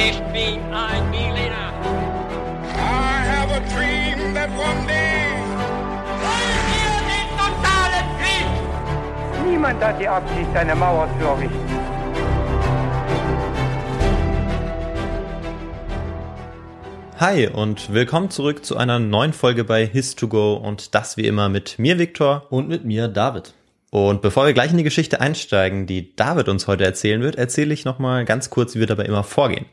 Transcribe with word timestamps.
Ich 0.00 0.20
bin 0.32 0.60
ein 0.72 1.10
Berliner. 1.10 1.72
I 2.72 3.24
have 3.26 3.50
a 3.50 3.58
dream 3.74 4.32
that 4.32 4.48
one 4.50 4.86
day. 4.86 5.34
Wollen 6.22 6.62
wir 6.70 6.94
den 7.10 7.28
totalen 7.36 8.06
Krieg? 8.20 9.50
Niemand 9.50 9.82
hat 9.82 10.00
die 10.00 10.06
Absicht, 10.06 10.54
eine 10.54 10.76
Mauer 10.76 11.08
zu 11.18 11.26
errichten. 11.26 11.68
Hi 17.18 17.48
und 17.48 17.92
willkommen 17.92 18.30
zurück 18.30 18.64
zu 18.64 18.76
einer 18.76 19.00
neuen 19.00 19.32
Folge 19.32 19.64
bei 19.64 19.82
His2Go 19.82 20.58
und 20.58 20.94
das 20.94 21.16
wie 21.16 21.26
immer 21.26 21.48
mit 21.48 21.80
mir, 21.80 21.98
Viktor. 21.98 22.46
Und 22.50 22.68
mit 22.68 22.84
mir, 22.84 23.08
David. 23.08 23.57
Und 23.90 24.20
bevor 24.20 24.46
wir 24.46 24.52
gleich 24.52 24.70
in 24.70 24.76
die 24.76 24.82
Geschichte 24.84 25.20
einsteigen, 25.20 25.86
die 25.86 26.14
David 26.14 26.48
uns 26.48 26.66
heute 26.66 26.84
erzählen 26.84 27.22
wird, 27.22 27.36
erzähle 27.36 27.72
ich 27.72 27.84
nochmal 27.84 28.24
ganz 28.24 28.50
kurz, 28.50 28.74
wie 28.74 28.80
wir 28.80 28.86
dabei 28.86 29.04
immer 29.04 29.24
vorgehen. 29.24 29.66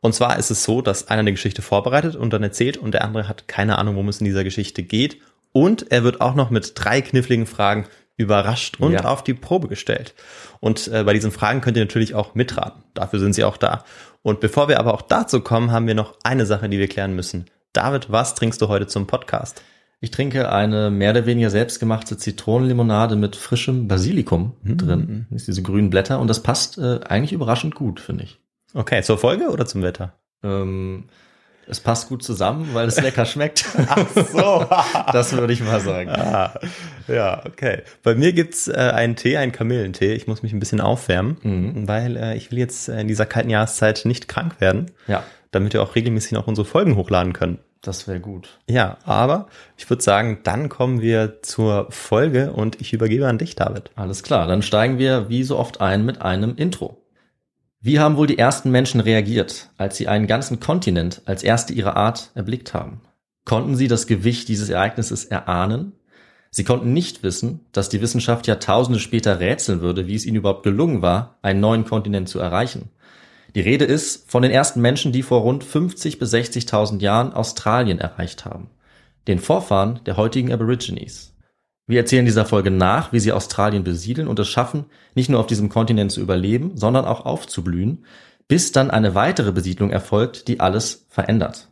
Und 0.00 0.14
zwar 0.14 0.38
ist 0.38 0.50
es 0.50 0.64
so, 0.64 0.82
dass 0.82 1.08
einer 1.08 1.20
eine 1.20 1.32
Geschichte 1.32 1.62
vorbereitet 1.62 2.14
und 2.14 2.32
dann 2.34 2.42
erzählt 2.42 2.76
und 2.76 2.92
der 2.92 3.04
andere 3.04 3.26
hat 3.26 3.48
keine 3.48 3.78
Ahnung, 3.78 3.94
worum 3.94 4.08
es 4.10 4.20
in 4.20 4.26
dieser 4.26 4.44
Geschichte 4.44 4.82
geht. 4.82 5.18
Und 5.52 5.90
er 5.90 6.04
wird 6.04 6.20
auch 6.20 6.34
noch 6.34 6.50
mit 6.50 6.72
drei 6.74 7.00
kniffligen 7.00 7.46
Fragen 7.46 7.86
überrascht 8.18 8.80
und 8.80 8.92
Ja. 8.92 9.04
auf 9.06 9.24
die 9.24 9.34
Probe 9.34 9.68
gestellt. 9.68 10.14
Und 10.60 10.88
äh, 10.88 11.04
bei 11.04 11.14
diesen 11.14 11.32
Fragen 11.32 11.62
könnt 11.62 11.76
ihr 11.78 11.84
natürlich 11.84 12.14
auch 12.14 12.34
mitraten. 12.34 12.82
Dafür 12.92 13.18
sind 13.18 13.32
sie 13.34 13.44
auch 13.44 13.56
da. 13.56 13.84
Und 14.22 14.40
bevor 14.40 14.68
wir 14.68 14.78
aber 14.78 14.92
auch 14.94 15.02
dazu 15.02 15.40
kommen, 15.40 15.72
haben 15.72 15.86
wir 15.86 15.94
noch 15.94 16.18
eine 16.22 16.44
Sache, 16.44 16.68
die 16.68 16.78
wir 16.78 16.88
klären 16.88 17.14
müssen. 17.16 17.46
David, 17.72 18.12
was 18.12 18.34
trinkst 18.34 18.60
du 18.60 18.68
heute 18.68 18.86
zum 18.86 19.06
Podcast? 19.06 19.62
Ich 20.04 20.10
trinke 20.10 20.52
eine 20.52 20.90
mehr 20.90 21.12
oder 21.12 21.24
weniger 21.24 21.48
selbstgemachte 21.48 22.18
Zitronenlimonade 22.18 23.16
mit 23.16 23.36
frischem 23.36 23.88
Basilikum 23.88 24.52
drin. 24.62 25.24
Das 25.30 25.40
ist 25.40 25.48
diese 25.48 25.62
grünen 25.62 25.88
Blätter 25.88 26.20
und 26.20 26.28
das 26.28 26.42
passt 26.42 26.76
äh, 26.76 27.00
eigentlich 27.08 27.32
überraschend 27.32 27.74
gut, 27.74 28.00
finde 28.00 28.24
ich. 28.24 28.38
Okay, 28.74 29.02
zur 29.02 29.16
Folge 29.16 29.48
oder 29.48 29.64
zum 29.64 29.80
Wetter? 29.80 30.12
Ähm, 30.42 31.04
es 31.66 31.80
passt 31.80 32.10
gut 32.10 32.22
zusammen, 32.22 32.68
weil 32.74 32.86
es 32.86 33.00
lecker 33.00 33.24
schmeckt. 33.24 33.64
Ach 33.88 34.06
so. 34.14 34.66
das 35.12 35.32
würde 35.32 35.54
ich 35.54 35.62
mal 35.62 35.80
sagen. 35.80 36.10
Ah, 36.10 36.52
ja, 37.08 37.42
okay. 37.46 37.80
Bei 38.02 38.14
mir 38.14 38.34
gibt's 38.34 38.68
äh, 38.68 38.74
einen 38.74 39.16
Tee, 39.16 39.38
einen 39.38 39.52
Kamillentee. 39.52 40.12
Ich 40.12 40.26
muss 40.26 40.42
mich 40.42 40.52
ein 40.52 40.60
bisschen 40.60 40.82
aufwärmen, 40.82 41.86
weil 41.88 42.18
äh, 42.18 42.36
ich 42.36 42.50
will 42.50 42.58
jetzt 42.58 42.90
in 42.90 43.08
dieser 43.08 43.24
kalten 43.24 43.48
Jahreszeit 43.48 44.02
nicht 44.04 44.28
krank 44.28 44.60
werden, 44.60 44.90
Ja, 45.06 45.24
damit 45.50 45.72
wir 45.72 45.82
auch 45.82 45.94
regelmäßig 45.94 46.32
noch 46.32 46.46
unsere 46.46 46.66
Folgen 46.66 46.94
hochladen 46.96 47.32
können. 47.32 47.58
Das 47.86 48.08
wäre 48.08 48.20
gut. 48.20 48.58
Ja, 48.68 48.98
aber 49.04 49.48
ich 49.76 49.88
würde 49.88 50.02
sagen, 50.02 50.40
dann 50.42 50.68
kommen 50.68 51.00
wir 51.00 51.42
zur 51.42 51.86
Folge 51.90 52.52
und 52.52 52.80
ich 52.80 52.92
übergebe 52.92 53.28
an 53.28 53.38
dich, 53.38 53.54
David. 53.56 53.90
Alles 53.94 54.22
klar, 54.22 54.46
dann 54.46 54.62
steigen 54.62 54.98
wir 54.98 55.28
wie 55.28 55.44
so 55.44 55.58
oft 55.58 55.80
ein 55.80 56.04
mit 56.04 56.22
einem 56.22 56.56
Intro. 56.56 57.04
Wie 57.80 58.00
haben 58.00 58.16
wohl 58.16 58.26
die 58.26 58.38
ersten 58.38 58.70
Menschen 58.70 59.00
reagiert, 59.00 59.68
als 59.76 59.96
sie 59.96 60.08
einen 60.08 60.26
ganzen 60.26 60.58
Kontinent 60.58 61.20
als 61.26 61.42
erste 61.42 61.74
ihrer 61.74 61.96
Art 61.96 62.30
erblickt 62.34 62.72
haben? 62.72 63.02
Konnten 63.44 63.76
sie 63.76 63.88
das 63.88 64.06
Gewicht 64.06 64.48
dieses 64.48 64.70
Ereignisses 64.70 65.26
erahnen? 65.26 65.92
Sie 66.50 66.64
konnten 66.64 66.94
nicht 66.94 67.22
wissen, 67.22 67.66
dass 67.72 67.90
die 67.90 68.00
Wissenschaft 68.00 68.46
Jahrtausende 68.46 69.00
später 69.00 69.38
rätseln 69.38 69.80
würde, 69.80 70.06
wie 70.06 70.14
es 70.14 70.24
ihnen 70.24 70.36
überhaupt 70.36 70.62
gelungen 70.62 71.02
war, 71.02 71.38
einen 71.42 71.60
neuen 71.60 71.84
Kontinent 71.84 72.28
zu 72.28 72.38
erreichen. 72.38 72.90
Die 73.54 73.60
Rede 73.60 73.84
ist 73.84 74.28
von 74.30 74.42
den 74.42 74.50
ersten 74.50 74.80
Menschen, 74.80 75.12
die 75.12 75.22
vor 75.22 75.42
rund 75.42 75.62
50 75.62 76.18
bis 76.18 76.34
60.000 76.34 77.00
Jahren 77.00 77.32
Australien 77.32 78.00
erreicht 78.00 78.44
haben. 78.44 78.68
Den 79.28 79.38
Vorfahren 79.38 80.00
der 80.06 80.16
heutigen 80.16 80.52
Aborigines. 80.52 81.32
Wir 81.86 82.00
erzählen 82.00 82.24
dieser 82.24 82.46
Folge 82.46 82.70
nach, 82.70 83.12
wie 83.12 83.20
sie 83.20 83.32
Australien 83.32 83.84
besiedeln 83.84 84.26
und 84.26 84.38
es 84.38 84.48
schaffen, 84.48 84.86
nicht 85.14 85.28
nur 85.28 85.38
auf 85.38 85.46
diesem 85.46 85.68
Kontinent 85.68 86.10
zu 86.10 86.20
überleben, 86.20 86.72
sondern 86.76 87.04
auch 87.04 87.26
aufzublühen, 87.26 88.04
bis 88.48 88.72
dann 88.72 88.90
eine 88.90 89.14
weitere 89.14 89.52
Besiedlung 89.52 89.90
erfolgt, 89.90 90.48
die 90.48 90.60
alles 90.60 91.06
verändert. 91.08 91.68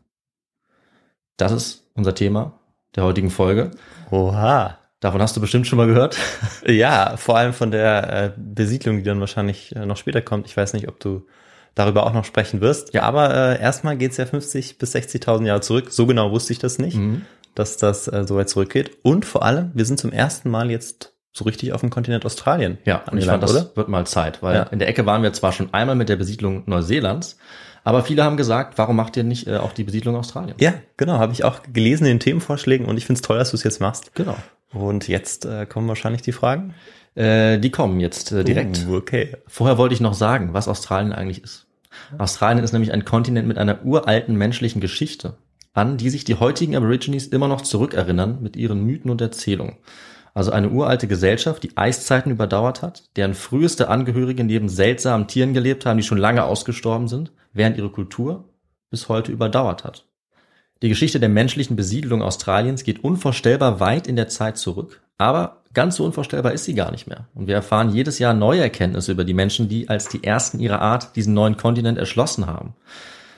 Das 1.37 1.51
ist 1.51 1.89
unser 1.95 2.15
Thema 2.15 2.61
der 2.95 3.05
heutigen 3.05 3.31
Folge. 3.31 3.71
Oha. 4.11 4.79
Davon 5.01 5.21
hast 5.21 5.37
du 5.37 5.41
bestimmt 5.41 5.67
schon 5.67 5.79
mal 5.79 5.89
gehört. 5.89 6.17
Ja, 6.65 7.17
vor 7.17 7.37
allem 7.37 7.55
von 7.55 7.73
der 7.73 8.13
äh, 8.13 8.33
Besiedlung, 8.37 8.99
die 8.99 9.03
dann 9.03 9.19
wahrscheinlich 9.19 9.75
äh, 9.75 9.85
noch 9.85 9.97
später 9.97 10.23
kommt. 10.23 10.47
Ich 10.47 10.57
weiß 10.57 10.75
nicht, 10.75 10.87
ob 10.87 11.01
du 11.01 11.27
darüber 11.75 12.07
auch 12.07 12.13
noch 12.13 12.25
sprechen 12.25 12.61
wirst. 12.61 12.93
Ja. 12.95 13.03
Aber 13.03 13.35
äh, 13.35 13.61
erstmal 13.61 13.97
geht's 13.97 14.17
ja 14.17 14.27
50 14.27 14.79
bis 14.79 14.95
60.000 14.95 15.47
Jahre 15.47 15.61
zurück. 15.61 15.91
So 15.91 16.07
genau 16.07 16.31
wusste 16.31 16.53
ich 16.53 16.59
das 16.59 16.79
nicht, 16.79 16.97
Mhm. 16.97 17.23
dass 17.55 17.77
das 17.77 18.09
äh, 18.09 18.25
so 18.27 18.37
weit 18.37 18.49
zurückgeht. 18.49 18.99
Und 19.03 19.25
vor 19.25 19.43
allem, 19.45 19.71
wir 19.75 19.85
sind 19.85 19.99
zum 19.99 20.13
ersten 20.13 20.51
Mal 20.51 20.71
jetzt 20.71 21.15
so 21.33 21.45
richtig 21.45 21.73
auf 21.73 21.81
dem 21.81 21.89
Kontinent 21.91 22.27
Australien. 22.27 22.77
Ja, 22.85 23.03
und 23.11 23.17
ich 23.19 23.25
fand, 23.25 23.43
das 23.43 23.75
wird 23.75 23.89
mal 23.89 24.07
Zeit, 24.07 24.43
weil 24.43 24.55
Ja. 24.55 24.63
in 24.65 24.79
der 24.79 24.89
Ecke 24.89 25.07
waren 25.07 25.23
wir 25.23 25.33
zwar 25.33 25.53
schon 25.53 25.73
einmal 25.73 25.97
mit 25.97 26.11
der 26.11 26.17
Besiedlung 26.17 26.63
Neuseelands, 26.67 27.39
aber 27.85 28.05
viele 28.05 28.23
haben 28.23 28.37
gesagt, 28.37 28.77
warum 28.77 28.97
macht 28.97 29.17
ihr 29.17 29.25
nicht 29.25 29.47
äh, 29.47 29.57
auch 29.57 29.73
die 29.73 29.85
Besiedlung 29.85 30.15
Australiens? 30.15 30.61
Ja, 30.61 30.75
genau, 30.99 31.15
habe 31.15 31.33
ich 31.33 31.43
auch 31.45 31.61
gelesen 31.73 32.05
in 32.05 32.11
den 32.19 32.21
Themenvorschlägen 32.21 32.87
und 32.87 32.99
ich 32.99 33.07
find's 33.07 33.23
toll, 33.23 33.39
dass 33.39 33.51
du 33.51 33.57
es 33.57 33.65
jetzt 33.65 33.81
machst. 33.81 34.15
Genau. 34.15 34.37
Und 34.75 35.09
jetzt 35.09 35.47
äh, 35.47 35.65
kommen 35.67 35.89
wahrscheinlich 35.89 36.21
die 36.23 36.33
Fragen. 36.33 36.75
Äh, 37.15 37.59
die 37.59 37.71
kommen 37.71 38.01
jetzt 38.01 38.33
äh, 38.33 38.45
direkt. 38.45 38.87
Uh, 38.89 38.97
okay. 38.97 39.37
Vorher 39.47 39.79
wollte 39.79 39.95
ich 39.95 40.01
noch 40.01 40.15
sagen, 40.15 40.55
was 40.55 40.69
Australien 40.69 41.13
eigentlich 41.13 41.43
ist. 41.43 41.67
Australien 42.19 42.65
ist 42.65 42.73
nämlich 42.73 42.93
ein 42.93 43.05
Kontinent 43.05 43.47
mit 43.47 43.59
einer 43.59 43.85
uralten 43.85 44.37
menschlichen 44.37 44.81
Geschichte, 44.81 45.37
an 45.75 45.99
die 45.99 46.11
sich 46.11 46.25
die 46.25 46.37
heutigen 46.37 46.75
Aborigines 46.75 47.27
immer 47.27 47.49
noch 47.49 47.61
zurückerinnern 47.61 48.39
mit 48.43 48.57
ihren 48.57 48.85
Mythen 48.85 49.11
und 49.11 49.21
Erzählungen. 49.21 49.77
Also 50.35 50.51
eine 50.51 50.71
uralte 50.71 51.09
Gesellschaft, 51.09 51.63
die 51.63 51.77
Eiszeiten 51.77 52.33
überdauert 52.33 52.81
hat, 52.81 53.05
deren 53.17 53.35
früheste 53.35 53.89
Angehörige 53.89 54.45
neben 54.45 54.71
seltsamen 54.71 55.29
Tieren 55.29 55.53
gelebt 55.53 55.85
haben, 55.85 55.99
die 55.99 56.03
schon 56.03 56.17
lange 56.17 56.45
ausgestorben 56.45 57.09
sind, 57.09 57.33
während 57.53 57.77
ihre 57.77 57.91
Kultur 57.91 58.49
bis 58.91 59.11
heute 59.11 59.31
überdauert 59.31 59.85
hat. 59.85 60.07
Die 60.81 60.89
Geschichte 60.89 61.21
der 61.21 61.29
menschlichen 61.29 61.77
Besiedlung 61.77 62.23
Australiens 62.23 62.83
geht 62.83 63.05
unvorstellbar 63.05 63.79
weit 63.79 64.07
in 64.07 64.17
der 64.17 64.29
Zeit 64.29 64.57
zurück, 64.57 65.03
aber 65.19 65.62
ganz 65.75 65.97
so 65.97 66.05
unvorstellbar 66.05 66.53
ist 66.53 66.65
sie 66.65 66.75
gar 66.75 66.91
nicht 66.91 67.07
mehr. 67.07 67.29
Und 67.35 67.47
wir 67.47 67.55
erfahren 67.55 67.91
jedes 67.91 68.19
Jahr 68.19 68.35
neue 68.35 68.61
Erkenntnisse 68.61 69.13
über 69.13 69.25
die 69.25 69.35
Menschen, 69.35 69.69
die 69.69 69.89
als 69.89 70.09
die 70.09 70.25
ersten 70.25 70.61
ihrer 70.61 70.81
Art 70.81 71.17
diesen 71.17 71.35
neuen 71.35 71.57
Kontinent 71.57 71.99
erschlossen 71.99 72.47
haben. 72.47 72.75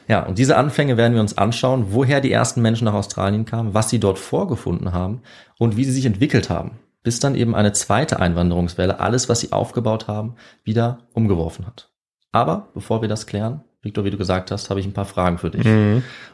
Ja, 0.09 0.25
und 0.27 0.39
diese 0.39 0.57
Anfänge 0.57 0.97
werden 0.97 1.15
wir 1.15 1.21
uns 1.21 1.39
anschauen, 1.39 1.87
woher 1.91 2.21
die 2.21 2.33
ersten 2.33 2.61
Menschen 2.61 2.85
nach 2.85 2.95
Australien 2.95 3.47
kamen, 3.47 3.73
was 3.73 3.89
sie 3.89 4.01
dort 4.01 4.19
vorgefunden 4.19 4.93
haben 4.93 5.23
und 5.59 5.77
wie 5.77 5.85
sie 5.85 5.93
sich 5.93 6.05
entwickelt 6.05 6.51
haben, 6.51 6.73
bis 7.03 7.21
dann 7.21 7.35
eben 7.35 7.55
eine 7.55 7.73
zweite 7.73 8.21
Einwanderungswelle 8.21 9.01
alles, 9.01 9.29
was 9.29 9.41
sie 9.41 9.53
aufgebaut 9.53 10.07
haben, 10.07 10.35
wieder 10.63 10.99
umgeworfen 11.15 11.67
hat. 11.67 11.91
Aber 12.33 12.69
bevor 12.75 13.01
wir 13.01 13.09
das 13.09 13.27
klären, 13.27 13.63
Victor, 13.81 14.05
wie 14.05 14.11
du 14.11 14.17
gesagt 14.17 14.51
hast, 14.51 14.71
habe 14.71 14.81
ich 14.81 14.87
ein 14.87 14.95
paar 14.95 15.05
Fragen 15.05 15.39
für 15.39 15.51
dich. 15.51 15.67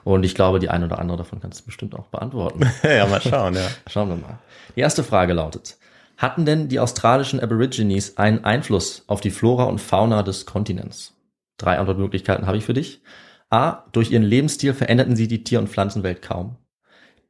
Und 0.04 0.22
ich 0.24 0.34
glaube, 0.36 0.60
die 0.60 0.70
eine 0.70 0.86
oder 0.86 1.00
andere 1.00 1.18
davon 1.18 1.40
kannst 1.40 1.60
du 1.60 1.64
bestimmt 1.66 1.96
auch 1.96 2.06
beantworten. 2.06 2.70
ja, 2.82 3.06
mal 3.06 3.20
schauen, 3.20 3.54
ja. 3.54 3.66
Schauen 3.88 4.08
wir 4.08 4.16
mal. 4.16 4.38
Die 4.76 4.80
erste 4.80 5.02
Frage 5.02 5.32
lautet, 5.32 5.76
hatten 6.20 6.44
denn 6.44 6.68
die 6.68 6.78
australischen 6.78 7.40
Aborigines 7.40 8.18
einen 8.18 8.44
Einfluss 8.44 9.04
auf 9.06 9.22
die 9.22 9.30
Flora 9.30 9.64
und 9.64 9.80
Fauna 9.80 10.22
des 10.22 10.44
Kontinents? 10.44 11.14
Drei 11.56 11.78
Antwortmöglichkeiten 11.78 12.46
habe 12.46 12.58
ich 12.58 12.64
für 12.66 12.74
dich. 12.74 13.00
A. 13.48 13.84
Durch 13.92 14.10
ihren 14.10 14.22
Lebensstil 14.22 14.74
veränderten 14.74 15.16
sie 15.16 15.28
die 15.28 15.44
Tier- 15.44 15.58
und 15.58 15.70
Pflanzenwelt 15.70 16.20
kaum. 16.20 16.56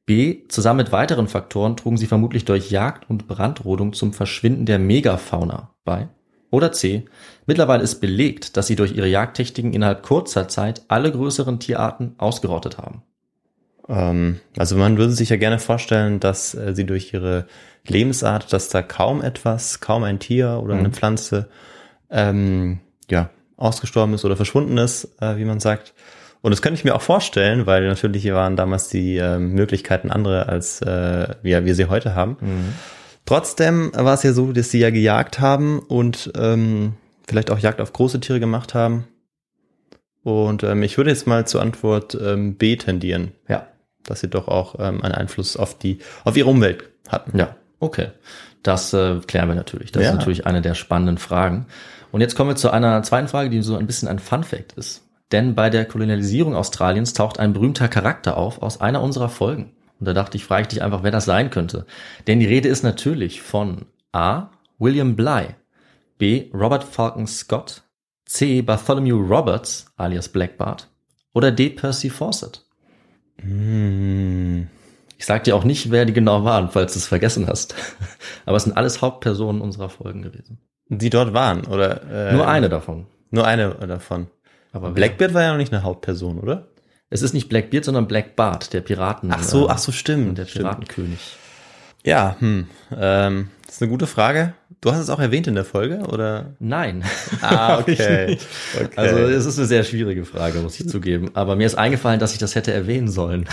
B. 0.06 0.48
Zusammen 0.48 0.78
mit 0.78 0.90
weiteren 0.90 1.28
Faktoren 1.28 1.76
trugen 1.76 1.98
sie 1.98 2.08
vermutlich 2.08 2.44
durch 2.44 2.72
Jagd 2.72 3.08
und 3.08 3.28
Brandrodung 3.28 3.92
zum 3.92 4.12
Verschwinden 4.12 4.66
der 4.66 4.80
Megafauna 4.80 5.72
bei. 5.84 6.08
Oder 6.50 6.72
C. 6.72 7.04
Mittlerweile 7.46 7.84
ist 7.84 8.00
belegt, 8.00 8.56
dass 8.56 8.66
sie 8.66 8.74
durch 8.74 8.92
ihre 8.92 9.06
Jagdtechniken 9.06 9.72
innerhalb 9.72 10.02
kurzer 10.02 10.48
Zeit 10.48 10.82
alle 10.88 11.12
größeren 11.12 11.60
Tierarten 11.60 12.16
ausgerottet 12.18 12.78
haben. 12.78 13.04
Ähm, 13.90 14.40
also 14.56 14.76
man 14.76 14.96
würde 14.96 15.12
sich 15.12 15.28
ja 15.28 15.36
gerne 15.36 15.58
vorstellen, 15.58 16.20
dass 16.20 16.54
äh, 16.54 16.74
sie 16.74 16.86
durch 16.86 17.12
ihre 17.12 17.46
Lebensart, 17.86 18.52
dass 18.52 18.68
da 18.68 18.82
kaum 18.82 19.22
etwas, 19.22 19.80
kaum 19.80 20.04
ein 20.04 20.20
Tier 20.20 20.60
oder 20.62 20.74
eine 20.74 20.90
Pflanze 20.90 21.48
ähm, 22.10 22.78
ja, 23.10 23.30
ausgestorben 23.56 24.14
ist 24.14 24.24
oder 24.24 24.36
verschwunden 24.36 24.78
ist, 24.78 25.16
äh, 25.20 25.36
wie 25.36 25.44
man 25.44 25.60
sagt. 25.60 25.94
Und 26.42 26.52
das 26.52 26.62
könnte 26.62 26.78
ich 26.78 26.84
mir 26.84 26.94
auch 26.94 27.02
vorstellen, 27.02 27.66
weil 27.66 27.86
natürlich 27.86 28.30
waren 28.32 28.56
damals 28.56 28.88
die 28.88 29.16
ähm, 29.16 29.52
Möglichkeiten 29.52 30.10
andere, 30.10 30.48
als 30.48 30.80
äh, 30.80 31.34
wir, 31.42 31.64
wir 31.66 31.74
sie 31.74 31.86
heute 31.86 32.14
haben. 32.14 32.38
Trotzdem 33.26 33.92
war 33.94 34.14
es 34.14 34.22
ja 34.22 34.32
so, 34.32 34.52
dass 34.52 34.70
sie 34.70 34.78
ja 34.78 34.90
gejagt 34.90 35.40
haben 35.40 35.80
und 35.80 36.32
ähm, 36.36 36.94
vielleicht 37.28 37.50
auch 37.50 37.58
Jagd 37.58 37.80
auf 37.80 37.92
große 37.92 38.20
Tiere 38.20 38.40
gemacht 38.40 38.74
haben. 38.74 39.06
Und 40.22 40.62
ähm, 40.64 40.82
ich 40.82 40.96
würde 40.96 41.10
jetzt 41.10 41.26
mal 41.26 41.46
zur 41.46 41.60
Antwort 41.60 42.18
ähm, 42.20 42.56
B 42.56 42.76
tendieren 42.76 43.32
Ja, 43.48 43.66
dass 44.10 44.20
sie 44.20 44.28
doch 44.28 44.48
auch 44.48 44.74
ähm, 44.78 45.02
einen 45.02 45.14
Einfluss 45.14 45.56
auf 45.56 45.78
die, 45.78 45.98
auf 46.24 46.36
ihre 46.36 46.48
Umwelt 46.50 46.84
hatten. 47.08 47.36
Ja, 47.38 47.56
okay. 47.78 48.08
Das 48.62 48.92
äh, 48.92 49.20
klären 49.26 49.48
wir 49.48 49.54
natürlich. 49.54 49.90
Das 49.92 50.02
Ja. 50.02 50.10
ist 50.10 50.16
natürlich 50.16 50.46
eine 50.46 50.60
der 50.60 50.74
spannenden 50.74 51.16
Fragen. 51.18 51.66
Und 52.12 52.20
jetzt 52.20 52.34
kommen 52.36 52.50
wir 52.50 52.56
zu 52.56 52.70
einer 52.70 53.02
zweiten 53.02 53.28
Frage, 53.28 53.48
die 53.50 53.62
so 53.62 53.76
ein 53.76 53.86
bisschen 53.86 54.08
ein 54.08 54.18
Fun 54.18 54.44
Fact 54.44 54.72
ist. 54.72 55.06
Denn 55.32 55.54
bei 55.54 55.70
der 55.70 55.84
Kolonialisierung 55.86 56.54
Australiens 56.56 57.12
taucht 57.14 57.38
ein 57.38 57.52
berühmter 57.52 57.88
Charakter 57.88 58.36
auf 58.36 58.60
aus 58.62 58.80
einer 58.80 59.00
unserer 59.00 59.28
Folgen. 59.28 59.72
Und 59.98 60.06
da 60.06 60.12
dachte 60.12 60.36
ich, 60.36 60.44
frage 60.44 60.62
ich 60.62 60.68
dich 60.68 60.82
einfach, 60.82 61.02
wer 61.02 61.10
das 61.12 61.24
sein 61.24 61.50
könnte. 61.50 61.86
Denn 62.26 62.40
die 62.40 62.46
Rede 62.46 62.68
ist 62.68 62.82
natürlich 62.82 63.40
von 63.42 63.86
A. 64.12 64.48
William 64.78 65.14
Bligh, 65.14 65.54
B. 66.18 66.50
Robert 66.52 66.84
Falcon 66.84 67.26
Scott, 67.26 67.82
C. 68.24 68.62
Bartholomew 68.62 69.16
Roberts 69.20 69.86
alias 69.96 70.28
Black 70.28 70.56
Bart 70.58 70.88
oder 71.32 71.50
D. 71.52 71.68
Percy 71.70 72.10
Fawcett? 72.10 72.64
Hm. 73.42 74.68
Ich 75.18 75.26
sag 75.26 75.44
dir 75.44 75.54
auch 75.54 75.64
nicht, 75.64 75.90
wer 75.90 76.06
die 76.06 76.12
genau 76.12 76.44
waren, 76.44 76.70
falls 76.70 76.94
du 76.94 76.98
es 76.98 77.06
vergessen 77.06 77.46
hast. 77.46 77.74
Aber 78.46 78.56
es 78.56 78.64
sind 78.64 78.76
alles 78.76 79.02
Hauptpersonen 79.02 79.60
unserer 79.60 79.90
Folgen 79.90 80.22
gewesen. 80.22 80.58
Die 80.88 81.10
dort 81.10 81.34
waren, 81.34 81.66
oder? 81.66 82.30
Äh, 82.30 82.34
Nur 82.34 82.48
eine 82.48 82.68
davon. 82.68 83.06
Nur 83.30 83.46
eine 83.46 83.74
davon. 83.86 84.28
Aber? 84.72 84.90
Blackbeard 84.90 85.34
war 85.34 85.42
ja 85.42 85.50
noch 85.50 85.58
nicht 85.58 85.72
eine 85.72 85.82
Hauptperson, 85.82 86.40
oder? 86.40 86.68
Es 87.10 87.22
ist 87.22 87.34
nicht 87.34 87.48
Blackbeard, 87.48 87.84
sondern 87.84 88.06
Black 88.08 88.36
Bart, 88.36 88.72
der 88.72 88.80
Piraten. 88.80 89.30
Ach 89.32 89.42
so, 89.42 89.66
äh, 89.66 89.72
ach 89.72 89.78
so, 89.78 89.92
stimmt. 89.92 90.38
Der 90.38 90.46
stimmt. 90.46 90.64
Piratenkönig. 90.64 91.36
Ja, 92.04 92.36
hm. 92.38 92.66
Ähm, 92.96 93.48
das 93.66 93.74
ist 93.76 93.82
eine 93.82 93.90
gute 93.90 94.06
Frage. 94.06 94.54
Du 94.80 94.90
hast 94.90 95.00
es 95.00 95.10
auch 95.10 95.18
erwähnt 95.18 95.46
in 95.46 95.54
der 95.54 95.66
Folge, 95.66 95.98
oder? 96.08 96.54
Nein. 96.58 97.04
Ah, 97.42 97.78
okay. 97.80 98.38
okay. 98.74 98.96
Also 98.96 99.18
es 99.18 99.44
ist 99.44 99.58
eine 99.58 99.66
sehr 99.66 99.84
schwierige 99.84 100.24
Frage, 100.24 100.60
muss 100.60 100.80
ich 100.80 100.88
zugeben. 100.88 101.30
Aber 101.34 101.54
mir 101.54 101.66
ist 101.66 101.74
eingefallen, 101.74 102.18
dass 102.18 102.32
ich 102.32 102.38
das 102.38 102.54
hätte 102.54 102.72
erwähnen 102.72 103.08
sollen. 103.08 103.46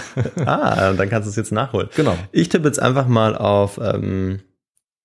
ah, 0.45 0.93
dann 0.93 1.09
kannst 1.09 1.25
du 1.27 1.29
es 1.29 1.35
jetzt 1.35 1.51
nachholen. 1.51 1.89
Genau. 1.97 2.15
Ich 2.31 2.47
tippe 2.47 2.67
jetzt 2.67 2.81
einfach 2.81 3.07
mal 3.07 3.35
auf 3.35 3.77
ähm, 3.83 4.39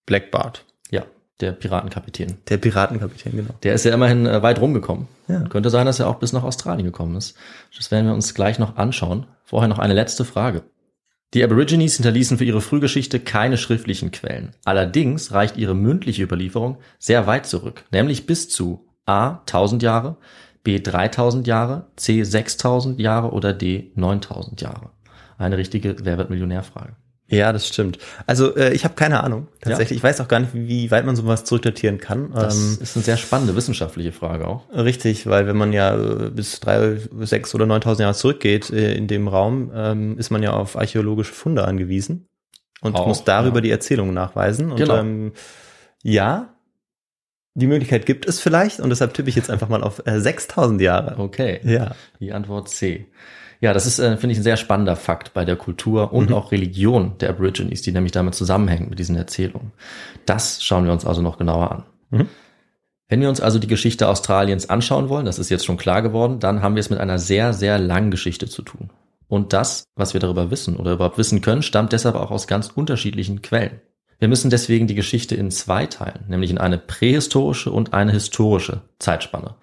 Black 0.07 0.31
Bart. 0.31 0.65
Ja, 0.93 1.05
der 1.41 1.53
Piratenkapitän. 1.53 2.37
Der 2.49 2.57
Piratenkapitän, 2.59 3.33
genau. 3.33 3.55
Der 3.65 3.75
ist 3.75 3.85
ja 3.85 3.93
immerhin 3.93 4.25
äh, 4.27 4.45
weit 4.45 4.61
rumgekommen. 4.61 5.09
Ja. 5.27 5.41
Könnte 5.49 5.71
sein, 5.71 5.87
dass 5.87 5.99
er 5.99 6.07
auch 6.07 6.21
bis 6.21 6.33
nach 6.33 6.45
Australien 6.45 6.87
gekommen 6.87 7.17
ist. 7.17 7.37
Das 7.77 7.91
werden 7.91 8.07
wir 8.07 8.15
uns 8.15 8.33
gleich 8.35 8.61
noch 8.61 8.77
anschauen. 8.77 9.27
Vorher 9.45 9.69
noch 9.69 9.81
eine 9.81 9.95
letzte 9.95 10.25
Frage. 10.25 10.63
Die 11.35 11.43
Aborigines 11.43 11.97
hinterließen 11.97 12.37
für 12.37 12.45
ihre 12.45 12.61
Frühgeschichte 12.61 13.19
keine 13.19 13.57
schriftlichen 13.57 14.11
Quellen. 14.11 14.51
Allerdings 14.65 15.33
reicht 15.33 15.57
ihre 15.57 15.75
mündliche 15.75 16.23
Überlieferung 16.23 16.77
sehr 16.99 17.27
weit 17.27 17.47
zurück, 17.47 17.85
nämlich 17.91 18.27
bis 18.27 18.51
zu 18.51 18.87
A 19.07 19.39
1000 19.47 19.83
Jahre, 19.83 20.17
B 20.63 20.79
3000 20.79 21.47
Jahre, 21.47 21.87
C 21.97 22.23
6000 22.23 23.01
Jahre 23.01 23.33
oder 23.33 23.55
D 23.55 23.93
9000 23.95 24.61
Jahre. 24.61 24.91
Eine 25.39 25.57
richtige 25.57 25.97
Wer 26.05 26.19
wird 26.19 26.29
Millionärfrage. 26.29 26.97
Ja, 27.33 27.53
das 27.53 27.67
stimmt. 27.67 27.99
Also 28.27 28.55
äh, 28.57 28.73
ich 28.75 28.85
habe 28.85 28.95
keine 28.95 29.25
Ahnung. 29.25 29.49
Tatsächlich, 29.61 29.97
ich 29.99 30.03
weiß 30.05 30.21
auch 30.21 30.29
gar 30.29 30.39
nicht, 30.41 30.51
wie 30.55 30.91
weit 30.91 31.07
man 31.07 31.17
sowas 31.17 31.45
zurückdatieren 31.45 31.99
kann. 31.99 32.31
Das 32.35 32.55
Ähm, 32.55 32.79
ist 32.81 32.95
eine 32.97 33.05
sehr 33.05 33.17
spannende 33.17 33.57
wissenschaftliche 33.57 34.13
Frage 34.13 34.47
auch. 34.47 34.69
Richtig, 34.73 35.27
weil 35.27 35.47
wenn 35.47 35.57
man 35.57 35.73
ja 35.73 35.95
äh, 35.97 36.31
bis 36.31 36.61
drei, 36.61 36.99
sechs 37.21 37.55
oder 37.55 37.65
neuntausend 37.67 38.01
Jahre 38.03 38.15
zurückgeht 38.15 38.71
äh, 38.71 38.95
in 38.95 39.07
dem 39.09 39.29
Raum, 39.29 39.71
ähm, 39.75 40.19
ist 40.19 40.31
man 40.31 40.43
ja 40.43 40.53
auf 40.53 40.77
archäologische 40.77 41.33
Funde 41.33 41.65
angewiesen 41.65 42.29
und 42.83 42.97
Auch, 42.97 43.07
muss 43.07 43.25
darüber 43.25 43.57
ja. 43.59 43.63
die 43.63 43.71
Erzählungen 43.71 44.13
nachweisen. 44.15 44.71
Und 44.71 44.77
Genau. 44.77 44.99
ähm, 44.99 45.33
ja, 46.03 46.55
die 47.55 47.67
Möglichkeit 47.67 48.07
gibt 48.07 48.27
es 48.27 48.41
vielleicht 48.41 48.81
und 48.81 48.91
deshalb 48.91 49.15
tippe 49.15 49.29
ich 49.29 49.37
jetzt 49.37 49.51
einfach 49.51 49.69
mal 49.69 49.83
auf 49.83 50.03
äh, 50.07 50.21
6000 50.21 50.81
Jahre. 50.81 51.19
Okay. 51.19 51.61
Ja. 51.65 51.95
Die 52.21 52.33
Antwort 52.33 52.69
C. 52.69 53.07
Ja, 53.63 53.73
das 53.73 53.87
ist, 53.87 54.01
äh, 54.01 54.17
finde 54.17 54.33
ich, 54.33 54.41
ein 54.41 54.43
sehr 54.43 54.57
spannender 54.57 54.97
Fakt 54.97 55.35
bei 55.35 55.45
der 55.45 55.55
Kultur 55.55 56.13
und 56.13 56.33
auch 56.33 56.51
Religion 56.51 57.17
der 57.21 57.31
Aborigines, 57.31 57.81
die 57.81 57.93
nämlich 57.93 58.11
damit 58.11 58.35
zusammenhängt 58.35 58.91
mit 58.91 58.99
diesen 58.99 59.15
Erzählungen. 59.15 59.71
Das 60.27 60.65
schauen 60.65 60.85
wir 60.85 60.93
uns 60.93 61.07
also 61.07 61.23
noch 61.23 61.39
genauer 61.39 61.71
an. 61.71 61.83
Mhm. 62.11 62.29
Wenn 63.09 63.21
wir 63.21 63.29
uns 63.29 63.41
also 63.41 63.61
die 63.61 63.69
Geschichte 63.69 64.09
Australiens 64.09 64.69
anschauen 64.69 65.09
wollen, 65.09 65.27
das 65.27 65.39
ist 65.39 65.49
jetzt 65.49 65.65
schon 65.65 65.77
klar 65.77 66.03
geworden, 66.03 66.41
dann 66.41 66.61
haben 66.61 66.75
wir 66.75 66.81
es 66.81 66.91
mit 66.91 66.99
einer 66.99 67.21
sehr, 67.21 67.53
sehr 67.53 67.79
langen 67.79 68.11
Geschichte 68.11 68.49
zu 68.49 68.63
tun. 68.63 68.91
Und 69.29 69.53
das, 69.53 69.85
was 69.95 70.13
wir 70.13 70.21
darüber 70.21 70.51
wissen 70.51 70.75
oder 70.75 70.95
überhaupt 70.95 71.19
wissen 71.19 71.41
können, 71.41 71.63
stammt 71.63 71.93
deshalb 71.93 72.17
auch 72.17 72.33
aus 72.33 72.49
ganz 72.49 72.69
unterschiedlichen 72.69 73.43
Quellen. 73.43 73.81
Wir 74.19 74.29
müssen 74.29 74.51
deswegen 74.51 74.89
die 74.89 74.97
Geschichte 74.97 75.37
in 75.37 75.53
zwei 75.53 75.87
teilen, 75.87 76.25
nämlich 76.27 76.51
in 76.51 76.59
eine 76.59 76.79
prähistorische 76.79 77.71
und 77.71 77.95
eine 77.95 78.13
historische 78.13 78.83
Zeitspanne. 78.99 79.55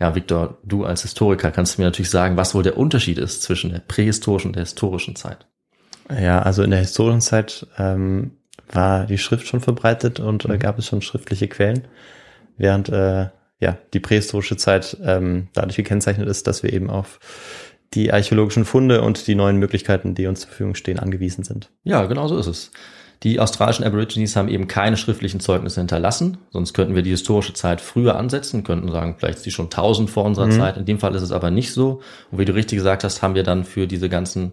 Ja, 0.00 0.14
Victor, 0.14 0.58
du 0.64 0.84
als 0.84 1.02
Historiker 1.02 1.50
kannst 1.50 1.76
du 1.76 1.82
mir 1.82 1.86
natürlich 1.86 2.10
sagen, 2.10 2.36
was 2.36 2.54
wohl 2.54 2.62
der 2.62 2.76
Unterschied 2.76 3.18
ist 3.18 3.42
zwischen 3.42 3.70
der 3.70 3.78
prähistorischen 3.80 4.48
und 4.48 4.56
der 4.56 4.64
historischen 4.64 5.16
Zeit. 5.16 5.46
Ja, 6.10 6.42
also 6.42 6.62
in 6.62 6.70
der 6.70 6.80
Historienzeit 6.80 7.66
ähm, 7.78 8.32
war 8.70 9.06
die 9.06 9.18
Schrift 9.18 9.46
schon 9.46 9.60
verbreitet 9.60 10.20
und 10.20 10.44
äh, 10.46 10.58
gab 10.58 10.78
es 10.78 10.86
schon 10.86 11.02
schriftliche 11.02 11.48
Quellen, 11.48 11.86
während 12.56 12.88
äh, 12.88 13.28
ja 13.60 13.78
die 13.92 14.00
prähistorische 14.00 14.56
Zeit 14.56 14.96
ähm, 15.02 15.48
dadurch 15.54 15.76
gekennzeichnet 15.76 16.28
ist, 16.28 16.46
dass 16.46 16.62
wir 16.62 16.72
eben 16.72 16.90
auf 16.90 17.20
die 17.94 18.12
archäologischen 18.12 18.64
Funde 18.64 19.02
und 19.02 19.26
die 19.26 19.34
neuen 19.34 19.56
Möglichkeiten, 19.56 20.14
die 20.14 20.26
uns 20.26 20.40
zur 20.40 20.48
Verfügung 20.48 20.74
stehen, 20.74 20.98
angewiesen 20.98 21.44
sind. 21.44 21.70
Ja, 21.84 22.06
genau 22.06 22.26
so 22.26 22.36
ist 22.36 22.48
es. 22.48 22.72
Die 23.24 23.40
australischen 23.40 23.84
Aborigines 23.84 24.36
haben 24.36 24.48
eben 24.48 24.68
keine 24.68 24.98
schriftlichen 24.98 25.40
Zeugnisse 25.40 25.80
hinterlassen, 25.80 26.36
sonst 26.50 26.74
könnten 26.74 26.94
wir 26.94 27.02
die 27.02 27.10
historische 27.10 27.54
Zeit 27.54 27.80
früher 27.80 28.16
ansetzen, 28.16 28.64
könnten 28.64 28.90
sagen, 28.92 29.16
vielleicht 29.18 29.38
ist 29.38 29.46
die 29.46 29.50
schon 29.50 29.66
1000 29.66 30.10
vor 30.10 30.24
unserer 30.24 30.50
Zeit. 30.50 30.76
In 30.76 30.84
dem 30.84 30.98
Fall 30.98 31.14
ist 31.14 31.22
es 31.22 31.32
aber 31.32 31.50
nicht 31.50 31.72
so. 31.72 32.02
Und 32.30 32.38
wie 32.38 32.44
du 32.44 32.54
richtig 32.54 32.76
gesagt 32.76 33.02
hast, 33.02 33.22
haben 33.22 33.34
wir 33.34 33.42
dann 33.42 33.64
für 33.64 33.86
diese 33.86 34.10
ganzen 34.10 34.52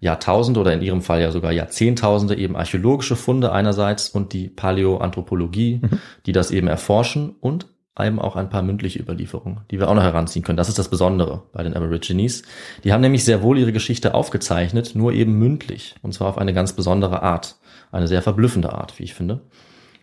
Jahrtausende 0.00 0.60
oder 0.60 0.72
in 0.72 0.82
ihrem 0.82 1.02
Fall 1.02 1.20
ja 1.20 1.32
sogar 1.32 1.52
Jahrzehntausende 1.52 2.36
eben 2.36 2.56
archäologische 2.56 3.16
Funde 3.16 3.52
einerseits 3.52 4.08
und 4.08 4.32
die 4.32 4.48
Paläoanthropologie, 4.48 5.80
die 6.26 6.32
das 6.32 6.50
eben 6.52 6.68
erforschen 6.68 7.34
und 7.40 7.66
eben 8.00 8.20
auch 8.20 8.36
ein 8.36 8.48
paar 8.48 8.62
mündliche 8.62 8.98
Überlieferungen, 8.98 9.60
die 9.70 9.78
wir 9.78 9.88
auch 9.88 9.94
noch 9.94 10.02
heranziehen 10.02 10.44
können. 10.44 10.56
Das 10.56 10.68
ist 10.68 10.78
das 10.78 10.88
Besondere 10.88 11.42
bei 11.52 11.62
den 11.62 11.74
Aborigines. 11.74 12.42
Die 12.84 12.92
haben 12.92 13.02
nämlich 13.02 13.24
sehr 13.24 13.42
wohl 13.42 13.58
ihre 13.58 13.72
Geschichte 13.72 14.14
aufgezeichnet, 14.14 14.92
nur 14.94 15.12
eben 15.12 15.38
mündlich. 15.38 15.94
Und 16.02 16.14
zwar 16.14 16.28
auf 16.28 16.38
eine 16.38 16.54
ganz 16.54 16.72
besondere 16.72 17.22
Art. 17.22 17.56
Eine 17.92 18.08
sehr 18.08 18.22
verblüffende 18.22 18.72
Art, 18.72 18.98
wie 18.98 19.04
ich 19.04 19.14
finde. 19.14 19.40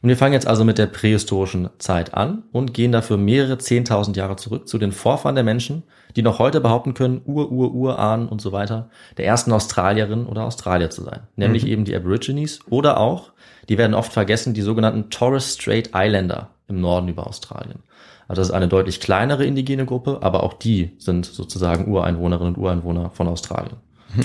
Und 0.01 0.07
wir 0.07 0.15
fangen 0.15 0.33
jetzt 0.33 0.47
also 0.47 0.63
mit 0.63 0.77
der 0.77 0.85
prähistorischen 0.85 1.69
Zeit 1.77 2.13
an 2.13 2.43
und 2.53 2.73
gehen 2.73 2.93
dafür 2.93 3.17
mehrere 3.17 3.57
zehntausend 3.57 4.15
Jahre 4.15 4.37
zurück 4.37 4.67
zu 4.67 4.77
den 4.77 4.93
Vorfahren 4.93 5.35
der 5.35 5.43
Menschen, 5.43 5.83
die 6.15 6.21
noch 6.21 6.39
heute 6.39 6.61
behaupten 6.61 6.93
können, 6.93 7.21
Ur, 7.25 7.51
Ur, 7.51 7.73
Urahn 7.73 8.29
und 8.29 8.39
so 8.39 8.53
weiter, 8.53 8.89
der 9.17 9.25
ersten 9.25 9.51
Australierin 9.51 10.25
oder 10.25 10.45
Australier 10.45 10.89
zu 10.89 11.03
sein. 11.03 11.21
Nämlich 11.35 11.67
eben 11.67 11.83
die 11.83 11.95
Aborigines 11.95 12.59
oder 12.69 12.97
auch, 12.97 13.33
die 13.67 13.77
werden 13.77 13.93
oft 13.93 14.13
vergessen, 14.13 14.53
die 14.53 14.61
sogenannten 14.61 15.09
Torres 15.09 15.55
Strait 15.55 15.89
Islander 15.93 16.51
im 16.69 16.79
Norden 16.79 17.09
über 17.09 17.27
Australien. 17.27 17.79
Also 18.29 18.41
das 18.41 18.49
ist 18.49 18.55
eine 18.55 18.67
deutlich 18.67 19.01
kleinere 19.01 19.43
indigene 19.43 19.85
Gruppe, 19.85 20.19
aber 20.21 20.43
auch 20.43 20.53
die 20.53 20.91
sind 20.97 21.25
sozusagen 21.25 21.91
Ureinwohnerinnen 21.91 22.55
und 22.55 22.61
Ureinwohner 22.61 23.09
von 23.09 23.27
Australien. 23.27 23.77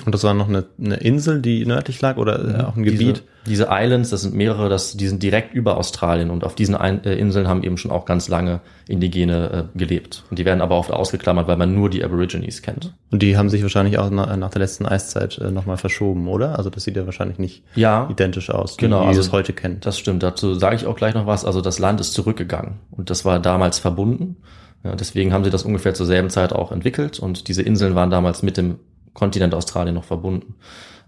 Und 0.07 0.15
das 0.15 0.25
war 0.25 0.33
noch 0.35 0.49
eine, 0.49 0.65
eine 0.83 0.97
Insel, 0.97 1.43
die 1.43 1.67
nördlich 1.67 2.01
lag 2.01 2.17
oder 2.17 2.61
äh, 2.61 2.63
auch 2.65 2.77
ein 2.77 2.85
Gebiet? 2.85 3.23
Diese, 3.47 3.65
diese 3.65 3.69
Islands, 3.71 4.09
das 4.11 4.23
sind 4.23 4.35
mehrere, 4.35 4.69
das, 4.71 4.97
die 4.97 5.07
sind 5.07 5.23
direkt 5.23 5.55
über 5.55 5.77
Australien 5.77 6.31
und 6.31 6.43
auf 6.45 6.55
diesen 6.55 6.75
Ein 6.75 7.05
äh, 7.05 7.15
Inseln 7.17 7.49
haben 7.49 7.63
eben 7.63 7.77
schon 7.77 7.91
auch 7.91 8.07
ganz 8.07 8.29
lange 8.29 8.61
Indigene 8.89 9.69
äh, 9.75 9.79
gelebt. 9.79 10.25
Und 10.31 10.39
die 10.39 10.47
werden 10.47 10.63
aber 10.63 10.77
oft 10.79 10.91
ausgeklammert, 10.91 11.49
weil 11.49 11.59
man 11.59 11.75
nur 11.75 11.91
die 11.91 12.03
Aborigines 12.03 12.63
kennt. 12.63 12.95
Und 13.11 13.23
die 13.23 13.37
haben 13.37 13.51
sich 13.51 13.63
wahrscheinlich 13.63 13.99
auch 13.99 14.09
nach, 14.09 14.35
nach 14.37 14.51
der 14.51 14.61
letzten 14.61 14.87
Eiszeit 14.87 15.37
äh, 15.39 15.51
nochmal 15.51 15.77
verschoben, 15.77 16.29
oder? 16.29 16.57
Also 16.57 16.71
das 16.71 16.85
sieht 16.85 16.97
ja 16.97 17.05
wahrscheinlich 17.05 17.39
nicht 17.39 17.63
Ja, 17.75 18.09
identisch 18.11 18.49
aus, 18.51 18.79
Genau, 18.79 19.03
wie 19.03 19.09
also 19.09 19.21
es 19.21 19.33
heute 19.33 19.53
kennt. 19.53 19.85
das 19.85 19.99
stimmt. 19.99 20.23
Dazu 20.23 20.55
sage 20.55 20.77
ich 20.77 20.87
auch 20.87 20.97
gleich 20.97 21.15
noch 21.15 21.27
was. 21.27 21.45
Also 21.45 21.61
das 21.61 21.79
Land 21.79 22.01
ist 22.01 22.15
zurückgegangen 22.15 22.77
und 22.91 23.11
das 23.11 23.25
war 23.27 23.39
damals 23.39 23.79
verbunden. 23.79 24.37
Ja, 24.83 24.95
deswegen 24.97 25.33
haben 25.33 25.45
sie 25.45 25.51
das 25.51 25.63
ungefähr 25.65 25.95
zur 25.95 26.07
selben 26.07 26.31
Zeit 26.31 26.53
auch 26.53 26.73
entwickelt 26.73 27.19
und 27.19 27.49
diese 27.49 27.63
Inseln 27.63 27.95
waren 27.95 28.11
damals 28.11 28.43
mit 28.43 28.57
dem 28.57 28.77
Kontinent 29.15 29.55
Australien 29.55 29.95
noch 29.95 30.05
verbunden. 30.05 30.57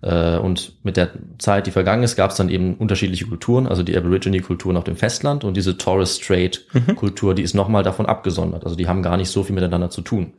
Äh, 0.03 0.39
Und 0.39 0.73
mit 0.85 0.97
der 0.97 1.11
Zeit, 1.39 1.67
die 1.67 1.71
vergangen 1.71 2.03
ist, 2.03 2.17
gab 2.17 2.31
es 2.31 2.37
dann 2.37 2.49
eben 2.49 2.75
unterschiedliche 2.75 3.27
Kulturen, 3.27 3.67
also 3.67 3.83
die 3.83 3.97
Aborigine-Kulturen 3.97 4.77
auf 4.77 4.85
dem 4.85 4.97
Festland 4.97 5.45
und 5.45 5.57
diese 5.57 5.77
Torres 5.77 6.17
Strait-Kultur, 6.17 7.35
die 7.35 7.43
ist 7.43 7.55
nochmal 7.55 7.83
davon 7.83 8.07
abgesondert. 8.07 8.65
Also 8.65 8.77
die 8.77 8.89
haben 8.89 9.03
gar 9.03 9.17
nicht 9.17 9.31
so 9.31 9.43
viel 9.43 9.55
miteinander 9.55 9.91
zu 9.91 10.03
tun. 10.03 10.33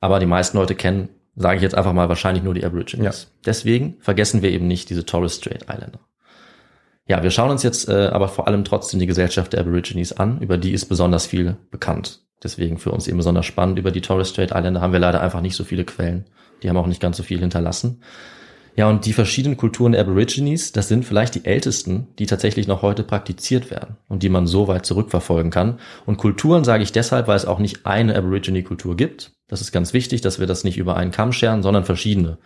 Aber 0.00 0.18
die 0.18 0.26
meisten 0.26 0.58
Leute 0.58 0.74
kennen, 0.74 1.08
sage 1.36 1.56
ich 1.56 1.62
jetzt 1.62 1.74
einfach 1.74 1.92
mal, 1.92 2.08
wahrscheinlich 2.08 2.42
nur 2.44 2.54
die 2.54 2.64
Aborigines. 2.64 3.04
Deswegen 3.44 3.96
vergessen 4.00 4.42
wir 4.42 4.50
eben 4.50 4.66
nicht 4.66 4.90
diese 4.90 5.04
Torres 5.04 5.36
Strait 5.36 5.62
Islander. 5.64 6.00
Ja, 7.08 7.22
wir 7.22 7.30
schauen 7.30 7.50
uns 7.50 7.62
jetzt 7.62 7.88
äh, 7.88 8.08
aber 8.08 8.28
vor 8.28 8.48
allem 8.48 8.64
trotzdem 8.64 8.98
die 8.98 9.06
Gesellschaft 9.06 9.52
der 9.52 9.60
Aborigines 9.60 10.12
an, 10.12 10.40
über 10.40 10.58
die 10.58 10.72
ist 10.72 10.86
besonders 10.86 11.26
viel 11.26 11.56
bekannt. 11.70 12.22
Deswegen 12.42 12.78
für 12.78 12.90
uns 12.90 13.08
eben 13.08 13.16
besonders 13.16 13.46
spannend. 13.46 13.78
Über 13.78 13.92
die 13.92 14.00
Torres 14.00 14.28
Strait 14.28 14.50
Islander 14.50 14.80
haben 14.80 14.92
wir 14.92 15.00
leider 15.00 15.22
einfach 15.22 15.40
nicht 15.40 15.56
so 15.56 15.64
viele 15.64 15.84
Quellen. 15.84 16.26
Die 16.62 16.68
haben 16.68 16.76
auch 16.76 16.86
nicht 16.86 17.00
ganz 17.00 17.16
so 17.16 17.22
viel 17.22 17.38
hinterlassen. 17.38 18.02
Ja, 18.76 18.90
und 18.90 19.06
die 19.06 19.14
verschiedenen 19.14 19.56
Kulturen 19.56 19.92
der 19.92 20.02
Aborigines, 20.02 20.70
das 20.72 20.88
sind 20.88 21.06
vielleicht 21.06 21.34
die 21.34 21.46
ältesten, 21.46 22.08
die 22.18 22.26
tatsächlich 22.26 22.66
noch 22.66 22.82
heute 22.82 23.04
praktiziert 23.04 23.70
werden 23.70 23.96
und 24.08 24.22
die 24.22 24.28
man 24.28 24.46
so 24.46 24.68
weit 24.68 24.84
zurückverfolgen 24.84 25.50
kann. 25.50 25.78
Und 26.04 26.18
Kulturen 26.18 26.62
sage 26.62 26.82
ich 26.82 26.92
deshalb, 26.92 27.26
weil 27.26 27.36
es 27.36 27.46
auch 27.46 27.58
nicht 27.58 27.86
eine 27.86 28.14
Aborigine-Kultur 28.14 28.94
gibt. 28.94 29.32
Das 29.48 29.62
ist 29.62 29.72
ganz 29.72 29.94
wichtig, 29.94 30.20
dass 30.20 30.40
wir 30.40 30.46
das 30.46 30.62
nicht 30.62 30.76
über 30.76 30.96
einen 30.96 31.10
Kamm 31.10 31.32
scheren, 31.32 31.62
sondern 31.62 31.84
verschiedene. 31.84 32.36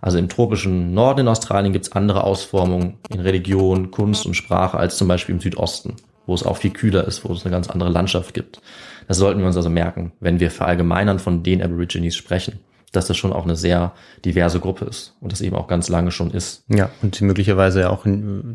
Also 0.00 0.18
im 0.18 0.28
tropischen 0.28 0.94
Norden 0.94 1.20
in 1.20 1.28
Australien 1.28 1.72
gibt 1.72 1.86
es 1.86 1.92
andere 1.92 2.24
Ausformungen 2.24 2.98
in 3.10 3.20
Religion, 3.20 3.90
Kunst 3.90 4.26
und 4.26 4.34
Sprache 4.34 4.78
als 4.78 4.96
zum 4.96 5.08
Beispiel 5.08 5.34
im 5.34 5.40
Südosten, 5.40 5.96
wo 6.26 6.34
es 6.34 6.42
auch 6.42 6.56
viel 6.56 6.70
kühler 6.70 7.06
ist, 7.06 7.24
wo 7.24 7.32
es 7.32 7.44
eine 7.44 7.52
ganz 7.52 7.68
andere 7.68 7.90
Landschaft 7.90 8.32
gibt. 8.34 8.60
Das 9.08 9.18
sollten 9.18 9.40
wir 9.40 9.46
uns 9.46 9.56
also 9.56 9.68
merken, 9.68 10.12
wenn 10.20 10.40
wir 10.40 10.50
verallgemeinern 10.50 11.18
von 11.18 11.42
den 11.42 11.62
Aborigines 11.62 12.16
sprechen. 12.16 12.60
Dass 12.92 13.06
das 13.06 13.16
schon 13.16 13.32
auch 13.32 13.44
eine 13.44 13.54
sehr 13.56 13.92
diverse 14.24 14.58
Gruppe 14.58 14.84
ist 14.84 15.14
und 15.20 15.30
das 15.30 15.40
eben 15.40 15.54
auch 15.54 15.68
ganz 15.68 15.88
lange 15.88 16.10
schon 16.10 16.30
ist. 16.32 16.64
Ja, 16.68 16.90
und 17.02 17.14
sie 17.14 17.24
möglicherweise 17.24 17.80
ja 17.80 17.90
auch 17.90 18.04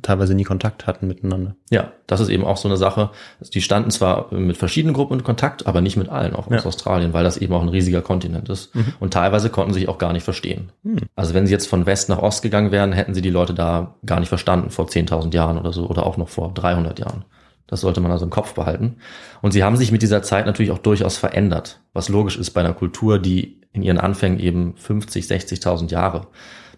teilweise 0.01 0.36
nie 0.36 0.44
Kontakt 0.44 0.88
hatten 0.88 1.08
miteinander. 1.08 1.56
Ja, 1.70 1.94
das 2.08 2.20
ist 2.20 2.30
eben 2.30 2.44
auch 2.44 2.58
so 2.58 2.68
eine 2.68 2.77
Sache. 2.77 3.12
Die 3.54 3.62
standen 3.62 3.92
zwar 3.92 4.34
mit 4.34 4.58
verschiedenen 4.58 4.94
Gruppen 4.94 5.20
in 5.20 5.24
Kontakt, 5.24 5.68
aber 5.68 5.80
nicht 5.82 5.96
mit 5.96 6.10
allen, 6.10 6.36
auch 6.36 6.51
Ja. 6.51 6.58
aus 6.58 6.65
Australien, 6.65 7.13
weil 7.13 7.24
das 7.24 7.38
eben 7.38 7.54
auch 7.54 7.62
ein 7.62 7.70
riesiger 7.70 8.01
Kontinent 8.01 8.50
ist. 8.50 8.75
Mhm. 8.75 8.94
Und 9.00 9.13
teilweise 9.13 9.50
konnten 9.50 9.74
sie 9.74 9.80
sich 9.82 9.89
auch 9.89 9.98
gar 9.98 10.12
nicht 10.12 10.24
verstehen. 10.24 10.72
Hm. 10.84 10.98
Also 11.15 11.34
wenn 11.34 11.48
sie 11.48 11.54
jetzt 11.54 11.68
von 11.68 11.86
West 11.86 12.10
nach 12.10 12.20
Ost 12.20 12.42
gegangen 12.42 12.72
wären, 12.72 12.92
hätten 12.92 13.13
sie 13.13 13.22
die 13.22 13.30
Leute 13.30 13.54
da 13.54 13.96
gar 14.06 14.20
nicht 14.20 14.30
verstanden 14.30 14.70
vor 14.70 14.88
10.000 14.88 15.34
Jahren 15.34 15.58
oder 15.58 15.72
so 15.72 15.88
oder 15.88 16.06
auch 16.06 16.18
noch 16.18 16.30
vor 16.30 16.54
300 16.54 17.00
Jahren. 17.00 17.24
Das 17.68 17.82
sollte 17.82 18.01
man 18.01 18.12
also 18.12 18.25
im 18.25 18.32
Kopf 18.32 18.54
behalten. 18.54 18.98
Und 19.42 19.51
sie 19.51 19.63
haben 19.63 19.77
sich 19.77 19.92
mit 19.92 20.01
dieser 20.01 20.22
Zeit 20.22 20.46
natürlich 20.46 20.72
auch 20.72 20.77
durchaus 20.77 21.18
verändert, 21.18 21.80
was 21.94 22.10
logisch 22.10 22.38
ist 22.38 22.51
bei 22.51 22.62
einer 22.62 22.74
Kultur, 22.74 23.18
die 23.18 23.62
in 23.75 23.84
ihren 23.84 23.98
Anfängen 23.98 24.39
eben 24.39 24.74
50, 24.77 25.25
60.000 25.25 25.91
Jahre 25.91 26.27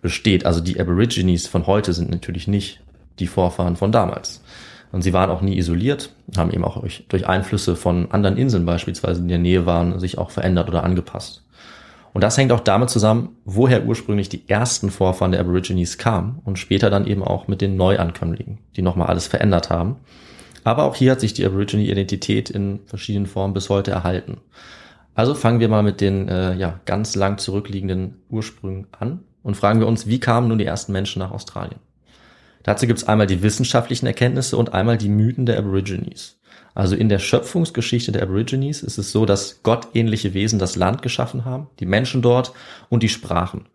besteht. 0.01 0.45
Also 0.45 0.61
die 0.61 0.79
Aborigines 0.79 1.47
von 1.47 1.67
heute 1.67 1.93
sind 1.93 2.09
natürlich 2.09 2.47
nicht 2.47 2.81
die 3.19 3.27
Vorfahren 3.27 3.75
von 3.75 3.91
damals. 3.91 4.41
Und 4.91 5.01
sie 5.01 5.13
waren 5.13 5.29
auch 5.29 5.41
nie 5.41 5.57
isoliert, 5.57 6.11
haben 6.37 6.51
eben 6.51 6.63
auch 6.63 6.81
durch, 7.09 7.27
Einflüsse 7.27 7.75
von 7.75 8.11
anderen 8.11 8.37
Inseln 8.37 8.65
beispielsweise, 8.65 9.21
in 9.21 9.27
der 9.27 9.37
Nähe 9.37 9.65
waren, 9.65 9.99
sich 9.99 10.17
auch 10.17 10.31
verändert 10.31 10.69
oder 10.69 10.83
angepasst. 10.83 11.43
Und 12.13 12.23
das 12.23 12.37
hängt 12.37 12.51
auch 12.51 12.61
damit 12.61 12.89
zusammen, 12.89 13.29
woher 13.45 13.85
ursprünglich 13.85 14.29
die 14.29 14.47
ersten 14.47 14.89
Vorfahren 14.89 15.33
der 15.33 15.41
Aborigines 15.41 15.97
kamen 15.97 16.39
und 16.45 16.57
später 16.57 16.89
dann 16.89 17.05
eben 17.05 17.21
auch 17.21 17.47
mit 17.47 17.61
den 17.61 17.75
Neuankömmlingen, 17.75 18.59
die 18.75 18.81
nochmal 18.81 19.07
alles 19.07 19.27
verändert 19.27 19.69
haben. 19.69 19.97
Aber 20.63 20.85
auch 20.85 20.95
hier 20.95 21.11
hat 21.11 21.19
sich 21.19 21.33
die 21.33 21.45
Aborigine-Identität 21.45 22.49
in 22.49 22.79
verschiedenen 22.85 23.27
Formen 23.27 23.53
bis 23.53 23.69
heute 23.69 23.91
erhalten. 23.91 24.37
Also 25.17 25.33
fangen 25.33 25.59
wir 25.59 25.67
mal 25.67 25.81
mit 25.81 25.99
den 25.99 26.29
äh, 26.29 26.53
ja, 26.53 26.79
ganz 26.85 27.15
lang 27.15 27.39
zurückliegenden 27.39 28.21
Ursprüngen 28.29 28.85
an 28.91 29.21
und 29.41 29.57
fragen 29.57 29.79
wir 29.79 29.87
uns, 29.87 30.05
wie 30.05 30.19
kamen 30.19 30.47
nun 30.47 30.59
die 30.59 30.65
ersten 30.65 30.91
Menschen 30.91 31.21
nach 31.21 31.31
Australien? 31.31 31.79
Dazu 32.61 32.85
gibt 32.85 32.99
es 32.99 33.07
einmal 33.07 33.25
die 33.25 33.41
wissenschaftlichen 33.41 34.05
Erkenntnisse 34.05 34.57
und 34.57 34.75
einmal 34.75 34.95
die 34.95 35.09
Mythen 35.09 35.47
der 35.47 35.57
Aborigines. 35.57 36.39
Also 36.75 36.95
in 36.95 37.09
der 37.09 37.17
Schöpfungsgeschichte 37.17 38.11
der 38.11 38.21
Aborigines 38.21 38.83
ist 38.83 38.99
es 38.99 39.11
so, 39.11 39.25
dass 39.25 39.63
gottähnliche 39.63 40.35
Wesen 40.35 40.59
das 40.59 40.75
Land 40.75 41.01
geschaffen 41.01 41.45
haben, 41.45 41.65
die 41.79 41.87
Menschen 41.87 42.21
dort 42.21 42.53
und 42.89 43.01
die 43.01 43.09
Sprachen. 43.09 43.65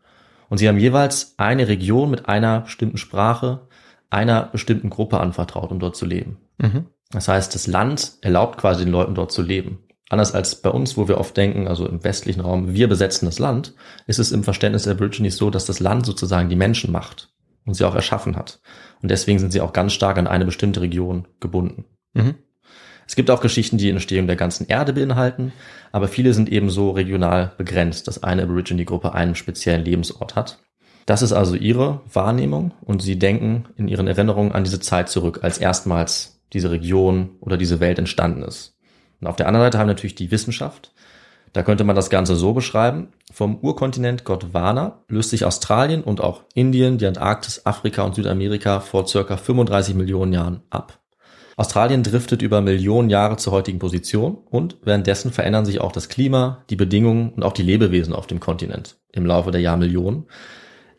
Und 0.49 0.59
sie 0.59 0.69
haben 0.69 0.79
jeweils 0.79 1.35
eine 1.39 1.67
Region 1.67 2.09
mit 2.13 2.29
einer 2.29 2.61
bestimmten 2.61 2.99
Sprache, 2.99 3.63
einer 4.11 4.45
bestimmten 4.45 4.91
Gruppe 4.91 5.19
anvertraut, 5.19 5.73
um 5.73 5.81
dort 5.81 5.97
zu 5.97 6.07
leben. 6.07 6.37
Mhm. 6.59 6.87
Das 7.11 7.27
heißt, 7.27 7.53
das 7.53 7.67
Land 7.67 8.13
erlaubt 8.21 8.61
quasi 8.61 8.85
den 8.85 8.93
Leuten 8.93 9.17
dort 9.17 9.33
zu 9.33 9.43
leben. 9.43 9.81
Anders 10.13 10.35
als 10.35 10.57
bei 10.57 10.69
uns, 10.69 10.99
wo 10.99 11.09
wir 11.09 11.17
oft 11.17 11.35
denken, 11.39 11.67
also 11.67 11.89
im 11.89 12.05
westlichen 12.05 12.43
Raum, 12.43 12.75
wir 12.75 12.87
besetzen 12.87 13.25
das 13.25 13.39
Land, 13.39 13.73
ist 14.07 14.19
es 14.19 14.31
im 14.31 14.45
Verständnis 14.45 14.83
der 14.83 14.93
Aborigines 14.93 15.39
so, 15.39 15.49
dass 15.49 15.65
das 15.65 15.81
Land 15.81 16.05
sozusagen 16.05 16.51
die 16.51 16.55
Menschen 16.55 16.93
macht 16.93 17.31
und 17.65 17.73
sie 17.73 17.87
auch 17.87 17.95
erschaffen 17.95 18.37
hat. 18.37 18.61
Und 19.01 19.11
deswegen 19.11 19.39
sind 19.39 19.55
sie 19.55 19.63
auch 19.63 19.73
ganz 19.73 19.95
stark 19.95 20.19
an 20.19 20.27
eine 20.27 20.45
bestimmte 20.45 20.83
Region 20.83 21.29
gebunden. 21.41 21.87
Mhm. 22.13 22.35
Es 23.07 23.17
gibt 23.17 23.31
auch 23.31 23.41
Geschichten, 23.41 23.79
die 23.79 23.85
die 23.85 23.91
Entstehung 23.91 24.27
der 24.27 24.37
ganzen 24.37 24.67
Erde 24.67 24.93
beinhalten, 24.93 25.55
aber 25.93 26.09
viele 26.09 26.35
sind 26.35 26.53
eben 26.53 26.69
so 26.69 26.91
regional 26.91 27.53
begrenzt, 27.57 28.07
dass 28.07 28.23
eine 28.23 28.43
Aborigine-Gruppe 28.43 29.15
einen 29.15 29.35
speziellen 29.35 29.83
Lebensort 29.83 30.37
hat. 30.37 30.59
Das 31.07 31.23
ist 31.23 31.33
also 31.33 31.55
ihre 31.55 32.03
Wahrnehmung 32.13 32.75
und 32.83 33.01
sie 33.01 33.19
denken 33.19 33.65
in 33.79 33.89
ihren 33.89 34.09
Erinnerungen 34.09 34.53
an 34.53 34.65
diese 34.65 34.81
Zeit 34.81 35.09
zurück, 35.09 35.41
als 35.41 35.57
erstmals 35.57 36.43
diese 36.53 36.71
Region 36.71 37.31
oder 37.41 37.57
diese 37.57 37.81
Welt 37.81 37.99
entstanden 37.99 38.43
ist. 38.43 38.77
Und 39.23 39.29
auf 39.29 39.37
der 39.37 39.47
anderen 39.47 39.67
Seite 39.67 39.79
haben 39.79 39.87
wir 39.87 39.95
natürlich 39.95 40.17
die 40.17 40.33
Wissenschaft. 40.33 40.93
Da 41.53 41.63
könnte 41.63 41.85
man 41.85 41.95
das 41.95 42.11
Ganze 42.11 42.35
so 42.35 42.53
beschreiben. 42.53 43.09
Vom 43.33 43.59
Urkontinent 43.61 44.25
Gondwana 44.25 44.99
löst 45.09 45.31
sich 45.31 45.45
Australien 45.45 46.03
und 46.03 46.21
auch 46.21 46.43
Indien, 46.55 46.99
die 46.99 47.07
Antarktis, 47.07 47.65
Afrika 47.65 48.03
und 48.03 48.17
Südamerika 48.17 48.81
vor 48.81 49.07
circa 49.07 49.37
35 49.37 49.95
Millionen 49.95 50.33
Jahren 50.33 50.63
ab. 50.71 50.99
Australien 51.57 52.03
driftet 52.03 52.43
über 52.43 52.63
Millionen 52.63 53.11
Jahre 53.11 53.37
zur 53.37 53.53
heutigen 53.53 53.79
Position 53.79 54.39
und 54.51 54.79
währenddessen 54.83 55.31
verändern 55.31 55.67
sich 55.67 55.81
auch 55.81 55.93
das 55.93 56.09
Klima, 56.09 56.65
die 56.71 56.77
Bedingungen 56.77 57.31
und 57.31 57.45
auch 57.45 57.53
die 57.53 57.63
Lebewesen 57.63 58.15
auf 58.15 58.27
dem 58.27 58.41
Kontinent 58.41 58.97
im 59.13 59.27
Laufe 59.27 59.53
der 59.53 59.61
Jahrmillionen. 59.61 60.25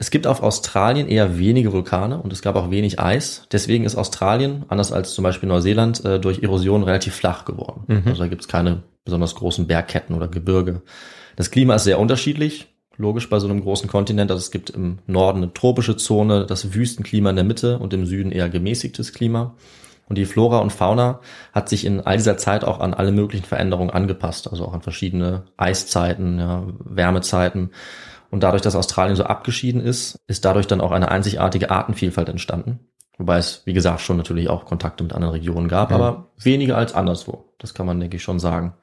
Es 0.04 0.12
gibt 0.12 0.28
auf 0.28 0.44
Australien 0.44 1.08
eher 1.08 1.40
wenige 1.40 1.72
Vulkane 1.72 2.22
und 2.22 2.34
es 2.34 2.42
gab 2.42 2.58
auch 2.58 2.70
wenig 2.70 3.00
Eis. 3.00 3.48
Deswegen 3.54 3.86
ist 3.86 3.96
Australien, 3.96 4.66
anders 4.68 4.92
als 4.92 5.14
zum 5.14 5.24
Beispiel 5.24 5.48
Neuseeland, 5.48 6.04
äh, 6.04 6.20
durch 6.20 6.44
Erosion 6.44 6.84
relativ 6.84 7.16
flach 7.16 7.46
geworden. 7.46 7.86
Mhm. 7.88 8.02
Also 8.08 8.22
da 8.22 8.28
gibt 8.28 8.42
es 8.42 8.50
keine 8.50 8.84
besonders 9.06 9.34
großen 9.36 9.66
Bergketten 9.66 10.14
oder 10.14 10.28
Gebirge. 10.28 10.82
Das 11.38 11.52
Klima 11.52 11.76
ist 11.76 11.86
sehr 11.86 12.00
unterschiedlich. 12.00 12.68
Logisch 12.98 13.30
bei 13.30 13.40
so 13.40 13.48
einem 13.48 13.62
großen 13.62 13.88
Kontinent. 13.88 14.30
Also 14.30 14.42
es 14.42 14.52
gibt 14.52 14.72
im 14.72 15.00
Norden 15.08 15.38
eine 15.38 15.54
tropische 15.54 15.96
Zone, 15.96 16.46
das 16.48 16.74
Wüstenklima 16.74 17.30
in 17.30 17.38
der 17.38 17.46
Mitte 17.46 17.80
und 17.80 17.94
im 17.94 18.06
Süden 18.06 18.34
eher 18.34 18.50
gemäßigtes 18.50 19.14
Klima. 19.14 19.56
Und 20.10 20.18
die 20.18 20.26
Flora 20.26 20.60
und 20.60 20.74
Fauna 20.74 21.22
hat 21.54 21.70
sich 21.70 21.86
in 21.86 22.02
all 22.02 22.18
dieser 22.18 22.36
Zeit 22.36 22.66
auch 22.66 22.82
an 22.82 22.94
alle 22.94 23.14
möglichen 23.14 23.46
Veränderungen 23.46 23.90
angepasst, 23.90 24.50
also 24.52 24.66
auch 24.66 24.74
an 24.74 24.82
verschiedene 24.82 25.46
Eiszeiten, 25.56 26.40
ja, 26.40 26.68
Wärmezeiten. 26.84 27.72
Und 28.34 28.42
dadurch, 28.42 28.64
dass 28.64 28.76
Australien 28.76 29.16
so 29.16 29.26
abgeschieden 29.26 29.80
ist, 29.80 30.18
ist 30.26 30.44
dadurch 30.44 30.66
dann 30.66 30.82
auch 30.82 30.90
eine 30.90 31.12
einzigartige 31.12 31.70
Artenvielfalt 31.70 32.30
entstanden. 32.30 32.80
Wobei 33.20 33.38
es, 33.38 33.62
wie 33.66 33.74
gesagt, 33.74 34.02
schon 34.02 34.18
natürlich 34.18 34.50
auch 34.50 34.66
Kontakte 34.66 35.04
mit 35.04 35.14
anderen 35.14 35.36
Regionen 35.36 35.68
gab, 35.68 35.92
Mhm. 35.92 35.96
aber 35.96 36.30
weniger 36.40 36.76
als 36.76 36.96
anderswo. 36.96 37.46
Das 37.60 37.76
kann 37.76 37.86
man, 37.86 38.00
denke 38.00 38.18
ich, 38.18 38.24
schon 38.24 38.40
sagen. 38.40 38.74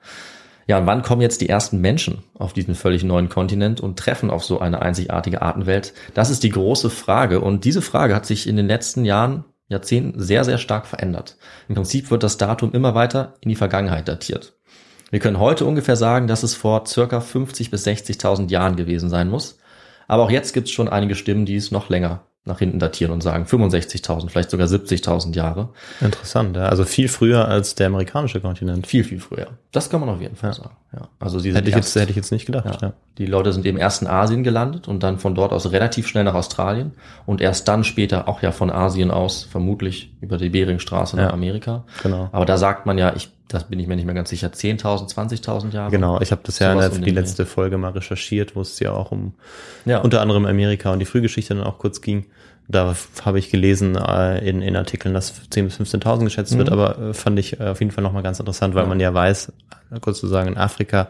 Ja, 0.68 0.78
und 0.78 0.86
wann 0.86 1.02
kommen 1.02 1.20
jetzt 1.20 1.40
die 1.40 1.48
ersten 1.48 1.80
Menschen 1.80 2.22
auf 2.38 2.52
diesen 2.52 2.76
völlig 2.76 3.02
neuen 3.02 3.28
Kontinent 3.28 3.80
und 3.80 3.98
treffen 3.98 4.30
auf 4.30 4.44
so 4.44 4.60
eine 4.60 4.82
einzigartige 4.82 5.42
Artenwelt? 5.42 5.94
Das 6.14 6.30
ist 6.30 6.44
die 6.44 6.50
große 6.50 6.88
Frage. 6.88 7.40
Und 7.40 7.64
diese 7.64 7.82
Frage 7.82 8.14
hat 8.14 8.26
sich 8.26 8.48
in 8.48 8.54
den 8.54 8.68
letzten 8.68 9.04
Jahren, 9.04 9.46
Jahrzehnten 9.66 10.20
sehr, 10.20 10.44
sehr 10.44 10.58
stark 10.58 10.86
verändert. 10.86 11.38
Im 11.68 11.74
Prinzip 11.74 12.12
wird 12.12 12.22
das 12.22 12.36
Datum 12.38 12.70
immer 12.72 12.94
weiter 12.94 13.34
in 13.40 13.48
die 13.48 13.56
Vergangenheit 13.56 14.06
datiert. 14.06 14.52
Wir 15.10 15.18
können 15.20 15.38
heute 15.38 15.64
ungefähr 15.64 15.96
sagen, 15.96 16.26
dass 16.28 16.42
es 16.42 16.54
vor 16.54 16.86
circa 16.86 17.20
50 17.20 17.70
bis 17.70 17.86
60.000 17.86 18.50
Jahren 18.50 18.76
gewesen 18.76 19.08
sein 19.10 19.28
muss. 19.28 19.58
Aber 20.08 20.24
auch 20.24 20.30
jetzt 20.30 20.52
gibt 20.54 20.66
es 20.68 20.72
schon 20.72 20.88
einige 20.88 21.14
Stimmen, 21.14 21.46
die 21.46 21.56
es 21.56 21.70
noch 21.70 21.88
länger 21.88 22.20
nach 22.46 22.58
hinten 22.58 22.78
datieren 22.78 23.12
und 23.12 23.22
sagen 23.22 23.44
65.000, 23.44 24.30
vielleicht 24.30 24.50
sogar 24.50 24.66
70.000 24.66 25.34
Jahre. 25.36 25.68
Interessant, 26.00 26.56
ja. 26.56 26.64
Also 26.64 26.84
viel 26.84 27.06
früher 27.08 27.46
als 27.46 27.74
der 27.74 27.88
amerikanische 27.88 28.40
Kontinent. 28.40 28.86
Viel, 28.86 29.04
viel 29.04 29.20
früher. 29.20 29.48
Das 29.72 29.90
kann 29.90 30.00
man 30.00 30.08
auf 30.08 30.20
jeden 30.22 30.36
Fall 30.36 30.50
Ja. 30.50 30.54
sagen. 30.54 30.76
Ja. 30.94 31.08
Also 31.18 31.38
sie 31.38 31.52
Hätte 31.54 31.68
ich, 31.68 31.74
jetzt, 31.76 31.88
erst- 31.94 31.96
hätte 31.96 32.10
ich 32.10 32.16
jetzt 32.16 32.32
nicht 32.32 32.46
gedacht, 32.46 32.80
ja. 32.80 32.88
ja. 32.88 32.92
Die 33.18 33.26
Leute 33.26 33.52
sind 33.52 33.66
eben 33.66 33.76
erst 33.76 34.00
in 34.00 34.08
Asien 34.08 34.42
gelandet 34.42 34.88
und 34.88 35.02
dann 35.02 35.18
von 35.18 35.34
dort 35.34 35.52
aus 35.52 35.70
relativ 35.70 36.08
schnell 36.08 36.24
nach 36.24 36.34
Australien 36.34 36.92
und 37.26 37.42
erst 37.42 37.68
dann 37.68 37.84
später 37.84 38.26
auch 38.26 38.40
ja 38.42 38.52
von 38.52 38.70
Asien 38.70 39.10
aus 39.10 39.44
vermutlich 39.44 40.16
über 40.22 40.38
die 40.38 40.48
Beringstraße 40.48 41.16
nach. 41.16 41.32
Amerika. 41.34 41.84
Genau. 42.02 42.30
Aber 42.32 42.46
da 42.46 42.56
sagt 42.56 42.86
man 42.86 42.96
ja, 42.96 43.12
ich, 43.14 43.30
das 43.52 43.64
bin 43.68 43.78
ich 43.80 43.86
mir 43.86 43.96
nicht 43.96 44.06
mehr 44.06 44.14
ganz 44.14 44.30
sicher, 44.30 44.48
10.000, 44.48 45.12
20.000 45.12 45.72
Jahre. 45.72 45.90
Genau, 45.90 46.20
ich 46.20 46.30
habe 46.32 46.40
das 46.44 46.58
ja 46.58 46.72
in 46.72 46.78
Sowas 46.78 46.90
der, 46.90 46.98
um 46.98 47.04
die 47.04 47.10
letzte 47.10 47.46
Folge 47.46 47.78
mal 47.78 47.90
recherchiert, 47.92 48.56
wo 48.56 48.60
es 48.62 48.78
ja 48.80 48.92
auch 48.92 49.10
um 49.12 49.34
Ja. 49.84 49.98
unter 50.00 50.20
anderem 50.20 50.46
Amerika 50.46 50.92
und 50.92 50.98
die 51.00 51.04
Frühgeschichte 51.06 51.54
dann 51.54 51.64
auch 51.64 51.78
kurz 51.78 52.00
ging. 52.00 52.26
Da 52.68 52.94
habe 53.24 53.38
ich 53.40 53.50
gelesen 53.50 53.96
äh, 53.96 54.38
in, 54.48 54.62
in 54.62 54.76
Artikeln, 54.76 55.12
dass 55.12 55.34
10.000 55.50 55.62
bis 55.64 55.80
15.000 55.94 56.24
geschätzt 56.24 56.56
wird, 56.56 56.68
Mhm. 56.68 56.72
aber 56.72 56.98
äh, 56.98 57.14
fand 57.14 57.38
ich 57.38 57.58
äh, 57.58 57.64
auf 57.64 57.80
jeden 57.80 57.90
Fall 57.90 58.04
nochmal 58.04 58.22
ganz 58.22 58.38
interessant, 58.38 58.74
weil 58.74 58.84
Ja. 58.84 58.88
man 58.88 59.00
ja 59.00 59.12
weiß, 59.12 59.52
kurz 60.00 60.20
zu 60.20 60.28
sagen, 60.28 60.48
in 60.50 60.56
Afrika 60.56 61.08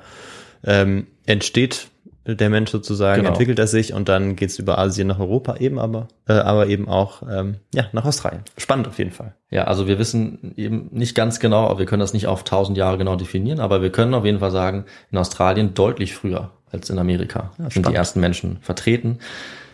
ähm, 0.65 1.07
entsteht 1.27 1.89
der 2.37 2.51
Mensch 2.51 2.71
sozusagen, 2.71 3.19
Genau. 3.23 3.31
entwickelt 3.31 3.59
er 3.59 3.67
sich 3.67 3.93
und 3.95 4.09
dann 4.09 4.37
geht's 4.37 4.59
über 4.59 4.79
Asien 4.79 5.07
nach 5.09 5.19
Europa 5.19 5.57
eben 5.57 5.79
aber, 5.79 6.09
äh, 6.29 6.33
aber 6.35 6.67
eben 6.67 6.89
auch 6.89 7.23
ähm, 7.31 7.57
ja 7.75 7.85
nach 7.93 8.05
Australien. 8.05 8.43
Spannend 8.59 8.89
auf 8.89 8.99
jeden 8.99 9.11
Fall. 9.13 9.35
Ja, 9.51 9.65
also 9.65 9.87
wir 9.87 9.99
wissen 9.99 10.53
eben 10.57 10.89
nicht 10.93 11.15
ganz 11.15 11.41
genau, 11.41 11.67
aber 11.67 11.79
wir 11.79 11.87
können 11.87 12.01
das 12.01 12.13
nicht 12.13 12.27
auf 12.27 12.41
1000 12.41 12.77
Jahre 12.79 12.99
genau 12.99 13.17
definieren, 13.17 13.61
aber 13.61 13.83
wir 13.83 13.91
können 13.91 14.15
auf 14.15 14.25
jeden 14.25 14.39
Fall 14.41 14.51
sagen, 14.51 14.85
in 15.11 15.19
Australien 15.19 15.75
deutlich 15.75 16.15
früher 16.15 16.51
als 16.73 16.89
in 16.91 16.99
Amerika 16.99 17.51
Ja, 17.59 17.65
sind 17.65 17.73
spannend. 17.73 17.89
die 17.89 17.95
ersten 17.97 18.21
Menschen 18.21 18.59
vertreten. 18.61 19.19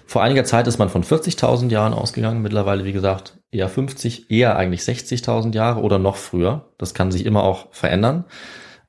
Vor 0.09 0.23
einiger 0.23 0.45
Zeit 0.45 0.69
ist 0.69 0.79
man 0.79 0.89
von 0.89 1.03
40.000 1.03 1.69
Jahren 1.71 1.93
ausgegangen, 1.93 2.41
mittlerweile 2.41 2.85
wie 2.85 2.93
gesagt 2.93 3.39
eher 3.51 3.69
50, 3.69 4.31
eher 4.31 4.57
eigentlich 4.57 4.83
60.000 4.83 5.53
Jahre 5.55 5.81
oder 5.81 5.99
noch 5.99 6.15
früher. 6.17 6.67
Das 6.79 6.95
kann 6.95 7.11
sich 7.11 7.27
immer 7.27 7.43
auch 7.43 7.67
verändern. 7.73 8.25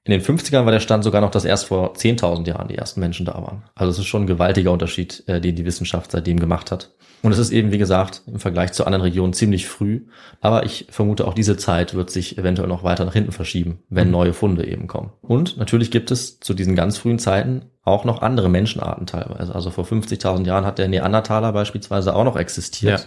In 0.07 0.11
den 0.11 0.21
50ern 0.21 0.63
war 0.63 0.71
der 0.71 0.79
Stand 0.79 1.03
sogar 1.03 1.19
noch, 1.19 1.31
dass 1.31 1.43
erst 1.43 1.65
vor 1.65 1.93
10.000 1.95 2.47
Jahren 2.47 2.69
die 2.69 2.75
ersten 2.77 3.01
Menschen 3.01 3.25
da 3.25 3.33
waren. 3.33 3.63
Also 3.75 3.91
es 3.91 3.99
ist 3.99 4.05
schon 4.05 4.23
ein 4.23 4.27
gewaltiger 4.27 4.71
Unterschied, 4.71 5.21
äh, 5.27 5.41
den 5.41 5.55
die 5.57 5.65
Wissenschaft 5.65 6.11
seitdem 6.11 6.39
gemacht 6.39 6.71
hat. 6.71 6.91
Und 7.23 7.33
es 7.33 7.39
ist 7.39 7.51
eben, 7.51 7.71
wie 7.73 7.77
gesagt, 7.77 8.21
im 8.27 8.39
Vergleich 8.39 8.71
zu 8.71 8.85
anderen 8.85 9.01
Regionen 9.01 9.33
ziemlich 9.33 9.67
früh. 9.67 10.05
Aber 10.39 10.65
ich 10.65 10.87
vermute, 10.91 11.27
auch 11.27 11.33
diese 11.33 11.57
Zeit 11.57 11.93
wird 11.93 12.09
sich 12.09 12.37
eventuell 12.37 12.69
noch 12.69 12.83
weiter 12.85 13.03
nach 13.03 13.13
hinten 13.13 13.33
verschieben, 13.33 13.79
wenn 13.89 14.07
Mhm. 14.07 14.11
neue 14.13 14.33
Funde 14.33 14.65
eben 14.65 14.87
kommen. 14.87 15.09
Und 15.21 15.57
natürlich 15.57 15.91
gibt 15.91 16.09
es 16.11 16.39
zu 16.39 16.53
diesen 16.53 16.75
ganz 16.75 16.97
frühen 16.97 17.19
Zeiten 17.19 17.63
auch 17.83 18.05
noch 18.05 18.21
andere 18.21 18.49
Menschenarten 18.49 19.07
teilweise. 19.07 19.53
Also 19.55 19.71
vor 19.71 19.83
50.000 19.85 20.45
Jahren 20.45 20.65
hat 20.65 20.77
der 20.77 20.87
Neandertaler 20.87 21.51
beispielsweise 21.53 22.15
auch 22.15 22.23
noch 22.23 22.35
existiert. 22.37 22.99
Ja. 23.01 23.05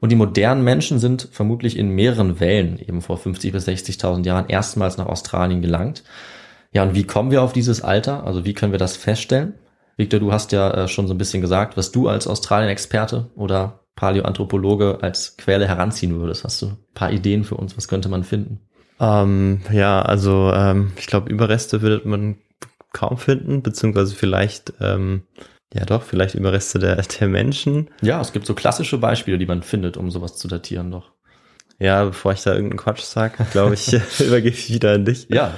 Und 0.00 0.12
die 0.12 0.16
modernen 0.16 0.62
Menschen 0.62 0.98
sind 0.98 1.28
vermutlich 1.32 1.76
in 1.78 1.88
mehreren 1.88 2.40
Wellen 2.40 2.78
eben 2.78 3.02
vor 3.02 3.18
50 3.18 3.52
bis 3.52 3.66
60.000 3.66 4.24
Jahren 4.24 4.48
erstmals 4.48 4.98
nach 4.98 5.06
Australien 5.06 5.62
gelangt. 5.62 6.04
Ja, 6.72 6.82
und 6.82 6.94
wie 6.94 7.04
kommen 7.04 7.30
wir 7.30 7.42
auf 7.42 7.52
dieses 7.52 7.82
Alter? 7.82 8.24
Also 8.24 8.44
wie 8.44 8.54
können 8.54 8.72
wir 8.72 8.78
das 8.78 8.96
feststellen? 8.96 9.54
Victor, 9.96 10.20
du 10.20 10.32
hast 10.32 10.52
ja 10.52 10.70
äh, 10.72 10.88
schon 10.88 11.06
so 11.06 11.14
ein 11.14 11.18
bisschen 11.18 11.40
gesagt, 11.40 11.76
was 11.76 11.90
du 11.90 12.08
als 12.08 12.26
Australien-Experte 12.26 13.30
oder 13.34 13.80
Paläoanthropologe 13.96 14.98
als 15.00 15.38
Quelle 15.38 15.66
heranziehen 15.66 16.18
würdest. 16.20 16.44
Hast 16.44 16.60
du 16.60 16.66
ein 16.66 16.76
paar 16.94 17.10
Ideen 17.10 17.44
für 17.44 17.54
uns? 17.54 17.76
Was 17.76 17.88
könnte 17.88 18.10
man 18.10 18.24
finden? 18.24 18.60
Ähm, 19.00 19.62
ja, 19.72 20.02
also 20.02 20.52
ähm, 20.54 20.92
ich 20.98 21.06
glaube, 21.06 21.30
Überreste 21.30 21.80
würde 21.80 22.06
man 22.06 22.36
kaum 22.92 23.16
finden, 23.18 23.62
beziehungsweise 23.62 24.14
vielleicht, 24.14 24.74
ähm, 24.80 25.22
ja 25.74 25.84
doch, 25.84 26.02
vielleicht 26.02 26.34
Überreste 26.34 26.78
der, 26.78 26.96
der 27.20 27.28
Menschen. 27.28 27.90
Ja, 28.02 28.20
es 28.20 28.32
gibt 28.32 28.46
so 28.46 28.54
klassische 28.54 28.98
Beispiele, 28.98 29.38
die 29.38 29.46
man 29.46 29.62
findet, 29.62 29.96
um 29.96 30.10
sowas 30.10 30.36
zu 30.36 30.48
datieren 30.48 30.90
doch. 30.90 31.12
Ja, 31.78 32.04
bevor 32.04 32.32
ich 32.32 32.42
da 32.42 32.54
irgendeinen 32.54 32.78
Quatsch 32.78 33.02
sage, 33.02 33.44
glaube 33.52 33.74
ich, 33.74 33.92
übergebe 34.20 34.54
ich 34.54 34.72
wieder 34.72 34.94
an 34.94 35.04
dich. 35.04 35.26
Ja, 35.28 35.54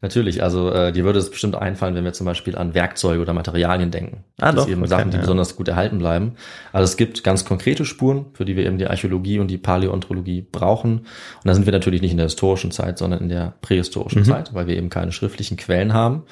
natürlich. 0.00 0.42
Also 0.42 0.70
äh, 0.70 0.92
dir 0.92 1.04
würde 1.04 1.18
es 1.18 1.30
bestimmt 1.30 1.56
einfallen, 1.56 1.96
wenn 1.96 2.04
wir 2.04 2.12
zum 2.12 2.24
Beispiel 2.24 2.56
an 2.56 2.74
Werkzeuge 2.74 3.20
oder 3.20 3.32
Materialien 3.32 3.90
denken. 3.90 4.24
Ah, 4.38 4.52
das 4.52 4.64
doch, 4.64 4.70
eben 4.70 4.82
okay, 4.82 4.90
Sachen, 4.90 5.10
die 5.10 5.16
ja. 5.16 5.22
besonders 5.22 5.56
gut 5.56 5.66
erhalten 5.66 5.98
bleiben. 5.98 6.36
Also 6.72 6.84
es 6.84 6.96
gibt 6.96 7.24
ganz 7.24 7.44
konkrete 7.44 7.84
Spuren, 7.84 8.26
für 8.34 8.44
die 8.44 8.56
wir 8.56 8.64
eben 8.64 8.78
die 8.78 8.86
Archäologie 8.86 9.40
und 9.40 9.48
die 9.48 9.58
Paläontologie 9.58 10.42
brauchen. 10.42 10.98
Und 10.98 11.06
da 11.44 11.54
sind 11.54 11.66
wir 11.66 11.72
natürlich 11.72 12.02
nicht 12.02 12.12
in 12.12 12.18
der 12.18 12.26
historischen 12.26 12.70
Zeit, 12.70 12.98
sondern 12.98 13.20
in 13.20 13.28
der 13.28 13.54
prähistorischen 13.60 14.22
Mhm. 14.22 14.26
Zeit, 14.26 14.54
weil 14.54 14.68
wir 14.68 14.76
eben 14.76 14.90
keine 14.90 15.10
schriftlichen 15.10 15.56
Quellen 15.56 15.92
haben. 15.94 16.22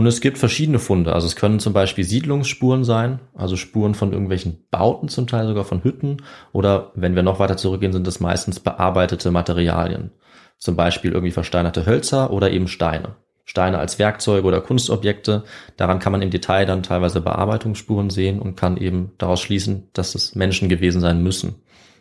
Und 0.00 0.06
es 0.06 0.22
gibt 0.22 0.38
verschiedene 0.38 0.78
Funde. 0.78 1.12
Also 1.12 1.26
es 1.26 1.36
können 1.36 1.60
zum 1.60 1.74
Beispiel 1.74 2.04
Siedlungsspuren 2.04 2.84
sein, 2.84 3.20
also 3.34 3.56
Spuren 3.56 3.92
von 3.92 4.14
irgendwelchen 4.14 4.64
Bauten, 4.70 5.10
zum 5.10 5.26
Teil 5.26 5.46
sogar 5.46 5.66
von 5.66 5.84
Hütten. 5.84 6.22
Oder 6.52 6.90
wenn 6.94 7.16
wir 7.16 7.22
noch 7.22 7.38
weiter 7.38 7.58
zurückgehen, 7.58 7.92
sind 7.92 8.08
es 8.08 8.18
meistens 8.18 8.60
bearbeitete 8.60 9.30
Materialien. 9.30 10.10
Zum 10.56 10.74
Beispiel 10.74 11.12
irgendwie 11.12 11.32
versteinerte 11.32 11.84
Hölzer 11.84 12.30
oder 12.30 12.50
eben 12.50 12.66
Steine. 12.66 13.16
Steine 13.44 13.76
als 13.76 13.98
Werkzeuge 13.98 14.48
oder 14.48 14.62
Kunstobjekte. 14.62 15.44
Daran 15.76 15.98
kann 15.98 16.12
man 16.12 16.22
im 16.22 16.30
Detail 16.30 16.64
dann 16.64 16.82
teilweise 16.82 17.20
Bearbeitungsspuren 17.20 18.08
sehen 18.08 18.40
und 18.40 18.56
kann 18.56 18.78
eben 18.78 19.12
daraus 19.18 19.42
schließen, 19.42 19.90
dass 19.92 20.14
es 20.14 20.34
Menschen 20.34 20.70
gewesen 20.70 21.02
sein 21.02 21.22
müssen. 21.22 21.56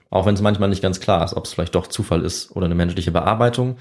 Auch 0.10 0.26
wenn 0.26 0.36
es 0.36 0.42
manchmal 0.42 0.70
nicht 0.70 0.82
ganz 0.82 1.02
klar 1.02 1.26
ist, 1.26 1.34
ob 1.34 1.44
es 1.44 1.52
vielleicht 1.52 1.76
doch 1.76 1.88
Zufall 1.88 2.24
ist 2.24 2.56
oder 2.56 2.68
eine 2.68 2.76
menschliche 2.76 3.12
Bearbeitung. 3.12 3.76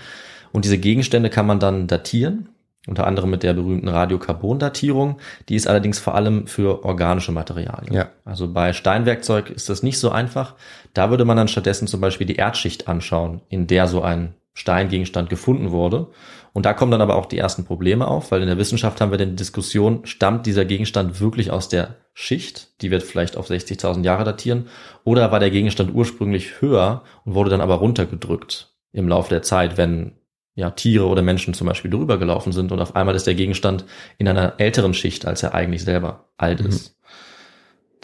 Und 0.51 0.65
diese 0.65 0.79
Gegenstände 0.79 1.31
kann 1.31 1.47
man 1.47 1.61
dann 1.61 1.87
datieren, 1.87 2.49
unter 2.89 3.07
anderem 3.07 3.31
mit 3.31 3.43
der 3.43 3.53
berühmten 3.53 3.89
Radiokarbondatierung. 3.89 5.19
Die 5.49 5.55
ist 5.55 5.69
allerdings 5.69 5.99
vor 5.99 6.15
allem 6.15 6.47
für 6.47 6.85
organische 6.85 7.33
Materialien. 7.33 7.93
Ja. 7.93 8.09
Also 8.25 8.53
bei 8.53 8.73
Steinwerkzeug 8.73 9.51
ist 9.51 9.69
das 9.69 9.83
nicht 9.83 9.99
so 9.99 10.11
einfach. 10.11 10.55
Da 10.95 11.11
würde 11.11 11.25
man 11.25 11.37
dann 11.37 11.49
stattdessen 11.49 11.87
zum 11.87 12.01
Beispiel 12.01 12.27
die 12.27 12.37
Erdschicht 12.37 12.89
anschauen, 12.89 13.43
in 13.49 13.67
der 13.67 13.87
so 13.87 14.03
ein 14.03 14.35
Steingegenstand 14.55 15.31
gefunden 15.31 15.71
wurde. 15.71 16.09
Und 16.53 16.67
da 16.67 16.73
kommen 16.73 16.91
dann 16.91 17.01
aber 17.01 17.15
auch 17.15 17.27
die 17.27 17.39
ersten 17.39 17.65
Probleme 17.65 18.09
auf, 18.09 18.33
weil 18.33 18.41
in 18.41 18.49
der 18.49 18.59
Wissenschaft 18.59 19.01
haben 19.01 19.13
wir 19.13 19.19
dann 19.19 19.31
die 19.31 19.37
Diskussion, 19.37 20.01
stammt 20.05 20.47
dieser 20.47 20.65
Gegenstand 20.65 21.21
wirklich 21.21 21.53
aus 21.53 21.69
der 21.69 21.97
Schicht, 22.15 22.83
die 22.83 22.91
wird 22.91 23.05
vielleicht 23.05 23.37
auf 23.37 23.49
60.000 23.49 24.03
Jahre 24.03 24.25
datieren, 24.25 24.67
oder 25.05 25.31
war 25.31 25.39
der 25.39 25.51
Gegenstand 25.53 25.95
ursprünglich 25.95 26.61
höher 26.61 27.03
und 27.25 27.35
wurde 27.35 27.51
dann 27.51 27.61
aber 27.61 27.77
runtergedrückt 27.77 28.75
im 28.93 29.07
Laufe 29.09 29.29
der 29.29 29.43
Zeit, 29.43 29.77
wenn 29.77 30.15
ja, 30.59 30.71
Tiere 30.71 31.07
oder 31.07 31.23
Menschen 31.23 31.55
zum 31.55 31.69
Beispiel 31.69 31.89
drüber 31.91 32.19
gelaufen 32.19 32.53
sind 32.53 32.73
und 32.73 32.81
auf 32.81 32.97
einmal 32.97 33.15
ist 33.15 33.29
der 33.29 33.37
Gegenstand 33.37 33.85
in 34.19 34.27
einer 34.27 34.55
älteren 34.59 34.93
Schicht, 34.93 35.25
als 35.25 35.45
er 35.45 35.55
eigentlich 35.55 35.85
selber 35.85 36.25
alt 36.37 36.61
ist. 36.61 36.97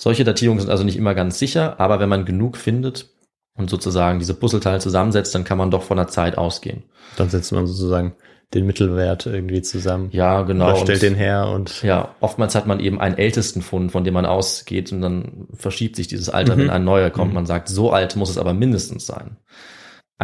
Solche 0.00 0.22
Datierungen 0.24 0.60
sind 0.60 0.70
also 0.70 0.84
nicht 0.84 0.96
immer 0.96 1.14
ganz 1.14 1.38
sicher, 1.38 1.80
aber 1.80 1.98
wenn 1.98 2.08
man 2.08 2.24
genug 2.24 2.56
findet 2.56 3.10
und 3.56 3.70
sozusagen 3.70 4.20
diese 4.20 4.34
Puzzleteile 4.34 4.78
zusammensetzt, 4.78 5.34
dann 5.34 5.42
kann 5.44 5.58
man 5.58 5.70
doch 5.72 5.82
von 5.82 5.96
der 5.96 6.06
Zeit 6.08 6.38
ausgehen. 6.38 6.84
Dann 7.16 7.28
setzt 7.28 7.52
man 7.52 7.66
sozusagen 7.66 8.14
den 8.52 8.66
Mittelwert 8.66 9.26
irgendwie 9.26 9.62
zusammen. 9.62 10.10
Ja, 10.12 10.42
genau. 10.42 10.66
Oder 10.68 10.76
stellt 10.76 11.02
Und- 11.02 11.08
den 11.10 11.14
her 11.16 11.48
und 11.48 11.82
Ja, 11.82 12.14
oftmals 12.20 12.54
hat 12.54 12.68
man 12.68 12.78
eben 12.78 13.00
einen 13.00 13.16
ältesten 13.18 13.62
Fund, 13.62 13.90
von 13.90 14.04
dem 14.04 14.14
man 14.14 14.26
ausgeht 14.26 14.92
und 14.92 15.00
dann 15.00 15.48
verschiebt 15.54 15.96
sich 15.96 16.06
dieses 16.06 16.28
Alter, 16.28 16.54
Mhm. 16.54 16.60
wenn 16.60 16.70
ein 16.70 16.84
neuer 16.84 17.10
kommt. 17.10 17.34
Man 17.34 17.46
sagt, 17.46 17.68
so 17.68 17.90
alt 17.92 18.14
muss 18.14 18.30
es 18.30 18.38
aber 18.38 18.54
mindestens 18.54 19.06
sein. 19.06 19.38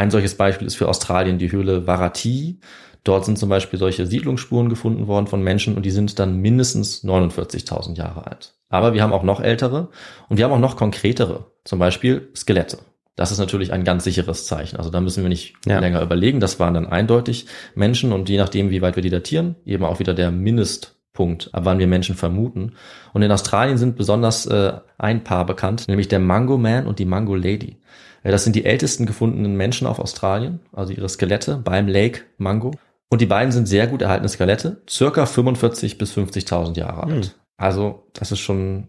Ein 0.01 0.11
solches 0.11 0.35
Beispiel 0.35 0.67
ist 0.67 0.77
für 0.77 0.89
Australien 0.89 1.37
die 1.37 1.53
Höhle 1.53 1.87
Warati. 1.87 2.59
Dort 3.05 3.27
sind 3.27 3.37
zum 3.37 3.51
Beispiel 3.51 3.79
solche 3.79 4.07
Siedlungsspuren 4.07 4.71
gefunden 4.71 5.09
worden 5.09 5.27
von 5.27 5.43
Menschen 5.43 5.77
und 5.77 5.85
die 5.85 5.91
sind 5.91 6.19
dann 6.19 6.39
mindestens 6.39 7.05
49.000 7.05 7.97
Jahre 7.99 8.27
alt. 8.27 8.55
Aber 8.71 8.95
wir 8.95 9.03
haben 9.03 9.13
auch 9.13 9.25
noch 9.25 9.43
ältere 9.43 9.91
und 10.31 10.39
wir 10.39 10.47
haben 10.47 10.53
auch 10.53 10.59
noch 10.59 10.79
konkretere, 10.79 11.53
zum 11.65 11.79
Beispiel 11.79 12.31
Skelette. 12.35 12.79
Das 13.15 13.31
ist 13.31 13.41
natürlich 13.41 13.75
ein 13.75 13.85
ganz 13.85 14.05
sicheres 14.05 14.47
Zeichen. 14.47 14.79
Also 14.79 14.89
da 14.89 15.03
müssen 15.03 15.23
wir 15.23 15.29
nicht 15.29 15.57
Ja. 15.67 15.81
länger 15.81 16.01
überlegen. 16.01 16.41
Das 16.41 16.59
waren 16.59 16.73
dann 16.73 16.87
eindeutig 16.87 17.45
Menschen 17.75 18.11
und 18.13 18.31
je 18.31 18.39
nachdem, 18.39 18.71
wie 18.71 18.81
weit 18.81 18.97
wir 18.97 19.03
die 19.03 19.11
datieren, 19.11 19.57
eben 19.67 19.85
auch 19.85 19.99
wieder 19.99 20.15
der 20.15 20.31
Mindestpunkt, 20.31 21.51
ab 21.53 21.67
wann 21.67 21.79
wir 21.79 21.87
Menschen 21.87 22.15
vermuten. 22.15 22.73
Und 23.13 23.21
in 23.21 23.31
Australien 23.31 23.77
sind 23.77 23.97
besonders 23.97 24.47
äh, 24.47 24.73
ein 24.97 25.25
Paar 25.25 25.45
bekannt, 25.45 25.89
nämlich 25.89 26.09
der 26.09 26.21
Mango 26.21 26.57
Man 26.57 26.87
und 26.87 26.99
die 26.99 27.05
Mango 27.05 27.35
Lady. 27.35 27.77
Äh, 28.23 28.31
Das 28.31 28.45
sind 28.45 28.57
die 28.57 28.65
ältesten 28.65 29.07
gefundenen 29.07 29.57
Menschen 29.57 29.87
auf 29.87 29.99
Australien, 29.99 30.61
also 30.73 30.93
ihre 30.93 31.09
Skelette 31.09 31.57
beim 31.57 31.89
Lake 31.89 32.23
Mango. 32.39 32.73
Und 33.09 33.21
die 33.21 33.27
beiden 33.27 33.51
sind 33.53 33.67
sehr 33.67 33.87
gut 33.89 34.03
erhaltene 34.03 34.29
Skelette, 34.29 34.83
circa 34.89 35.27
45 35.27 35.99
bis 35.99 36.13
50.000 36.17 36.77
Jahre 36.79 37.05
alt. 37.05 37.25
Hm. 37.27 37.31
Also 37.57 38.07
das 38.13 38.31
ist 38.33 38.39
schon 38.39 38.89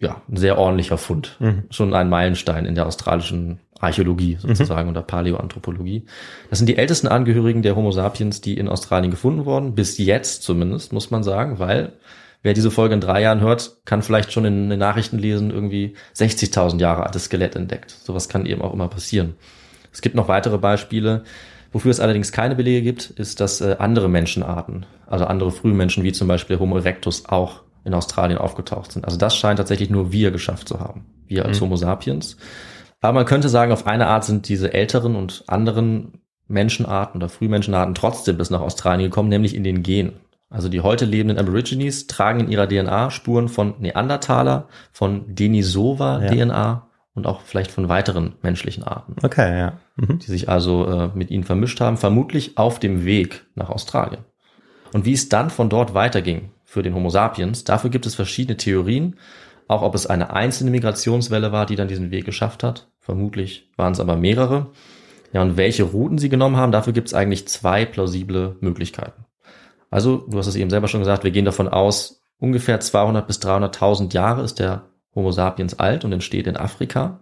ja 0.00 0.22
ein 0.28 0.36
sehr 0.36 0.58
ordentlicher 0.58 0.96
Fund, 0.96 1.36
Mhm. 1.40 1.64
schon 1.70 1.92
ein 1.92 2.08
Meilenstein 2.08 2.64
in 2.66 2.74
der 2.76 2.86
australischen 2.86 3.58
Archäologie 3.80 4.38
sozusagen 4.40 4.88
oder 4.88 5.02
Paläoanthropologie. 5.02 6.04
Das 6.50 6.58
sind 6.58 6.66
die 6.68 6.76
ältesten 6.78 7.08
Angehörigen 7.08 7.62
der 7.62 7.76
Homo 7.76 7.90
sapiens, 7.90 8.40
die 8.40 8.56
in 8.56 8.68
Australien 8.68 9.10
gefunden 9.10 9.44
wurden, 9.44 9.74
bis 9.74 9.98
jetzt 9.98 10.42
zumindest, 10.44 10.92
muss 10.92 11.10
man 11.10 11.22
sagen, 11.22 11.58
weil 11.58 11.92
wer 12.42 12.54
diese 12.54 12.70
Folge 12.70 12.94
in 12.94 13.00
drei 13.00 13.22
Jahren 13.22 13.40
hört, 13.40 13.78
kann 13.84 14.02
vielleicht 14.02 14.32
schon 14.32 14.44
in 14.44 14.70
den 14.70 14.78
Nachrichten 14.78 15.18
lesen, 15.18 15.50
irgendwie 15.50 15.94
60.000 16.16 16.80
Jahre 16.80 17.04
altes 17.04 17.24
Skelett 17.24 17.56
entdeckt. 17.56 17.90
Sowas 17.90 18.28
kann 18.28 18.46
eben 18.46 18.62
auch 18.62 18.72
immer 18.72 18.88
passieren. 18.88 19.34
Es 19.92 20.00
gibt 20.00 20.14
noch 20.14 20.28
weitere 20.28 20.58
Beispiele. 20.58 21.24
Wofür 21.72 21.90
es 21.90 22.00
allerdings 22.00 22.32
keine 22.32 22.54
Belege 22.54 22.82
gibt, 22.82 23.10
ist, 23.10 23.40
dass 23.40 23.60
äh, 23.60 23.76
andere 23.78 24.08
Menschenarten, 24.08 24.86
also 25.06 25.26
andere 25.26 25.50
Frühmenschen 25.50 26.02
wie 26.02 26.12
zum 26.12 26.28
Beispiel 26.28 26.58
Homo 26.58 26.78
erectus 26.78 27.26
auch 27.26 27.62
in 27.84 27.94
Australien 27.94 28.38
aufgetaucht 28.38 28.92
sind. 28.92 29.04
Also 29.04 29.18
das 29.18 29.36
scheint 29.36 29.58
tatsächlich 29.58 29.90
nur 29.90 30.12
wir 30.12 30.30
geschafft 30.30 30.68
zu 30.68 30.80
haben. 30.80 31.06
Wir 31.26 31.44
als 31.44 31.60
Mhm. 31.60 31.64
Homo 31.64 31.76
sapiens. 31.76 32.36
Aber 33.00 33.14
man 33.14 33.26
könnte 33.26 33.48
sagen, 33.48 33.72
auf 33.72 33.86
eine 33.86 34.06
Art 34.06 34.24
sind 34.24 34.48
diese 34.48 34.72
älteren 34.72 35.14
und 35.14 35.44
anderen 35.46 36.22
Menschenarten 36.48 37.20
oder 37.20 37.28
Frühmenschenarten 37.28 37.94
trotzdem 37.94 38.38
bis 38.38 38.50
nach 38.50 38.60
Australien 38.60 39.10
gekommen, 39.10 39.28
nämlich 39.28 39.54
in 39.54 39.64
den 39.64 39.82
Genen. 39.82 40.14
Also 40.50 40.68
die 40.68 40.80
heute 40.80 41.04
lebenden 41.04 41.38
Aborigines 41.38 42.06
tragen 42.06 42.40
in 42.40 42.50
ihrer 42.50 42.68
DNA 42.68 43.10
Spuren 43.10 43.48
von 43.48 43.74
Neandertaler, 43.80 44.68
von 44.92 45.34
Denisova 45.34 46.22
Ja. 46.22 46.30
DNA 46.30 46.88
und 47.14 47.26
auch 47.26 47.42
vielleicht 47.42 47.70
von 47.70 47.88
weiteren 47.88 48.36
menschlichen 48.42 48.84
Arten 48.84 49.16
okay, 49.22 49.58
ja. 49.58 49.78
Mhm. 49.96 50.20
die 50.20 50.26
sich 50.26 50.48
also 50.48 50.86
äh, 50.86 51.10
mit 51.14 51.30
ihnen 51.30 51.44
vermischt 51.44 51.80
haben, 51.80 51.96
vermutlich 51.96 52.56
auf 52.56 52.78
dem 52.78 53.04
Weg 53.04 53.44
nach 53.54 53.68
Australien. 53.68 54.24
Und 54.94 55.04
wie 55.04 55.12
es 55.12 55.28
dann 55.28 55.50
von 55.50 55.68
dort 55.68 55.92
weiterging 55.94 56.50
für 56.64 56.82
den 56.82 56.94
Homo 56.94 57.10
sapiens, 57.10 57.64
dafür 57.64 57.90
gibt 57.90 58.06
es 58.06 58.14
verschiedene 58.14 58.56
Theorien, 58.56 59.16
auch 59.66 59.82
ob 59.82 59.94
es 59.94 60.06
eine 60.06 60.32
einzelne 60.32 60.70
Migrationswelle 60.70 61.52
war, 61.52 61.66
die 61.66 61.76
dann 61.76 61.88
diesen 61.88 62.10
Weg 62.10 62.24
geschafft 62.24 62.62
hat. 62.62 62.88
Vermutlich 63.00 63.70
waren 63.76 63.92
es 63.92 64.00
aber 64.00 64.16
mehrere. 64.16 64.68
Ja, 65.32 65.42
und 65.42 65.58
welche 65.58 65.82
Routen 65.82 66.16
sie 66.16 66.30
genommen 66.30 66.56
haben, 66.56 66.72
dafür 66.72 66.94
gibt 66.94 67.08
es 67.08 67.14
eigentlich 67.14 67.46
zwei 67.48 67.84
plausible 67.84 68.56
Möglichkeiten. 68.60 69.26
Also, 69.90 70.18
du 70.28 70.38
hast 70.38 70.46
es 70.46 70.56
eben 70.56 70.70
selber 70.70 70.88
schon 70.88 71.00
gesagt, 71.00 71.24
wir 71.24 71.30
gehen 71.30 71.44
davon 71.44 71.68
aus, 71.68 72.22
ungefähr 72.38 72.80
200 72.80 73.26
bis 73.26 73.40
300.000 73.40 74.12
Jahre 74.12 74.42
ist 74.42 74.58
der 74.58 74.82
Homo 75.14 75.32
sapiens 75.32 75.78
alt 75.78 76.04
und 76.04 76.12
entsteht 76.12 76.46
in 76.46 76.56
Afrika. 76.56 77.20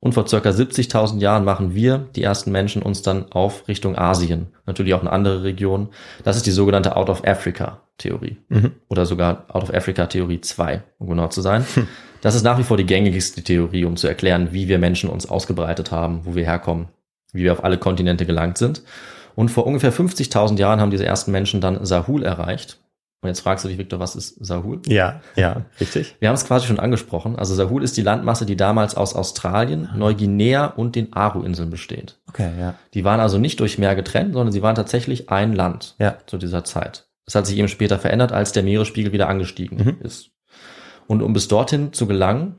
Und 0.00 0.14
vor 0.14 0.26
circa 0.26 0.50
70.000 0.50 1.20
Jahren 1.20 1.44
machen 1.44 1.76
wir, 1.76 2.08
die 2.16 2.24
ersten 2.24 2.50
Menschen, 2.50 2.82
uns 2.82 3.02
dann 3.02 3.30
auf 3.30 3.68
Richtung 3.68 3.96
Asien. 3.96 4.48
Natürlich 4.66 4.94
auch 4.94 5.02
in 5.02 5.08
andere 5.08 5.44
Regionen. 5.44 5.90
Das 6.24 6.36
ist 6.36 6.44
die 6.44 6.50
sogenannte 6.50 6.96
Out 6.96 7.08
of 7.08 7.24
Africa 7.24 7.82
Theorie. 7.98 8.38
Mhm. 8.48 8.72
Oder 8.88 9.06
sogar 9.06 9.46
Out 9.48 9.62
of 9.62 9.72
Africa 9.72 10.06
Theorie 10.06 10.40
2, 10.40 10.82
um 10.98 11.08
genau 11.08 11.28
zu 11.28 11.40
sein. 11.40 11.64
Das 12.20 12.36
ist 12.36 12.44
nach 12.44 12.56
wie 12.56 12.62
vor 12.62 12.76
die 12.76 12.86
gängigste 12.86 13.42
Theorie, 13.42 13.84
um 13.84 13.96
zu 13.96 14.06
erklären, 14.06 14.52
wie 14.52 14.68
wir 14.68 14.78
Menschen 14.78 15.10
uns 15.10 15.28
ausgebreitet 15.28 15.90
haben, 15.90 16.20
wo 16.24 16.36
wir 16.36 16.44
herkommen, 16.44 16.86
wie 17.32 17.42
wir 17.42 17.52
auf 17.52 17.64
alle 17.64 17.78
Kontinente 17.78 18.26
gelangt 18.26 18.58
sind. 18.58 18.82
Und 19.34 19.50
vor 19.50 19.66
ungefähr 19.66 19.92
50.000 19.92 20.58
Jahren 20.58 20.80
haben 20.80 20.90
diese 20.90 21.06
ersten 21.06 21.32
Menschen 21.32 21.60
dann 21.60 21.84
Sahul 21.84 22.22
erreicht. 22.22 22.78
Und 23.22 23.28
jetzt 23.28 23.40
fragst 23.40 23.64
du 23.64 23.68
dich, 23.68 23.78
Victor, 23.78 24.00
was 24.00 24.16
ist 24.16 24.44
Sahul? 24.44 24.80
Ja, 24.86 25.20
ja, 25.36 25.64
richtig. 25.78 26.16
Wir 26.18 26.28
haben 26.28 26.34
es 26.34 26.44
quasi 26.44 26.66
schon 26.66 26.80
angesprochen. 26.80 27.36
Also 27.36 27.54
Sahul 27.54 27.84
ist 27.84 27.96
die 27.96 28.02
Landmasse, 28.02 28.46
die 28.46 28.56
damals 28.56 28.96
aus 28.96 29.14
Australien, 29.14 29.88
Neuguinea 29.94 30.66
und 30.66 30.96
den 30.96 31.12
Aru-Inseln 31.12 31.70
besteht. 31.70 32.18
Okay, 32.28 32.50
ja. 32.58 32.74
Die 32.94 33.04
waren 33.04 33.20
also 33.20 33.38
nicht 33.38 33.60
durch 33.60 33.78
Meer 33.78 33.94
getrennt, 33.94 34.32
sondern 34.34 34.52
sie 34.52 34.62
waren 34.62 34.74
tatsächlich 34.74 35.30
ein 35.30 35.52
Land 35.54 35.94
Ja. 36.00 36.16
zu 36.26 36.36
dieser 36.36 36.64
Zeit. 36.64 37.06
Das 37.24 37.36
hat 37.36 37.46
sich 37.46 37.56
eben 37.56 37.68
später 37.68 38.00
verändert, 38.00 38.32
als 38.32 38.50
der 38.50 38.64
Meeresspiegel 38.64 39.12
wieder 39.12 39.28
angestiegen 39.28 39.78
Mhm. 39.78 39.96
ist. 40.04 40.30
Und 41.06 41.22
um 41.22 41.32
bis 41.32 41.46
dorthin 41.46 41.92
zu 41.92 42.08
gelangen, 42.08 42.56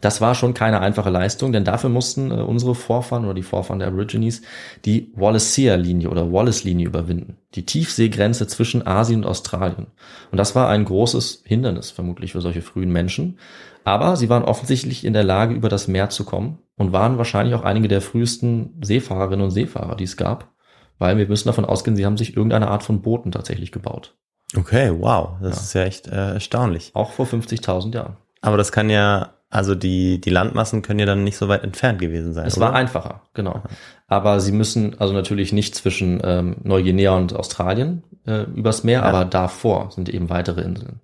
Das 0.00 0.20
war 0.20 0.34
schon 0.36 0.54
keine 0.54 0.80
einfache 0.80 1.10
Leistung, 1.10 1.52
denn 1.52 1.64
dafür 1.64 1.90
mussten 1.90 2.30
äh, 2.30 2.34
unsere 2.34 2.74
Vorfahren 2.76 3.24
oder 3.24 3.34
die 3.34 3.42
Vorfahren 3.42 3.80
der 3.80 3.88
Aborigines 3.88 4.42
die 4.84 5.12
Wallacea-Linie 5.16 6.08
oder 6.10 6.32
Wallace-Linie 6.32 6.86
überwinden. 6.86 7.36
Die 7.54 7.66
Tiefseegrenze 7.66 8.46
zwischen 8.46 8.86
Asien 8.86 9.24
und 9.24 9.30
Australien. 9.30 9.88
Und 10.30 10.38
das 10.38 10.54
war 10.54 10.68
ein 10.68 10.84
großes 10.84 11.42
Hindernis 11.44 11.90
vermutlich 11.90 12.32
für 12.32 12.40
solche 12.40 12.62
frühen 12.62 12.90
Menschen. 12.92 13.38
Aber 13.84 14.16
sie 14.16 14.28
waren 14.28 14.44
offensichtlich 14.44 15.04
in 15.04 15.14
der 15.14 15.24
Lage, 15.24 15.54
über 15.54 15.68
das 15.68 15.88
Meer 15.88 16.10
zu 16.10 16.24
kommen 16.24 16.58
und 16.76 16.92
waren 16.92 17.18
wahrscheinlich 17.18 17.54
auch 17.54 17.64
einige 17.64 17.88
der 17.88 18.00
frühesten 18.00 18.78
Seefahrerinnen 18.82 19.44
und 19.44 19.50
Seefahrer, 19.50 19.96
die 19.96 20.04
es 20.04 20.16
gab. 20.16 20.52
Weil 20.98 21.16
wir 21.16 21.26
müssen 21.26 21.48
davon 21.48 21.64
ausgehen, 21.64 21.96
sie 21.96 22.04
haben 22.06 22.16
sich 22.18 22.36
irgendeine 22.36 22.68
Art 22.68 22.82
von 22.82 23.02
Booten 23.02 23.32
tatsächlich 23.32 23.72
gebaut. 23.72 24.16
Okay, 24.56 24.92
wow, 24.98 25.30
das 25.40 25.56
Ja. 25.56 25.62
ist 25.62 25.72
ja 25.74 25.82
echt 25.84 26.06
äh, 26.08 26.34
erstaunlich. 26.34 26.90
Auch 26.94 27.12
vor 27.12 27.26
50.000 27.26 27.94
Jahren. 27.94 28.16
Aber 28.40 28.56
das 28.56 28.72
kann 28.72 28.90
ja, 28.90 29.34
also 29.50 29.74
die, 29.74 30.20
die 30.20 30.30
Landmassen 30.30 30.82
können 30.82 31.00
ja 31.00 31.06
dann 31.06 31.24
nicht 31.24 31.36
so 31.36 31.48
weit 31.48 31.64
entfernt 31.64 31.98
gewesen 32.00 32.34
sein. 32.34 32.46
Es 32.46 32.56
oder? 32.56 32.66
war 32.66 32.74
einfacher, 32.74 33.22
genau. 33.34 33.62
Aber 34.06 34.40
sie 34.40 34.52
müssen 34.52 34.98
also 35.00 35.14
natürlich 35.14 35.52
nicht 35.52 35.74
zwischen 35.74 36.20
ähm, 36.22 36.56
Neuguinea 36.62 37.12
und 37.16 37.34
Australien 37.34 38.02
äh, 38.26 38.42
übers 38.54 38.84
Meer, 38.84 39.00
Ja. 39.00 39.04
aber 39.06 39.24
davor 39.24 39.90
sind 39.90 40.08
eben 40.08 40.28
weitere 40.30 40.60
Inseln. 40.62 41.00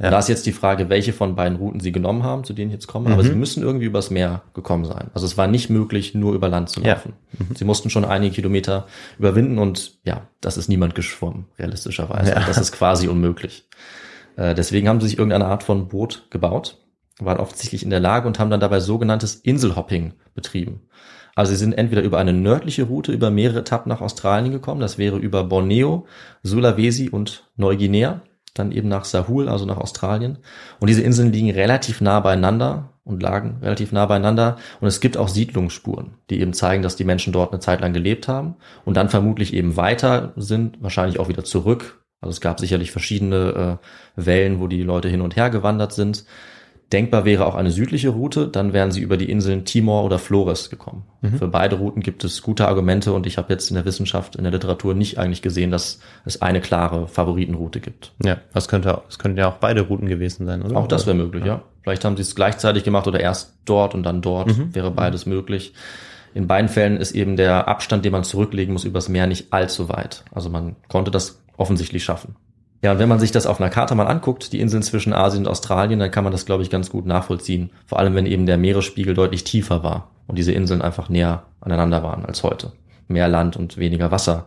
Ja. 0.00 0.06
Und 0.06 0.12
da 0.12 0.18
ist 0.18 0.28
jetzt 0.28 0.44
die 0.46 0.52
Frage, 0.52 0.88
welche 0.88 1.12
von 1.12 1.36
beiden 1.36 1.56
Routen 1.56 1.78
sie 1.78 1.92
genommen 1.92 2.24
haben, 2.24 2.42
zu 2.42 2.52
denen 2.52 2.70
ich 2.70 2.74
jetzt 2.74 2.88
komme. 2.88 3.10
Aber 3.12 3.22
Mhm. 3.22 3.26
sie 3.28 3.34
müssen 3.36 3.62
irgendwie 3.62 3.86
übers 3.86 4.10
Meer 4.10 4.42
gekommen 4.52 4.84
sein. 4.84 5.08
Also 5.14 5.24
es 5.24 5.36
war 5.38 5.46
nicht 5.46 5.70
möglich, 5.70 6.16
nur 6.16 6.34
über 6.34 6.48
Land 6.48 6.68
zu 6.68 6.80
Ja. 6.80 6.94
laufen. 6.94 7.12
Sie 7.54 7.64
mussten 7.64 7.90
schon 7.90 8.04
einige 8.04 8.34
Kilometer 8.34 8.88
überwinden 9.20 9.58
und 9.58 9.92
ja, 10.04 10.22
das 10.40 10.56
ist 10.56 10.68
niemand 10.68 10.96
geschwommen, 10.96 11.46
realistischerweise. 11.60 12.32
Ja. 12.32 12.40
Das 12.44 12.58
ist 12.58 12.72
quasi 12.72 13.06
unmöglich. 13.06 13.68
Äh, 14.36 14.56
deswegen 14.56 14.88
haben 14.88 15.00
sie 15.00 15.06
sich 15.08 15.16
irgendeine 15.18 15.46
Art 15.46 15.62
von 15.62 15.86
Boot 15.86 16.26
gebaut, 16.30 16.76
waren 17.24 17.38
offensichtlich 17.38 17.82
in 17.82 17.90
der 17.90 18.00
Lage 18.00 18.26
und 18.26 18.38
haben 18.38 18.50
dann 18.50 18.60
dabei 18.60 18.80
sogenanntes 18.80 19.34
Inselhopping 19.36 20.14
betrieben. 20.34 20.82
Also 21.34 21.50
sie 21.50 21.58
sind 21.58 21.72
entweder 21.72 22.02
über 22.02 22.18
eine 22.18 22.32
nördliche 22.32 22.84
Route 22.84 23.12
über 23.12 23.30
mehrere 23.30 23.60
Etappen 23.60 23.88
nach 23.88 24.00
Australien 24.00 24.52
gekommen, 24.52 24.80
das 24.80 24.98
wäre 24.98 25.18
über 25.18 25.44
Borneo, 25.44 26.06
Sulawesi 26.42 27.08
und 27.08 27.50
Neuguinea, 27.56 28.22
dann 28.54 28.70
eben 28.70 28.88
nach 28.88 29.04
Sahul, 29.04 29.48
also 29.48 29.66
nach 29.66 29.78
Australien. 29.78 30.38
Und 30.78 30.88
diese 30.88 31.02
Inseln 31.02 31.32
liegen 31.32 31.50
relativ 31.50 32.00
nah 32.00 32.20
beieinander 32.20 32.90
und 33.02 33.20
lagen 33.20 33.58
relativ 33.60 33.90
nah 33.90 34.06
beieinander. 34.06 34.56
Und 34.80 34.86
es 34.86 35.00
gibt 35.00 35.16
auch 35.16 35.28
Siedlungsspuren, 35.28 36.14
die 36.30 36.40
eben 36.40 36.54
zeigen, 36.54 36.82
dass 36.82 36.94
die 36.94 37.04
Menschen 37.04 37.32
dort 37.32 37.52
eine 37.52 37.60
Zeit 37.60 37.80
lang 37.80 37.92
gelebt 37.92 38.28
haben 38.28 38.54
und 38.84 38.96
dann 38.96 39.08
vermutlich 39.08 39.52
eben 39.54 39.76
weiter 39.76 40.32
sind, 40.36 40.80
wahrscheinlich 40.80 41.18
auch 41.18 41.28
wieder 41.28 41.44
zurück. 41.44 42.04
Also 42.20 42.30
es 42.30 42.40
gab 42.40 42.60
sicherlich 42.60 42.92
verschiedene 42.92 43.80
äh, 44.16 44.24
Wellen, 44.24 44.60
wo 44.60 44.68
die 44.68 44.82
Leute 44.82 45.08
hin 45.08 45.20
und 45.20 45.36
her 45.36 45.50
gewandert 45.50 45.92
sind. 45.92 46.24
Denkbar 46.92 47.24
wäre 47.24 47.46
auch 47.46 47.54
eine 47.56 47.70
südliche 47.70 48.10
Route, 48.10 48.46
dann 48.46 48.72
wären 48.72 48.92
sie 48.92 49.00
über 49.00 49.16
die 49.16 49.28
Inseln 49.30 49.64
Timor 49.64 50.04
oder 50.04 50.18
Flores 50.18 50.70
gekommen. 50.70 51.04
Für 51.38 51.48
beide 51.48 51.76
Routen 51.76 52.02
gibt 52.02 52.22
es 52.22 52.42
gute 52.42 52.68
Argumente 52.68 53.12
und 53.14 53.26
ich 53.26 53.38
habe 53.38 53.52
jetzt 53.52 53.70
in 53.70 53.74
der 53.76 53.84
Wissenschaft, 53.86 54.36
in 54.36 54.44
der 54.44 54.52
Literatur 54.52 54.94
nicht 54.94 55.18
eigentlich 55.18 55.40
gesehen, 55.40 55.70
dass 55.70 55.98
es 56.26 56.42
eine 56.42 56.60
klare 56.60 57.08
Favoritenroute 57.08 57.80
gibt. 57.80 58.12
Ja, 58.22 58.36
das 58.52 58.68
könnte, 58.68 59.00
das 59.06 59.18
könnten 59.18 59.38
ja 59.38 59.48
auch 59.48 59.54
beide 59.56 59.80
Routen 59.80 60.06
gewesen 60.08 60.44
sein, 60.46 60.62
oder? 60.62 60.76
Auch 60.76 60.86
das 60.86 61.06
wäre 61.06 61.16
möglich, 61.16 61.44
ja. 61.44 61.62
Vielleicht 61.82 62.04
haben 62.04 62.16
sie 62.16 62.22
es 62.22 62.34
gleichzeitig 62.36 62.84
gemacht 62.84 63.08
oder 63.08 63.18
erst 63.20 63.54
dort 63.64 63.94
und 63.94 64.02
dann 64.02 64.20
dort, 64.22 64.48
Mhm. 64.56 64.74
wäre 64.74 64.90
beides 64.90 65.24
möglich. 65.26 65.72
In 66.34 66.46
beiden 66.46 66.68
Fällen 66.68 66.98
ist 66.98 67.12
eben 67.12 67.36
der 67.36 67.66
Abstand, 67.68 68.04
den 68.04 68.12
man 68.12 68.24
zurücklegen 68.24 68.72
muss 68.72 68.84
übers 68.84 69.08
Meer, 69.08 69.26
nicht 69.26 69.52
allzu 69.52 69.88
weit. 69.88 70.24
Also 70.32 70.50
man 70.50 70.76
konnte 70.88 71.10
das 71.10 71.40
offensichtlich 71.56 72.04
schaffen. 72.04 72.36
Ja, 72.84 72.92
und 72.92 72.98
wenn 72.98 73.08
man 73.08 73.18
sich 73.18 73.32
das 73.32 73.46
auf 73.46 73.62
einer 73.62 73.70
Karte 73.70 73.94
mal 73.94 74.06
anguckt, 74.06 74.52
die 74.52 74.60
Inseln 74.60 74.82
zwischen 74.82 75.14
Asien 75.14 75.46
und 75.46 75.50
Australien, 75.50 76.00
dann 76.00 76.10
kann 76.10 76.22
man 76.22 76.34
das, 76.34 76.44
glaube 76.44 76.62
ich, 76.62 76.68
ganz 76.68 76.90
gut 76.90 77.06
nachvollziehen. 77.06 77.70
Vor 77.86 77.98
allem, 77.98 78.14
wenn 78.14 78.26
eben 78.26 78.44
der 78.44 78.58
Meeresspiegel 78.58 79.14
deutlich 79.14 79.42
tiefer 79.42 79.82
war 79.82 80.10
und 80.26 80.36
diese 80.36 80.52
Inseln 80.52 80.82
einfach 80.82 81.08
näher 81.08 81.44
aneinander 81.62 82.02
waren 82.02 82.26
als 82.26 82.42
heute. 82.42 82.72
Mehr 83.08 83.26
Land 83.26 83.56
und 83.56 83.78
weniger 83.78 84.10
Wasser. 84.10 84.44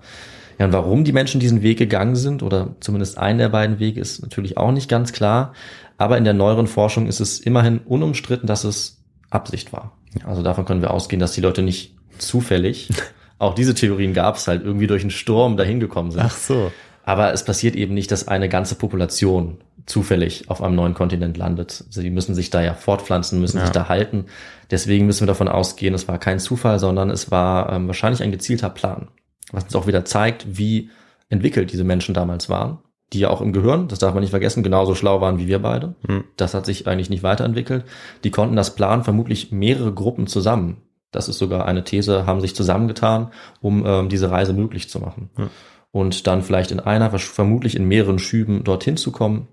Ja, 0.59 0.67
und 0.67 0.71
warum 0.71 1.03
die 1.03 1.13
Menschen 1.13 1.39
diesen 1.39 1.63
Weg 1.63 1.79
gegangen 1.79 2.15
sind, 2.15 2.43
oder 2.43 2.75
zumindest 2.79 3.17
einen 3.17 3.39
der 3.39 3.49
beiden 3.49 3.79
Wege, 3.79 3.99
ist 3.99 4.21
natürlich 4.21 4.55
auch 4.55 4.71
nicht 4.71 4.87
ganz 4.87 5.13
klar. 5.13 5.53
Aber 5.97 6.15
in 6.19 6.23
der 6.23 6.35
neueren 6.35 6.67
Forschung 6.67 7.07
ist 7.07 7.19
es 7.19 7.39
immerhin 7.39 7.79
unumstritten, 7.87 8.45
dass 8.45 8.65
es 8.65 9.01
Absicht 9.31 9.73
war. 9.73 9.93
Also 10.25 10.43
davon 10.43 10.65
können 10.65 10.83
wir 10.83 10.91
ausgehen, 10.91 11.19
dass 11.19 11.31
die 11.31 11.41
Leute 11.41 11.63
nicht 11.63 11.95
zufällig, 12.19 12.89
auch 13.39 13.55
diese 13.55 13.73
Theorien 13.73 14.13
gab 14.13 14.35
es 14.35 14.47
halt, 14.47 14.63
irgendwie 14.63 14.85
durch 14.85 15.01
einen 15.01 15.09
Sturm 15.09 15.57
dahin 15.57 15.79
gekommen 15.79 16.11
sind. 16.11 16.21
Ach 16.21 16.37
so. 16.37 16.71
Aber 17.07 17.31
es 17.31 17.45
passiert 17.45 17.77
eben 17.77 17.93
nicht, 17.93 18.11
dass 18.11 18.27
eine 18.27 18.49
ganze 18.49 18.75
Population 18.75 19.59
zufällig 19.85 20.49
auf 20.49 20.61
einem 20.61 20.75
neuen 20.75 20.93
Kontinent 20.93 21.37
landet. 21.37 21.85
Sie 21.89 22.09
müssen 22.09 22.35
sich 22.35 22.49
da 22.49 22.61
ja 22.61 22.73
fortpflanzen, 22.73 23.39
müssen 23.39 23.59
Ja. 23.59 23.63
sich 23.63 23.71
da 23.71 23.87
halten. 23.87 24.25
Deswegen 24.71 25.05
müssen 25.05 25.21
wir 25.21 25.27
davon 25.27 25.47
ausgehen, 25.47 25.93
es 25.93 26.09
war 26.09 26.17
kein 26.17 26.37
Zufall, 26.37 26.79
sondern 26.79 27.09
es 27.09 27.31
war 27.31 27.71
ähm, 27.71 27.87
wahrscheinlich 27.87 28.21
ein 28.21 28.31
gezielter 28.31 28.69
Plan. 28.69 29.07
Was 29.53 29.63
uns 29.63 29.75
auch 29.77 29.87
wieder 29.87 30.03
zeigt, 30.03 30.57
wie 30.57 30.89
entwickelt 31.29 31.71
diese 31.71 31.85
Menschen 31.85 32.13
damals 32.13 32.49
waren. 32.49 32.79
Die 33.13 33.19
ja 33.19 33.29
auch 33.29 33.39
im 33.39 33.53
Gehirn, 33.53 33.87
das 33.87 33.99
darf 33.99 34.13
man 34.13 34.19
nicht 34.19 34.31
vergessen, 34.31 34.61
genauso 34.61 34.93
schlau 34.93 35.21
waren 35.21 35.39
wie 35.39 35.47
wir 35.47 35.59
beide. 35.59 35.95
Hm. 36.05 36.25
Das 36.35 36.53
hat 36.53 36.65
sich 36.65 36.87
eigentlich 36.87 37.09
nicht 37.09 37.23
weiterentwickelt. 37.23 37.85
Die 38.25 38.31
konnten 38.31 38.57
das 38.57 38.75
planen, 38.75 39.05
vermutlich 39.05 39.53
mehrere 39.53 39.93
Gruppen 39.93 40.27
zusammen. 40.27 40.81
Das 41.11 41.29
ist 41.29 41.37
sogar 41.37 41.65
eine 41.67 41.85
These, 41.85 42.25
haben 42.25 42.41
sich 42.41 42.53
zusammengetan, 42.53 43.31
um 43.61 43.85
ähm, 43.85 44.09
diese 44.09 44.29
Reise 44.29 44.51
möglich 44.51 44.89
zu 44.89 44.99
machen. 44.99 45.29
Hm. 45.37 45.49
Und 45.97 46.27
dann 46.27 46.43
vielleicht 46.43 46.69
in 46.69 46.79
einer, 46.79 47.09
vermutlich 47.17 47.75
in 47.75 47.87
mehreren 47.87 48.19
Schüben 48.19 48.63
dorthin 48.63 48.97
zu 48.97 49.11
kommen 49.11 49.47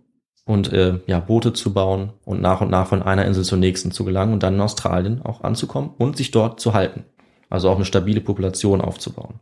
und 0.45 0.71
äh, 0.75 1.01
ja, 1.07 1.19
Boote 1.19 1.55
zu 1.55 1.73
bauen 1.73 2.13
und 2.27 2.43
nach 2.43 2.61
und 2.61 2.71
nach 2.71 2.87
von 2.87 3.03
einer 3.03 3.25
Insel 3.25 3.45
zur 3.45 3.57
nächsten 3.57 3.93
zu 3.93 4.05
gelangen 4.05 4.35
und 4.35 4.43
dann 4.43 4.57
in 4.57 4.61
Australien 4.61 5.23
auch 5.23 5.43
anzukommen 5.43 5.93
und 5.97 6.19
sich 6.19 6.33
dort 6.33 6.61
zu 6.61 6.75
halten. 6.75 7.07
Also 7.49 7.71
auch 7.71 7.77
eine 7.77 7.87
stabile 7.87 8.21
Population 8.21 8.83
aufzubauen. 8.83 9.41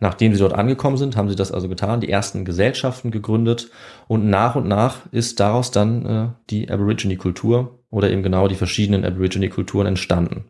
Nachdem 0.00 0.34
sie 0.34 0.40
dort 0.40 0.54
angekommen 0.54 0.96
sind, 0.96 1.16
haben 1.16 1.28
sie 1.28 1.36
das 1.36 1.52
also 1.52 1.68
getan, 1.68 2.00
die 2.00 2.10
ersten 2.10 2.44
Gesellschaften 2.44 3.12
gegründet 3.12 3.70
und 4.08 4.28
nach 4.28 4.56
und 4.56 4.66
nach 4.66 5.06
ist 5.12 5.38
daraus 5.38 5.70
dann 5.70 6.04
äh, 6.04 6.28
die 6.50 6.68
Aborigine-Kultur 6.68 7.78
oder 7.90 8.10
eben 8.10 8.24
genau 8.24 8.48
die 8.48 8.56
verschiedenen 8.56 9.04
Aborigine-Kulturen 9.04 9.86
entstanden. 9.86 10.46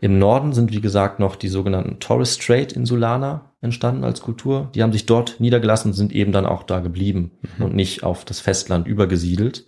Im 0.00 0.18
Norden 0.18 0.52
sind, 0.52 0.72
wie 0.72 0.80
gesagt, 0.80 1.18
noch 1.18 1.36
die 1.36 1.48
sogenannten 1.48 1.98
Torres 1.98 2.34
Strait 2.36 2.72
Insulaner 2.72 3.52
entstanden 3.60 4.04
als 4.04 4.20
Kultur. 4.20 4.70
Die 4.74 4.82
haben 4.82 4.92
sich 4.92 5.06
dort 5.06 5.40
niedergelassen 5.40 5.90
und 5.90 5.94
sind 5.94 6.12
eben 6.12 6.32
dann 6.32 6.46
auch 6.46 6.62
da 6.62 6.80
geblieben 6.80 7.32
und 7.58 7.74
nicht 7.74 8.04
auf 8.04 8.24
das 8.24 8.40
Festland 8.40 8.86
übergesiedelt. 8.86 9.66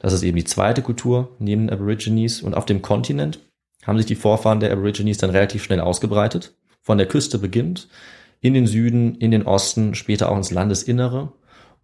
Das 0.00 0.12
ist 0.12 0.24
eben 0.24 0.36
die 0.36 0.44
zweite 0.44 0.82
Kultur 0.82 1.36
neben 1.38 1.68
den 1.68 1.70
Aborigines. 1.70 2.42
Und 2.42 2.54
auf 2.54 2.66
dem 2.66 2.82
Kontinent 2.82 3.38
haben 3.86 3.98
sich 3.98 4.06
die 4.06 4.16
Vorfahren 4.16 4.58
der 4.58 4.72
Aborigines 4.72 5.18
dann 5.18 5.30
relativ 5.30 5.62
schnell 5.62 5.80
ausgebreitet. 5.80 6.56
Von 6.80 6.98
der 6.98 7.06
Küste 7.06 7.38
beginnt, 7.38 7.88
in 8.40 8.54
den 8.54 8.66
Süden, 8.66 9.14
in 9.14 9.30
den 9.30 9.44
Osten, 9.44 9.94
später 9.94 10.30
auch 10.30 10.36
ins 10.36 10.50
Landesinnere. 10.50 11.32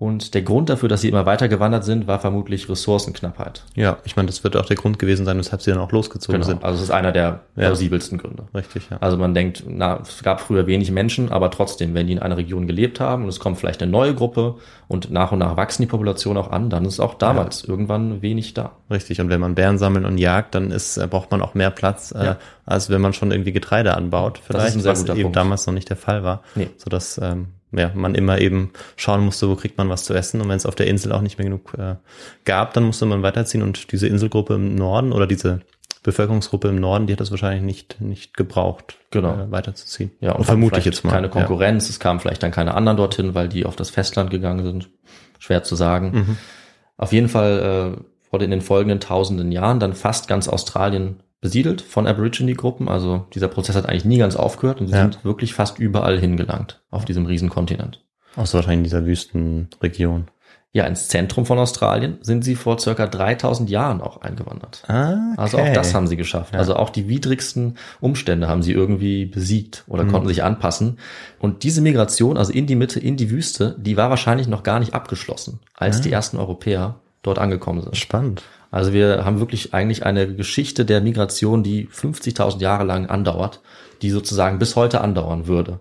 Und 0.01 0.35
der 0.35 0.43
Grund 0.43 0.69
dafür, 0.71 0.89
dass 0.89 1.01
sie 1.01 1.09
immer 1.09 1.27
weiter 1.27 1.49
gewandert 1.49 1.83
sind, 1.85 2.07
war 2.07 2.21
vermutlich 2.21 2.69
Ressourcenknappheit. 2.69 3.65
Ja, 3.75 3.97
ich 4.05 4.15
meine, 4.15 4.27
das 4.27 4.45
wird 4.45 4.57
auch 4.57 4.65
der 4.65 4.77
Grund 4.77 5.01
gewesen 5.01 5.27
sein, 5.27 5.37
weshalb 5.39 5.61
sie 5.61 5.73
dann 5.73 5.81
auch 5.81 5.91
losgezogen 5.91 6.41
Genau. 6.41 6.47
sind. 6.53 6.63
Also 6.63 6.77
es 6.79 6.85
ist 6.85 6.91
einer 6.93 7.11
der 7.11 7.41
Ja. 7.57 7.67
plausibelsten 7.67 8.17
Gründe. 8.17 8.45
Richtig, 8.55 8.91
ja. 8.91 8.99
Also 9.01 9.17
man 9.17 9.35
denkt, 9.35 9.65
na, 9.67 9.99
es 10.01 10.23
gab 10.23 10.41
früher 10.41 10.69
wenig 10.69 10.93
Menschen, 10.93 11.33
aber 11.33 11.51
trotzdem, 11.51 11.95
wenn 11.95 12.07
die 12.07 12.13
in 12.13 12.21
einer 12.21 12.37
Region 12.37 12.69
gelebt 12.69 13.01
haben 13.01 13.25
und 13.25 13.29
es 13.29 13.41
kommt 13.41 13.59
vielleicht 13.59 13.83
eine 13.83 13.91
neue 13.91 14.15
Gruppe 14.15 14.55
und 14.87 15.11
nach 15.11 15.33
und 15.33 15.41
nach 15.41 15.57
wachsen 15.57 15.83
die 15.83 15.89
Population 15.89 16.37
auch 16.37 16.53
an, 16.53 16.71
dann 16.71 16.85
ist 16.85 17.01
auch 17.01 17.15
damals 17.15 17.65
irgendwann 17.65 18.23
wenig 18.23 18.55
da. 18.55 18.77
Richtig. 18.93 19.21
Und 19.21 19.31
wenn 19.31 19.41
man 19.41 19.57
Bären 19.57 19.79
sammeln 19.79 20.05
und 20.05 20.17
jagt, 20.19 20.55
dann 20.55 20.71
ist, 20.71 20.97
äh, 20.97 21.09
braucht 21.09 21.33
man 21.33 21.43
auch 21.43 21.55
mehr 21.55 21.73
Platz, 21.73 22.13
äh, 22.17 22.25
Ja. 22.25 22.37
als 22.67 22.89
wenn 22.89 23.01
man 23.01 23.15
schon 23.15 23.33
irgendwie 23.33 23.51
Getreide 23.51 23.97
anbaut. 23.97 24.41
Vielleicht, 24.45 24.69
ist 24.69 24.75
ein 24.77 24.81
sehr 24.83 24.93
was 24.93 25.01
guter 25.01 25.15
eben 25.15 25.23
Punkt. 25.23 25.37
damals 25.37 25.67
noch 25.67 25.75
nicht 25.75 25.89
der 25.91 25.97
Fall 25.97 26.23
war. 26.23 26.43
Nee. 26.55 26.71
Sodass 26.77 27.19
ähm, 27.21 27.49
ja, 27.73 27.91
man 27.95 28.15
immer 28.15 28.41
eben 28.41 28.73
schauen 28.97 29.25
musste, 29.25 29.49
wo 29.49 29.57
kriegt 29.57 29.79
man 29.79 29.89
was 29.89 30.05
zu 30.05 30.15
essen. 30.15 30.41
Und 30.41 30.49
wenn 30.49 30.57
es 30.57 30.67
auf 30.67 30.75
der 30.75 30.87
Insel 30.87 31.13
auch 31.13 31.21
nicht 31.21 31.39
mehr 31.39 31.45
genug 31.45 31.75
äh, 31.77 31.97
gab, 32.45 32.73
dann 32.75 32.85
musste 32.85 33.07
man 33.07 33.23
weiterziehen. 33.23 33.63
Und 33.63 33.93
diese 33.93 34.07
Inselgruppe 34.09 34.55
im 34.55 34.75
Norden 34.75 35.13
oder 35.13 35.27
diese 35.27 35.61
Bevölkerungsgruppe 36.03 36.69
im 36.69 36.77
Norden, 36.77 37.07
die 37.07 37.13
hat 37.13 37.21
das 37.21 37.31
wahrscheinlich 37.31 37.63
nicht, 37.63 38.01
nicht 38.01 38.37
gebraucht, 38.37 38.97
Genau. 39.11 39.35
äh, 39.35 39.51
weiterzuziehen. 39.51 40.11
Ja, 40.21 40.33
und 40.33 40.45
vermute 40.45 40.77
vielleicht 40.77 40.87
ich 40.87 40.95
jetzt 40.95 41.05
mal. 41.05 41.11
Keine 41.11 41.29
Konkurrenz, 41.29 41.89
es 41.91 42.01
kamen 42.01 42.21
vielleicht 42.21 42.43
dann 42.43 42.51
keine 42.51 42.75
anderen 42.75 42.97
dorthin, 42.97 43.35
weil 43.35 43.49
die 43.49 43.67
auf 43.67 43.77
das 43.77 43.91
Festland 43.91 44.31
gegangen 44.31 44.65
sind. 44.65 44.89
Schwer 45.39 45.63
zu 45.63 45.77
sagen. 45.77 46.11
Mhm. 46.13 46.37
Auf 46.97 47.13
jeden 47.13 47.29
Fall 47.29 47.97
äh, 47.97 48.33
wurde 48.33 48.45
in 48.45 48.51
den 48.51 48.61
folgenden 48.61 49.01
tausenden 49.01 49.53
Jahren 49.53 49.81
dann 49.81 49.93
fast 49.93 50.29
ganz 50.29 50.49
Australien 50.49 51.23
besiedelt 51.41 51.81
von 51.83 52.07
Aborigine-Gruppen. 52.07 52.89
Also 52.89 53.27
dieser 53.35 53.49
Prozess 53.49 53.77
hat 53.77 53.87
eigentlich 53.89 54.05
nie 54.05 54.19
ganz 54.19 54.37
aufgehört 54.37 54.81
und 54.81 54.89
sie 54.89 54.95
Ja. 54.95 55.03
sind 55.03 55.25
wirklich 55.25 55.55
fast 55.55 55.79
überall 55.79 56.19
hingelangt 56.19 56.83
auf 56.91 57.05
diesem 57.05 57.27
Riesenkontinent. 57.27 58.05
Außer 58.37 58.59
wahrscheinlich 58.59 58.79
in 58.79 58.85
dieser 58.85 59.07
Wüstenregion. 59.07 60.29
Ja, 60.73 60.85
ins 60.85 61.09
Zentrum 61.09 61.47
von 61.47 61.59
Australien 61.59 62.19
sind 62.21 62.45
sie 62.45 62.55
vor 62.55 62.79
circa 62.79 63.07
3000 63.07 63.71
Jahren 63.71 64.03
auch 64.03 64.21
eingewandert. 64.21 64.85
Ah, 64.87 65.13
okay. 65.33 65.35
Also 65.41 65.59
auch 65.59 65.73
das 65.73 65.95
haben 65.95 66.07
sie 66.07 66.17
geschafft. 66.19 66.53
Ja. 66.53 66.59
Also 66.59 66.77
auch 66.77 66.91
die 66.91 67.09
widrigsten 67.09 67.79
Umstände 68.01 68.49
haben 68.49 68.63
sie 68.63 68.73
irgendwie 68.73 69.25
besiegt 69.25 69.85
oder 69.89 70.05
Mhm. 70.05 70.11
konnten 70.13 70.29
sich 70.29 70.45
anpassen. 70.45 70.99
Und 71.39 71.63
diese 71.63 71.81
Migration, 71.81 72.37
also 72.37 72.53
in 72.53 72.67
die 72.67 72.75
Mitte, 72.77 73.01
in 73.01 73.17
die 73.17 73.31
Wüste, 73.31 73.77
die 73.79 73.97
war 73.97 74.11
wahrscheinlich 74.11 74.47
noch 74.47 74.63
gar 74.63 74.79
nicht 74.79 74.93
abgeschlossen, 74.93 75.61
als 75.75 75.99
Ah. 75.99 76.03
die 76.03 76.13
ersten 76.13 76.37
Europäer 76.37 76.97
dort 77.23 77.39
angekommen 77.39 77.81
sind. 77.81 77.97
Spannend. 77.97 78.43
Also 78.71 78.93
wir 78.93 79.25
haben 79.25 79.41
wirklich 79.41 79.73
eigentlich 79.75 80.05
eine 80.05 80.35
Geschichte 80.35 80.85
der 80.85 81.01
Migration, 81.01 81.63
die 81.63 81.89
50.000 81.89 82.61
Jahre 82.61 82.85
lang 82.85 83.07
andauert, 83.07 83.61
die 84.03 84.11
sozusagen 84.11 84.59
bis 84.59 84.77
heute 84.77 85.01
andauern 85.01 85.47
würde, 85.47 85.81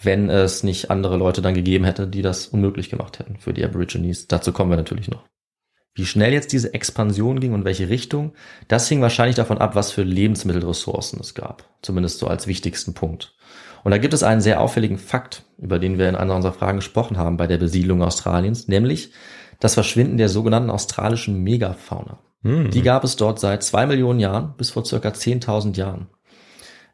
wenn 0.00 0.30
es 0.30 0.62
nicht 0.62 0.90
andere 0.90 1.16
Leute 1.16 1.42
dann 1.42 1.54
gegeben 1.54 1.84
hätte, 1.84 2.06
die 2.06 2.22
das 2.22 2.46
unmöglich 2.46 2.88
gemacht 2.88 3.18
hätten 3.18 3.36
für 3.38 3.52
die 3.52 3.64
Aborigines. 3.64 4.28
Dazu 4.28 4.52
kommen 4.52 4.70
wir 4.70 4.76
natürlich 4.76 5.08
noch. 5.08 5.24
Wie 5.94 6.06
schnell 6.06 6.32
jetzt 6.32 6.52
diese 6.52 6.72
Expansion 6.72 7.40
ging 7.40 7.52
und 7.52 7.64
welche 7.64 7.88
Richtung, 7.88 8.32
das 8.68 8.88
hing 8.88 9.02
wahrscheinlich 9.02 9.36
davon 9.36 9.58
ab, 9.58 9.74
was 9.74 9.90
für 9.90 10.02
Lebensmittelressourcen 10.02 11.18
es 11.20 11.34
gab. 11.34 11.68
Zumindest 11.82 12.20
so 12.20 12.28
als 12.28 12.46
wichtigsten 12.46 12.94
Punkt. 12.94 13.34
Und 13.82 13.90
da 13.90 13.98
gibt 13.98 14.14
es 14.14 14.22
einen 14.22 14.40
sehr 14.40 14.60
auffälligen 14.60 14.98
Fakt, 14.98 15.42
über 15.58 15.78
den 15.78 15.98
wir 15.98 16.08
in 16.08 16.14
einer 16.14 16.36
unserer 16.36 16.52
Fragen 16.52 16.78
gesprochen 16.78 17.16
haben 17.16 17.36
bei 17.36 17.46
der 17.46 17.58
Besiedlung 17.58 18.02
Australiens, 18.02 18.68
nämlich 18.68 19.12
das 19.60 19.74
Verschwinden 19.74 20.16
der 20.16 20.28
sogenannten 20.28 20.70
australischen 20.70 21.42
Megafauna. 21.42 22.18
Hm. 22.42 22.70
Die 22.70 22.82
gab 22.82 23.04
es 23.04 23.16
dort 23.16 23.38
seit 23.38 23.62
zwei 23.62 23.86
Millionen 23.86 24.18
Jahren 24.18 24.54
bis 24.56 24.70
vor 24.70 24.84
circa 24.84 25.10
10.000 25.10 25.76
Jahren. 25.76 26.08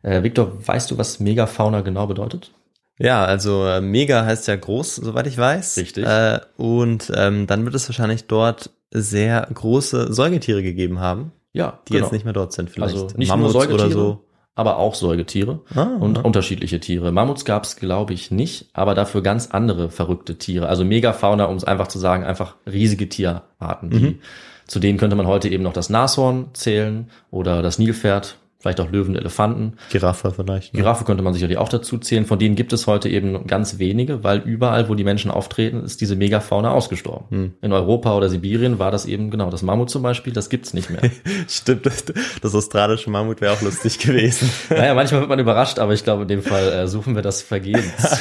Äh, 0.02 0.22
Victor, 0.22 0.52
weißt 0.66 0.90
du, 0.90 0.98
was 0.98 1.20
Megafauna 1.20 1.80
genau 1.80 2.06
bedeutet? 2.06 2.52
Ja, 2.98 3.24
also 3.24 3.66
äh, 3.66 3.80
mega 3.80 4.24
heißt 4.24 4.48
ja 4.48 4.56
groß, 4.56 4.96
soweit 4.96 5.26
ich 5.26 5.36
weiß. 5.36 5.76
Richtig. 5.76 6.04
Äh, 6.04 6.40
und 6.56 7.12
ähm, 7.14 7.46
dann 7.46 7.64
wird 7.64 7.74
es 7.74 7.88
wahrscheinlich 7.88 8.26
dort 8.26 8.70
sehr 8.90 9.46
große 9.52 10.12
Säugetiere 10.12 10.62
gegeben 10.62 11.00
haben, 11.00 11.32
Ja, 11.52 11.80
die 11.88 11.94
jetzt 11.94 12.12
nicht 12.12 12.24
mehr 12.24 12.32
dort 12.32 12.52
sind. 12.52 12.70
Vielleicht 12.70 12.94
Also 12.94 13.08
nicht 13.16 13.28
Mammuts 13.28 13.52
nur 13.52 13.62
Säugetiere, 13.62 13.86
oder 13.86 13.94
so. 13.94 14.24
Aber 14.56 14.78
auch 14.78 14.94
Säugetiere 14.96 15.60
Ah, 15.74 15.84
und 16.00 16.18
ah. 16.18 16.22
unterschiedliche 16.22 16.80
Tiere. 16.80 17.12
Mammuts 17.12 17.44
gab 17.44 17.62
es, 17.64 17.76
glaube 17.76 18.14
ich, 18.14 18.32
nicht, 18.32 18.70
aber 18.72 18.94
dafür 18.96 19.22
ganz 19.22 19.48
andere 19.52 19.90
verrückte 19.90 20.36
Tiere. 20.38 20.68
Also 20.68 20.84
Megafauna, 20.84 21.44
um 21.44 21.56
es 21.56 21.62
einfach 21.64 21.86
zu 21.86 22.00
sagen, 22.00 22.24
einfach 22.24 22.56
riesige 22.66 23.08
Tierarten. 23.08 23.90
Die, 23.90 23.96
Mhm. 24.00 24.18
Zu 24.66 24.80
denen 24.80 24.98
könnte 24.98 25.14
man 25.14 25.28
heute 25.28 25.48
eben 25.48 25.62
noch 25.62 25.72
das 25.74 25.90
Nashorn 25.90 26.48
zählen 26.52 27.08
oder 27.30 27.62
das 27.62 27.78
Nilpferd, 27.78 28.36
vielleicht 28.58 28.80
auch 28.80 28.90
Löwen, 28.90 29.14
Elefanten. 29.16 29.74
Giraffe 29.90 30.32
vielleicht. 30.32 30.72
ne? 30.74 30.80
Giraffe 30.80 31.04
könnte 31.04 31.22
man 31.22 31.32
sicherlich 31.34 31.58
auch 31.58 31.68
dazu 31.68 31.98
zählen. 31.98 32.24
Von 32.26 32.38
denen 32.38 32.56
gibt 32.56 32.72
es 32.72 32.86
heute 32.86 33.08
eben 33.08 33.46
ganz 33.46 33.78
wenige, 33.78 34.24
weil 34.24 34.38
überall, 34.38 34.88
wo 34.88 34.94
die 34.94 35.04
Menschen 35.04 35.30
auftreten, 35.30 35.84
ist 35.84 36.00
diese 36.00 36.16
Megafauna 36.16 36.70
ausgestorben. 36.70 37.26
Hm. 37.30 37.52
In 37.62 37.72
Europa 37.72 38.16
oder 38.16 38.28
Sibirien 38.28 38.78
war 38.78 38.90
das 38.90 39.06
eben 39.06 39.30
genau 39.30 39.50
das 39.50 39.62
Mammut 39.62 39.90
zum 39.90 40.02
Beispiel. 40.02 40.32
Das 40.32 40.48
gibt's 40.48 40.74
nicht 40.74 40.90
mehr. 40.90 41.02
Stimmt, 41.48 41.86
das, 41.86 42.04
das 42.40 42.54
australische 42.54 43.10
Mammut 43.10 43.40
wäre 43.40 43.52
auch 43.52 43.62
lustig 43.62 43.98
gewesen. 44.00 44.50
Naja, 44.70 44.94
manchmal 44.94 45.20
wird 45.20 45.30
man 45.30 45.38
überrascht, 45.38 45.78
aber 45.78 45.92
ich 45.94 46.02
glaube, 46.04 46.22
in 46.22 46.28
dem 46.28 46.42
Fall 46.42 46.72
äh, 46.72 46.88
suchen 46.88 47.14
wir 47.14 47.22
das 47.22 47.42
vergebens 47.42 48.20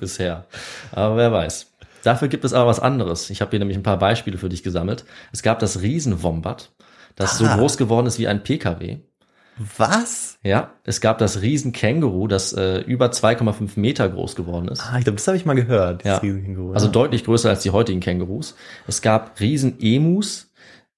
bisher. 0.00 0.46
Aber 0.92 1.16
wer 1.16 1.32
weiß. 1.32 1.70
Dafür 2.02 2.28
gibt 2.28 2.44
es 2.44 2.52
aber 2.52 2.66
was 2.68 2.80
anderes. 2.80 3.30
Ich 3.30 3.40
habe 3.40 3.50
hier 3.50 3.58
nämlich 3.60 3.76
ein 3.78 3.82
paar 3.82 3.98
Beispiele 3.98 4.36
für 4.38 4.48
dich 4.48 4.62
gesammelt. 4.62 5.04
Es 5.32 5.42
gab 5.42 5.58
das 5.58 5.80
Riesenwombat, 5.80 6.70
das 7.16 7.38
so 7.38 7.46
Ah. 7.46 7.56
groß 7.56 7.78
geworden 7.78 8.06
ist 8.06 8.18
wie 8.18 8.28
ein 8.28 8.42
PKW. 8.42 8.98
Was? 9.76 10.38
Ja, 10.42 10.72
es 10.84 11.00
gab 11.00 11.18
das 11.18 11.40
Riesenkänguru, 11.42 12.26
das 12.26 12.52
äh, 12.52 12.78
über 12.80 13.06
2,5 13.06 13.78
Meter 13.78 14.08
groß 14.08 14.34
geworden 14.34 14.68
ist. 14.68 14.80
Ah, 14.80 14.98
ich 14.98 15.04
glaube, 15.04 15.16
das 15.16 15.26
habe 15.26 15.36
ich 15.36 15.46
mal 15.46 15.54
gehört. 15.54 16.04
Ja. 16.04 16.18
Riesenkänguru, 16.18 16.72
Also 16.72 16.86
ja. 16.86 16.92
deutlich 16.92 17.24
größer 17.24 17.50
als 17.50 17.62
die 17.62 17.70
heutigen 17.70 18.00
Kängurus. 18.00 18.56
Es 18.88 19.00
gab 19.00 19.38
Riesen-Emus, 19.40 20.50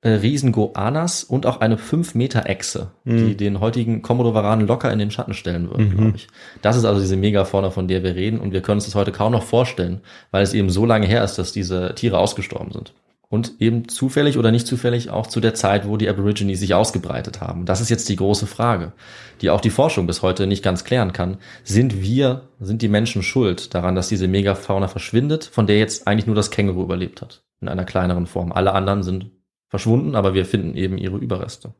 äh, 0.03 0.11
Riesen-Goanas 0.11 1.25
und 1.25 1.47
auch 1.47 1.61
eine 1.61 1.79
5 1.79 2.15
Meter 2.15 2.47
Echse, 2.49 2.91
die 3.05 3.37
den 3.37 3.61
heutigen 3.61 4.03
Komodo-Varanen 4.03 4.67
locker 4.67 4.93
in 4.93 4.99
den 4.99 5.11
Schatten 5.11 5.35
stellen 5.35 5.69
würden, 5.71 5.89
Mhm. 5.89 5.97
glaube 5.97 6.13
ich. 6.17 6.29
Das 6.63 6.77
ist 6.77 6.85
also 6.85 7.01
diese 7.01 7.17
Megafauna, 7.17 7.71
von 7.71 7.89
der 7.89 8.03
wir 8.03 8.15
reden 8.15 8.39
und 8.41 8.53
wir 8.53 8.63
können 8.63 8.77
uns 8.79 8.85
das 8.85 8.95
heute 8.95 9.13
kaum 9.13 9.33
noch 9.33 9.43
vorstellen, 9.43 10.01
weil 10.31 10.43
es 10.43 10.55
eben 10.55 10.71
so 10.71 10.87
lange 10.87 11.07
her 11.07 11.25
ist, 11.25 11.37
dass 11.39 11.53
diese 11.53 11.95
Tiere 11.95 12.19
ausgestorben 12.19 12.73
sind. 12.73 12.93
Und 13.29 13.55
eben 13.59 13.89
zufällig 13.89 14.39
oder 14.39 14.53
nicht 14.53 14.69
zufällig 14.69 15.11
auch 15.11 15.27
zu 15.27 15.41
der 15.41 15.55
Zeit, 15.55 15.89
wo 15.89 15.97
die 15.97 16.09
Aborigines 16.09 16.61
sich 16.61 16.75
ausgebreitet 16.75 17.41
haben. 17.41 17.67
Das 17.67 17.81
ist 17.81 17.91
jetzt 17.91 18.09
die 18.09 18.15
große 18.15 18.47
Frage, 18.47 18.93
die 19.41 19.51
auch 19.51 19.61
die 19.61 19.71
Forschung 19.71 20.07
bis 20.07 20.23
heute 20.23 20.47
nicht 20.47 20.63
ganz 20.63 20.85
klären 20.85 21.13
kann. 21.13 21.39
Sind 21.65 22.01
wir, 22.01 22.49
sind 22.61 22.83
die 22.83 22.89
Menschen 22.89 23.25
schuld 23.25 23.75
daran, 23.75 23.97
dass 23.97 24.09
diese 24.09 24.29
Megafauna 24.29 24.87
verschwindet, 24.87 25.45
von 25.45 25.67
der 25.67 25.79
jetzt 25.79 26.07
eigentlich 26.07 26.27
nur 26.27 26.37
das 26.37 26.53
Känguru 26.53 26.83
überlebt 26.83 27.21
hat? 27.21 27.43
In 27.61 27.69
einer 27.69 27.85
kleineren 27.85 28.27
Form. 28.27 28.53
Alle 28.53 28.73
anderen 28.75 29.03
sind 29.03 29.31
verschwunden, 29.69 30.15
aber 30.15 30.35
wir 30.35 30.47
finden 30.47 30.77
eben 30.77 30.97
ihre 30.97 31.17
Überreste. 31.17 31.75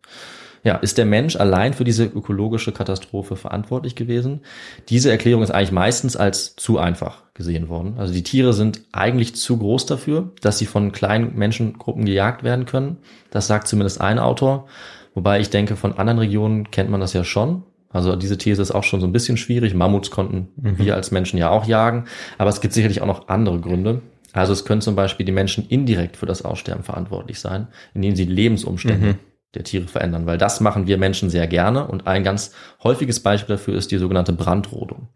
Ja, 0.67 0.75
ist 0.75 0.99
der 0.99 1.07
Mensch 1.07 1.37
allein 1.37 1.75
für 1.75 1.85
diese 1.85 2.03
ökologische 2.03 2.73
Katastrophe 2.73 3.37
verantwortlich 3.37 3.95
gewesen? 3.95 4.41
Diese 4.89 5.13
Erklärung 5.13 5.45
ist 5.45 5.53
eigentlich 5.53 5.71
meistens 5.71 6.17
als 6.17 6.57
zu 6.57 6.79
einfach 6.79 7.23
gesehen 7.35 7.69
worden. 7.69 7.95
Also 7.99 8.13
die 8.13 8.25
Tiere 8.25 8.53
sind 8.53 8.81
eigentlich 8.91 9.37
zu 9.37 9.59
groß 9.59 9.87
dafür, 9.87 10.33
dass 10.41 10.59
sie 10.59 10.67
von 10.67 10.91
kleinen 10.91 11.37
Menschengruppen 11.37 12.05
gejagt 12.05 12.43
werden 12.43 12.67
können. 12.67 12.97
Das 13.31 13.47
sagt 13.47 13.69
zumindest 13.69 14.01
ein 14.01 14.19
Autor. 14.19 14.67
Wobei 15.15 15.39
ich 15.39 15.51
denke, 15.51 15.77
von 15.77 15.93
anderen 15.93 16.19
Regionen 16.19 16.69
kennt 16.73 16.91
man 16.91 17.01
das 17.01 17.13
ja 17.13 17.23
schon. 17.23 17.63
Also 17.91 18.17
diese 18.17 18.37
These 18.37 18.61
ist 18.61 18.73
auch 18.73 18.83
schon 18.83 19.01
so 19.01 19.07
ein 19.07 19.13
bisschen 19.13 19.37
schwierig. 19.37 19.73
Mammuts 19.73 20.11
konnten 20.11 20.49
wir 20.57 20.97
als 20.97 21.13
Menschen 21.13 21.39
ja 21.39 21.49
auch 21.49 21.67
jagen. 21.67 22.07
Aber 22.39 22.51
es 22.51 22.61
gibt 22.61 22.75
sicherlich 22.75 23.03
auch 23.03 23.07
noch 23.07 23.29
andere 23.29 23.61
Gründe. 23.61 24.03
Also 24.33 24.53
es 24.53 24.65
können 24.65 24.81
zum 24.81 24.97
Beispiel 24.97 25.25
die 25.25 25.31
Menschen 25.31 25.65
indirekt 25.69 26.17
für 26.17 26.27
das 26.27 26.45
Aussterben 26.45 26.83
verantwortlich 26.83 27.39
sein, 27.39 27.69
indem 27.95 28.17
sie 28.17 28.25
Lebensumstände 28.25 29.15
der 29.57 29.65
Tiere 29.65 29.89
verändern, 29.89 30.27
weil 30.27 30.39
das 30.39 30.61
machen 30.61 30.87
wir 30.87 30.99
Menschen 30.99 31.31
sehr 31.31 31.47
gerne 31.47 31.87
und 31.87 32.07
ein 32.07 32.23
ganz 32.23 32.53
häufiges 32.83 33.21
Beispiel 33.21 33.57
dafür 33.57 33.75
ist 33.75 33.91
die 33.91 33.99
sogenannte 33.99 34.33
Brandrodung. 34.33 35.09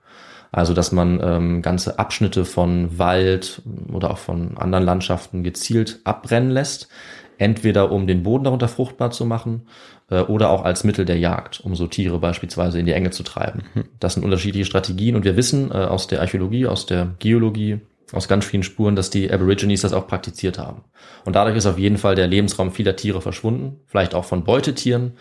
Also 0.53 0.75
dass 0.75 0.91
man 0.91 1.21
ähm, 1.23 1.63
ganze 1.63 1.99
Abschnitte 1.99 2.45
von 2.45 2.99
Wald 2.99 3.63
oder 3.93 4.11
auch 4.11 4.19
von 4.19 4.59
anderen 4.59 4.85
Landschaften 4.85 5.45
gezielt 5.45 6.01
abbrennen 6.05 6.51
lässt, 6.51 6.89
entweder 7.39 7.93
um 7.93 8.07
den 8.07 8.23
Boden 8.23 8.45
darunter 8.45 8.69
fruchtbar 8.69 9.13
zu 9.13 9.25
machen 9.25 9.69
äh, 10.11 10.21
oder 10.23 10.51
auch 10.51 10.65
als 10.65 10.83
Mittel 10.85 11.05
der 11.05 11.19
Jagd, 11.19 11.61
um 11.61 11.77
so 11.77 11.87
Tiere 11.87 12.19
beispielsweise 12.19 12.79
in 12.79 12.87
die 12.87 12.93
Enge 12.93 13.11
zu 13.11 13.23
treiben. 13.23 13.63
Das 14.01 14.15
sind 14.15 14.25
unterschiedliche 14.25 14.67
Strategien 14.67 15.15
und 15.15 15.25
wir 15.25 15.37
wissen 15.37 15.71
äh, 15.71 15.75
aus 15.75 16.09
der 16.09 16.21
Archäologie, 16.21 16.67
aus 16.67 16.87
der 16.87 17.15
Geologie, 17.19 17.81
aus 18.13 18.29
ganz 18.29 18.45
vielen 18.45 18.63
Spuren, 18.63 18.97
dass 18.97 19.11
die 19.11 19.31
Aborigines 19.31 19.83
das 19.83 19.93
auch 19.93 20.07
praktiziert 20.07 20.59
haben. 20.59 20.85
Und 21.25 21.37
dadurch 21.37 21.57
ist 21.57 21.67
auf 21.67 21.79
jeden 21.79 21.99
Fall 21.99 22.15
der 22.15 22.27
Lebensraum 22.27 22.73
vieler 22.73 22.97
Tiere 22.97 23.21
verschwunden, 23.21 23.81
vielleicht 23.87 24.15
auch 24.15 24.25
von 24.25 24.45
Beutetieren. 24.45 25.13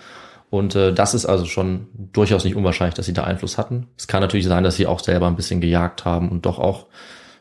Und 0.49 0.75
äh, 0.75 0.93
das 0.93 1.13
ist 1.13 1.25
also 1.25 1.45
schon 1.45 1.87
durchaus 1.93 2.43
nicht 2.43 2.55
unwahrscheinlich, 2.55 2.95
dass 2.95 3.05
sie 3.05 3.13
da 3.13 3.23
Einfluss 3.23 3.57
hatten. 3.57 3.87
Es 3.97 4.07
kann 4.07 4.21
natürlich 4.21 4.47
sein, 4.47 4.63
dass 4.63 4.75
sie 4.75 4.87
auch 4.87 4.99
selber 4.99 5.27
ein 5.27 5.35
bisschen 5.35 5.61
gejagt 5.61 6.05
haben 6.05 6.29
und 6.29 6.45
doch 6.45 6.57
auch 6.57 6.87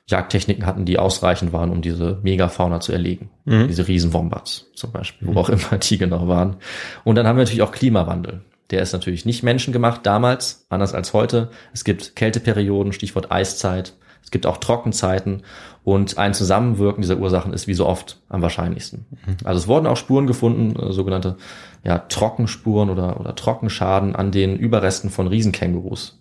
Jagdtechniken 0.09 0.67
hatten, 0.67 0.85
die 0.85 0.99
ausreichend 0.99 1.53
waren, 1.53 1.71
um 1.71 1.83
diese 1.83 2.19
Megafauna 2.23 2.81
zu 2.81 2.93
erlegen. 2.93 3.31
Diese 3.69 3.87
Riesenwombats 3.89 4.67
zum 4.75 4.91
Beispiel, 4.93 5.29
wo 5.29 5.39
auch 5.39 5.49
immer 5.51 5.79
die 5.79 5.99
genau 5.99 6.29
waren. 6.29 6.57
Und 7.05 7.17
dann 7.17 7.27
haben 7.27 7.37
wir 7.37 7.45
natürlich 7.45 7.63
auch 7.63 7.73
Klimawandel. 7.73 8.43
Der 8.71 8.83
ist 8.83 8.93
natürlich 8.93 9.25
nicht 9.25 9.43
menschengemacht 9.43 10.05
damals, 10.05 10.67
anders 10.69 10.95
als 10.95 11.13
heute. 11.13 11.51
Es 11.73 11.85
gibt 11.85 12.17
Kälteperioden, 12.17 12.93
Stichwort 12.93 13.33
Eiszeit. 13.33 13.95
Es 14.23 14.31
gibt 14.31 14.47
auch 14.47 14.59
Trockenzeiten 14.59 15.43
und 15.85 16.19
ein 16.19 16.35
Zusammenwirken 16.35 17.01
dieser 17.01 17.19
Ursachen 17.19 17.55
ist 17.55 17.67
wie 17.67 17.75
so 17.75 17.87
oft 17.87 18.21
am 18.29 18.43
wahrscheinlichsten. 18.43 19.07
Also 19.45 19.59
es 19.59 19.69
wurden 19.69 19.87
auch 19.87 19.97
Spuren 19.97 20.27
gefunden, 20.27 20.79
äh, 20.79 20.93
sogenannte 20.93 21.37
ja, 21.83 21.99
Trockenspuren 21.99 22.91
oder, 22.91 23.19
oder 23.21 23.35
Trockenschaden 23.35 24.15
an 24.15 24.31
den 24.31 24.57
Überresten 24.57 25.09
von 25.09 25.29
Riesenkängurus. 25.29 26.19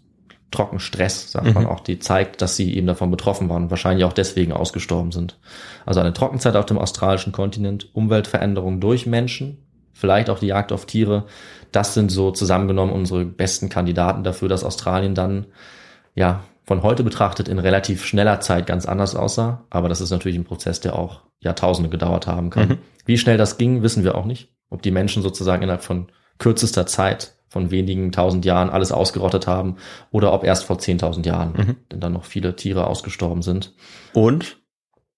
Trockenstress, 0.52 1.34
sagt 1.34 1.54
man 1.54 1.66
auch, 1.66 1.82
die 1.82 2.00
zeigt, 2.00 2.42
dass 2.42 2.56
sie 2.56 2.74
eben 2.76 2.88
davon 2.88 3.12
betroffen 3.12 3.50
waren 3.50 3.64
und 3.64 3.70
wahrscheinlich 3.70 4.06
auch 4.06 4.14
deswegen 4.14 4.54
ausgestorben 4.54 5.12
sind. 5.12 5.38
Also 5.86 6.00
eine 6.00 6.14
Trockenzeit 6.14 6.56
auf 6.56 6.66
dem 6.66 6.78
australischen 6.78 7.34
Kontinent, 7.34 7.90
Umweltveränderung 7.94 8.80
durch 8.80 9.06
Menschen, 9.06 9.58
vielleicht 9.92 10.30
auch 10.30 10.40
die 10.40 10.48
Jagd 10.48 10.72
auf 10.72 10.86
Tiere, 10.86 11.26
das 11.74 11.94
sind 11.94 12.12
so 12.12 12.32
zusammengenommen 12.32 12.94
unsere 12.94 13.26
besten 13.26 13.68
Kandidaten 13.68 14.24
dafür, 14.24 14.48
dass 14.48 14.64
Australien 14.64 15.16
dann 15.16 15.48
ja 16.16 16.44
von 16.68 16.84
heute 16.84 17.04
betrachtet 17.04 17.48
in 17.48 17.60
relativ 17.60 18.06
schneller 18.06 18.42
Zeit 18.42 18.68
ganz 18.68 18.86
anders 18.86 19.16
aussah. 19.16 19.66
Aber 19.70 19.88
das 19.90 20.02
ist 20.02 20.12
natürlich 20.12 20.38
ein 20.38 20.44
Prozess, 20.44 20.82
der 20.82 20.96
auch 21.00 21.22
Jahrtausende 21.40 21.90
gedauert 21.90 22.28
haben 22.28 22.50
kann. 22.50 22.68
Mhm. 22.70 22.78
Wie 23.06 23.18
schnell 23.18 23.38
das 23.38 23.58
ging, 23.58 23.82
wissen 23.84 24.04
wir 24.04 24.16
auch 24.16 24.26
nicht. 24.26 24.50
Ob 24.70 24.82
die 24.82 24.92
Menschen 24.92 25.24
sozusagen 25.24 25.64
innerhalb 25.64 25.82
von 25.82 26.08
kürzester 26.40 26.86
Zeit, 26.86 27.34
von 27.48 27.72
wenigen 27.72 28.12
tausend 28.12 28.44
Jahren 28.44 28.70
alles 28.70 28.92
ausgerottet 28.92 29.48
haben 29.48 29.78
oder 30.12 30.34
ob 30.34 30.44
erst 30.44 30.66
vor 30.66 30.78
zehntausend 30.78 31.26
Jahren 31.26 31.54
Mhm. 31.54 31.76
denn 31.92 32.00
dann 32.02 32.12
noch 32.14 32.26
viele 32.26 32.56
Tiere 32.58 32.86
ausgestorben 32.88 33.42
sind. 33.42 33.74
Und 34.14 34.58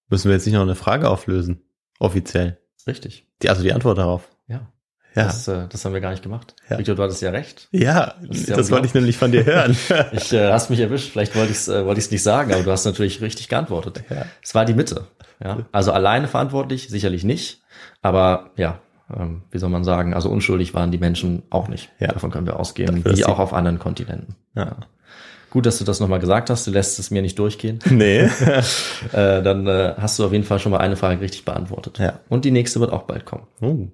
müssen 0.08 0.28
wir 0.28 0.34
jetzt 0.36 0.46
nicht 0.46 0.54
noch 0.54 0.62
eine 0.62 0.76
Frage 0.76 1.10
auflösen? 1.10 1.62
Offiziell. 1.98 2.58
Richtig. 2.86 3.26
Die, 3.42 3.48
also 3.48 3.62
die 3.64 3.72
Antwort 3.72 3.98
darauf. 3.98 4.28
Ja. 4.46 4.68
Ja. 5.14 5.24
Das, 5.24 5.48
äh, 5.48 5.66
das 5.68 5.84
haben 5.84 5.92
wir 5.92 6.00
gar 6.00 6.10
nicht 6.10 6.22
gemacht. 6.22 6.54
Ja. 6.68 6.78
Victor, 6.78 6.94
du 6.94 7.02
hattest 7.02 7.20
ja 7.22 7.30
recht. 7.30 7.68
ja, 7.72 8.14
Das 8.28 8.46
das, 8.46 8.68
ja 8.68 8.74
wollte 8.74 8.86
ich 8.86 8.94
nämlich 8.94 9.16
von 9.16 9.32
dir 9.32 9.44
hören. 9.44 9.76
Ich 10.12 10.32
äh, 10.32 10.52
hast 10.52 10.70
mich 10.70 10.78
erwischt. 10.80 11.10
Vielleicht 11.10 11.34
wollte 11.34 11.50
ich 11.50 11.58
es 11.58 11.68
äh, 11.68 11.84
wollte 11.84 11.98
ich's 12.00 12.10
nicht 12.10 12.22
sagen, 12.22 12.52
aber 12.52 12.62
du 12.62 12.70
hast 12.70 12.84
natürlich 12.84 13.20
richtig 13.20 13.48
geantwortet. 13.48 14.02
Ja. 14.08 14.26
Es 14.42 14.54
war 14.54 14.64
die 14.64 14.74
Mitte. 14.74 15.06
Ja. 15.42 15.66
Also 15.72 15.92
alleine 15.92 16.28
verantwortlich 16.28 16.88
sicherlich 16.88 17.24
nicht, 17.24 17.60
aber 18.02 18.50
ja, 18.56 18.78
ähm, 19.14 19.42
wie 19.50 19.58
soll 19.58 19.70
man 19.70 19.84
sagen? 19.84 20.14
Also 20.14 20.28
unschuldig 20.30 20.74
waren 20.74 20.90
die 20.92 20.98
Menschen 20.98 21.42
auch 21.50 21.68
nicht. 21.68 21.90
Ja. 21.98 22.08
Davon 22.08 22.30
können 22.30 22.46
wir 22.46 22.60
ausgehen, 22.60 23.02
Dafür, 23.02 23.18
wie 23.18 23.24
auch 23.24 23.38
auf 23.38 23.52
anderen 23.52 23.78
Kontinenten. 23.78 24.36
ja. 24.54 24.76
Gut, 25.52 25.66
dass 25.66 25.78
du 25.78 25.84
das 25.84 25.98
nochmal 25.98 26.20
gesagt 26.20 26.48
hast. 26.48 26.68
Du 26.68 26.70
lässt 26.70 27.00
es 27.00 27.10
mir 27.10 27.22
nicht 27.22 27.36
durchgehen. 27.36 27.80
Nee. 27.90 28.20
äh, 29.12 29.42
dann 29.42 29.66
äh, 29.66 29.94
hast 29.98 30.16
du 30.20 30.24
auf 30.24 30.30
jeden 30.30 30.44
Fall 30.44 30.60
schon 30.60 30.70
mal 30.70 30.78
eine 30.78 30.94
Frage 30.94 31.20
richtig 31.20 31.44
beantwortet. 31.44 31.98
Ja. 31.98 32.20
Und 32.28 32.44
die 32.44 32.52
nächste 32.52 32.78
wird 32.78 32.92
auch 32.92 33.02
bald 33.02 33.24
kommen. 33.26 33.48
oh. 33.60 33.88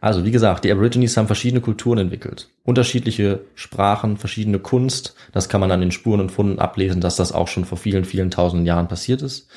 Also, 0.00 0.24
wie 0.24 0.30
gesagt, 0.30 0.64
die 0.64 0.70
Aborigines 0.70 1.16
haben 1.16 1.26
verschiedene 1.26 1.60
Kulturen 1.60 1.98
entwickelt. 1.98 2.48
Unterschiedliche 2.64 3.40
Sprachen, 3.54 4.16
verschiedene 4.16 4.60
Kunst. 4.60 5.16
Das 5.32 5.48
kann 5.48 5.60
man 5.60 5.72
an 5.72 5.80
den 5.80 5.90
Spuren 5.90 6.20
und 6.20 6.30
Funden 6.30 6.60
ablesen, 6.60 7.00
dass 7.00 7.16
das 7.16 7.32
auch 7.32 7.48
schon 7.48 7.64
vor 7.64 7.78
vielen, 7.78 8.04
vielen 8.04 8.30
tausenden 8.30 8.66
Jahren 8.66 8.86
passiert 8.86 9.22
ist. 9.22 9.48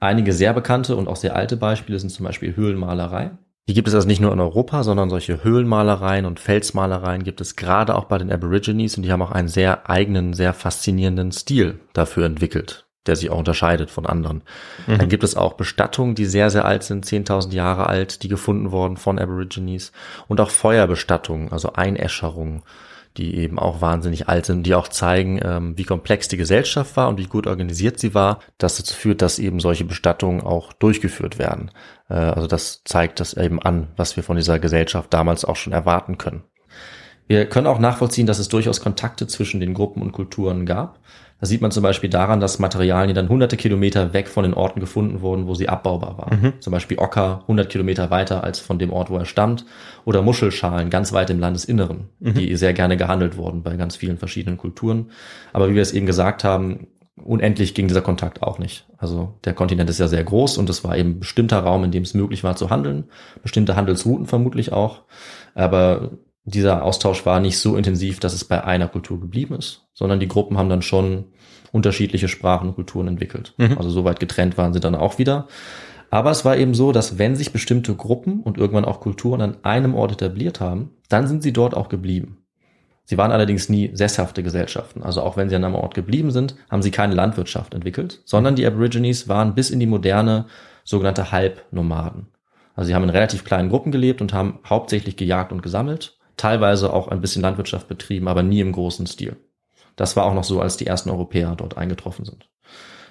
Einige 0.00 0.32
sehr 0.32 0.52
bekannte 0.52 0.96
und 0.96 1.06
auch 1.06 1.16
sehr 1.16 1.36
alte 1.36 1.56
Beispiele 1.56 1.98
sind 1.98 2.10
zum 2.10 2.26
Beispiel 2.26 2.56
Höhlenmalerei. 2.56 3.30
Die 3.66 3.72
gibt 3.72 3.88
es 3.88 3.94
also 3.94 4.06
nicht 4.06 4.20
nur 4.20 4.32
in 4.32 4.40
Europa, 4.40 4.82
sondern 4.82 5.08
solche 5.08 5.42
Höhlenmalereien 5.42 6.26
und 6.26 6.38
Felsmalereien 6.38 7.24
gibt 7.24 7.40
es 7.40 7.56
gerade 7.56 7.94
auch 7.94 8.04
bei 8.04 8.18
den 8.18 8.30
Aborigines 8.30 8.96
und 8.96 9.04
die 9.04 9.12
haben 9.12 9.22
auch 9.22 9.30
einen 9.30 9.48
sehr 9.48 9.88
eigenen, 9.88 10.34
sehr 10.34 10.52
faszinierenden 10.52 11.32
Stil 11.32 11.80
dafür 11.94 12.26
entwickelt, 12.26 12.83
der 13.06 13.16
sich 13.16 13.30
auch 13.30 13.38
unterscheidet 13.38 13.90
von 13.90 14.06
anderen. 14.06 14.42
Mhm. 14.86 14.98
Dann 14.98 15.08
gibt 15.08 15.24
es 15.24 15.36
auch 15.36 15.54
Bestattungen, 15.54 16.14
die 16.14 16.26
sehr, 16.26 16.50
sehr 16.50 16.64
alt 16.64 16.82
sind, 16.82 17.06
10.000 17.06 17.52
Jahre 17.52 17.86
alt, 17.86 18.22
die 18.22 18.28
gefunden 18.28 18.72
wurden 18.72 18.96
von 18.96 19.18
Aborigines 19.18 19.92
und 20.28 20.40
auch 20.40 20.50
Feuerbestattungen, 20.50 21.52
also 21.52 21.72
Einäscherungen 21.72 22.62
die 23.16 23.36
eben 23.36 23.58
auch 23.58 23.80
wahnsinnig 23.80 24.28
alt 24.28 24.46
sind, 24.46 24.64
die 24.64 24.74
auch 24.74 24.88
zeigen, 24.88 25.40
ähm, 25.42 25.78
wie 25.78 25.84
komplex 25.84 26.28
die 26.28 26.36
Gesellschaft 26.36 26.96
war 26.96 27.08
und 27.08 27.18
wie 27.18 27.26
gut 27.26 27.46
organisiert 27.46 28.00
sie 28.00 28.12
war, 28.12 28.40
das 28.58 28.76
dazu 28.76 28.94
führt, 28.94 29.22
dass 29.22 29.38
eben 29.38 29.60
solche 29.60 29.84
Bestattungen 29.84 30.40
auch 30.40 30.72
durchgeführt 30.72 31.38
werden. 31.38 31.70
Äh, 32.08 32.14
also 32.14 32.48
das 32.48 32.82
zeigt 32.84 33.20
das 33.20 33.34
eben 33.34 33.62
an, 33.62 33.88
was 33.96 34.16
wir 34.16 34.24
von 34.24 34.36
dieser 34.36 34.58
Gesellschaft 34.58 35.14
damals 35.14 35.44
auch 35.44 35.56
schon 35.56 35.72
erwarten 35.72 36.18
können. 36.18 36.42
Wir 37.26 37.46
können 37.46 37.68
auch 37.68 37.78
nachvollziehen, 37.78 38.26
dass 38.26 38.38
es 38.38 38.48
durchaus 38.48 38.80
Kontakte 38.80 39.26
zwischen 39.26 39.60
den 39.60 39.74
Gruppen 39.74 40.02
und 40.02 40.12
Kulturen 40.12 40.66
gab. 40.66 40.98
Das 41.44 41.50
sieht 41.50 41.60
man 41.60 41.70
zum 41.70 41.82
Beispiel 41.82 42.08
daran, 42.08 42.40
dass 42.40 42.58
Materialien, 42.58 43.08
die 43.08 43.14
dann 43.14 43.28
hunderte 43.28 43.58
Kilometer 43.58 44.14
weg 44.14 44.28
von 44.28 44.44
den 44.44 44.54
Orten 44.54 44.80
gefunden 44.80 45.20
wurden, 45.20 45.46
wo 45.46 45.54
sie 45.54 45.68
abbaubar 45.68 46.16
waren. 46.16 46.40
Mhm. 46.40 46.52
Zum 46.60 46.70
Beispiel 46.70 46.98
Ocker 46.98 47.40
100 47.42 47.68
Kilometer 47.68 48.10
weiter 48.10 48.42
als 48.42 48.60
von 48.60 48.78
dem 48.78 48.90
Ort, 48.90 49.10
wo 49.10 49.18
er 49.18 49.26
stammt. 49.26 49.66
Oder 50.06 50.22
Muschelschalen 50.22 50.88
ganz 50.88 51.12
weit 51.12 51.28
im 51.28 51.38
Landesinneren, 51.38 52.08
mhm. 52.18 52.32
die 52.32 52.56
sehr 52.56 52.72
gerne 52.72 52.96
gehandelt 52.96 53.36
wurden 53.36 53.62
bei 53.62 53.76
ganz 53.76 53.94
vielen 53.94 54.16
verschiedenen 54.16 54.56
Kulturen. 54.56 55.10
Aber 55.52 55.68
wie 55.68 55.74
wir 55.74 55.82
es 55.82 55.92
eben 55.92 56.06
gesagt 56.06 56.44
haben, 56.44 56.86
unendlich 57.14 57.74
ging 57.74 57.88
dieser 57.88 58.00
Kontakt 58.00 58.42
auch 58.42 58.58
nicht. 58.58 58.86
Also 58.96 59.34
der 59.44 59.52
Kontinent 59.52 59.90
ist 59.90 60.00
ja 60.00 60.08
sehr 60.08 60.24
groß 60.24 60.56
und 60.56 60.70
es 60.70 60.82
war 60.82 60.96
eben 60.96 61.10
ein 61.10 61.20
bestimmter 61.20 61.58
Raum, 61.58 61.84
in 61.84 61.90
dem 61.90 62.04
es 62.04 62.14
möglich 62.14 62.42
war 62.42 62.56
zu 62.56 62.70
handeln. 62.70 63.04
Bestimmte 63.42 63.76
Handelsrouten 63.76 64.24
vermutlich 64.24 64.72
auch. 64.72 65.02
Aber 65.54 66.12
dieser 66.44 66.82
Austausch 66.82 67.24
war 67.24 67.40
nicht 67.40 67.58
so 67.58 67.76
intensiv, 67.76 68.20
dass 68.20 68.34
es 68.34 68.44
bei 68.44 68.62
einer 68.64 68.88
Kultur 68.88 69.18
geblieben 69.18 69.54
ist, 69.54 69.86
sondern 69.94 70.20
die 70.20 70.28
Gruppen 70.28 70.58
haben 70.58 70.68
dann 70.68 70.82
schon 70.82 71.24
unterschiedliche 71.72 72.28
Sprachen 72.28 72.68
und 72.68 72.74
Kulturen 72.74 73.08
entwickelt. 73.08 73.54
Mhm. 73.56 73.78
Also 73.78 73.90
so 73.90 74.04
weit 74.04 74.20
getrennt 74.20 74.58
waren 74.58 74.72
sie 74.72 74.80
dann 74.80 74.94
auch 74.94 75.18
wieder. 75.18 75.48
Aber 76.10 76.30
es 76.30 76.44
war 76.44 76.56
eben 76.56 76.74
so, 76.74 76.92
dass 76.92 77.18
wenn 77.18 77.34
sich 77.34 77.52
bestimmte 77.52 77.94
Gruppen 77.94 78.40
und 78.40 78.58
irgendwann 78.58 78.84
auch 78.84 79.00
Kulturen 79.00 79.40
an 79.40 79.56
einem 79.64 79.94
Ort 79.94 80.12
etabliert 80.12 80.60
haben, 80.60 80.90
dann 81.08 81.26
sind 81.26 81.42
sie 81.42 81.52
dort 81.52 81.74
auch 81.74 81.88
geblieben. 81.88 82.38
Sie 83.06 83.18
waren 83.18 83.32
allerdings 83.32 83.68
nie 83.68 83.90
sesshafte 83.94 84.42
Gesellschaften. 84.42 85.02
Also 85.02 85.22
auch 85.22 85.36
wenn 85.36 85.48
sie 85.48 85.56
an 85.56 85.64
einem 85.64 85.74
Ort 85.74 85.94
geblieben 85.94 86.30
sind, 86.30 86.56
haben 86.70 86.82
sie 86.82 86.90
keine 86.90 87.14
Landwirtschaft 87.14 87.74
entwickelt, 87.74 88.22
sondern 88.24 88.54
die 88.54 88.66
Aborigines 88.66 89.28
waren 89.28 89.54
bis 89.54 89.70
in 89.70 89.80
die 89.80 89.86
moderne 89.86 90.46
sogenannte 90.84 91.32
Halbnomaden. 91.32 92.28
Also 92.76 92.88
sie 92.88 92.94
haben 92.94 93.04
in 93.04 93.10
relativ 93.10 93.44
kleinen 93.44 93.70
Gruppen 93.70 93.92
gelebt 93.92 94.20
und 94.20 94.32
haben 94.32 94.60
hauptsächlich 94.66 95.16
gejagt 95.16 95.52
und 95.52 95.62
gesammelt 95.62 96.18
teilweise 96.36 96.92
auch 96.92 97.08
ein 97.08 97.20
bisschen 97.20 97.42
Landwirtschaft 97.42 97.88
betrieben, 97.88 98.28
aber 98.28 98.42
nie 98.42 98.60
im 98.60 98.72
großen 98.72 99.06
Stil. 99.06 99.36
Das 99.96 100.16
war 100.16 100.24
auch 100.24 100.34
noch 100.34 100.44
so, 100.44 100.60
als 100.60 100.76
die 100.76 100.86
ersten 100.86 101.10
Europäer 101.10 101.54
dort 101.56 101.76
eingetroffen 101.76 102.24
sind. 102.24 102.48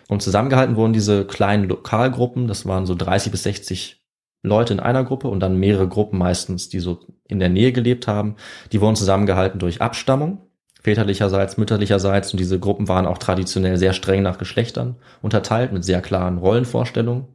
Und 0.09 0.21
zusammengehalten 0.21 0.75
wurden 0.75 0.93
diese 0.93 1.25
kleinen 1.25 1.67
Lokalgruppen, 1.67 2.47
das 2.47 2.65
waren 2.65 2.85
so 2.85 2.95
30 2.95 3.31
bis 3.31 3.43
60 3.43 4.03
Leute 4.43 4.73
in 4.73 4.81
einer 4.81 5.05
Gruppe 5.05 5.29
und 5.29 5.39
dann 5.39 5.57
mehrere 5.57 5.87
Gruppen 5.87 6.19
meistens, 6.19 6.67
die 6.67 6.79
so 6.79 6.99
in 7.27 7.39
der 7.39 7.49
Nähe 7.49 7.71
gelebt 7.71 8.07
haben. 8.07 8.35
Die 8.73 8.81
wurden 8.81 8.97
zusammengehalten 8.97 9.59
durch 9.59 9.81
Abstammung, 9.81 10.41
väterlicherseits, 10.81 11.57
mütterlicherseits 11.57 12.33
und 12.33 12.39
diese 12.39 12.59
Gruppen 12.59 12.89
waren 12.89 13.07
auch 13.07 13.17
traditionell 13.17 13.77
sehr 13.77 13.93
streng 13.93 14.21
nach 14.21 14.37
Geschlechtern 14.37 14.97
unterteilt 15.21 15.71
mit 15.71 15.85
sehr 15.85 16.01
klaren 16.01 16.37
Rollenvorstellungen. 16.37 17.27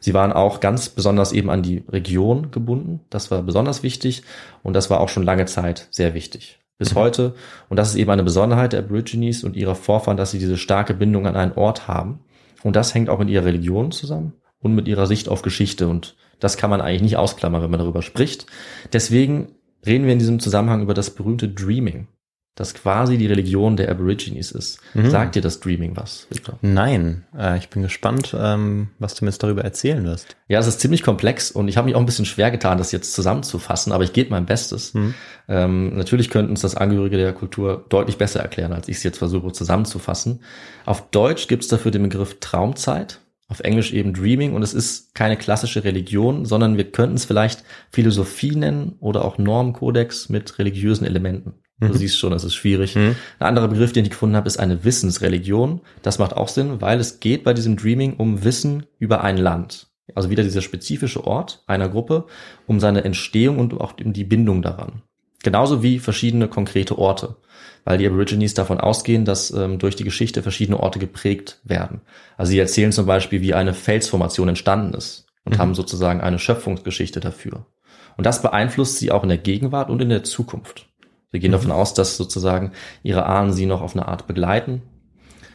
Sie 0.00 0.14
waren 0.14 0.32
auch 0.32 0.60
ganz 0.60 0.88
besonders 0.88 1.32
eben 1.32 1.50
an 1.50 1.62
die 1.62 1.84
Region 1.88 2.50
gebunden. 2.50 3.00
Das 3.10 3.30
war 3.30 3.42
besonders 3.42 3.82
wichtig 3.82 4.22
und 4.62 4.74
das 4.74 4.90
war 4.90 5.00
auch 5.00 5.08
schon 5.08 5.22
lange 5.22 5.46
Zeit 5.46 5.88
sehr 5.90 6.14
wichtig. 6.14 6.60
Bis 6.78 6.94
mhm. 6.94 6.98
heute. 6.98 7.34
Und 7.68 7.76
das 7.76 7.88
ist 7.88 7.96
eben 7.96 8.10
eine 8.10 8.24
Besonderheit 8.24 8.72
der 8.72 8.80
Aborigines 8.80 9.44
und 9.44 9.56
ihrer 9.56 9.74
Vorfahren, 9.74 10.16
dass 10.16 10.30
sie 10.30 10.38
diese 10.38 10.58
starke 10.58 10.94
Bindung 10.94 11.26
an 11.26 11.36
einen 11.36 11.52
Ort 11.52 11.88
haben. 11.88 12.20
Und 12.62 12.76
das 12.76 12.94
hängt 12.94 13.08
auch 13.08 13.18
mit 13.18 13.30
ihrer 13.30 13.44
Religion 13.44 13.92
zusammen 13.92 14.34
und 14.60 14.74
mit 14.74 14.88
ihrer 14.88 15.06
Sicht 15.06 15.28
auf 15.28 15.42
Geschichte. 15.42 15.88
Und 15.88 16.16
das 16.40 16.56
kann 16.56 16.70
man 16.70 16.80
eigentlich 16.80 17.02
nicht 17.02 17.16
ausklammern, 17.16 17.62
wenn 17.62 17.70
man 17.70 17.80
darüber 17.80 18.02
spricht. 18.02 18.46
Deswegen 18.92 19.52
reden 19.86 20.04
wir 20.04 20.12
in 20.12 20.18
diesem 20.18 20.40
Zusammenhang 20.40 20.82
über 20.82 20.94
das 20.94 21.10
berühmte 21.10 21.48
Dreaming 21.48 22.08
das 22.56 22.72
quasi 22.72 23.18
die 23.18 23.26
Religion 23.26 23.76
der 23.76 23.90
Aborigines 23.90 24.50
ist. 24.50 24.80
Mhm. 24.94 25.10
Sagt 25.10 25.34
dir 25.34 25.42
das 25.42 25.60
Dreaming 25.60 25.94
was, 25.94 26.26
Victor? 26.30 26.58
Nein, 26.62 27.24
äh, 27.38 27.58
ich 27.58 27.68
bin 27.68 27.82
gespannt, 27.82 28.34
ähm, 28.36 28.88
was 28.98 29.14
du 29.14 29.24
mir 29.24 29.30
jetzt 29.30 29.42
darüber 29.42 29.62
erzählen 29.62 30.02
wirst. 30.04 30.36
Ja, 30.48 30.58
es 30.58 30.66
ist 30.66 30.80
ziemlich 30.80 31.02
komplex 31.02 31.50
und 31.50 31.68
ich 31.68 31.76
habe 31.76 31.84
mich 31.84 31.94
auch 31.94 32.00
ein 32.00 32.06
bisschen 32.06 32.24
schwer 32.24 32.50
getan, 32.50 32.78
das 32.78 32.92
jetzt 32.92 33.12
zusammenzufassen, 33.12 33.92
aber 33.92 34.04
ich 34.04 34.14
gebe 34.14 34.30
mein 34.30 34.46
Bestes. 34.46 34.94
Mhm. 34.94 35.14
Ähm, 35.48 35.96
natürlich 35.96 36.30
könnten 36.30 36.50
uns 36.50 36.62
das 36.62 36.74
Angehörige 36.74 37.18
der 37.18 37.34
Kultur 37.34 37.84
deutlich 37.90 38.16
besser 38.16 38.40
erklären, 38.40 38.72
als 38.72 38.88
ich 38.88 38.96
es 38.96 39.02
jetzt 39.02 39.18
versuche 39.18 39.52
zusammenzufassen. 39.52 40.40
Auf 40.86 41.10
Deutsch 41.10 41.48
gibt 41.48 41.62
es 41.62 41.68
dafür 41.68 41.90
den 41.90 42.04
Begriff 42.04 42.38
Traumzeit 42.40 43.20
auf 43.48 43.60
Englisch 43.60 43.92
eben 43.92 44.12
Dreaming 44.12 44.54
und 44.54 44.62
es 44.62 44.74
ist 44.74 45.14
keine 45.14 45.36
klassische 45.36 45.84
Religion, 45.84 46.46
sondern 46.46 46.76
wir 46.76 46.90
könnten 46.90 47.16
es 47.16 47.26
vielleicht 47.26 47.62
Philosophie 47.90 48.56
nennen 48.56 48.96
oder 48.98 49.24
auch 49.24 49.38
Normkodex 49.38 50.28
mit 50.30 50.58
religiösen 50.58 51.06
Elementen. 51.06 51.54
Du 51.78 51.88
mhm. 51.88 51.94
siehst 51.94 52.18
schon, 52.18 52.32
es 52.32 52.44
ist 52.44 52.54
schwierig. 52.54 52.96
Mhm. 52.96 53.16
Ein 53.38 53.48
anderer 53.48 53.68
Begriff, 53.68 53.92
den 53.92 54.04
ich 54.04 54.10
gefunden 54.10 54.36
habe, 54.36 54.46
ist 54.46 54.58
eine 54.58 54.84
Wissensreligion. 54.84 55.80
Das 56.02 56.18
macht 56.18 56.34
auch 56.34 56.48
Sinn, 56.48 56.80
weil 56.80 56.98
es 56.98 57.20
geht 57.20 57.44
bei 57.44 57.52
diesem 57.52 57.76
Dreaming 57.76 58.14
um 58.14 58.44
Wissen 58.44 58.86
über 58.98 59.22
ein 59.22 59.36
Land. 59.36 59.88
Also 60.14 60.30
wieder 60.30 60.42
dieser 60.42 60.62
spezifische 60.62 61.26
Ort 61.26 61.62
einer 61.66 61.88
Gruppe, 61.88 62.26
um 62.66 62.80
seine 62.80 63.04
Entstehung 63.04 63.58
und 63.58 63.74
auch 63.74 63.94
um 64.02 64.12
die 64.12 64.24
Bindung 64.24 64.62
daran. 64.62 65.02
Genauso 65.42 65.82
wie 65.82 65.98
verschiedene 65.98 66.48
konkrete 66.48 66.98
Orte, 66.98 67.36
weil 67.84 67.98
die 67.98 68.06
Aborigines 68.06 68.54
davon 68.54 68.80
ausgehen, 68.80 69.24
dass 69.24 69.50
ähm, 69.50 69.78
durch 69.78 69.96
die 69.96 70.04
Geschichte 70.04 70.42
verschiedene 70.42 70.80
Orte 70.80 70.98
geprägt 70.98 71.60
werden. 71.62 72.00
Also 72.36 72.50
sie 72.50 72.58
erzählen 72.58 72.92
zum 72.92 73.06
Beispiel, 73.06 73.42
wie 73.42 73.54
eine 73.54 73.74
Felsformation 73.74 74.48
entstanden 74.48 74.94
ist 74.94 75.26
und 75.44 75.56
mhm. 75.56 75.58
haben 75.58 75.74
sozusagen 75.74 76.20
eine 76.20 76.38
Schöpfungsgeschichte 76.38 77.20
dafür. 77.20 77.66
Und 78.16 78.24
das 78.24 78.40
beeinflusst 78.40 78.96
sie 78.96 79.10
auch 79.10 79.22
in 79.22 79.28
der 79.28 79.38
Gegenwart 79.38 79.90
und 79.90 80.00
in 80.00 80.08
der 80.08 80.24
Zukunft. 80.24 80.88
Wir 81.36 81.40
gehen 81.40 81.50
mhm. 81.50 81.56
davon 81.56 81.72
aus, 81.72 81.92
dass 81.92 82.16
sozusagen 82.16 82.72
ihre 83.02 83.26
Ahnen 83.26 83.52
sie 83.52 83.66
noch 83.66 83.82
auf 83.82 83.94
eine 83.94 84.08
Art 84.08 84.26
begleiten. 84.26 84.80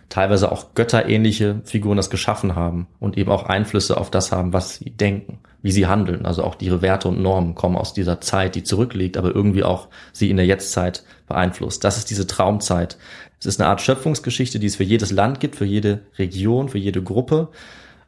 Teilweise 0.09 0.51
auch 0.51 0.75
götterähnliche 0.75 1.61
Figuren 1.63 1.97
das 1.97 2.11
geschaffen 2.11 2.55
haben 2.55 2.85
und 2.99 3.17
eben 3.17 3.31
auch 3.31 3.47
Einflüsse 3.47 3.97
auf 3.97 4.11
das 4.11 4.31
haben, 4.31 4.53
was 4.53 4.75
sie 4.75 4.91
denken, 4.91 5.39
wie 5.63 5.71
sie 5.71 5.87
handeln. 5.87 6.27
Also 6.27 6.43
auch 6.43 6.55
ihre 6.59 6.83
Werte 6.83 7.07
und 7.07 7.19
Normen 7.19 7.55
kommen 7.55 7.77
aus 7.77 7.95
dieser 7.95 8.21
Zeit, 8.21 8.53
die 8.53 8.61
zurückliegt, 8.61 9.17
aber 9.17 9.33
irgendwie 9.33 9.63
auch 9.63 9.87
sie 10.13 10.29
in 10.29 10.37
der 10.37 10.45
Jetztzeit 10.45 11.03
beeinflusst. 11.27 11.83
Das 11.83 11.97
ist 11.97 12.11
diese 12.11 12.27
Traumzeit. 12.27 12.99
Es 13.39 13.47
ist 13.47 13.59
eine 13.59 13.69
Art 13.69 13.81
Schöpfungsgeschichte, 13.81 14.59
die 14.59 14.67
es 14.67 14.75
für 14.75 14.83
jedes 14.83 15.11
Land 15.11 15.39
gibt, 15.39 15.55
für 15.55 15.65
jede 15.65 16.01
Region, 16.19 16.69
für 16.69 16.77
jede 16.77 17.01
Gruppe 17.01 17.47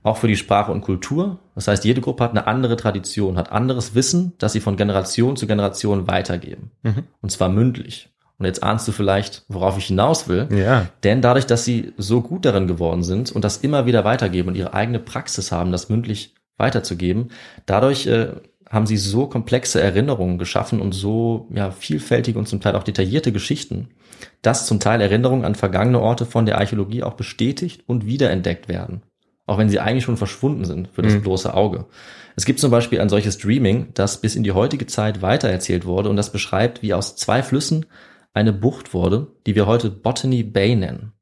auch 0.04 0.18
für 0.18 0.28
die 0.28 0.36
Sprache 0.36 0.72
und 0.72 0.82
Kultur. 0.82 1.40
Das 1.56 1.68
heißt, 1.68 1.86
jede 1.86 2.02
Gruppe 2.02 2.24
hat 2.24 2.32
eine 2.32 2.46
andere 2.46 2.76
Tradition, 2.76 3.38
hat 3.38 3.52
anderes 3.52 3.96
Wissen, 3.96 4.34
das 4.38 4.54
sie 4.54 4.60
von 4.60 4.76
Generation 4.76 5.38
zu 5.38 5.48
Generation 5.48 6.08
weitergeben. 6.08 6.72
Mhm. 6.84 7.04
Und 7.22 7.32
zwar 7.32 7.50
mündlich. 7.50 8.10
Und 8.38 8.46
jetzt 8.46 8.62
ahnst 8.62 8.88
du 8.88 8.92
vielleicht, 8.92 9.46
worauf 9.48 9.78
ich 9.78 9.86
hinaus 9.86 10.28
will. 10.28 10.50
Ja. 10.52 10.88
Denn 11.04 11.22
dadurch, 11.22 11.46
dass 11.46 11.64
sie 11.64 11.94
so 11.98 12.22
gut 12.22 12.46
darin 12.46 12.68
geworden 12.68 13.04
sind 13.04 13.32
und 13.32 13.46
das 13.46 13.58
immer 13.58 13.86
wieder 13.86 14.04
weitergeben 14.04 14.50
und 14.50 14.56
ihre 14.56 14.74
eigene 14.74 15.00
Praxis 15.00 15.52
haben, 15.52 15.72
das 15.72 15.88
mündlich 15.88 16.36
weiterzugeben, 16.58 17.30
dadurch 17.66 18.06
äh, 18.08 18.34
haben 18.70 18.88
sie 18.88 18.98
so 18.98 19.28
komplexe 19.28 19.82
Erinnerungen 19.82 20.40
geschaffen 20.40 20.82
und 20.82 20.94
so 20.94 21.48
ja, 21.54 21.72
vielfältige 21.72 22.38
und 22.38 22.48
zum 22.48 22.60
Teil 22.60 22.76
auch 22.76 22.84
detaillierte 22.84 23.32
Geschichten, 23.32 23.90
dass 24.42 24.66
zum 24.66 24.80
Teil 24.80 25.00
Erinnerungen 25.00 25.46
an 25.46 25.56
vergangene 25.56 26.02
Orte 26.02 26.26
von 26.26 26.46
der 26.46 26.58
Archäologie 26.58 27.04
auch 27.04 27.14
bestätigt 27.14 27.84
und 27.88 28.06
wiederentdeckt 28.06 28.68
werden 28.68 29.04
auch 29.46 29.58
wenn 29.58 29.70
sie 29.70 29.80
eigentlich 29.80 30.04
schon 30.04 30.18
verschwunden 30.18 30.66
sind 30.66 30.90
für 30.94 31.02
das 31.02 31.14
mhm. 31.14 31.22
bloße 31.22 31.54
Auge. 31.54 31.86
Es 32.36 32.46
gibt 32.46 32.60
zum 32.60 32.72
Beispiel 32.72 33.00
ein 33.00 33.10
solches 33.10 33.38
Dreaming, 33.38 33.90
das 33.94 34.22
bis 34.22 34.36
in 34.36 34.44
die 34.44 34.54
heutige 34.54 34.88
Zeit 34.88 35.22
weitererzählt 35.22 35.86
wurde 35.86 36.10
und 36.10 36.16
das 36.16 36.32
beschreibt, 36.32 36.82
wie 36.82 36.94
aus 36.94 37.16
zwei 37.16 37.44
Flüssen 37.44 37.86
eine 38.34 38.54
Bucht 38.54 38.94
wurde, 38.94 39.28
die 39.46 39.56
wir 39.56 39.68
heute 39.68 39.90
Botany 39.90 40.44
Bay 40.44 40.76
nennen. 40.76 41.14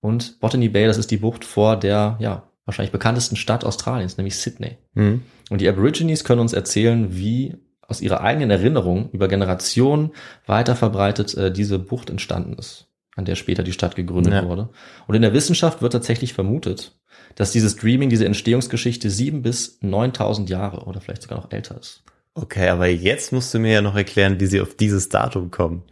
Und 0.00 0.40
Botany 0.40 0.68
Bay, 0.68 0.86
das 0.86 0.98
ist 0.98 1.10
die 1.10 1.16
Bucht 1.16 1.44
vor 1.44 1.76
der, 1.76 2.16
ja, 2.20 2.48
wahrscheinlich 2.64 2.92
bekanntesten 2.92 3.36
Stadt 3.36 3.64
Australiens, 3.64 4.16
nämlich 4.16 4.36
Sydney. 4.36 4.78
Mhm. 4.94 5.22
Und 5.50 5.60
die 5.60 5.68
Aborigines 5.68 6.24
können 6.24 6.40
uns 6.40 6.52
erzählen, 6.52 7.16
wie 7.16 7.56
aus 7.92 8.00
ihrer 8.00 8.20
eigenen 8.20 8.50
Erinnerung 8.50 9.10
über 9.12 9.28
Generationen 9.28 10.12
weiter 10.46 10.76
verbreitet 10.76 11.34
äh, 11.34 11.52
diese 11.52 11.78
Bucht 11.78 12.10
entstanden 12.10 12.54
ist, 12.54 12.88
an 13.16 13.24
der 13.24 13.34
später 13.34 13.62
die 13.62 13.72
Stadt 13.72 13.96
gegründet 13.96 14.32
ja. 14.32 14.46
wurde. 14.46 14.70
Und 15.06 15.14
in 15.14 15.22
der 15.22 15.34
Wissenschaft 15.34 15.82
wird 15.82 15.92
tatsächlich 15.92 16.32
vermutet, 16.32 16.98
dass 17.34 17.52
dieses 17.52 17.76
Dreaming, 17.76 18.08
diese 18.08 18.26
Entstehungsgeschichte 18.26 19.10
sieben 19.10 19.42
bis 19.42 19.78
neuntausend 19.82 20.48
Jahre 20.50 20.84
oder 20.84 21.00
vielleicht 21.00 21.22
sogar 21.22 21.38
noch 21.38 21.52
älter 21.52 21.78
ist. 21.78 22.02
Okay, 22.34 22.68
aber 22.68 22.86
jetzt 22.86 23.32
musst 23.32 23.52
du 23.52 23.58
mir 23.58 23.72
ja 23.72 23.82
noch 23.82 23.94
erklären, 23.94 24.40
wie 24.40 24.46
sie 24.46 24.60
auf 24.60 24.74
dieses 24.74 25.10
Datum 25.10 25.50
kommen. 25.50 25.82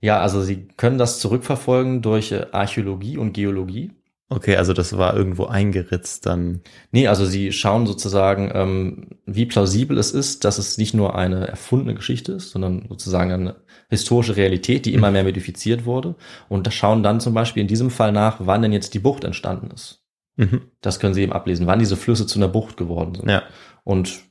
Ja, 0.00 0.20
also 0.20 0.42
sie 0.42 0.68
können 0.76 0.98
das 0.98 1.18
zurückverfolgen 1.20 2.02
durch 2.02 2.32
äh, 2.32 2.46
Archäologie 2.52 3.18
und 3.18 3.32
Geologie. 3.32 3.92
Okay, 4.30 4.56
also 4.56 4.72
das 4.72 4.96
war 4.96 5.14
irgendwo 5.14 5.44
eingeritzt 5.44 6.24
dann. 6.24 6.62
Nee, 6.90 7.08
also 7.08 7.26
sie 7.26 7.52
schauen 7.52 7.86
sozusagen, 7.86 8.50
ähm, 8.54 9.10
wie 9.26 9.44
plausibel 9.44 9.98
es 9.98 10.12
ist, 10.12 10.44
dass 10.44 10.58
es 10.58 10.78
nicht 10.78 10.94
nur 10.94 11.14
eine 11.14 11.46
erfundene 11.46 11.94
Geschichte 11.94 12.32
ist, 12.32 12.50
sondern 12.50 12.86
sozusagen 12.88 13.30
eine 13.30 13.56
historische 13.90 14.36
Realität, 14.36 14.86
die 14.86 14.94
immer 14.94 15.10
mehr 15.10 15.24
modifiziert 15.24 15.84
wurde. 15.84 16.14
Und 16.48 16.66
da 16.66 16.70
schauen 16.70 17.02
dann 17.02 17.20
zum 17.20 17.34
Beispiel 17.34 17.60
in 17.60 17.68
diesem 17.68 17.90
Fall 17.90 18.12
nach, 18.12 18.38
wann 18.40 18.62
denn 18.62 18.72
jetzt 18.72 18.94
die 18.94 18.98
Bucht 18.98 19.24
entstanden 19.24 19.70
ist. 19.72 20.02
Mhm. 20.36 20.62
Das 20.80 21.00
können 21.00 21.14
sie 21.14 21.22
eben 21.22 21.32
ablesen, 21.32 21.66
wann 21.66 21.78
diese 21.78 21.96
Flüsse 21.96 22.26
zu 22.26 22.38
einer 22.38 22.48
Bucht 22.48 22.76
geworden 22.78 23.14
sind. 23.14 23.28
Ja. 23.28 23.42
Und 23.84 24.22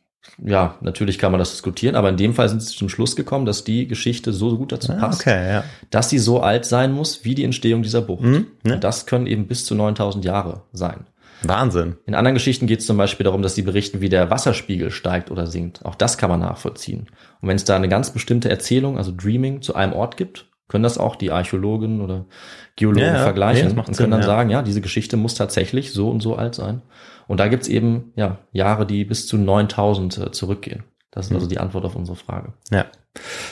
ja, 0.44 0.76
natürlich 0.82 1.20
kann 1.20 1.32
man 1.32 1.40
das 1.40 1.52
diskutieren, 1.52 1.96
aber 1.96 2.10
in 2.10 2.18
dem 2.18 2.34
Fall 2.34 2.50
sind 2.50 2.62
sie 2.62 2.76
zum 2.76 2.90
Schluss 2.90 3.16
gekommen, 3.16 3.46
dass 3.46 3.64
die 3.64 3.88
Geschichte 3.88 4.34
so 4.34 4.58
gut 4.58 4.72
dazu 4.72 4.92
Ah, 4.94 4.96
passt, 4.96 5.22
okay, 5.22 5.50
ja. 5.52 5.64
dass 5.90 6.10
sie 6.10 6.18
so 6.20 6.42
alt 6.42 6.66
sein 6.66 6.92
muss 6.92 7.24
wie 7.24 7.36
die 7.36 7.44
Entstehung 7.44 7.84
dieser 7.84 8.02
Bucht. 8.02 8.24
Mhm, 8.24 8.48
ne? 8.64 8.76
Und 8.76 8.84
das 8.84 9.06
können 9.06 9.28
eben 9.28 9.48
bis 9.48 9.66
zu 9.66 9.76
9000 9.76 10.26
Jahre 10.26 10.62
sein. 10.72 11.06
Wahnsinn. 11.44 11.98
In 12.06 12.16
anderen 12.16 12.36
Geschichten 12.36 12.68
geht 12.68 12.80
es 12.80 12.86
zum 12.86 12.96
Beispiel 12.96 13.26
darum, 13.26 13.42
dass 13.42 13.54
sie 13.54 13.64
berichten, 13.64 14.00
wie 14.00 14.08
der 14.08 14.30
Wasserspiegel 14.30 14.92
steigt 14.92 15.30
oder 15.30 15.46
sinkt. 15.46 15.84
Auch 15.86 15.96
das 15.96 16.18
kann 16.18 16.30
man 16.30 16.40
nachvollziehen. 16.40 17.08
Und 17.42 17.50
wenn 17.50 17.58
es 17.58 17.66
da 17.66 17.76
eine 17.76 17.90
ganz 17.90 18.12
bestimmte 18.12 18.50
Erzählung, 18.50 18.98
also 18.98 19.12
Dreaming, 19.16 19.62
zu 19.62 19.76
einem 19.76 19.92
Ort 19.92 20.16
gibt, 20.16 20.46
können 20.70 20.84
das 20.84 20.98
auch 20.98 21.18
die 21.18 21.32
Archäologen 21.32 22.00
oder 22.00 22.26
Geologen 22.78 23.06
Ja, 23.06 23.14
ja. 23.16 23.24
vergleichen 23.24 23.76
macht 23.76 23.90
und 23.90 23.94
Sinn, 23.96 24.06
können 24.06 24.12
dann 24.12 24.22
ja. 24.22 24.26
sagen, 24.26 24.50
ja, 24.50 24.62
diese 24.62 24.80
Geschichte 24.82 25.18
muss 25.18 25.36
tatsächlich 25.36 25.92
so 25.92 26.10
und 26.10 26.22
so 26.22 26.36
alt 26.38 26.56
sein. 26.56 26.82
Und 27.28 27.40
da 27.40 27.48
gibt's 27.48 27.68
eben 27.68 28.12
ja 28.16 28.40
Jahre, 28.52 28.86
die 28.86 29.06
bis 29.06 29.28
zu 29.28 29.38
9000 29.38 30.18
äh, 30.18 30.32
zurückgehen. 30.32 30.84
Das 31.12 31.26
ist 31.26 31.30
Mhm. 31.32 31.36
also 31.38 31.48
die 31.48 31.60
Antwort 31.60 31.86
auf 31.86 31.96
unsere 31.96 32.16
Frage. 32.18 32.54
Ja. 32.72 32.86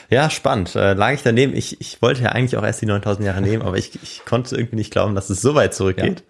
Ja, 0.09 0.29
spannend. 0.31 0.75
Äh, 0.75 0.93
lag 0.93 1.13
ich 1.13 1.21
daneben. 1.21 1.55
Ich, 1.55 1.79
ich 1.79 2.01
wollte 2.01 2.23
ja 2.23 2.29
eigentlich 2.29 2.57
auch 2.57 2.63
erst 2.63 2.81
die 2.81 2.87
9000 2.87 3.25
Jahre 3.27 3.41
nehmen, 3.41 3.61
aber 3.65 3.77
ich, 3.77 3.91
ich 4.01 4.23
konnte 4.25 4.55
irgendwie 4.55 4.77
nicht 4.77 4.91
glauben, 4.91 5.13
dass 5.15 5.29
es 5.29 5.41
so 5.41 5.53
weit 5.55 5.73
zurückgeht. 5.75 6.23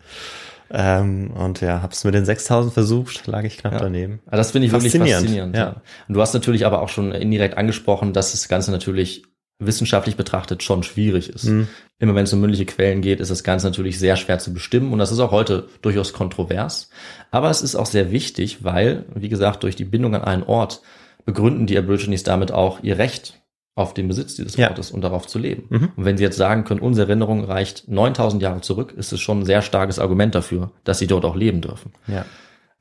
Ähm, 0.74 1.32
und 1.32 1.60
ja, 1.62 1.82
hab's 1.82 2.04
mit 2.06 2.14
den 2.14 2.24
6000 2.26 2.74
versucht, 2.74 3.28
lag 3.28 3.44
ich 3.44 3.58
knapp 3.58 3.74
Ja. 3.74 3.80
daneben. 3.80 4.20
Also 4.26 4.38
das 4.38 4.52
finde 4.52 4.68
ich 4.68 4.72
wirklich 4.74 4.92
Faszinierend, 4.94 5.24
faszinierend. 5.26 5.56
ja. 5.56 5.62
Ja. 5.64 5.82
Und 6.08 6.14
du 6.16 6.22
hast 6.22 6.34
natürlich 6.34 6.66
aber 6.66 6.82
auch 6.82 6.90
schon 6.90 7.12
indirekt 7.12 7.58
angesprochen, 7.58 8.14
dass 8.14 8.32
das 8.32 8.48
Ganze 8.48 8.72
natürlich 8.72 9.24
wissenschaftlich 9.66 10.16
betrachtet 10.16 10.64
schon 10.64 10.84
schwierig 10.84 11.30
ist. 11.30 11.46
Mhm. 11.46 11.68
Immer 12.00 12.16
wenn 12.16 12.24
es 12.24 12.34
um 12.34 12.42
mündliche 12.42 12.66
Quellen 12.66 13.02
geht, 13.02 13.20
ist 13.20 13.32
das 13.32 13.44
Ganze 13.44 13.68
natürlich 13.68 14.00
sehr 14.00 14.16
schwer 14.16 14.40
zu 14.40 14.54
bestimmen 14.54 14.92
und 14.92 15.00
das 15.00 15.12
ist 15.12 15.20
auch 15.20 15.32
heute 15.32 15.68
durchaus 15.82 16.14
kontrovers. 16.14 16.90
Aber 17.30 17.50
es 17.50 17.62
ist 17.62 17.76
auch 17.76 17.86
sehr 17.86 18.12
wichtig, 18.12 18.64
weil, 18.64 19.06
wie 19.14 19.30
gesagt, 19.30 19.64
durch 19.64 19.76
die 19.76 19.86
Bindung 19.86 20.16
an 20.16 20.24
einen 20.24 20.44
Ort 20.44 20.82
begründen 21.26 21.68
die 21.68 21.78
Aborigines 21.78 22.24
damit 22.24 22.52
auch 22.52 22.82
ihr 22.84 22.98
Recht 22.98 23.42
auf 23.76 23.94
den 23.94 24.08
Besitz 24.08 24.36
dieses 24.36 24.58
Ja. 24.58 24.70
Ortes 24.70 24.92
und 24.92 25.02
darauf 25.02 25.28
zu 25.28 25.40
leben. 25.40 25.66
Mhm. 25.70 25.92
Und 25.96 26.06
wenn 26.06 26.18
sie 26.18 26.24
jetzt 26.24 26.38
sagen 26.38 26.64
können, 26.66 26.82
unsere 26.82 27.08
Erinnerung 27.08 27.44
reicht 27.44 27.88
9000 27.88 28.42
Jahre 28.42 28.62
zurück, 28.62 28.94
ist 28.98 29.14
es 29.14 29.20
schon 29.22 29.40
ein 29.40 29.46
sehr 29.46 29.62
starkes 29.62 30.00
Argument 30.00 30.36
dafür, 30.36 30.72
dass 30.84 31.00
sie 31.00 31.08
dort 31.08 31.24
auch 31.24 31.36
leben 31.36 31.62
dürfen. 31.62 31.94
Ja. 32.08 32.26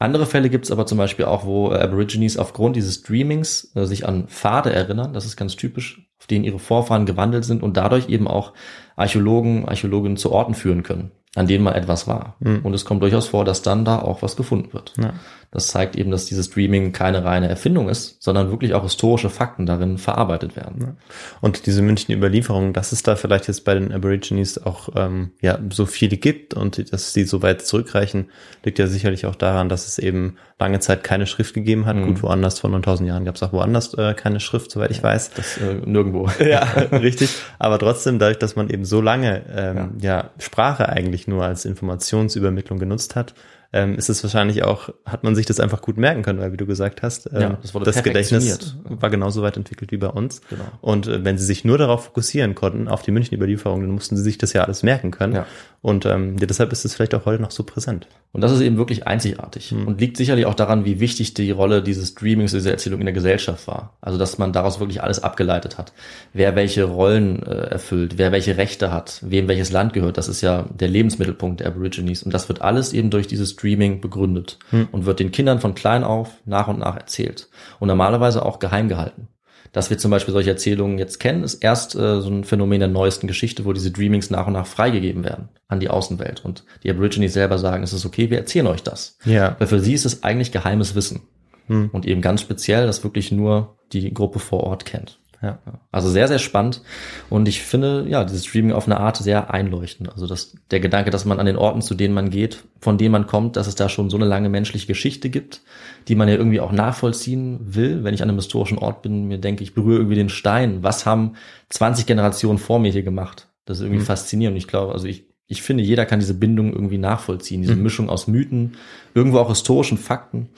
Andere 0.01 0.25
Fälle 0.25 0.49
gibt 0.49 0.65
es 0.65 0.71
aber 0.71 0.87
zum 0.87 0.97
Beispiel 0.97 1.27
auch, 1.27 1.45
wo 1.45 1.73
äh, 1.73 1.79
Aborigines 1.79 2.39
aufgrund 2.39 2.75
dieses 2.75 3.03
Dreamings 3.03 3.71
äh, 3.75 3.85
sich 3.85 4.09
an 4.09 4.29
Pfade 4.29 4.73
erinnern, 4.73 5.13
das 5.13 5.27
ist 5.27 5.37
ganz 5.37 5.57
typisch, 5.57 6.09
auf 6.19 6.27
denen 6.27 6.45
ihre 6.45 6.59
Vorfahren 6.59 7.05
gewandelt 7.05 7.45
sind 7.45 7.63
und 7.63 7.77
dadurch 7.77 8.09
eben 8.09 8.27
auch 8.27 8.55
Archäologen, 8.97 9.69
Archäologinnen 9.69 10.17
zu 10.17 10.33
Orten 10.33 10.55
führen 10.55 10.83
können, 10.83 11.11
an 11.37 11.47
denen 11.47 11.63
mal 11.63 11.75
etwas 11.75 12.09
war. 12.09 12.37
Mhm. 12.41 12.61
Und 12.63 12.73
es 12.73 12.87
kommt 12.87 13.03
durchaus 13.03 13.29
vor, 13.29 13.45
dass 13.45 13.61
dann 13.61 13.85
da 13.85 13.99
auch 13.99 14.23
was 14.23 14.37
gefunden 14.37 14.73
wird. 14.73 14.95
Ja. 14.99 15.13
Das 15.53 15.67
zeigt 15.67 15.97
eben, 15.97 16.13
dass 16.13 16.27
dieses 16.27 16.49
Dreaming 16.51 16.93
keine 16.93 17.25
reine 17.25 17.49
Erfindung 17.49 17.89
ist, 17.89 18.23
sondern 18.23 18.51
wirklich 18.51 18.73
auch 18.75 18.85
historische 18.85 19.31
Fakten 19.31 19.67
darin 19.67 19.99
verarbeitet 19.99 20.55
werden. 20.55 20.97
Und 21.41 21.67
diese 21.67 21.83
mündlichen 21.83 22.13
Überlieferungen, 22.13 22.73
dass 22.73 22.93
es 22.93 23.03
da 23.03 23.17
vielleicht 23.17 23.49
jetzt 23.49 23.65
bei 23.65 23.75
den 23.75 23.93
Aborigines 23.93 24.65
auch 24.65 24.91
ähm, 24.95 25.33
ja 25.41 25.59
so 25.71 25.87
viele 25.87 26.17
gibt 26.19 26.55
und 26.55 26.93
dass 26.93 27.13
die 27.13 27.25
so 27.25 27.43
weit 27.43 27.63
zurückreichen, 27.63 28.31
liegt 28.65 28.79
ja 28.79 28.87
sicherlich 28.87 29.27
auch 29.27 29.35
daran, 29.35 29.69
dass 29.69 29.89
es 29.89 29.99
eben 29.99 30.37
lange 30.61 30.79
Zeit 30.79 31.03
keine 31.03 31.27
Schrift 31.27 31.55
gegeben 31.55 31.85
hat. 31.85 31.97
Mhm. 31.97 32.07
Gut, 32.07 32.23
woanders 32.23 32.61
vor 32.61 32.71
9000 32.71 33.09
Jahren 33.09 33.25
gab 33.25 33.35
es 33.35 33.43
auch 33.43 33.53
woanders 33.53 33.95
äh, 33.95 34.15
keine 34.15 34.39
Schrift, 34.39 34.71
soweit 34.71 34.93
ich 34.93 35.03
weiß. 35.03 35.33
Das 35.33 35.57
äh, 35.59 35.75
nirgendwo. 35.85 36.29
Ja, 36.41 36.63
richtig. 36.93 37.31
Aber 37.59 37.79
trotzdem, 37.79 38.19
dadurch, 38.19 38.39
dass 38.39 38.57
man 38.57 38.71
eben 38.71 38.85
so 38.85 39.01
lange 39.01 39.43
ähm, 39.55 39.99
ja. 40.01 40.31
Sprache 40.39 40.89
eigentlich 40.89 41.27
nur 41.29 41.45
als 41.45 41.65
Informationsübermittlung 41.65 42.79
genutzt 42.79 43.17
hat, 43.17 43.35
ähm, 43.73 43.97
ist 43.97 44.09
es 44.09 44.23
wahrscheinlich 44.23 44.65
auch, 44.65 44.91
hat 45.05 45.23
man 45.23 45.35
sich 45.35 45.47
das 45.47 45.61
einfach 45.61 45.81
gut 45.81 45.97
merken 45.97 46.23
können, 46.23 46.41
weil 46.41 46.53
wie 46.53 46.57
du 46.57 46.67
gesagt 46.67 47.03
hast, 47.03 47.31
ähm, 47.33 47.41
Ja, 47.41 47.59
das 47.63 47.73
wurde 47.73 47.85
das 47.85 48.03
Gedächtnis 48.03 48.77
war 48.85 49.11
genauso 49.11 49.43
weit 49.43 49.57
entwickelt 49.57 49.93
wie 49.93 49.97
bei 49.97 50.09
uns. 50.09 50.41
Genau. 50.51 50.65
Und 50.81 51.07
äh, 51.07 51.25
wenn 51.25 51.39
sie 51.39 51.45
sich 51.45 51.65
nur 51.65 51.79
darauf 51.79 52.07
fokussieren 52.07 52.55
konnten, 52.55 52.89
auf 52.89 53.03
die 53.03 53.13
München-Überlieferung, 53.13 53.81
dann 53.83 53.91
mussten 53.91 54.17
sie 54.17 54.23
sich 54.23 54.39
das 54.39 54.53
ja 54.53 54.65
alles 54.65 54.83
merken 54.83 55.13
können. 55.13 55.35
Ja. 55.35 55.47
Und 55.83 56.05
ähm, 56.05 56.37
ja, 56.39 56.47
deshalb 56.47 56.73
ist 56.73 56.85
es 56.85 56.95
vielleicht 56.95 57.15
auch 57.15 57.25
heute 57.25 57.41
noch 57.41 57.53
so 57.53 57.63
präsent. 57.63 58.07
Und 58.33 58.43
das 58.43 58.53
ist 58.53 58.61
eben 58.61 58.77
wirklich 58.77 59.07
einzigartig 59.07 59.71
Hm. 59.71 59.87
und 59.87 60.01
liegt 60.01 60.17
sicherlich 60.17 60.47
auch 60.47 60.55
daran, 60.55 60.85
wie 60.85 61.01
wichtig 61.01 61.35
die 61.35 61.51
Rolle 61.51 61.83
dieses 61.83 62.15
Dreamings, 62.15 62.53
dieser 62.53 62.71
Erzählung 62.71 63.01
in 63.01 63.07
der 63.07 63.15
Gesellschaft 63.15 63.67
war. 63.67 63.97
Also, 64.01 64.19
dass 64.19 64.39
man 64.39 64.53
daraus 64.53 64.79
wirklich 64.79 65.03
alles 65.03 65.23
abgeleitet 65.23 65.79
hat. 65.79 65.93
Wer 66.33 66.55
welche 66.55 66.85
Rollen 66.85 67.43
äh, 67.43 67.69
erfüllt, 67.71 68.19
wer 68.19 68.31
welche 68.31 68.57
Rechte 68.57 68.93
hat, 68.93 69.21
wem 69.23 69.49
welches 69.49 69.73
Land 69.73 69.93
gehört, 69.93 70.19
das 70.19 70.29
ist 70.29 70.43
ja 70.43 70.67
der 70.73 70.89
Lebensmittelpunkt 70.89 71.61
der 71.61 71.69
Aborigines. 71.69 72.23
Und 72.23 72.35
das 72.35 72.49
wird 72.49 72.63
alles 72.63 72.93
eben 72.93 73.11
durch 73.11 73.27
dieses 73.27 73.57
Dreaming 73.61 74.01
begründet 74.01 74.59
Hm. 74.71 74.89
und 74.93 75.07
wird 75.07 75.21
den 75.21 75.33
Kindern 75.33 75.61
von 75.61 75.75
klein 75.75 76.05
auf 76.05 76.31
nach 76.45 76.69
und 76.69 76.79
nach 76.79 76.97
erzählt. 76.97 77.49
Und 77.79 77.89
normalerweise 77.89 78.45
auch 78.45 78.59
geheim 78.59 78.89
gehalten. 78.89 79.29
Dass 79.73 79.89
wir 79.89 79.99
zum 79.99 80.11
Beispiel 80.11 80.33
solche 80.33 80.51
Erzählungen 80.51 80.99
jetzt 80.99 81.21
kennen, 81.21 81.45
ist 81.45 81.63
erst 81.63 81.95
äh, 81.95 82.21
so 82.21 82.29
ein 82.29 82.43
Phänomen 82.43 82.81
der 82.81 82.89
neuesten 82.89 83.29
Geschichte, 83.29 83.65
wo 83.65 83.73
diese 83.73 83.93
Dreamings 83.93 84.29
nach 84.31 84.49
und 84.49 84.55
nach 84.55 84.67
freigegeben 84.67 85.23
werden 85.23 85.49
an 85.69 85.79
die 85.79 85.89
Außenwelt. 85.89 86.45
Und 86.45 86.65
die 86.83 86.91
Aborigines 86.91 87.35
selber 87.35 87.57
sagen, 87.57 87.85
es 87.85 87.93
ist 87.93 88.05
okay, 88.05 88.31
wir 88.31 88.39
erzählen 88.39 88.67
euch 88.67 88.83
das. 88.83 89.17
Ja. 89.25 89.55
Weil 89.59 89.69
für 89.69 89.79
sie 89.79 89.95
ist 89.95 90.07
es 90.07 90.25
eigentlich 90.25 90.51
geheimes 90.51 90.97
Wissen. 90.97 91.21
Hm. 91.69 91.91
Und 91.93 92.05
eben 92.05 92.21
ganz 92.21 92.41
speziell, 92.41 92.87
das 92.87 93.05
wirklich 93.05 93.31
nur 93.31 93.77
die 93.93 94.13
Gruppe 94.13 94.41
vor 94.41 94.65
Ort 94.65 94.87
kennt. 94.87 95.20
Ja. 95.43 95.59
Also 95.91 96.11
sehr, 96.11 96.29
sehr 96.29 96.39
spannend. 96.39 96.83
Und 97.31 97.49
ich 97.49 97.63
finde, 97.63 98.05
ja, 98.09 98.25
dieses 98.25 98.45
Streaming 98.45 98.73
auf 98.73 98.85
eine 98.87 99.01
Art 99.01 99.17
sehr 99.17 99.53
einleuchtend. 99.55 100.11
Also 100.13 100.27
das, 100.27 100.55
der 100.71 100.81
Gedanke, 100.81 101.11
dass 101.11 101.25
man 101.25 101.41
an 101.41 101.47
den 101.47 101.57
Orten, 101.57 101.81
zu 101.81 101.95
denen 101.95 102.13
man 102.13 102.29
geht, 102.29 102.63
von 102.81 102.99
denen 102.99 103.13
man 103.13 103.27
kommt, 103.27 103.57
dass 103.57 103.67
es 103.67 103.75
da 103.75 103.89
schon 103.89 104.11
so 104.11 104.19
eine 104.19 104.27
lange 104.27 104.51
menschliche 104.51 104.87
Geschichte 104.87 105.31
gibt, 105.31 105.63
die 106.09 106.15
man 106.15 106.29
ja 106.29 106.35
irgendwie 106.35 106.61
auch 106.61 106.73
nachvollziehen 106.73 107.59
will. 107.63 108.05
Wenn 108.05 108.13
ich 108.13 108.23
an 108.23 108.29
einem 108.29 108.39
historischen 108.39 108.77
Ort 108.79 109.01
bin, 109.01 109.29
mir 109.29 109.39
denke, 109.39 109.63
ich 109.63 109.75
berühre 109.75 109.99
irgendwie 109.99 110.17
den 110.17 110.29
Stein. 110.29 110.83
Was 110.83 111.07
haben 111.07 111.33
20 111.71 112.05
Generationen 112.05 112.59
vor 112.59 112.79
mir 112.79 112.93
hier 112.93 113.03
gemacht? 113.03 113.49
Das 113.65 113.79
ist 113.79 113.85
irgendwie 113.85 114.03
Mhm. 114.03 114.07
faszinierend. 114.07 114.59
Ich 114.59 114.69
glaube, 114.69 114.93
also 114.93 115.07
ich, 115.07 115.25
ich 115.47 115.63
finde, 115.63 115.83
jeder 115.83 116.05
kann 116.05 116.21
diese 116.21 116.35
Bindung 116.35 116.73
irgendwie 116.73 116.99
nachvollziehen. 116.99 117.63
Diese 117.63 117.77
Mhm. 117.77 117.83
Mischung 117.83 118.11
aus 118.11 118.27
Mythen, 118.27 118.73
irgendwo 119.15 119.39
auch 119.39 119.49
historischen 119.49 119.97
Fakten. 119.97 120.51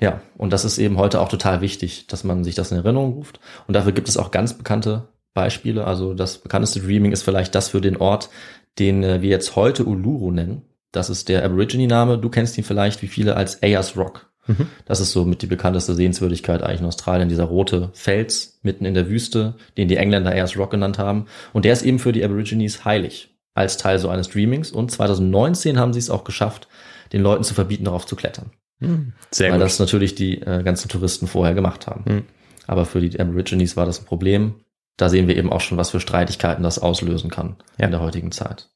Ja, 0.00 0.20
und 0.36 0.52
das 0.52 0.64
ist 0.64 0.78
eben 0.78 0.96
heute 0.96 1.20
auch 1.20 1.28
total 1.28 1.60
wichtig, 1.60 2.06
dass 2.06 2.22
man 2.24 2.44
sich 2.44 2.54
das 2.54 2.70
in 2.70 2.78
Erinnerung 2.78 3.14
ruft. 3.14 3.40
Und 3.66 3.74
dafür 3.74 3.92
gibt 3.92 4.08
es 4.08 4.16
auch 4.16 4.30
ganz 4.30 4.54
bekannte 4.54 5.08
Beispiele. 5.34 5.84
Also 5.84 6.14
das 6.14 6.38
bekannteste 6.38 6.80
Dreaming 6.80 7.12
ist 7.12 7.22
vielleicht 7.22 7.54
das 7.54 7.68
für 7.68 7.80
den 7.80 7.96
Ort, 7.96 8.30
den 8.78 9.02
äh, 9.02 9.22
wir 9.22 9.30
jetzt 9.30 9.56
heute 9.56 9.84
Uluru 9.84 10.30
nennen. 10.30 10.62
Das 10.92 11.10
ist 11.10 11.28
der 11.28 11.44
Aborigine-Name. 11.44 12.18
Du 12.18 12.28
kennst 12.28 12.56
ihn 12.58 12.64
vielleicht 12.64 13.02
wie 13.02 13.08
viele 13.08 13.36
als 13.36 13.62
Ayers 13.62 13.96
Rock. 13.96 14.30
Mhm. 14.46 14.68
Das 14.86 15.00
ist 15.00 15.12
so 15.12 15.24
mit 15.24 15.42
die 15.42 15.46
bekannteste 15.46 15.94
Sehenswürdigkeit 15.94 16.62
eigentlich 16.62 16.80
in 16.80 16.86
Australien, 16.86 17.28
dieser 17.28 17.44
rote 17.44 17.90
Fels 17.92 18.58
mitten 18.62 18.84
in 18.84 18.94
der 18.94 19.08
Wüste, 19.08 19.54
den 19.76 19.88
die 19.88 19.96
Engländer 19.96 20.30
Ayers 20.30 20.56
Rock 20.56 20.70
genannt 20.70 20.98
haben. 20.98 21.26
Und 21.52 21.64
der 21.64 21.72
ist 21.72 21.82
eben 21.82 21.98
für 21.98 22.12
die 22.12 22.24
Aborigines 22.24 22.84
heilig, 22.84 23.34
als 23.54 23.76
Teil 23.76 23.98
so 23.98 24.08
eines 24.08 24.28
Dreamings. 24.28 24.70
Und 24.70 24.90
2019 24.90 25.78
haben 25.78 25.92
sie 25.92 25.98
es 25.98 26.10
auch 26.10 26.24
geschafft, 26.24 26.68
den 27.12 27.22
Leuten 27.22 27.44
zu 27.44 27.54
verbieten, 27.54 27.84
darauf 27.84 28.06
zu 28.06 28.16
klettern. 28.16 28.50
Hm. 28.80 29.12
Sehr 29.30 29.50
weil 29.50 29.58
gut. 29.58 29.66
das 29.66 29.78
natürlich 29.78 30.14
die 30.14 30.40
äh, 30.40 30.62
ganzen 30.62 30.88
Touristen 30.88 31.26
vorher 31.26 31.54
gemacht 31.54 31.86
haben. 31.86 32.04
Hm. 32.04 32.22
Aber 32.66 32.84
für 32.84 33.00
die 33.00 33.18
Aborigines 33.18 33.76
war 33.76 33.86
das 33.86 34.00
ein 34.00 34.04
Problem. 34.04 34.54
Da 34.96 35.08
sehen 35.08 35.28
wir 35.28 35.36
eben 35.36 35.52
auch 35.52 35.60
schon, 35.60 35.78
was 35.78 35.90
für 35.90 36.00
Streitigkeiten 36.00 36.62
das 36.62 36.78
auslösen 36.78 37.30
kann 37.30 37.56
Ja. 37.78 37.86
in 37.86 37.92
der 37.92 38.00
heutigen 38.00 38.32
Zeit. 38.32 38.68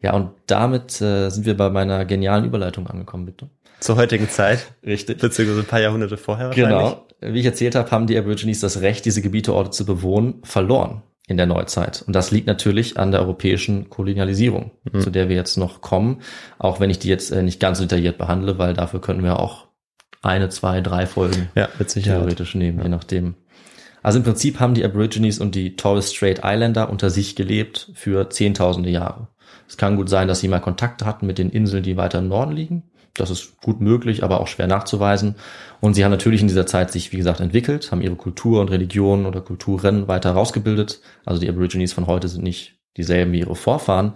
Ja, 0.00 0.14
und 0.14 0.30
damit 0.46 1.00
äh, 1.00 1.30
sind 1.30 1.46
wir 1.46 1.56
bei 1.56 1.70
meiner 1.70 2.04
genialen 2.04 2.44
Überleitung 2.44 2.86
angekommen, 2.86 3.26
bitte. 3.26 3.48
Zur 3.80 3.96
heutigen 3.96 4.28
Zeit, 4.28 4.72
Richtig. 4.84 5.18
beziehungsweise 5.18 5.60
ein 5.60 5.66
paar 5.66 5.80
Jahrhunderte 5.80 6.16
vorher 6.16 6.48
wahrscheinlich. 6.48 6.70
Genau. 6.78 7.06
Wie 7.20 7.40
ich 7.40 7.46
erzählt 7.46 7.74
habe, 7.74 7.90
haben 7.90 8.06
die 8.06 8.16
Aborigines 8.18 8.60
das 8.60 8.80
Recht, 8.80 9.04
diese 9.04 9.22
Gebiete, 9.22 9.54
Orte 9.54 9.70
zu 9.70 9.84
bewohnen, 9.86 10.42
verloren 10.44 11.02
in 11.26 11.36
der 11.36 11.46
Neuzeit. 11.46 12.02
Und 12.06 12.14
das 12.14 12.30
liegt 12.30 12.46
natürlich 12.46 12.98
an 12.98 13.10
der 13.10 13.20
europäischen 13.20 13.88
Kolonialisierung, 13.88 14.72
Mhm. 14.92 15.00
zu 15.00 15.10
der 15.10 15.28
wir 15.28 15.36
jetzt 15.36 15.56
noch 15.56 15.80
kommen, 15.80 16.20
auch 16.58 16.80
wenn 16.80 16.90
ich 16.90 16.98
die 16.98 17.08
jetzt 17.08 17.30
äh, 17.30 17.42
nicht 17.42 17.60
ganz 17.60 17.78
so 17.78 17.84
detailliert 17.84 18.18
behandle, 18.18 18.58
weil 18.58 18.74
dafür 18.74 19.00
könnten 19.00 19.24
wir 19.24 19.38
auch 19.40 19.68
eine, 20.22 20.48
zwei, 20.48 20.80
drei 20.80 21.06
Folgen 21.06 21.48
Ja, 21.54 21.68
theoretisch 21.76 22.54
nehmen, 22.54 22.82
je 22.82 22.88
nachdem. 22.88 23.34
Also 24.02 24.18
im 24.18 24.24
Prinzip 24.24 24.60
haben 24.60 24.74
die 24.74 24.84
Aborigines 24.84 25.38
und 25.38 25.54
die 25.54 25.76
Torres 25.76 26.12
Strait 26.12 26.40
Islander 26.44 26.90
unter 26.90 27.08
sich 27.08 27.36
gelebt 27.36 27.90
für 27.94 28.28
zehntausende 28.28 28.90
Jahre. 28.90 29.28
Es 29.66 29.78
kann 29.78 29.96
gut 29.96 30.10
sein, 30.10 30.28
dass 30.28 30.40
sie 30.40 30.48
mal 30.48 30.60
Kontakte 30.60 31.06
hatten 31.06 31.26
mit 31.26 31.38
den 31.38 31.48
Inseln, 31.48 31.82
die 31.82 31.96
weiter 31.96 32.18
im 32.18 32.28
Norden 32.28 32.52
liegen. 32.52 32.82
Das 33.14 33.30
ist 33.30 33.60
gut 33.60 33.80
möglich, 33.80 34.24
aber 34.24 34.40
auch 34.40 34.48
schwer 34.48 34.66
nachzuweisen. 34.66 35.36
Und 35.80 35.94
sie 35.94 36.04
haben 36.04 36.10
natürlich 36.10 36.40
in 36.40 36.48
dieser 36.48 36.66
Zeit 36.66 36.90
sich, 36.90 37.12
wie 37.12 37.16
gesagt, 37.16 37.40
entwickelt, 37.40 37.92
haben 37.92 38.02
ihre 38.02 38.16
Kultur 38.16 38.60
und 38.60 38.70
Religion 38.70 39.26
oder 39.26 39.40
Kulturen 39.40 40.08
weiter 40.08 40.30
herausgebildet. 40.30 41.00
Also 41.24 41.40
die 41.40 41.48
Aborigines 41.48 41.92
von 41.92 42.06
heute 42.06 42.28
sind 42.28 42.42
nicht 42.42 42.76
dieselben 42.96 43.32
wie 43.32 43.40
ihre 43.40 43.54
Vorfahren. 43.54 44.14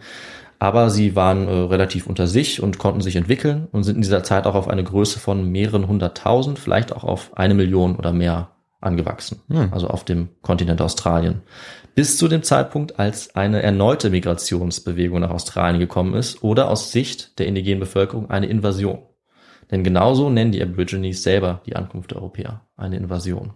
Aber 0.58 0.90
sie 0.90 1.14
waren 1.14 1.46
äh, 1.46 1.52
relativ 1.52 2.08
unter 2.08 2.26
sich 2.26 2.60
und 2.60 2.78
konnten 2.78 3.00
sich 3.00 3.14
entwickeln 3.14 3.68
und 3.70 3.84
sind 3.84 3.96
in 3.96 4.02
dieser 4.02 4.24
Zeit 4.24 4.46
auch 4.46 4.56
auf 4.56 4.66
eine 4.66 4.82
Größe 4.82 5.20
von 5.20 5.48
mehreren 5.48 5.86
hunderttausend, 5.86 6.58
vielleicht 6.58 6.92
auch 6.92 7.04
auf 7.04 7.36
eine 7.36 7.54
Million 7.54 7.94
oder 7.94 8.12
mehr 8.12 8.50
angewachsen. 8.80 9.42
Hm. 9.48 9.72
Also 9.72 9.88
auf 9.88 10.04
dem 10.04 10.30
Kontinent 10.42 10.80
Australien. 10.80 11.42
Bis 11.98 12.16
zu 12.16 12.28
dem 12.28 12.44
Zeitpunkt, 12.44 13.00
als 13.00 13.34
eine 13.34 13.60
erneute 13.60 14.10
Migrationsbewegung 14.10 15.18
nach 15.18 15.30
Australien 15.30 15.80
gekommen 15.80 16.14
ist 16.14 16.44
oder 16.44 16.70
aus 16.70 16.92
Sicht 16.92 17.40
der 17.40 17.48
indigenen 17.48 17.80
Bevölkerung 17.80 18.30
eine 18.30 18.46
Invasion. 18.46 19.00
Denn 19.72 19.82
genauso 19.82 20.30
nennen 20.30 20.52
die 20.52 20.62
Aborigines 20.62 21.24
selber 21.24 21.60
die 21.66 21.74
Ankunft 21.74 22.12
der 22.12 22.18
Europäer 22.18 22.68
eine 22.76 22.98
Invasion. 22.98 23.52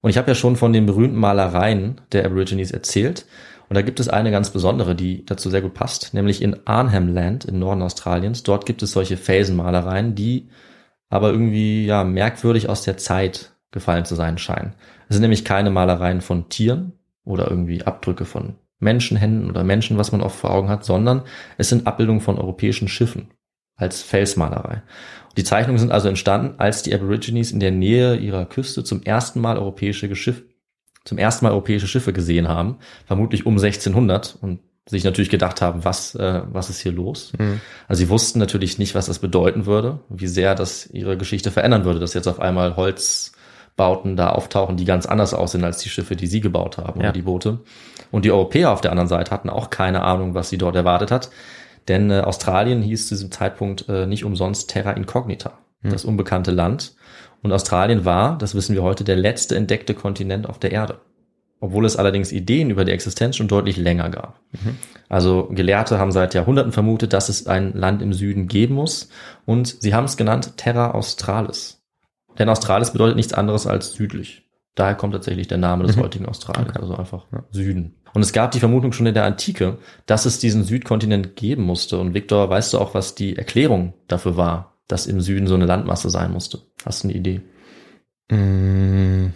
Und 0.00 0.10
ich 0.10 0.18
habe 0.18 0.32
ja 0.32 0.34
schon 0.34 0.56
von 0.56 0.72
den 0.72 0.86
berühmten 0.86 1.16
Malereien 1.16 2.00
der 2.10 2.26
Aborigines 2.26 2.72
erzählt. 2.72 3.26
Und 3.68 3.76
da 3.76 3.82
gibt 3.82 4.00
es 4.00 4.08
eine 4.08 4.32
ganz 4.32 4.50
besondere, 4.50 4.96
die 4.96 5.24
dazu 5.24 5.48
sehr 5.48 5.62
gut 5.62 5.74
passt, 5.74 6.14
nämlich 6.14 6.42
in 6.42 6.66
Arnhem 6.66 7.14
Land 7.14 7.44
im 7.44 7.60
Norden 7.60 7.82
Australiens. 7.82 8.42
Dort 8.42 8.66
gibt 8.66 8.82
es 8.82 8.90
solche 8.90 9.16
Felsenmalereien, 9.16 10.16
die 10.16 10.48
aber 11.10 11.30
irgendwie 11.30 11.86
ja 11.86 12.02
merkwürdig 12.02 12.68
aus 12.68 12.82
der 12.82 12.96
Zeit 12.96 13.52
gefallen 13.70 14.04
zu 14.04 14.16
sein 14.16 14.36
scheinen. 14.36 14.74
Es 15.08 15.14
sind 15.14 15.22
nämlich 15.22 15.44
keine 15.44 15.70
Malereien 15.70 16.22
von 16.22 16.48
Tieren 16.48 16.94
oder 17.24 17.50
irgendwie 17.50 17.82
Abdrücke 17.82 18.24
von 18.24 18.56
Menschenhänden 18.78 19.48
oder 19.48 19.64
Menschen, 19.64 19.96
was 19.96 20.12
man 20.12 20.20
oft 20.20 20.36
vor 20.36 20.50
Augen 20.50 20.68
hat, 20.68 20.84
sondern 20.84 21.22
es 21.56 21.68
sind 21.68 21.86
Abbildungen 21.86 22.20
von 22.20 22.38
europäischen 22.38 22.88
Schiffen 22.88 23.30
als 23.76 24.02
Felsmalerei. 24.02 24.82
Die 25.36 25.44
Zeichnungen 25.44 25.78
sind 25.78 25.92
also 25.92 26.08
entstanden, 26.08 26.54
als 26.58 26.82
die 26.82 26.94
Aborigines 26.94 27.52
in 27.52 27.60
der 27.60 27.70
Nähe 27.70 28.16
ihrer 28.16 28.44
Küste 28.44 28.84
zum 28.84 29.02
ersten 29.02 29.40
Mal 29.40 29.56
europäische 29.56 30.08
Geschiff, 30.08 30.42
zum 31.04 31.18
ersten 31.18 31.44
Mal 31.44 31.52
europäische 31.52 31.86
Schiffe 31.86 32.12
gesehen 32.12 32.48
haben, 32.48 32.78
vermutlich 33.06 33.46
um 33.46 33.54
1600 33.54 34.38
und 34.40 34.60
sich 34.88 35.04
natürlich 35.04 35.30
gedacht 35.30 35.62
haben, 35.62 35.84
was, 35.84 36.14
äh, 36.16 36.42
was 36.50 36.68
ist 36.68 36.80
hier 36.80 36.92
los? 36.92 37.32
Mhm. 37.38 37.60
Also 37.86 38.00
sie 38.00 38.08
wussten 38.08 38.38
natürlich 38.40 38.78
nicht, 38.78 38.94
was 38.94 39.06
das 39.06 39.20
bedeuten 39.20 39.66
würde, 39.66 40.00
wie 40.08 40.26
sehr 40.26 40.54
das 40.54 40.86
ihre 40.90 41.16
Geschichte 41.16 41.50
verändern 41.50 41.84
würde, 41.84 42.00
dass 42.00 42.14
jetzt 42.14 42.26
auf 42.26 42.40
einmal 42.40 42.72
Holzbauten 43.78 44.16
da 44.16 44.30
auftauchen, 44.30 44.76
die 44.76 44.84
ganz 44.84 45.06
anders 45.06 45.34
aussehen 45.34 45.64
als 45.64 45.78
die 45.78 45.88
Schiffe, 45.88 46.16
die 46.16 46.26
sie 46.26 46.40
gebaut 46.40 46.78
haben 46.78 47.00
Ja. 47.00 47.06
oder 47.06 47.12
die 47.12 47.22
Boote. 47.22 47.60
Und 48.10 48.24
die 48.24 48.30
Europäer 48.32 48.70
auf 48.70 48.80
der 48.80 48.90
anderen 48.90 49.08
Seite 49.08 49.30
hatten 49.30 49.50
auch 49.50 49.70
keine 49.70 50.02
Ahnung, 50.02 50.34
was 50.34 50.50
sie 50.50 50.58
dort 50.58 50.76
erwartet 50.76 51.10
hat. 51.10 51.30
Denn 51.88 52.10
äh, 52.10 52.20
Australien 52.20 52.82
hieß 52.82 53.08
zu 53.08 53.14
diesem 53.14 53.30
Zeitpunkt 53.32 53.88
äh, 53.88 54.06
nicht 54.06 54.24
umsonst 54.24 54.70
Terra 54.70 54.92
Incognita, 54.92 55.52
das 55.82 56.04
unbekannte 56.04 56.52
Land. 56.52 56.94
Und 57.42 57.50
Australien 57.52 58.04
war, 58.04 58.38
das 58.38 58.54
wissen 58.54 58.76
wir 58.76 58.84
heute, 58.84 59.02
der 59.02 59.16
letzte 59.16 59.56
entdeckte 59.56 59.94
Kontinent 59.94 60.48
auf 60.48 60.60
der 60.60 60.70
Erde. 60.70 61.00
Obwohl 61.58 61.84
es 61.86 61.96
allerdings 61.96 62.30
Ideen 62.30 62.70
über 62.70 62.84
die 62.84 62.92
Existenz 62.92 63.36
schon 63.36 63.48
deutlich 63.48 63.76
länger 63.76 64.10
gab. 64.10 64.40
Also 65.08 65.48
Gelehrte 65.50 65.98
haben 65.98 66.12
seit 66.12 66.34
Jahrhunderten 66.34 66.70
vermutet, 66.72 67.12
dass 67.12 67.28
es 67.28 67.46
ein 67.48 67.72
Land 67.72 68.00
im 68.02 68.12
Süden 68.12 68.46
geben 68.46 68.74
muss. 68.74 69.08
Und 69.44 69.76
sie 69.82 69.92
haben 69.94 70.04
es 70.04 70.16
genannt 70.16 70.56
Terra 70.56 70.92
Australis. 70.92 71.81
Denn 72.38 72.48
Australis 72.48 72.92
bedeutet 72.92 73.16
nichts 73.16 73.32
anderes 73.32 73.66
als 73.66 73.92
südlich. 73.92 74.48
Daher 74.74 74.94
kommt 74.94 75.12
tatsächlich 75.12 75.48
der 75.48 75.58
Name 75.58 75.84
des 75.84 75.98
heutigen 75.98 76.26
Australiens, 76.26 76.76
also 76.76 76.96
einfach 76.96 77.26
Süden. 77.50 78.00
Und 78.14 78.22
es 78.22 78.32
gab 78.32 78.52
die 78.52 78.60
Vermutung 78.60 78.92
schon 78.92 79.06
in 79.06 79.14
der 79.14 79.24
Antike, 79.24 79.78
dass 80.06 80.24
es 80.24 80.38
diesen 80.38 80.64
Südkontinent 80.64 81.36
geben 81.36 81.62
musste. 81.62 81.98
Und 81.98 82.14
Victor, 82.14 82.48
weißt 82.48 82.72
du 82.72 82.78
auch, 82.78 82.94
was 82.94 83.14
die 83.14 83.36
Erklärung 83.36 83.92
dafür 84.08 84.36
war, 84.36 84.78
dass 84.88 85.06
im 85.06 85.20
Süden 85.20 85.46
so 85.46 85.54
eine 85.54 85.66
Landmasse 85.66 86.08
sein 86.08 86.32
musste? 86.32 86.62
Hast 86.84 87.04
du 87.04 87.08
eine 87.08 87.16
Idee? 87.18 87.42
Mm. 88.30 89.32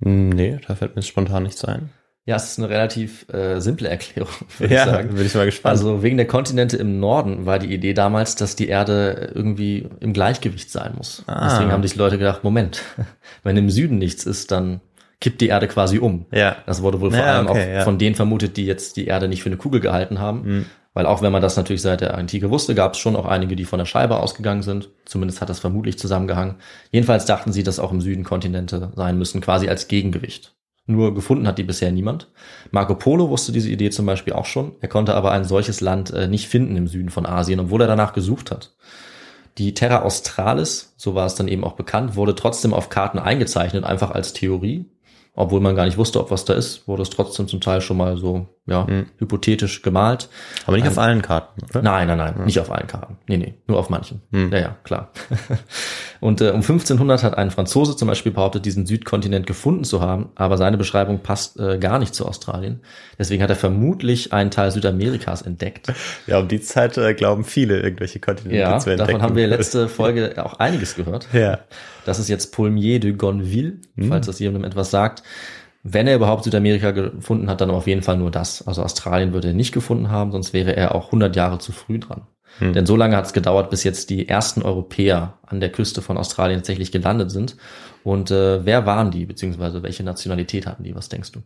Nee, 0.00 0.58
da 0.66 0.74
fällt 0.74 0.96
mir 0.96 1.02
spontan 1.02 1.44
nichts 1.44 1.64
ein. 1.64 1.90
Ja, 2.26 2.34
es 2.36 2.50
ist 2.50 2.58
eine 2.58 2.68
relativ 2.68 3.28
äh, 3.32 3.60
simple 3.60 3.88
Erklärung, 3.88 4.32
würde 4.58 4.74
ich 4.74 4.80
sagen. 4.80 5.14
bin 5.14 5.24
ich 5.26 5.34
mal 5.34 5.46
gespannt. 5.46 5.70
Also 5.70 6.02
wegen 6.02 6.16
der 6.16 6.26
Kontinente 6.26 6.76
im 6.76 6.98
Norden 6.98 7.46
war 7.46 7.58
die 7.60 7.72
Idee 7.72 7.94
damals, 7.94 8.34
dass 8.34 8.56
die 8.56 8.66
Erde 8.68 9.30
irgendwie 9.34 9.88
im 10.00 10.12
Gleichgewicht 10.12 10.70
sein 10.70 10.94
muss. 10.96 11.22
Ah. 11.28 11.48
Deswegen 11.48 11.70
haben 11.72 11.82
sich 11.84 11.94
Leute 11.96 12.18
gedacht, 12.18 12.42
Moment, 12.42 12.82
wenn 13.44 13.56
im 13.56 13.70
Süden 13.70 13.98
nichts 13.98 14.24
ist, 14.26 14.50
dann 14.50 14.80
kippt 15.20 15.40
die 15.40 15.46
Erde 15.48 15.68
quasi 15.68 15.98
um. 15.98 16.26
ja. 16.32 16.56
Das 16.66 16.82
wurde 16.82 17.00
wohl 17.00 17.10
vor 17.10 17.20
Ja, 17.20 17.36
allem 17.38 17.46
okay, 17.46 17.62
auch 17.62 17.74
ja. 17.76 17.80
von 17.84 17.96
denen 17.98 18.16
vermutet, 18.16 18.56
die 18.56 18.66
jetzt 18.66 18.96
die 18.96 19.06
Erde 19.06 19.28
nicht 19.28 19.42
für 19.42 19.48
eine 19.48 19.56
Kugel 19.56 19.80
gehalten 19.80 20.18
haben. 20.18 20.42
Mhm. 20.42 20.66
Weil 20.94 21.06
auch 21.06 21.22
wenn 21.22 21.30
man 21.32 21.42
das 21.42 21.56
natürlich 21.56 21.82
seit 21.82 22.00
der 22.00 22.16
Antike 22.16 22.50
wusste, 22.50 22.74
gab 22.74 22.94
es 22.94 22.98
schon 22.98 23.16
auch 23.16 23.26
einige, 23.26 23.54
die 23.54 23.66
von 23.66 23.78
der 23.78 23.84
Scheibe 23.86 24.18
ausgegangen 24.18 24.62
sind. 24.62 24.88
Zumindest 25.04 25.40
hat 25.42 25.48
das 25.50 25.58
vermutlich 25.60 25.98
zusammengehangen. 25.98 26.56
Jedenfalls 26.90 27.24
dachten 27.26 27.52
sie, 27.52 27.62
dass 27.62 27.78
auch 27.78 27.92
im 27.92 28.00
Süden 28.00 28.24
Kontinente 28.24 28.90
sein 28.96 29.16
müssen, 29.18 29.40
quasi 29.42 29.68
als 29.68 29.88
Gegengewicht. 29.88 30.54
Nur 30.86 31.14
gefunden 31.14 31.48
hat 31.48 31.58
die 31.58 31.64
bisher 31.64 31.90
niemand. 31.90 32.28
Marco 32.70 32.94
Polo 32.94 33.28
wusste 33.28 33.50
diese 33.50 33.70
Idee 33.70 33.90
zum 33.90 34.06
Beispiel 34.06 34.34
auch 34.34 34.46
schon. 34.46 34.76
Er 34.80 34.88
konnte 34.88 35.14
aber 35.14 35.32
ein 35.32 35.44
solches 35.44 35.80
Land 35.80 36.12
äh, 36.12 36.28
nicht 36.28 36.48
finden 36.48 36.76
im 36.76 36.86
Süden 36.86 37.10
von 37.10 37.26
Asien, 37.26 37.58
obwohl 37.58 37.80
er 37.80 37.88
danach 37.88 38.12
gesucht 38.12 38.52
hat. 38.52 38.74
Die 39.58 39.74
Terra 39.74 40.02
Australis, 40.02 40.94
so 40.96 41.14
war 41.14 41.26
es 41.26 41.34
dann 41.34 41.48
eben 41.48 41.64
auch 41.64 41.72
bekannt, 41.72 42.14
wurde 42.14 42.34
trotzdem 42.34 42.72
auf 42.72 42.88
Karten 42.88 43.18
eingezeichnet, 43.18 43.84
einfach 43.84 44.10
als 44.12 44.32
Theorie. 44.32 44.86
Obwohl 45.38 45.60
man 45.60 45.76
gar 45.76 45.84
nicht 45.84 45.98
wusste, 45.98 46.18
ob 46.18 46.30
was 46.30 46.46
da 46.46 46.54
ist, 46.54 46.88
wurde 46.88 47.02
es 47.02 47.10
trotzdem 47.10 47.46
zum 47.46 47.60
Teil 47.60 47.82
schon 47.82 47.98
mal 47.98 48.16
so, 48.16 48.46
ja, 48.64 48.84
Mhm. 48.84 49.06
hypothetisch 49.18 49.82
gemalt. 49.82 50.30
Aber 50.66 50.76
nicht 50.78 50.88
auf 50.88 50.96
allen 50.98 51.20
Karten, 51.20 51.60
oder? 51.70 51.82
Nein, 51.82 52.08
nein, 52.08 52.16
nein, 52.16 52.44
nicht 52.46 52.58
auf 52.58 52.72
allen 52.72 52.86
Karten. 52.86 53.18
Nee, 53.28 53.36
nee, 53.36 53.54
nur 53.66 53.78
auf 53.78 53.90
manchen. 53.90 54.22
Hm. 54.32 54.50
Ja, 54.50 54.58
ja, 54.58 54.76
klar. 54.82 55.10
Und 56.20 56.40
äh, 56.40 56.48
um 56.48 56.56
1500 56.62 57.22
hat 57.22 57.36
ein 57.36 57.50
Franzose 57.50 57.96
zum 57.96 58.08
Beispiel 58.08 58.32
behauptet, 58.32 58.64
diesen 58.64 58.86
Südkontinent 58.86 59.46
gefunden 59.46 59.84
zu 59.84 60.00
haben, 60.00 60.30
aber 60.34 60.56
seine 60.56 60.78
Beschreibung 60.78 61.20
passt 61.20 61.60
äh, 61.60 61.78
gar 61.78 61.98
nicht 61.98 62.14
zu 62.14 62.26
Australien. 62.26 62.80
Deswegen 63.18 63.42
hat 63.42 63.50
er 63.50 63.56
vermutlich 63.56 64.32
einen 64.32 64.50
Teil 64.50 64.70
Südamerikas 64.70 65.42
entdeckt. 65.42 65.92
Ja, 66.26 66.38
um 66.38 66.48
die 66.48 66.60
Zeit 66.62 66.96
äh, 66.96 67.12
glauben 67.12 67.44
viele 67.44 67.78
irgendwelche 67.80 68.20
Kontinente 68.20 68.56
Ja, 68.58 68.78
zu 68.78 68.88
entdecken. 68.90 69.08
davon 69.12 69.22
haben 69.22 69.36
wir 69.36 69.46
letzte 69.46 69.88
Folge 69.90 70.42
auch 70.42 70.54
einiges 70.54 70.96
gehört. 70.96 71.28
Ja. 71.34 71.58
Das 72.06 72.20
ist 72.20 72.28
jetzt 72.28 72.54
Paulmier 72.54 73.00
de 73.00 73.12
Gonville, 73.12 73.78
falls 74.08 74.26
das 74.26 74.38
jemandem 74.38 74.70
etwas 74.70 74.92
sagt. 74.92 75.24
Wenn 75.82 76.06
er 76.06 76.16
überhaupt 76.16 76.44
Südamerika 76.44 76.92
gefunden 76.92 77.50
hat, 77.50 77.60
dann 77.60 77.70
auf 77.70 77.86
jeden 77.86 78.02
Fall 78.02 78.16
nur 78.16 78.30
das. 78.30 78.66
Also 78.66 78.82
Australien 78.82 79.32
würde 79.32 79.48
er 79.48 79.54
nicht 79.54 79.72
gefunden 79.72 80.08
haben, 80.08 80.30
sonst 80.30 80.52
wäre 80.52 80.74
er 80.76 80.94
auch 80.94 81.06
100 81.06 81.34
Jahre 81.34 81.58
zu 81.58 81.72
früh 81.72 81.98
dran. 81.98 82.22
Hm. 82.58 82.74
Denn 82.74 82.86
so 82.86 82.96
lange 82.96 83.16
hat 83.16 83.26
es 83.26 83.32
gedauert, 83.32 83.70
bis 83.70 83.82
jetzt 83.82 84.10
die 84.10 84.28
ersten 84.28 84.62
Europäer 84.62 85.38
an 85.46 85.58
der 85.58 85.70
Küste 85.70 86.00
von 86.00 86.16
Australien 86.16 86.60
tatsächlich 86.60 86.92
gelandet 86.92 87.32
sind. 87.32 87.56
Und 88.04 88.30
äh, 88.30 88.64
wer 88.64 88.86
waren 88.86 89.10
die, 89.10 89.26
beziehungsweise 89.26 89.82
welche 89.82 90.04
Nationalität 90.04 90.66
hatten 90.66 90.84
die? 90.84 90.94
Was 90.94 91.08
denkst 91.08 91.32
du? 91.32 91.40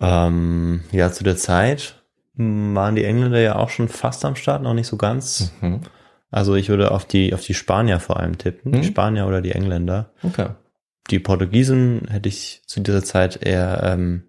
Ähm, 0.00 0.80
ja, 0.90 1.12
zu 1.12 1.22
der 1.22 1.36
Zeit 1.36 2.02
waren 2.34 2.94
die 2.94 3.04
Engländer 3.04 3.40
ja 3.40 3.56
auch 3.56 3.68
schon 3.68 3.88
fast 3.88 4.24
am 4.24 4.36
Start, 4.36 4.62
noch 4.62 4.74
nicht 4.74 4.86
so 4.86 4.96
ganz. 4.96 5.52
Mhm. 5.60 5.80
Also 6.30 6.54
ich 6.54 6.68
würde 6.68 6.90
auf 6.90 7.04
die, 7.06 7.32
auf 7.34 7.42
die 7.42 7.54
Spanier 7.54 8.00
vor 8.00 8.18
allem 8.18 8.36
tippen. 8.38 8.72
Mhm. 8.72 8.82
Die 8.82 8.86
Spanier 8.88 9.26
oder 9.26 9.40
die 9.40 9.52
Engländer. 9.52 10.10
Okay. 10.22 10.48
Die 11.10 11.18
Portugiesen 11.18 12.06
hätte 12.10 12.28
ich 12.28 12.62
zu 12.66 12.80
dieser 12.80 13.02
Zeit 13.02 13.38
eher, 13.42 13.80
ähm, 13.82 14.24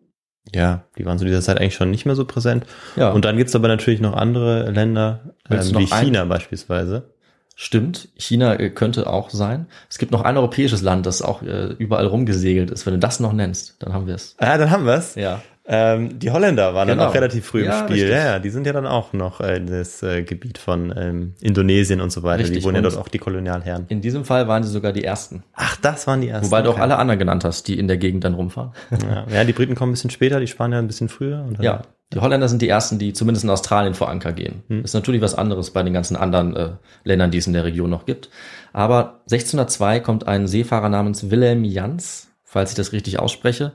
ja, 0.55 0.83
die 0.97 1.05
waren 1.05 1.19
zu 1.19 1.25
dieser 1.25 1.41
Zeit 1.41 1.59
eigentlich 1.59 1.75
schon 1.75 1.91
nicht 1.91 2.05
mehr 2.05 2.15
so 2.15 2.23
präsent. 2.25 2.65
Ja, 2.95 3.11
Und 3.11 3.25
dann 3.25 3.35
gibt's 3.37 3.55
aber 3.55 3.67
natürlich 3.67 3.99
noch 3.99 4.13
andere 4.13 4.71
Länder, 4.71 5.33
ähm, 5.49 5.59
wie 5.77 5.85
China 5.87 6.23
beispielsweise. 6.25 7.13
stimmt. 7.55 8.07
China 8.15 8.55
äh, 8.57 8.69
könnte 8.69 9.07
auch 9.07 9.29
sein. 9.29 9.67
Es 9.89 9.97
gibt 9.97 10.13
noch 10.13 10.21
ein 10.21 10.37
europäisches 10.37 10.81
Land, 10.81 11.05
das 11.05 11.21
auch 11.21 11.41
äh, 11.41 11.73
überall 11.77 12.05
rumgesegelt 12.05 12.71
ist. 12.71 12.85
Wenn 12.85 12.93
du 12.93 12.99
das 12.99 13.19
noch 13.19 13.33
nennst, 13.33 13.75
dann 13.83 13.91
haben 13.91 14.07
wir 14.07 14.15
es. 14.15 14.35
Ah, 14.37 14.57
dann 14.57 14.71
haben 14.71 14.85
wir's. 14.85 15.15
Ja. 15.15 15.41
Ähm, 15.71 16.17
die 16.17 16.31
Holländer 16.31 16.73
waren 16.73 16.87
dann 16.87 16.97
Genau. 16.97 17.09
auch 17.09 17.13
relativ 17.13 17.45
früh 17.45 17.63
Ja, 17.63 17.81
im 17.81 17.85
Spiel. 17.85 17.95
richtig. 17.97 18.11
Ja, 18.11 18.25
ja, 18.25 18.39
die 18.39 18.49
sind 18.49 18.65
ja 18.65 18.73
dann 18.73 18.87
auch 18.87 19.13
noch 19.13 19.39
äh, 19.39 19.57
in 19.57 19.67
das 19.67 20.01
äh, 20.01 20.23
Gebiet 20.23 20.57
von 20.57 20.91
ähm, 20.97 21.35
Indonesien 21.41 22.01
und 22.01 22.11
so 22.11 22.23
weiter. 22.23 22.39
Richtig. 22.43 22.57
Die 22.59 22.63
wurden 22.63 22.75
ja 22.77 22.79
Und- 22.79 22.91
dort 22.95 22.97
auch 22.97 23.07
die 23.07 23.19
Kolonialherren. 23.19 23.85
In 23.87 24.01
diesem 24.01 24.25
Fall 24.25 24.47
waren 24.47 24.63
sie 24.63 24.71
sogar 24.71 24.93
die 24.93 25.03
ersten. 25.03 25.43
Ach, 25.53 25.75
das 25.77 26.07
waren 26.07 26.21
die 26.21 26.29
ersten. 26.29 26.47
Wobei 26.47 26.63
du 26.63 26.71
auch 26.71 26.79
alle 26.79 26.97
anderen 26.97 27.19
genannt 27.19 27.43
hast, 27.45 27.67
die 27.67 27.77
in 27.77 27.87
der 27.87 27.97
Gegend 27.97 28.23
dann 28.23 28.33
rumfahren. 28.33 28.71
Ja, 28.91 29.25
ja, 29.31 29.43
die 29.43 29.53
Briten 29.53 29.75
kommen 29.75 29.91
ein 29.91 29.93
bisschen 29.93 30.09
später, 30.09 30.39
die 30.39 30.47
Spanier 30.47 30.79
ein 30.79 30.87
bisschen 30.87 31.07
früher. 31.07 31.43
Und 31.47 31.59
dann, 31.59 31.63
Ja, 31.65 31.81
die 32.13 32.19
Holländer 32.19 32.47
sind 32.47 32.63
die 32.63 32.67
ersten, 32.69 32.97
die 32.97 33.13
zumindest 33.13 33.43
in 33.43 33.51
Australien 33.51 33.93
vor 33.93 34.09
Anker 34.09 34.31
gehen. 34.33 34.63
Hm. 34.69 34.83
Ist 34.83 34.95
natürlich 34.95 35.21
was 35.21 35.35
anderes 35.35 35.69
bei 35.69 35.83
den 35.83 35.93
ganzen 35.93 36.15
anderen 36.17 36.55
äh, 36.55 36.69
Ländern, 37.03 37.29
die 37.29 37.37
es 37.37 37.45
in 37.45 37.53
der 37.53 37.63
Region 37.65 37.91
noch 37.91 38.07
gibt. 38.07 38.29
Aber 38.73 39.19
1602 39.29 39.99
kommt 39.99 40.27
ein 40.27 40.47
Seefahrer 40.47 40.89
namens 40.89 41.29
Wilhelm 41.29 41.63
Jans, 41.63 42.29
falls 42.43 42.71
ich 42.71 42.75
das 42.75 42.91
richtig 42.91 43.19
ausspreche, 43.19 43.73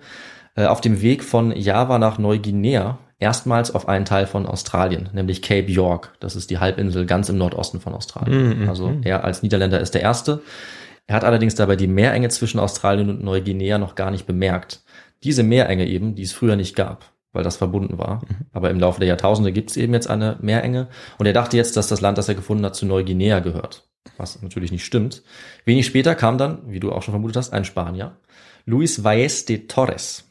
auf 0.57 0.81
dem 0.81 1.01
Weg 1.03 1.25
von 1.25 1.55
Java 1.57 1.99
nach 1.99 2.19
Neuguinea 2.19 2.99
erstmals 3.19 3.75
auf 3.75 3.89
einen 3.89 4.05
Teil 4.05 4.27
von 4.27 4.47
Australien, 4.47 5.09
nämlich 5.13 5.41
Cape 5.43 5.71
York. 5.71 6.13
Das 6.21 6.37
ist 6.37 6.51
die 6.51 6.59
Halbinsel 6.59 7.07
ganz 7.07 7.29
im 7.29 7.39
Nordosten 7.39 7.81
von 7.81 7.95
Australien. 7.95 8.61
Mhm, 8.63 8.69
Also 8.69 8.93
er 9.03 9.25
als 9.25 9.43
Niederländer 9.43 9.81
ist 9.81 9.95
der 9.95 10.03
Erste. 10.03 10.43
Er 11.07 11.17
hat 11.17 11.25
allerdings 11.25 11.55
dabei 11.55 11.77
die 11.77 11.87
Meerenge 11.87 12.29
zwischen 12.29 12.59
Australien 12.61 13.11
und 13.11 13.23
Neuguinea 13.23 13.79
noch 13.79 13.95
gar 13.95 14.11
nicht 14.11 14.27
bemerkt. 14.27 14.83
Diese 15.23 15.43
Meerenge 15.43 15.87
eben, 15.87 16.15
die 16.15 16.23
es 16.23 16.33
früher 16.33 16.57
nicht 16.57 16.77
gab. 16.77 17.13
weil 17.33 17.43
das 17.43 17.57
verbunden 17.57 17.99
war. 17.99 18.23
Aber 18.53 18.71
im 18.71 18.79
Laufe 18.79 19.01
der 19.01 19.09
Jahrtausende 19.09 19.51
gibt 19.51 19.71
es 19.71 19.77
eben 19.77 19.93
jetzt 19.93 20.09
eine 20.09 20.37
Meerenge. 20.41 20.87
Und 21.19 21.27
er 21.27 21.33
dachte 21.33 21.57
jetzt, 21.57 21.77
dass 21.77 21.89
das 21.89 22.01
Land, 22.01 22.17
das 22.17 22.29
er 22.29 22.37
gefunden 22.37 22.65
hat, 22.65 22.77
zu 22.77 22.87
Neuguinea 22.87 23.41
gehört. 23.41 23.89
Was 24.17 24.41
natürlich 24.41 24.71
nicht 24.71 24.85
stimmt. 24.85 25.25
Wenig 25.65 25.85
später 25.85 26.15
kam 26.15 26.39
dann, 26.39 26.59
wie 26.69 26.79
du 26.79 26.93
auch 26.93 27.03
schon 27.03 27.11
vermutet 27.13 27.37
hast, 27.39 27.53
ein 27.53 27.65
Spanier. 27.65 28.13
Luis 28.67 29.03
Valles 29.03 29.47
de 29.47 29.67
Torres. 29.67 30.31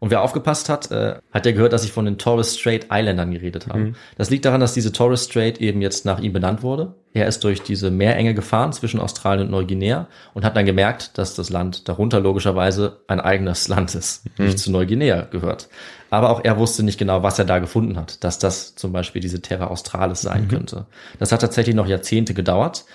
Und 0.00 0.10
wer 0.10 0.22
aufgepasst 0.22 0.70
hat, 0.70 0.90
äh, 0.90 1.16
hat 1.32 1.44
ja 1.44 1.52
gehört, 1.52 1.74
dass 1.74 1.84
ich 1.84 1.92
von 1.92 2.06
den 2.06 2.16
Torres 2.16 2.58
Strait 2.58 2.86
Islandern 2.90 3.30
geredet 3.30 3.66
habe. 3.68 3.92
Das 4.16 4.30
liegt 4.30 4.46
daran, 4.46 4.60
dass 4.60 4.72
diese 4.72 4.90
Torres 4.90 5.24
Strait 5.24 5.60
eben 5.60 5.82
jetzt 5.82 6.06
nach 6.06 6.18
ihm 6.20 6.32
benannt 6.32 6.62
wurde. 6.62 6.94
Er 7.12 7.26
ist 7.26 7.44
durch 7.44 7.62
diese 7.62 7.90
Meerenge 7.90 8.32
gefahren 8.32 8.72
zwischen 8.72 9.00
Australien 9.00 9.46
und 9.46 9.50
Neuguinea 9.50 10.06
und 10.34 10.44
hat 10.44 10.56
dann 10.56 10.64
gemerkt, 10.66 11.18
dass 11.18 11.34
das 11.34 11.50
Land 11.50 11.88
darunter 11.88 12.20
logischerweise 12.20 13.00
ein 13.06 13.20
eigenes 13.20 13.68
Land 13.68 13.94
ist, 13.94 14.24
nicht 14.38 14.58
zu 14.58 14.70
Neuguinea 14.70 15.22
gehört. 15.22 15.68
Aber 16.10 16.30
auch 16.30 16.42
er 16.42 16.58
wusste 16.58 16.82
nicht 16.82 16.98
genau, 16.98 17.22
was 17.22 17.38
er 17.38 17.44
da 17.44 17.58
gefunden 17.58 17.98
hat, 17.98 18.24
dass 18.24 18.38
das 18.38 18.76
zum 18.76 18.92
Beispiel 18.92 19.20
diese 19.20 19.42
Terra 19.42 19.66
Australis 19.66 20.22
sein 20.22 20.48
könnte. 20.48 20.86
Das 21.18 21.32
hat 21.32 21.40
tatsächlich 21.40 21.74
noch 21.74 21.86
Jahrzehnte 21.86 22.32
gedauert. 22.32 22.86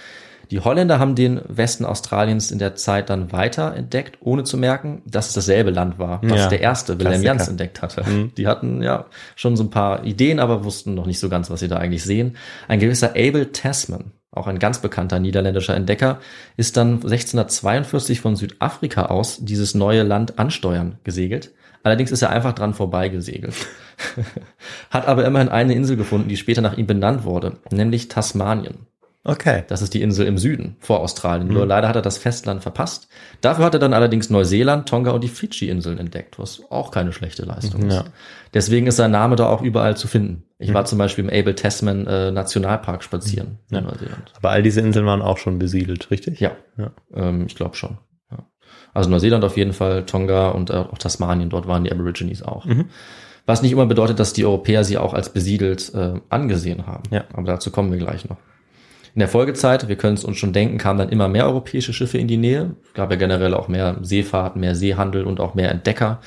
Die 0.54 0.60
Holländer 0.60 1.00
haben 1.00 1.16
den 1.16 1.42
Westen 1.48 1.84
Australiens 1.84 2.52
in 2.52 2.60
der 2.60 2.76
Zeit 2.76 3.10
dann 3.10 3.32
weiter 3.32 3.74
entdeckt, 3.74 4.20
ohne 4.20 4.44
zu 4.44 4.56
merken, 4.56 5.02
dass 5.08 5.30
es 5.30 5.34
dasselbe 5.34 5.72
Land 5.72 5.98
war, 5.98 6.22
was 6.22 6.42
Ja, 6.42 6.48
der 6.48 6.62
erste 6.62 7.00
Wilhelm. 7.00 7.24
Jans 7.24 7.48
entdeckt 7.48 7.82
hatte. 7.82 8.06
Die 8.38 8.46
hatten 8.46 8.84
ja 8.84 9.08
schon 9.36 9.56
so 9.58 9.64
ein 9.64 9.72
paar 9.72 10.06
Ideen, 10.06 10.40
aber 10.40 10.64
wussten 10.64 10.94
noch 10.94 11.08
nicht 11.08 11.18
so 11.18 11.28
ganz, 11.28 11.50
was 11.50 11.62
sie 11.62 11.68
da 11.68 11.78
eigentlich 11.78 12.04
sehen. 12.04 12.38
Ein 12.68 12.80
gewisser 12.80 13.16
Abel 13.16 13.48
Tasman, 13.48 14.12
auch 14.30 14.46
ein 14.46 14.60
ganz 14.60 14.78
bekannter 14.78 15.18
niederländischer 15.18 15.76
Entdecker, 15.76 16.20
ist 16.56 16.78
dann 16.78 16.98
1642 16.98 18.22
von 18.22 18.36
Südafrika 18.36 19.08
aus 19.08 19.40
dieses 19.42 19.74
neue 19.74 20.04
Land 20.04 20.38
ansteuern 20.38 21.00
gesegelt. 21.04 21.50
Allerdings 21.82 22.12
ist 22.12 22.22
er 22.22 22.30
einfach 22.30 22.54
dran 22.54 22.76
vorbei 22.76 23.10
gesegelt. 23.10 23.56
Hat 24.92 25.08
aber 25.08 25.26
immerhin 25.26 25.50
eine 25.50 25.74
Insel 25.74 25.98
gefunden, 25.98 26.30
die 26.30 26.38
später 26.38 26.62
nach 26.62 26.78
ihm 26.78 26.86
benannt 26.86 27.24
wurde, 27.24 27.54
nämlich 27.72 28.08
Tasmanien. 28.08 28.86
Okay. 29.26 29.64
Das 29.68 29.82
ist 29.82 29.94
die 29.94 30.02
Insel 30.02 30.28
im 30.28 30.38
Süden 30.38 30.76
vor 30.80 31.00
Australien. 31.00 31.48
Nur 31.48 31.66
leider 31.66 31.88
hat 31.88 31.96
er 31.96 32.02
das 32.02 32.18
Festland 32.18 32.62
verpasst. 32.62 33.08
Dafür 33.40 33.64
hat 33.66 33.74
er 33.74 33.80
dann 33.80 33.94
allerdings 33.94 34.30
Neuseeland, 34.30 34.90
Tonga 34.90 35.12
und 35.12 35.24
die 35.24 35.30
Fidschi-Inseln 35.30 35.98
entdeckt, 35.98 36.40
was 36.40 36.62
auch 36.70 36.92
keine 36.92 37.14
schlechte 37.14 37.44
Leistung 37.44 37.84
ist. 37.84 37.94
Ja. 37.94 38.04
Deswegen 38.54 38.88
ist 38.88 38.98
sein 38.98 39.12
Name 39.12 39.36
da 39.38 39.48
auch 39.48 39.62
überall 39.62 39.96
zu 39.96 40.08
finden. 40.08 40.44
Ich 40.60 40.74
war 40.74 40.86
zum 40.86 40.98
Beispiel 40.98 41.26
im 41.26 41.30
Abel 41.30 41.56
Tasman 41.56 42.06
äh, 42.08 42.32
Nationalpark 42.32 43.04
spazieren 43.04 43.60
in 43.72 43.84
Neuseeland. 43.84 44.34
Aber 44.38 44.50
all 44.52 44.64
diese 44.64 44.82
Inseln 44.82 45.06
waren 45.06 45.22
auch 45.22 45.38
schon 45.38 45.58
besiedelt, 45.60 46.12
richtig? 46.12 46.40
Ja, 46.40 46.52
Ja. 46.78 46.92
Ähm, 47.14 47.46
ich 47.48 47.56
glaube 47.56 47.76
schon. 47.76 47.98
Ja. 48.32 48.46
Also 48.94 49.10
Neuseeland 49.10 49.44
auf 49.44 49.58
jeden 49.58 49.74
Fall, 49.74 50.06
Tonga 50.06 50.50
und 50.50 50.70
äh, 50.70 50.74
auch 50.74 50.98
Tasmanien, 50.98 51.50
dort 51.50 51.68
waren 51.68 51.84
die 51.84 51.92
Aborigines 51.92 52.44
auch. 52.44 52.66
Was 53.46 53.62
nicht 53.62 53.72
immer 53.74 53.86
bedeutet, 53.86 54.20
dass 54.20 54.32
die 54.34 54.46
Europäer 54.46 54.84
sie 54.84 54.98
auch 54.98 55.14
als 55.14 55.30
besiedelt 55.30 55.94
äh, 55.94 56.14
angesehen 56.30 56.88
haben. 56.88 57.04
Ja. 57.12 57.26
Aber 57.34 57.44
dazu 57.44 57.72
kommen 57.72 57.92
wir 57.92 58.00
gleich 58.00 58.28
noch. 58.30 58.38
In 59.16 59.20
der 59.20 59.28
Folgezeit, 59.28 59.88
wir 59.88 59.96
können 59.96 60.16
es 60.16 60.24
uns 60.24 60.38
schon 60.38 60.54
denken, 60.54 60.80
kamen 60.80 60.98
dann 60.98 61.10
immer 61.10 61.28
mehr 61.28 61.46
europäische 61.46 61.94
Schiffe 61.94 62.18
in 62.18 62.28
die 62.28 62.38
Nähe. 62.38 62.76
Es 62.88 62.94
gab 62.94 63.12
ja 63.12 63.18
generell 63.18 63.54
auch 63.54 63.68
mehr 63.68 63.98
Seefahrt, 64.02 64.56
mehr 64.56 64.76
Seehandel 64.76 65.26
und 65.26 65.40
auch 65.40 65.54
mehr 65.54 65.70
Entdecker. 65.70 66.20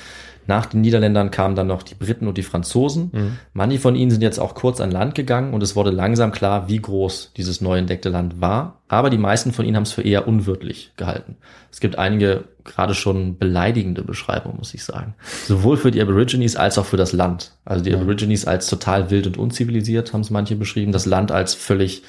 Nach 0.48 0.66
den 0.66 0.80
Niederländern 0.82 1.32
kamen 1.32 1.56
dann 1.56 1.66
noch 1.66 1.82
die 1.82 1.96
Briten 1.96 2.28
und 2.28 2.38
die 2.38 2.44
Franzosen. 2.44 3.10
Manche 3.52 3.80
von 3.80 3.96
ihnen 3.96 4.12
sind 4.12 4.22
jetzt 4.22 4.38
auch 4.38 4.54
kurz 4.54 4.80
an 4.80 4.92
Land 4.92 5.16
gegangen 5.16 5.52
und 5.52 5.62
es 5.62 5.74
wurde 5.74 5.90
langsam 5.90 6.30
klar, 6.30 6.68
wie 6.68 6.80
groß 6.80 7.32
dieses 7.36 7.60
neu 7.60 7.78
entdeckte 7.78 8.10
Land 8.10 8.40
war. 8.40 8.80
Aber 8.86 9.10
die 9.10 9.18
meisten 9.18 9.52
von 9.52 9.64
ihnen 9.64 9.74
haben 9.74 9.82
es 9.82 9.90
für 9.90 10.02
eher 10.02 10.28
unwirtlich 10.28 10.92
gehalten. 10.96 11.36
Es 11.72 11.80
gibt 11.80 11.98
einige 11.98 12.44
gerade 12.62 12.94
schon 12.94 13.38
beleidigende 13.38 14.02
Beschreibungen, 14.02 14.58
muss 14.58 14.72
ich 14.74 14.84
sagen. 14.84 15.14
Sowohl 15.46 15.76
für 15.76 15.90
die 15.90 16.00
Aborigines 16.00 16.54
als 16.54 16.78
auch 16.78 16.86
für 16.86 16.96
das 16.96 17.12
Land. 17.12 17.52
Also 17.64 17.82
die 17.82 17.92
Aborigines 17.92 18.46
als 18.46 18.68
total 18.68 19.10
wild 19.10 19.26
und 19.26 19.38
unzivilisiert 19.38 20.12
haben 20.12 20.20
es 20.20 20.30
manche 20.30 20.54
beschrieben. 20.54 20.92
Das 20.92 21.06
Land 21.06 21.32
als 21.32 21.54
völlig 21.54 22.04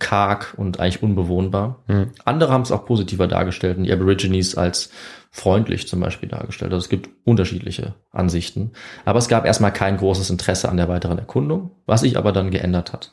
karg 0.00 0.54
und 0.56 0.80
eigentlich 0.80 1.02
unbewohnbar. 1.02 1.84
Andere 2.24 2.52
haben 2.52 2.62
es 2.62 2.72
auch 2.72 2.84
positiver 2.84 3.28
dargestellt 3.28 3.78
und 3.78 3.84
die 3.84 3.92
Aborigines 3.92 4.56
als 4.56 4.90
freundlich 5.30 5.86
zum 5.86 6.00
Beispiel 6.00 6.28
dargestellt. 6.28 6.72
Also 6.72 6.84
es 6.84 6.88
gibt 6.88 7.08
unterschiedliche 7.24 7.94
Ansichten. 8.10 8.72
Aber 9.04 9.18
es 9.18 9.28
gab 9.28 9.46
erstmal 9.46 9.72
kein 9.72 9.96
großes 9.96 10.30
Interesse 10.30 10.68
an 10.68 10.76
der 10.76 10.88
weiteren 10.88 11.18
Erkundung, 11.18 11.70
was 11.86 12.00
sich 12.00 12.18
aber 12.18 12.32
dann 12.32 12.50
geändert 12.50 12.92
hat. 12.92 13.12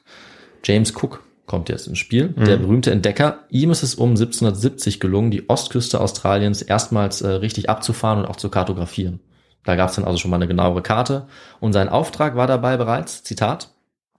James 0.63 0.95
Cook 0.95 1.23
kommt 1.45 1.69
jetzt 1.69 1.87
ins 1.87 1.99
Spiel, 1.99 2.29
der 2.29 2.57
berühmte 2.57 2.91
Entdecker. 2.91 3.45
Ihm 3.49 3.71
ist 3.71 3.83
es 3.83 3.95
um 3.95 4.09
1770 4.09 4.99
gelungen, 4.99 5.31
die 5.31 5.49
Ostküste 5.49 6.01
Australiens 6.01 6.61
erstmals 6.61 7.21
äh, 7.21 7.29
richtig 7.29 7.69
abzufahren 7.69 8.19
und 8.19 8.25
auch 8.25 8.35
zu 8.35 8.49
kartografieren. 8.49 9.21
Da 9.63 9.75
gab 9.75 9.89
es 9.89 9.95
dann 9.95 10.05
also 10.05 10.17
schon 10.17 10.31
mal 10.31 10.37
eine 10.37 10.47
genauere 10.47 10.81
Karte. 10.81 11.27
Und 11.59 11.73
sein 11.73 11.89
Auftrag 11.89 12.35
war 12.35 12.47
dabei 12.47 12.77
bereits, 12.77 13.23
Zitat, 13.23 13.69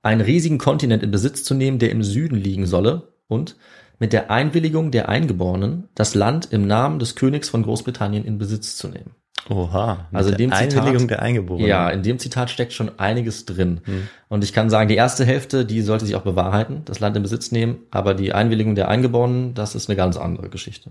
einen 0.03 0.21
riesigen 0.21 0.59
Kontinent 0.59 1.03
in 1.03 1.11
Besitz 1.11 1.45
zu 1.45 1.55
nehmen, 1.55 1.79
der 1.79 1.91
im 1.91 2.03
Süden 2.03 2.37
liegen 2.37 2.67
solle 2.67 3.09
und 3.27 3.57
mit 3.99 4.13
der 4.13 4.31
Einwilligung 4.31 4.91
der 4.91 5.09
Eingeborenen 5.09 5.89
das 5.95 6.15
Land 6.15 6.53
im 6.53 6.67
Namen 6.67 6.99
des 6.99 7.17
Königs 7.17 7.49
von 7.49 7.63
Großbritannien 7.63 8.25
in 8.25 8.39
Besitz 8.39 8.77
zu 8.77 8.89
nehmen. 8.89 9.11
Oha. 9.49 10.07
Also 10.13 10.31
in 10.31 10.37
dem 10.37 10.51
der 10.51 10.59
Zitat- 10.61 10.81
Einwilligung 10.81 11.09
der 11.09 11.23
Eingeborenen. 11.23 11.67
Ja, 11.67 11.89
in 11.91 12.03
dem 12.03 12.19
Zitat 12.19 12.51
steckt 12.51 12.73
schon 12.73 12.99
einiges 12.99 13.47
drin. 13.47 13.81
Und 14.29 14.45
ich 14.45 14.53
kann 14.53 14.69
sagen, 14.71 14.89
die 14.89 14.97
erste 14.97 15.25
Hälfte, 15.25 15.65
die 15.65 15.81
sollte 15.81 16.07
sich 16.07 16.17
auch 16.17 16.23
bewahrheiten, 16.23 16.83
das 16.85 17.01
Land 17.01 17.17
in 17.17 17.23
Besitz 17.23 17.51
nehmen, 17.51 17.79
aber 17.91 18.15
die 18.15 18.33
Einwilligung 18.33 18.75
der 18.75 18.89
Eingeborenen, 18.89 19.55
das 19.55 19.75
ist 19.75 19.89
eine 19.89 19.97
ganz 19.97 20.17
andere 20.17 20.49
Geschichte. 20.49 20.91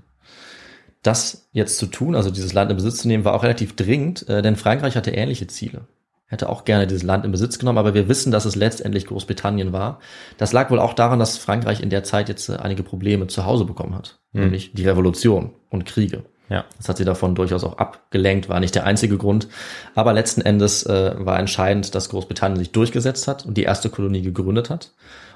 Das 1.03 1.47
jetzt 1.51 1.77
zu 1.77 1.85
tun, 1.85 2.15
also 2.15 2.31
dieses 2.31 2.53
Land 2.53 2.71
in 2.71 2.77
Besitz 2.77 2.97
zu 2.97 3.07
nehmen, 3.07 3.23
war 3.23 3.35
auch 3.35 3.43
relativ 3.43 3.75
dringend, 3.75 4.27
äh, 4.27 4.41
denn 4.41 4.55
Frankreich 4.55 4.95
hatte 4.95 5.11
ähnliche 5.11 5.47
Ziele. 5.47 5.81
Hätte 6.27 6.49
auch 6.49 6.65
gerne 6.65 6.87
dieses 6.87 7.03
Land 7.03 7.23
in 7.23 7.31
Besitz 7.31 7.57
genommen, 7.57 7.77
aber 7.77 7.93
wir 7.93 8.09
wissen, 8.09 8.31
dass 8.31 8.45
es 8.45 8.55
letztendlich 8.55 9.05
Großbritannien 9.05 9.71
war. 9.71 9.99
Das 10.37 10.51
lag 10.51 10.69
wohl 10.69 10.79
auch 10.79 10.93
daran, 10.93 11.19
dass 11.19 11.37
Frankreich 11.37 11.81
in 11.81 11.89
der 11.89 12.03
Zeit 12.03 12.27
jetzt 12.27 12.49
äh, 12.49 12.57
einige 12.57 12.83
Probleme 12.83 13.27
zu 13.27 13.45
Hause 13.45 13.63
bekommen 13.63 13.95
hat, 13.95 14.19
nämlich 14.33 14.73
die 14.73 14.85
Revolution 14.85 15.51
und 15.69 15.85
Kriege. 15.85 16.23
Ja. 16.49 16.65
Das 16.77 16.87
hat 16.89 16.97
sie 16.97 17.05
davon 17.05 17.35
durchaus 17.35 17.63
auch 17.63 17.77
abgelenkt, 17.77 18.49
war 18.49 18.59
nicht 18.59 18.75
der 18.75 18.85
einzige 18.85 19.17
Grund. 19.17 19.47
Aber 19.95 20.13
letzten 20.13 20.41
Endes 20.41 20.85
äh, 20.85 21.15
war 21.17 21.39
entscheidend, 21.39 21.93
dass 21.93 22.09
Großbritannien 22.09 22.59
sich 22.59 22.71
durchgesetzt 22.71 23.27
hat 23.27 23.45
und 23.45 23.57
die 23.57 23.63
erste 23.63 23.89
Kolonie 23.89 24.21
gegründet 24.21 24.69
hat. 24.69 24.93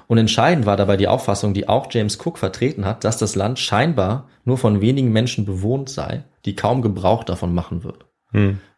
Und 0.08 0.18
entscheidend 0.18 0.66
war 0.66 0.76
dabei 0.76 0.96
die 0.96 1.08
Auffassung, 1.08 1.54
die 1.54 1.68
auch 1.68 1.86
James 1.90 2.18
Cook 2.18 2.38
vertreten 2.38 2.84
hat, 2.84 3.04
dass 3.04 3.18
das 3.18 3.34
Land 3.34 3.58
scheinbar 3.58 4.28
nur 4.44 4.58
von 4.58 4.80
wenigen 4.80 5.12
Menschen 5.12 5.44
bewohnt 5.44 5.88
sei, 5.88 6.24
die 6.44 6.56
kaum 6.56 6.82
Gebrauch 6.82 7.24
davon 7.24 7.54
machen 7.54 7.84
würden. 7.84 8.04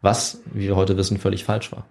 Was, 0.00 0.42
wie 0.52 0.66
wir 0.66 0.76
heute 0.76 0.96
wissen, 0.96 1.18
völlig 1.18 1.44
falsch 1.44 1.72
war. 1.72 1.86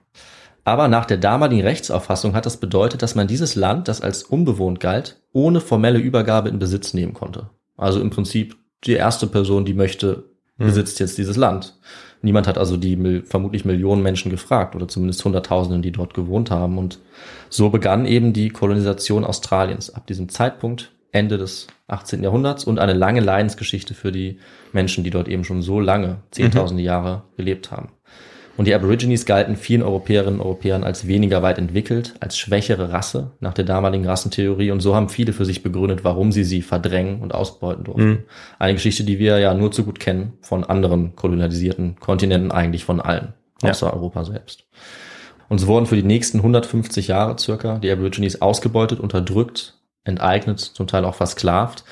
Aber 0.66 0.88
nach 0.88 1.06
der 1.06 1.18
damaligen 1.18 1.62
Rechtsauffassung 1.62 2.36
hat 2.36 2.46
das 2.46 2.58
bedeutet, 2.58 3.02
dass 3.02 3.16
man 3.16 3.28
dieses 3.28 3.56
Land, 3.56 3.88
das 3.88 4.02
als 4.02 4.24
unbewohnt 4.24 4.80
galt, 4.80 5.22
ohne 5.34 5.60
formelle 5.60 6.00
Übergabe 6.00 6.50
in 6.50 6.60
Besitz 6.60 6.94
nehmen 6.94 7.14
konnte. 7.14 7.50
Also 7.76 8.00
im 8.00 8.10
Prinzip 8.10 8.56
die 8.86 8.94
erste 8.94 9.28
Person, 9.28 9.66
die 9.66 9.74
möchte, 9.74 10.26
besitzt 10.58 11.00
jetzt 11.00 11.18
dieses 11.18 11.36
Land. 11.36 11.78
Niemand 12.22 12.48
hat 12.48 12.58
also 12.58 12.78
die 12.78 13.22
vermutlich 13.26 13.66
Millionen 13.66 14.02
Menschen 14.02 14.32
gefragt 14.32 14.76
oder 14.76 14.88
zumindest 14.88 15.24
Hunderttausenden, 15.26 15.82
die 15.82 15.92
dort 15.92 16.14
gewohnt 16.14 16.52
haben. 16.52 16.78
Und 16.78 17.00
so 17.50 17.70
begann 17.70 18.06
eben 18.06 18.32
die 18.32 18.50
Kolonisation 18.50 19.26
Australiens 19.26 19.90
ab 19.90 20.08
diesem 20.08 20.30
Zeitpunkt, 20.30 20.94
Ende 21.14 21.38
des 21.38 21.68
18. 21.88 22.24
Jahrhunderts 22.24 22.66
und 22.66 22.80
eine 22.80 22.94
lange 22.94 23.22
Leidensgeschichte 23.22 23.94
für 23.94 24.12
die 24.12 24.40
Menschen, 24.74 25.04
die 25.04 25.12
dort 25.12 25.28
eben 25.28 25.44
schon 25.44 25.62
so 25.62 25.80
lange, 25.80 26.18
zehntausende 26.32 26.84
Jahre 26.84 27.24
gelebt 27.38 27.72
haben. 27.72 27.90
Und 28.56 28.68
die 28.68 28.74
Aborigines 28.76 29.26
galten 29.26 29.56
vielen 29.56 29.82
Europäerinnen 29.82 30.40
und 30.40 30.46
Europäern 30.46 30.84
als 30.84 31.08
weniger 31.08 31.42
weit 31.42 31.58
entwickelt, 31.58 32.14
als 32.20 32.38
schwächere 32.38 32.92
Rasse 32.92 33.32
nach 33.40 33.54
der 33.54 33.66
damaligen 33.66 34.06
Rassentheorie. 34.06 34.70
Und 34.72 34.82
so 34.82 34.96
haben 34.96 35.10
viele 35.10 35.34
für 35.34 35.46
sich 35.46 35.64
begründet, 35.64 36.04
warum 36.04 36.32
sie 36.32 36.44
sie 36.44 36.62
verdrängen 36.62 37.22
und 37.22 37.34
ausbeuten 37.34 37.84
durften. 37.84 38.26
Eine 38.60 38.74
Geschichte, 38.74 39.04
die 39.04 39.18
wir 39.18 39.40
ja 39.40 39.54
nur 39.56 39.72
zu 39.72 39.84
gut 39.84 40.00
kennen 40.00 40.34
von 40.42 40.64
anderen 40.64 41.16
kolonialisierten 41.16 41.96
Kontinenten, 42.00 42.52
eigentlich 42.52 42.86
von 42.86 43.02
allen, 43.02 43.34
außer 43.64 43.92
Europa 43.92 44.24
selbst. 44.24 44.66
Und 45.50 45.58
so 45.58 45.68
wurden 45.68 45.88
für 45.88 45.96
die 45.96 46.04
nächsten 46.04 46.38
150 46.38 47.08
Jahre 47.08 47.38
circa 47.40 47.80
die 47.80 47.92
Aborigines 47.92 48.42
ausgebeutet, 48.42 49.00
unterdrückt, 49.00 49.76
enteignet, 50.04 50.60
zum 50.60 50.88
Teil 50.88 51.06
auch 51.06 51.16
versklavt. 51.16 51.84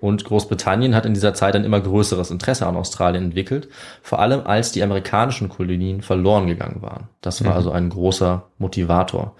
Und 0.00 0.24
Großbritannien 0.24 0.94
hat 0.94 1.06
in 1.06 1.14
dieser 1.14 1.34
Zeit 1.34 1.56
ein 1.56 1.64
immer 1.64 1.80
größeres 1.80 2.30
Interesse 2.30 2.66
an 2.66 2.76
Australien 2.76 3.24
entwickelt, 3.24 3.68
vor 4.02 4.20
allem 4.20 4.46
als 4.46 4.70
die 4.70 4.82
amerikanischen 4.82 5.48
Kolonien 5.48 6.02
verloren 6.02 6.46
gegangen 6.46 6.82
waren. 6.82 7.08
Das 7.20 7.44
war 7.44 7.54
also 7.54 7.72
ein 7.72 7.88
großer 7.90 8.44
Motivator. 8.58 9.34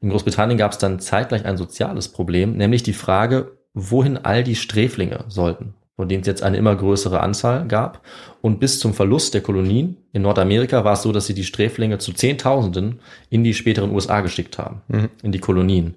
In 0.00 0.10
Großbritannien 0.10 0.58
gab 0.58 0.72
es 0.72 0.78
dann 0.78 1.00
zeitgleich 1.00 1.44
ein 1.44 1.56
soziales 1.56 2.08
Problem, 2.08 2.56
nämlich 2.56 2.84
die 2.84 2.92
Frage, 2.92 3.56
wohin 3.74 4.16
all 4.18 4.44
die 4.44 4.54
Sträflinge 4.54 5.24
sollten, 5.26 5.74
von 5.96 6.08
denen 6.08 6.20
es 6.20 6.28
jetzt 6.28 6.42
eine 6.42 6.56
immer 6.56 6.76
größere 6.76 7.20
Anzahl 7.20 7.66
gab. 7.66 8.02
Und 8.40 8.60
bis 8.60 8.78
zum 8.78 8.94
Verlust 8.94 9.34
der 9.34 9.40
Kolonien 9.40 9.96
in 10.12 10.22
Nordamerika 10.22 10.84
war 10.84 10.92
es 10.92 11.02
so, 11.02 11.10
dass 11.10 11.26
sie 11.26 11.34
die 11.34 11.44
Sträflinge 11.44 11.98
zu 11.98 12.12
Zehntausenden 12.12 13.00
in 13.28 13.42
die 13.42 13.54
späteren 13.54 13.90
USA 13.90 14.20
geschickt 14.20 14.58
haben, 14.58 14.82
in 15.22 15.32
die 15.32 15.40
Kolonien. 15.40 15.96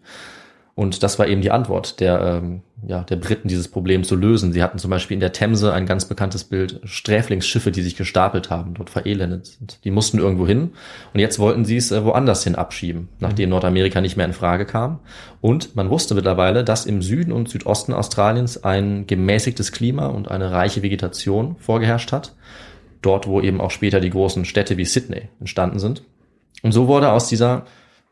Und 0.79 1.03
das 1.03 1.19
war 1.19 1.27
eben 1.27 1.41
die 1.41 1.51
Antwort 1.51 1.99
der, 1.99 2.21
ähm, 2.21 2.61
ja, 2.87 3.03
der 3.03 3.17
Briten, 3.17 3.49
dieses 3.49 3.67
Problem 3.67 4.05
zu 4.05 4.15
lösen. 4.15 4.53
Sie 4.53 4.63
hatten 4.63 4.77
zum 4.77 4.89
Beispiel 4.89 5.15
in 5.15 5.19
der 5.19 5.33
Themse 5.33 5.73
ein 5.73 5.85
ganz 5.85 6.05
bekanntes 6.05 6.45
Bild, 6.45 6.79
Sträflingsschiffe, 6.85 7.71
die 7.71 7.81
sich 7.81 7.97
gestapelt 7.97 8.49
haben, 8.49 8.75
dort 8.75 8.89
verelendet 8.89 9.45
sind. 9.45 9.83
Die 9.83 9.91
mussten 9.91 10.19
irgendwo 10.19 10.47
hin 10.47 10.71
und 11.13 11.19
jetzt 11.19 11.37
wollten 11.37 11.65
sie 11.65 11.75
es 11.75 11.91
äh, 11.91 12.05
woanders 12.05 12.45
hin 12.45 12.55
abschieben, 12.55 13.09
nachdem 13.19 13.49
Nordamerika 13.49 13.99
nicht 13.99 14.15
mehr 14.15 14.25
in 14.25 14.31
Frage 14.31 14.65
kam. 14.65 14.99
Und 15.41 15.75
man 15.75 15.89
wusste 15.89 16.15
mittlerweile, 16.15 16.63
dass 16.63 16.85
im 16.85 17.01
Süden 17.01 17.33
und 17.33 17.49
Südosten 17.49 17.91
Australiens 17.91 18.63
ein 18.63 19.05
gemäßigtes 19.05 19.73
Klima 19.73 20.05
und 20.07 20.31
eine 20.31 20.49
reiche 20.51 20.81
Vegetation 20.81 21.57
vorgeherrscht 21.59 22.13
hat. 22.13 22.37
Dort, 23.01 23.27
wo 23.27 23.41
eben 23.41 23.59
auch 23.59 23.71
später 23.71 23.99
die 23.99 24.11
großen 24.11 24.45
Städte 24.45 24.77
wie 24.77 24.85
Sydney 24.85 25.23
entstanden 25.41 25.79
sind. 25.79 26.03
Und 26.63 26.71
so 26.71 26.87
wurde 26.87 27.11
aus 27.11 27.27
dieser, 27.27 27.65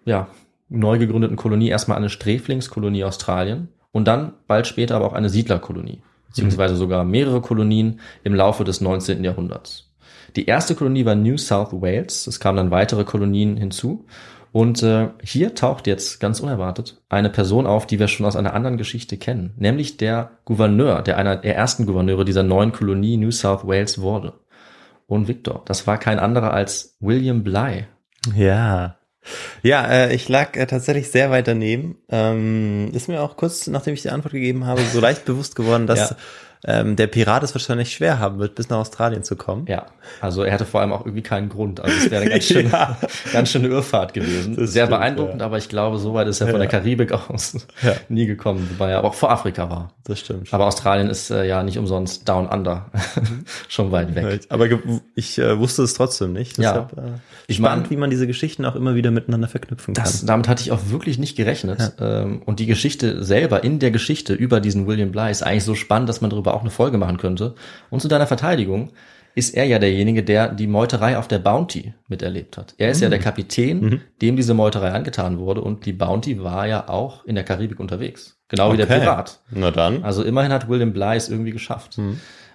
ja, 0.04 0.28
neu 0.70 0.98
gegründeten 0.98 1.38
Kolonie 1.38 1.70
erstmal 1.70 1.98
eine 1.98 2.10
Sträflingskolonie 2.10 3.04
Australien 3.04 3.70
und 3.92 4.08
dann 4.08 4.34
bald 4.48 4.68
später 4.68 4.96
aber 4.96 5.06
auch 5.06 5.14
eine 5.14 5.30
Siedlerkolonie, 5.30 6.02
beziehungsweise 6.28 6.76
sogar 6.76 7.04
mehrere 7.04 7.42
Kolonien 7.42 8.00
im 8.24 8.36
Laufe 8.36 8.64
des 8.64 8.82
19. 8.82 9.24
Jahrhunderts. 9.24 9.92
Die 10.36 10.46
erste 10.46 10.76
Kolonie 10.76 11.06
war 11.06 11.16
New 11.16 11.38
South 11.38 11.74
Wales, 11.74 12.28
es 12.28 12.40
kamen 12.40 12.58
dann 12.58 12.72
weitere 12.72 13.06
Kolonien 13.06 13.58
hinzu 13.58 14.06
und 14.52 14.84
äh, 14.84 15.10
hier 15.24 15.56
taucht 15.56 15.88
jetzt 15.88 16.20
ganz 16.20 16.40
unerwartet 16.40 17.02
eine 17.10 17.30
Person 17.30 17.66
auf, 17.66 17.88
die 17.88 18.00
wir 18.00 18.08
schon 18.08 18.26
aus 18.26 18.36
einer 18.36 18.54
anderen 18.54 18.78
Geschichte 18.78 19.18
kennen, 19.18 19.54
nämlich 19.58 19.98
der 19.98 20.32
Gouverneur, 20.46 21.02
der 21.02 21.18
einer 21.18 21.38
der 21.38 21.56
ersten 21.56 21.86
Gouverneure 21.86 22.26
dieser 22.26 22.44
neuen 22.44 22.72
Kolonie 22.72 23.18
New 23.18 23.32
South 23.32 23.66
Wales 23.66 24.02
wurde. 24.02 24.34
Und 25.06 25.28
Victor, 25.28 25.64
das 25.66 25.88
war 25.88 25.98
kein 25.98 26.20
anderer 26.20 26.54
als 26.54 26.98
William 27.00 27.44
Bligh. 27.44 27.86
Ja. 28.36 28.98
Ja, 29.64 29.86
äh, 29.86 30.14
ich 30.14 30.30
lag 30.30 30.56
äh, 30.56 30.66
tatsächlich 30.66 31.12
sehr 31.12 31.32
weit 31.32 31.48
daneben. 31.48 31.98
Ähm, 32.10 32.92
ist 32.94 33.08
mir 33.08 33.22
auch 33.22 33.38
kurz, 33.38 33.68
nachdem 33.68 33.94
ich 33.94 34.02
die 34.02 34.10
Antwort 34.10 34.34
gegeben 34.34 34.66
habe, 34.66 34.82
so 34.82 35.00
leicht 35.00 35.26
bewusst 35.26 35.56
geworden, 35.56 35.88
dass 35.88 36.12
Ja. 36.12 36.18
Ähm, 36.66 36.96
der 36.96 37.08
Pirat 37.08 37.44
es 37.44 37.54
wahrscheinlich 37.54 37.94
schwer 37.94 38.20
haben 38.20 38.40
wird, 38.40 38.56
bis 38.56 38.70
nach 38.70 38.78
Australien 38.78 39.24
zu 39.24 39.36
kommen. 39.36 39.66
Ja, 39.68 39.86
also 40.22 40.44
er 40.44 40.54
hatte 40.54 40.66
vor 40.66 40.82
allem 40.82 40.92
auch 40.94 41.02
irgendwie 41.06 41.22
keinen 41.22 41.50
Grund. 41.50 41.80
Also 41.80 41.96
es 41.98 42.10
wäre 42.12 42.22
eine 42.24 42.32
ganz 42.32 42.44
schöne, 42.48 42.70
Ja. 42.70 42.98
ganz 43.32 43.50
schöne 43.52 43.68
Irrfahrt 43.68 44.14
gewesen. 44.14 44.56
Das 44.56 44.72
Sehr 44.74 44.86
stimmt, 44.86 45.00
beeindruckend, 45.00 45.40
ja. 45.42 45.46
aber 45.46 45.58
ich 45.58 45.70
glaube, 45.70 45.98
so 46.00 46.14
weit 46.14 46.28
ist 46.28 46.42
er 46.42 46.48
von 46.48 46.56
Ja. 46.56 46.60
der 46.62 46.68
Karibik 46.68 47.12
aus 47.12 47.56
Ja. 47.84 47.94
nie 48.10 48.26
gekommen, 48.26 48.68
wobei 48.72 48.92
er 48.92 49.00
aber 49.00 49.10
auch 49.10 49.14
vor 49.14 49.32
Afrika 49.32 49.70
war. 49.70 49.94
Das 50.06 50.20
stimmt. 50.20 50.54
Aber 50.54 50.66
Australien 50.68 51.10
ist 51.10 51.30
äh, 51.32 51.46
ja 51.46 51.64
nicht 51.64 51.78
umsonst 51.78 52.28
down 52.28 52.48
under, 52.48 52.86
schon 53.68 53.92
weit 53.92 54.16
weg. 54.16 54.42
Aber 54.50 54.68
ich 55.16 55.38
äh, 55.38 55.58
wusste 55.60 55.84
es 55.84 55.94
trotzdem 55.94 56.34
nicht. 56.34 56.58
Ja. 56.58 56.88
Deshalb, 56.92 56.98
äh, 56.98 57.20
Ich 57.48 57.58
spannend, 57.58 57.84
mein- 57.86 57.90
wie 57.92 57.98
man 57.98 58.10
diese 58.10 58.28
Geschichten 58.28 58.66
auch 58.66 58.76
immer 58.76 58.96
wieder 58.96 59.12
miteinander 59.12 59.48
verknüpfen 59.48 59.94
kann. 59.94 60.04
Das, 60.06 60.26
damit 60.26 60.48
hatte 60.48 60.62
ich 60.62 60.72
auch 60.72 60.80
wirklich 60.90 61.18
nicht 61.20 61.36
gerechnet. 61.36 61.94
Ähm, 62.00 62.42
und 62.46 62.60
die 62.60 62.66
Geschichte 62.66 63.24
selber, 63.24 63.64
in 63.64 63.80
der 63.80 63.92
Geschichte 63.92 64.34
über 64.34 64.60
diesen 64.60 64.88
William 64.88 65.12
Bligh 65.12 65.30
ist 65.32 65.44
eigentlich 65.44 65.64
so 65.64 65.76
spannend, 65.76 66.08
dass 66.10 66.22
man 66.22 66.30
darüber 66.30 66.47
auch 66.54 66.62
eine 66.62 66.70
Folge 66.70 66.98
machen 66.98 67.18
könnte. 67.18 67.56
Und 67.90 68.02
zu 68.02 68.08
deiner 68.08 68.28
Verteidigung 68.28 68.92
ist 69.36 69.54
er 69.56 69.66
ja 69.66 69.78
derjenige, 69.78 70.24
der 70.24 70.48
die 70.50 70.66
Meuterei 70.66 71.18
auf 71.18 71.28
der 71.28 71.38
Bounty 71.38 71.94
miterlebt 72.08 72.58
hat. 72.58 72.74
Er 72.80 72.90
ist 72.90 73.02
ja 73.02 73.10
der 73.10 73.20
Kapitän, 73.20 74.02
dem 74.20 74.36
diese 74.36 74.56
Meuterei 74.56 74.92
angetan 74.92 75.38
wurde. 75.38 75.62
Und 75.62 75.86
die 75.86 75.94
Bounty 75.94 76.44
war 76.44 76.66
ja 76.68 76.90
auch 76.90 77.24
in 77.26 77.36
der 77.36 77.44
Karibik 77.44 77.80
unterwegs. 77.80 78.38
Genau 78.48 78.74
wie 78.74 78.78
der 78.78 78.88
Okay. 78.88 79.00
Pirat. 79.02 79.40
Na 79.52 79.70
dann. 79.70 80.04
Also 80.04 80.24
immerhin 80.24 80.52
hat 80.52 80.68
William 80.70 80.92
Bligh 80.92 81.18
es 81.18 81.30
irgendwie 81.30 81.52
geschafft. 81.52 82.00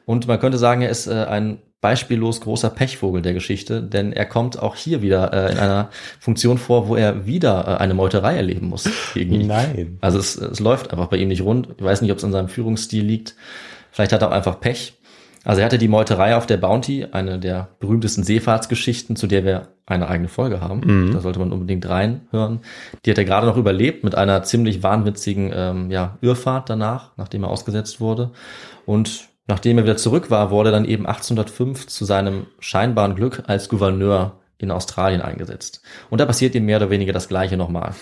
Und 0.06 0.26
man 0.26 0.40
könnte 0.40 0.58
sagen, 0.58 0.82
er 0.82 0.90
ist 0.90 1.06
äh, 1.06 1.12
ein 1.12 1.58
beispiellos 1.80 2.40
großer 2.40 2.70
Pechvogel 2.70 3.22
der 3.22 3.34
Geschichte, 3.34 3.82
denn 3.82 4.12
er 4.12 4.24
kommt 4.24 4.58
auch 4.60 4.74
hier 4.76 5.02
wieder 5.02 5.32
äh, 5.32 5.52
in 5.52 5.58
einer 5.58 5.90
Funktion 6.20 6.56
vor, 6.58 6.88
wo 6.88 6.96
er 6.96 7.26
wieder 7.26 7.64
äh, 7.66 7.80
eine 7.82 7.94
Meuterei 7.94 8.36
erleben 8.36 8.68
muss 8.68 8.88
gegen 9.14 9.34
ihn. 9.34 9.46
Nein. 9.48 9.98
Also 10.00 10.18
es, 10.18 10.36
es 10.36 10.58
läuft 10.60 10.92
einfach 10.92 11.08
bei 11.08 11.16
ihm 11.18 11.28
nicht 11.28 11.42
rund. 11.42 11.68
Ich 11.76 11.84
weiß 11.84 12.00
nicht, 12.02 12.10
ob 12.10 12.18
es 12.18 12.24
an 12.24 12.32
seinem 12.32 12.48
Führungsstil 12.48 13.04
liegt. 13.04 13.34
Vielleicht 13.92 14.12
hat 14.12 14.22
er 14.22 14.28
auch 14.28 14.32
einfach 14.32 14.58
Pech. 14.58 14.98
Also 15.44 15.60
er 15.60 15.66
hatte 15.66 15.78
die 15.78 15.88
Meuterei 15.88 16.36
auf 16.36 16.46
der 16.46 16.56
Bounty, 16.56 17.06
eine 17.10 17.38
der 17.38 17.68
berühmtesten 17.80 18.22
Seefahrtsgeschichten, 18.22 19.16
zu 19.16 19.26
der 19.26 19.44
wir 19.44 19.68
eine 19.86 20.08
eigene 20.08 20.28
Folge 20.28 20.60
haben. 20.60 20.80
Da 21.12 21.20
sollte 21.20 21.40
man 21.40 21.52
unbedingt 21.52 21.88
reinhören. 21.88 22.60
Die 23.04 23.10
hat 23.10 23.18
er 23.18 23.24
gerade 23.24 23.46
noch 23.46 23.56
überlebt 23.56 24.04
mit 24.04 24.14
einer 24.14 24.44
ziemlich 24.44 24.82
wahnwitzigen 24.82 25.52
ähm, 25.54 25.90
ja, 25.90 26.16
Irrfahrt 26.20 26.70
danach, 26.70 27.10
nachdem 27.16 27.42
er 27.42 27.50
ausgesetzt 27.50 28.00
wurde. 28.00 28.30
Und 28.86 29.28
nachdem 29.48 29.78
er 29.78 29.84
wieder 29.84 29.96
zurück 29.96 30.30
war, 30.30 30.50
wurde 30.50 30.68
er 30.70 30.72
dann 30.72 30.84
eben 30.84 31.06
1805 31.06 31.88
zu 31.88 32.04
seinem 32.04 32.46
scheinbaren 32.60 33.16
Glück 33.16 33.42
als 33.48 33.68
Gouverneur 33.68 34.38
in 34.58 34.70
Australien 34.70 35.20
eingesetzt. 35.20 35.82
Und 36.08 36.20
da 36.20 36.24
passiert 36.24 36.54
ihm 36.54 36.64
mehr 36.64 36.76
oder 36.76 36.90
weniger 36.90 37.12
das 37.12 37.28
Gleiche 37.28 37.56
nochmal. 37.56 37.94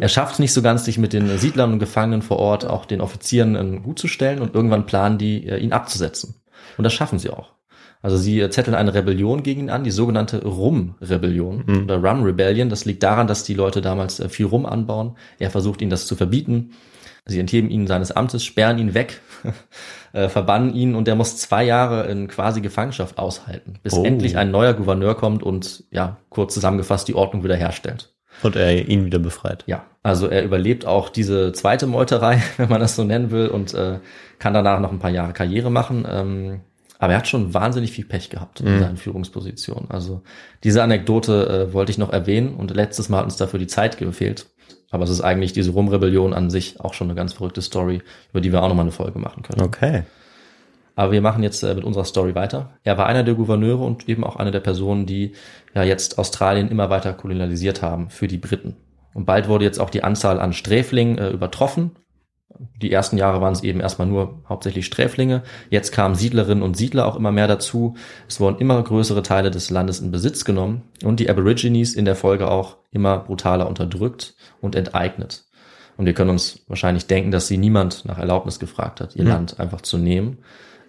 Er 0.00 0.08
schafft 0.08 0.34
es 0.34 0.38
nicht 0.38 0.52
so 0.52 0.62
ganz, 0.62 0.84
sich 0.84 0.98
mit 0.98 1.12
den 1.12 1.38
Siedlern 1.38 1.72
und 1.72 1.78
Gefangenen 1.78 2.22
vor 2.22 2.38
Ort, 2.38 2.64
auch 2.66 2.84
den 2.86 3.00
Offizieren 3.00 3.56
äh, 3.56 3.80
gut 3.80 3.98
zu 3.98 4.08
stellen 4.08 4.40
und 4.40 4.54
irgendwann 4.54 4.86
planen 4.86 5.18
die, 5.18 5.46
äh, 5.46 5.58
ihn 5.58 5.72
abzusetzen. 5.72 6.36
Und 6.76 6.84
das 6.84 6.92
schaffen 6.92 7.18
sie 7.18 7.30
auch. 7.30 7.52
Also 8.00 8.16
sie 8.16 8.40
äh, 8.40 8.50
zetteln 8.50 8.76
eine 8.76 8.94
Rebellion 8.94 9.42
gegen 9.42 9.62
ihn 9.62 9.70
an, 9.70 9.82
die 9.84 9.90
sogenannte 9.90 10.44
Rum-Rebellion 10.44 11.82
oder 11.84 11.96
Rum 11.96 12.22
Rebellion. 12.22 12.68
Das 12.70 12.84
liegt 12.84 13.02
daran, 13.02 13.26
dass 13.26 13.42
die 13.44 13.54
Leute 13.54 13.80
damals 13.80 14.20
äh, 14.20 14.28
viel 14.28 14.46
Rum 14.46 14.66
anbauen. 14.66 15.16
Er 15.38 15.50
versucht 15.50 15.82
ihnen 15.82 15.90
das 15.90 16.06
zu 16.06 16.14
verbieten. 16.14 16.72
Sie 17.26 17.40
entheben 17.40 17.68
ihn 17.68 17.86
seines 17.86 18.10
Amtes, 18.10 18.42
sperren 18.42 18.78
ihn 18.78 18.94
weg, 18.94 19.20
äh, 20.14 20.28
verbannen 20.30 20.72
ihn 20.74 20.94
und 20.94 21.08
er 21.08 21.14
muss 21.14 21.36
zwei 21.36 21.62
Jahre 21.64 22.06
in 22.06 22.26
quasi 22.28 22.62
Gefangenschaft 22.62 23.18
aushalten, 23.18 23.74
bis 23.82 23.92
Oh. 23.92 24.04
endlich 24.04 24.38
ein 24.38 24.50
neuer 24.50 24.72
Gouverneur 24.72 25.14
kommt 25.14 25.42
und 25.42 25.84
ja, 25.90 26.16
kurz 26.30 26.54
zusammengefasst 26.54 27.06
die 27.06 27.14
Ordnung 27.14 27.44
wiederherstellt. 27.44 28.14
Und 28.42 28.56
er 28.56 28.88
ihn 28.88 29.04
wieder 29.04 29.18
befreit. 29.18 29.64
Ja, 29.66 29.84
also 30.02 30.28
er 30.28 30.44
überlebt 30.44 30.86
auch 30.86 31.08
diese 31.08 31.52
zweite 31.52 31.86
Meuterei, 31.86 32.42
wenn 32.56 32.68
man 32.68 32.80
das 32.80 32.96
so 32.96 33.04
nennen 33.04 33.30
will, 33.30 33.48
und 33.48 33.74
äh, 33.74 33.98
kann 34.38 34.54
danach 34.54 34.80
noch 34.80 34.92
ein 34.92 34.98
paar 34.98 35.10
Jahre 35.10 35.32
Karriere 35.32 35.70
machen. 35.70 36.06
Ähm, 36.10 36.60
aber 36.98 37.12
er 37.12 37.18
hat 37.18 37.28
schon 37.28 37.54
wahnsinnig 37.54 37.92
viel 37.92 38.04
Pech 38.04 38.28
gehabt 38.28 38.60
in 38.60 38.80
seinen 38.80 38.96
Führungspositionen. 38.96 39.88
Also 39.88 40.22
diese 40.64 40.82
Anekdote 40.82 41.68
äh, 41.68 41.72
wollte 41.72 41.92
ich 41.92 41.98
noch 41.98 42.12
erwähnen 42.12 42.54
und 42.56 42.74
letztes 42.74 43.08
Mal 43.08 43.18
hat 43.18 43.24
uns 43.24 43.36
dafür 43.36 43.60
die 43.60 43.68
Zeit 43.68 43.98
gefehlt. 43.98 44.46
Aber 44.90 45.04
es 45.04 45.10
ist 45.10 45.20
eigentlich 45.20 45.52
diese 45.52 45.70
Rum-Rebellion 45.70 46.32
an 46.34 46.50
sich 46.50 46.80
auch 46.80 46.94
schon 46.94 47.08
eine 47.08 47.14
ganz 47.14 47.34
verrückte 47.34 47.62
Story, 47.62 48.02
über 48.30 48.40
die 48.40 48.52
wir 48.52 48.62
auch 48.62 48.68
nochmal 48.68 48.84
eine 48.84 48.92
Folge 48.92 49.18
machen 49.18 49.42
können. 49.44 49.62
Okay. 49.62 50.02
Aber 50.98 51.12
wir 51.12 51.20
machen 51.20 51.44
jetzt 51.44 51.62
äh, 51.62 51.76
mit 51.76 51.84
unserer 51.84 52.04
Story 52.04 52.34
weiter. 52.34 52.72
Er 52.82 52.98
war 52.98 53.06
einer 53.06 53.22
der 53.22 53.34
Gouverneure 53.34 53.84
und 53.84 54.08
eben 54.08 54.24
auch 54.24 54.34
eine 54.34 54.50
der 54.50 54.58
Personen, 54.58 55.06
die 55.06 55.30
ja 55.72 55.84
jetzt 55.84 56.18
Australien 56.18 56.68
immer 56.72 56.90
weiter 56.90 57.12
kolonialisiert 57.12 57.82
haben 57.82 58.10
für 58.10 58.26
die 58.26 58.36
Briten. 58.36 58.74
Und 59.14 59.24
bald 59.24 59.46
wurde 59.46 59.64
jetzt 59.64 59.78
auch 59.78 59.90
die 59.90 60.02
Anzahl 60.02 60.40
an 60.40 60.52
Sträflingen 60.52 61.16
äh, 61.18 61.30
übertroffen. 61.30 61.92
Die 62.82 62.90
ersten 62.90 63.16
Jahre 63.16 63.40
waren 63.40 63.52
es 63.52 63.62
eben 63.62 63.78
erstmal 63.78 64.08
nur 64.08 64.42
hauptsächlich 64.48 64.86
Sträflinge. 64.86 65.44
Jetzt 65.70 65.92
kamen 65.92 66.16
Siedlerinnen 66.16 66.64
und 66.64 66.76
Siedler 66.76 67.06
auch 67.06 67.14
immer 67.14 67.30
mehr 67.30 67.46
dazu. 67.46 67.94
Es 68.26 68.40
wurden 68.40 68.58
immer 68.58 68.82
größere 68.82 69.22
Teile 69.22 69.52
des 69.52 69.70
Landes 69.70 70.00
in 70.00 70.10
Besitz 70.10 70.44
genommen 70.44 70.82
und 71.04 71.20
die 71.20 71.30
Aborigines 71.30 71.94
in 71.94 72.06
der 72.06 72.16
Folge 72.16 72.50
auch 72.50 72.76
immer 72.90 73.18
brutaler 73.18 73.68
unterdrückt 73.68 74.34
und 74.60 74.74
enteignet. 74.74 75.44
Und 75.96 76.06
wir 76.06 76.14
können 76.14 76.30
uns 76.30 76.64
wahrscheinlich 76.66 77.06
denken, 77.06 77.30
dass 77.30 77.46
sie 77.46 77.56
niemand 77.56 78.04
nach 78.04 78.18
Erlaubnis 78.18 78.58
gefragt 78.58 79.00
hat, 79.00 79.14
ihr 79.14 79.24
Land 79.24 79.60
einfach 79.60 79.80
zu 79.80 79.96
nehmen. 79.96 80.38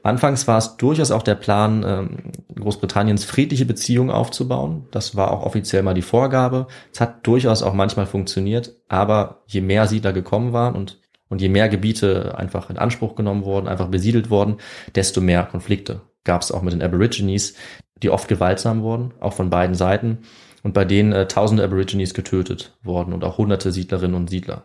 Anfangs 0.03 0.47
war 0.47 0.57
es 0.57 0.77
durchaus 0.77 1.11
auch 1.11 1.23
der 1.23 1.35
Plan, 1.35 1.83
ähm, 1.85 2.17
Großbritanniens 2.59 3.25
friedliche 3.25 3.65
Beziehungen 3.65 4.11
aufzubauen. 4.11 4.87
Das 4.91 5.15
war 5.15 5.31
auch 5.31 5.45
offiziell 5.45 5.83
mal 5.83 5.93
die 5.93 6.01
Vorgabe. 6.01 6.67
Es 6.93 7.01
hat 7.01 7.25
durchaus 7.27 7.63
auch 7.63 7.73
manchmal 7.73 8.05
funktioniert, 8.05 8.75
aber 8.87 9.43
je 9.47 9.61
mehr 9.61 9.87
Siedler 9.87 10.13
gekommen 10.13 10.53
waren 10.53 10.75
und, 10.75 10.99
und 11.29 11.41
je 11.41 11.49
mehr 11.49 11.69
Gebiete 11.69 12.37
einfach 12.37 12.69
in 12.69 12.77
Anspruch 12.77 13.15
genommen 13.15 13.45
wurden, 13.45 13.67
einfach 13.67 13.87
besiedelt 13.87 14.29
wurden, 14.29 14.57
desto 14.95 15.21
mehr 15.21 15.43
Konflikte 15.43 16.01
gab 16.23 16.41
es 16.41 16.51
auch 16.51 16.61
mit 16.61 16.73
den 16.73 16.81
Aborigines, 16.81 17.55
die 18.03 18.09
oft 18.09 18.27
gewaltsam 18.27 18.81
wurden, 18.81 19.13
auch 19.19 19.33
von 19.33 19.49
beiden 19.49 19.75
Seiten, 19.75 20.19
und 20.63 20.73
bei 20.73 20.85
denen 20.85 21.13
äh, 21.13 21.27
tausende 21.27 21.63
Aborigines 21.63 22.13
getötet 22.13 22.77
wurden 22.83 23.13
und 23.13 23.23
auch 23.23 23.37
hunderte 23.37 23.71
Siedlerinnen 23.71 24.15
und 24.15 24.29
Siedler. 24.29 24.63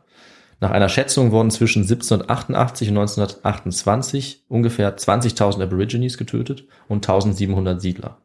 Nach 0.61 0.71
einer 0.71 0.89
Schätzung 0.89 1.33
wurden 1.33 1.51
zwischen 1.51 1.83
1788 1.83 2.89
und 2.89 2.99
1928 2.99 4.45
ungefähr 4.49 4.97
20.000 4.97 5.63
Aborigines 5.63 6.19
getötet 6.19 6.65
und 6.89 6.97
1700 7.09 7.81
Siedler. 7.81 8.19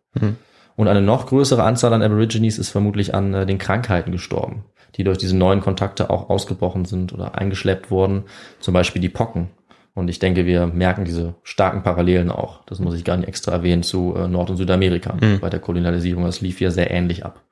Und 0.76 0.88
eine 0.88 1.02
noch 1.02 1.26
größere 1.26 1.64
Anzahl 1.64 1.94
an 1.94 2.02
Aborigines 2.02 2.58
ist 2.58 2.70
vermutlich 2.70 3.14
an 3.14 3.34
äh, 3.34 3.46
den 3.46 3.58
Krankheiten 3.58 4.14
gestorben, 4.14 4.64
die 4.96 5.04
durch 5.04 5.18
diese 5.18 5.36
neuen 5.36 5.60
Kontakte 5.60 6.10
auch 6.10 6.30
ausgebrochen 6.30 6.86
sind 6.86 7.12
oder 7.12 7.38
eingeschleppt 7.38 7.92
wurden, 7.92 8.24
zum 8.62 8.74
Beispiel 8.74 9.02
die 9.02 9.10
Pocken. 9.10 9.50
Und 9.94 10.08
ich 10.08 10.20
denke, 10.20 10.46
wir 10.46 10.68
merken 10.68 11.04
diese 11.04 11.36
starken 11.44 11.84
Parallelen 11.84 12.32
auch. 12.32 12.64
Das 12.66 12.80
muss 12.80 12.96
ich 12.96 13.04
gar 13.04 13.18
nicht 13.18 13.28
extra 13.28 13.52
erwähnen 13.52 13.84
zu 13.84 14.16
äh, 14.16 14.30
Nord- 14.30 14.52
und 14.52 14.56
Südamerika 14.56 15.18
bei 15.42 15.50
der 15.50 15.60
Kolonialisierung. 15.60 16.24
Das 16.24 16.40
lief 16.40 16.60
hier 16.60 16.72
sehr 16.72 16.92
ähnlich 16.92 17.26
ab. 17.26 17.44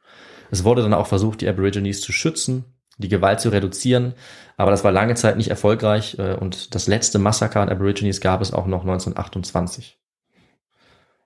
Es 0.50 0.64
wurde 0.64 0.82
dann 0.82 0.94
auch 0.94 1.08
versucht, 1.08 1.42
die 1.42 1.50
Aborigines 1.50 2.00
zu 2.00 2.14
schützen, 2.14 2.64
die 2.98 3.10
Gewalt 3.10 3.42
zu 3.42 3.50
reduzieren, 3.50 4.14
aber 4.58 4.72
das 4.72 4.84
war 4.84 4.91
lange 4.91 5.16
Zeit 5.16 5.38
nicht 5.38 5.49
erfolgreich 5.49 6.18
äh, 6.20 6.34
und 6.34 6.76
das 6.76 6.88
letzte 6.88 7.20
Massaker 7.20 7.62
an 7.62 7.70
Aborigines 7.70 8.20
gab 8.20 8.41
es 8.41 8.51
auch 8.51 8.66
noch 8.66 8.82
1928. 8.82 9.97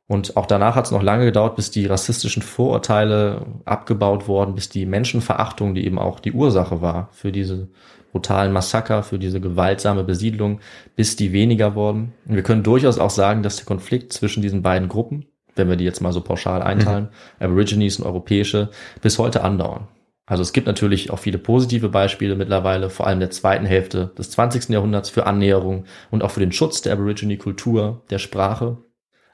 Und 0.08 0.36
auch 0.36 0.46
danach 0.46 0.76
hat 0.76 0.86
es 0.86 0.92
noch 0.92 1.02
lange 1.02 1.24
gedauert, 1.24 1.56
bis 1.56 1.72
die 1.72 1.86
rassistischen 1.86 2.44
Vorurteile 2.44 3.46
abgebaut 3.64 4.28
wurden, 4.28 4.56
bis 4.56 4.68
die 4.68 4.86
Menschenverachtung, 4.86 5.74
die 5.74 5.86
eben 5.86 5.98
auch 5.98 6.20
die 6.20 6.34
Ursache 6.34 6.82
war 6.82 7.08
für 7.14 7.32
diese 7.32 7.70
brutalen 8.12 8.52
Massaker, 8.52 9.04
für 9.04 9.18
diese 9.18 9.40
gewaltsame 9.40 10.04
Besiedlung, 10.04 10.60
bis 10.98 11.16
die 11.16 11.32
weniger 11.32 11.76
wurden. 11.76 12.14
Und 12.28 12.36
wir 12.36 12.44
können 12.44 12.64
durchaus 12.64 13.00
auch 13.00 13.10
sagen, 13.10 13.42
dass 13.42 13.56
der 13.56 13.66
Konflikt 13.66 14.12
zwischen 14.12 14.42
diesen 14.42 14.62
beiden 14.62 14.90
Gruppen, 14.90 15.28
wenn 15.56 15.70
wir 15.70 15.78
die 15.78 15.86
jetzt 15.86 16.02
mal 16.02 16.12
so 16.12 16.20
pauschal 16.20 16.62
einteilen, 16.62 17.06
mhm. 17.40 17.46
Aborigines 17.46 17.98
und 17.98 18.06
Europäische, 18.06 18.70
bis 19.02 19.18
heute 19.18 19.46
andauern. 19.46 19.88
Also 20.32 20.44
es 20.44 20.54
gibt 20.54 20.66
natürlich 20.66 21.12
auch 21.12 21.20
viele 21.20 21.38
positive 21.38 21.90
Beispiele 21.90 22.38
mittlerweile, 22.38 22.90
vor 22.90 23.06
allem 23.06 23.20
der 23.20 23.32
zweiten 23.32 23.66
Hälfte 23.66 24.14
des 24.18 24.32
20. 24.32 24.70
Jahrhunderts 24.70 25.10
für 25.10 25.26
Annäherung 25.26 25.84
und 26.10 26.24
auch 26.24 26.32
für 26.32 26.40
den 26.40 26.54
Schutz 26.54 26.82
der 26.82 26.94
Aborigine-Kultur, 26.94 28.06
der 28.10 28.18
Sprache. 28.18 28.78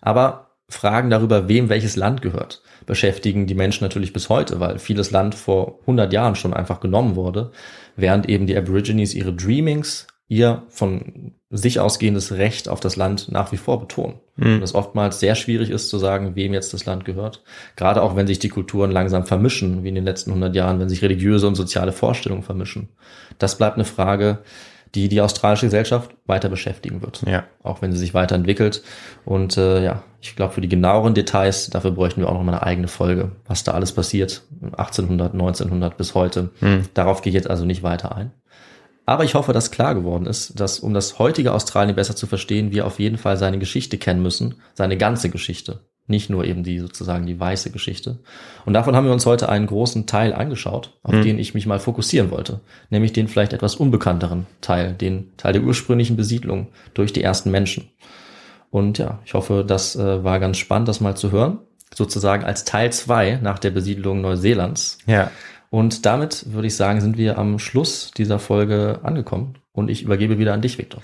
Aber 0.01 0.55
Fragen 0.69 1.11
darüber, 1.11 1.47
wem 1.47 1.69
welches 1.69 1.97
Land 1.97 2.23
gehört, 2.23 2.63
beschäftigen 2.87 3.45
die 3.45 3.53
Menschen 3.53 3.83
natürlich 3.83 4.11
bis 4.11 4.29
heute, 4.29 4.59
weil 4.59 4.79
vieles 4.79 5.11
Land 5.11 5.35
vor 5.35 5.81
100 5.81 6.11
Jahren 6.11 6.33
schon 6.33 6.55
einfach 6.55 6.79
genommen 6.79 7.15
wurde, 7.15 7.51
während 7.95 8.27
eben 8.27 8.47
die 8.47 8.57
Aborigines 8.57 9.13
ihre 9.13 9.35
Dreamings, 9.35 10.07
ihr 10.27 10.63
von 10.69 11.35
sich 11.49 11.79
ausgehendes 11.79 12.33
Recht 12.33 12.67
auf 12.67 12.81
das 12.81 12.97
Land 12.97 13.31
nach 13.31 13.51
wie 13.53 13.57
vor 13.57 13.79
betonen. 13.79 14.15
Mhm. 14.35 14.55
Und 14.55 14.63
es 14.63 14.75
oftmals 14.75 15.19
sehr 15.19 15.35
schwierig 15.35 15.69
ist 15.69 15.89
zu 15.89 15.97
sagen, 15.97 16.35
wem 16.35 16.53
jetzt 16.53 16.73
das 16.73 16.85
Land 16.85 17.05
gehört. 17.05 17.41
Gerade 17.77 18.01
auch 18.01 18.15
wenn 18.15 18.27
sich 18.27 18.39
die 18.39 18.49
Kulturen 18.49 18.91
langsam 18.91 19.25
vermischen, 19.25 19.83
wie 19.83 19.89
in 19.89 19.95
den 19.95 20.03
letzten 20.03 20.31
100 20.31 20.55
Jahren, 20.55 20.79
wenn 20.79 20.89
sich 20.89 21.01
religiöse 21.01 21.47
und 21.47 21.55
soziale 21.55 21.93
Vorstellungen 21.93 22.43
vermischen. 22.43 22.89
Das 23.37 23.57
bleibt 23.57 23.75
eine 23.75 23.85
Frage, 23.85 24.39
die 24.95 25.09
die 25.09 25.21
australische 25.21 25.67
Gesellschaft 25.67 26.11
weiter 26.25 26.49
beschäftigen 26.49 27.01
wird. 27.01 27.21
Ja. 27.25 27.45
Auch 27.63 27.81
wenn 27.81 27.91
sie 27.91 27.97
sich 27.97 28.13
weiterentwickelt. 28.13 28.83
Und 29.25 29.57
äh, 29.57 29.83
ja, 29.83 30.03
ich 30.21 30.35
glaube, 30.35 30.53
für 30.53 30.61
die 30.61 30.69
genaueren 30.69 31.13
Details, 31.13 31.69
dafür 31.69 31.91
bräuchten 31.91 32.21
wir 32.21 32.29
auch 32.29 32.33
noch 32.33 32.43
mal 32.43 32.53
eine 32.53 32.63
eigene 32.63 32.87
Folge, 32.87 33.31
was 33.45 33.63
da 33.63 33.73
alles 33.73 33.91
passiert, 33.91 34.43
1800, 34.63 35.33
1900 35.33 35.97
bis 35.97 36.15
heute. 36.15 36.49
Hm. 36.59 36.83
Darauf 36.93 37.21
gehe 37.21 37.31
ich 37.31 37.35
jetzt 37.35 37.49
also 37.49 37.65
nicht 37.65 37.83
weiter 37.83 38.15
ein. 38.15 38.31
Aber 39.07 39.23
ich 39.23 39.35
hoffe, 39.35 39.53
dass 39.53 39.71
klar 39.71 39.95
geworden 39.95 40.25
ist, 40.25 40.59
dass 40.59 40.81
um 40.81 40.93
das 40.93 41.17
heutige 41.17 41.53
Australien 41.53 41.95
besser 41.95 42.17
zu 42.17 42.27
verstehen, 42.27 42.73
wir 42.73 42.85
auf 42.85 42.99
jeden 42.99 43.17
Fall 43.17 43.37
seine 43.37 43.57
Geschichte 43.57 43.97
kennen 43.97 44.21
müssen, 44.21 44.55
seine 44.73 44.97
ganze 44.97 45.29
Geschichte. 45.29 45.79
Nicht 46.07 46.29
nur 46.29 46.43
eben 46.43 46.63
die 46.63 46.79
sozusagen 46.79 47.25
die 47.25 47.39
weiße 47.39 47.71
Geschichte. 47.71 48.19
Und 48.65 48.73
davon 48.73 48.97
haben 48.97 49.05
wir 49.05 49.13
uns 49.13 49.25
heute 49.25 49.47
einen 49.47 49.65
großen 49.65 50.07
Teil 50.07 50.33
angeschaut, 50.33 50.99
auf 51.03 51.13
mhm. 51.13 51.21
den 51.23 51.39
ich 51.39 51.53
mich 51.53 51.65
mal 51.65 51.79
fokussieren 51.79 52.31
wollte. 52.31 52.59
Nämlich 52.89 53.13
den 53.13 53.29
vielleicht 53.29 53.53
etwas 53.53 53.75
unbekannteren 53.75 54.45
Teil, 54.59 54.93
den 54.93 55.31
Teil 55.37 55.53
der 55.53 55.63
ursprünglichen 55.63 56.17
Besiedlung 56.17 56.67
durch 56.93 57.13
die 57.13 57.23
ersten 57.23 57.49
Menschen. 57.49 57.89
Und 58.71 58.97
ja, 58.97 59.19
ich 59.23 59.33
hoffe, 59.33 59.63
das 59.65 59.95
äh, 59.95 60.23
war 60.25 60.41
ganz 60.41 60.57
spannend, 60.57 60.89
das 60.89 60.99
mal 60.99 61.15
zu 61.15 61.31
hören. 61.31 61.59
Sozusagen 61.95 62.43
als 62.43 62.65
Teil 62.65 62.91
zwei 62.91 63.39
nach 63.41 63.57
der 63.57 63.71
Besiedlung 63.71 64.19
Neuseelands. 64.19 64.97
Ja. 65.07 65.31
Und 65.69 66.05
damit 66.05 66.51
würde 66.53 66.67
ich 66.67 66.75
sagen, 66.75 67.01
sind 67.01 67.17
wir 67.17 67.37
am 67.37 67.59
Schluss 67.59 68.11
dieser 68.15 68.39
Folge 68.39 68.99
angekommen. 69.03 69.55
Und 69.73 69.89
ich 69.89 70.03
übergebe 70.03 70.39
wieder 70.39 70.53
an 70.53 70.61
dich, 70.61 70.77
Viktor. 70.77 71.01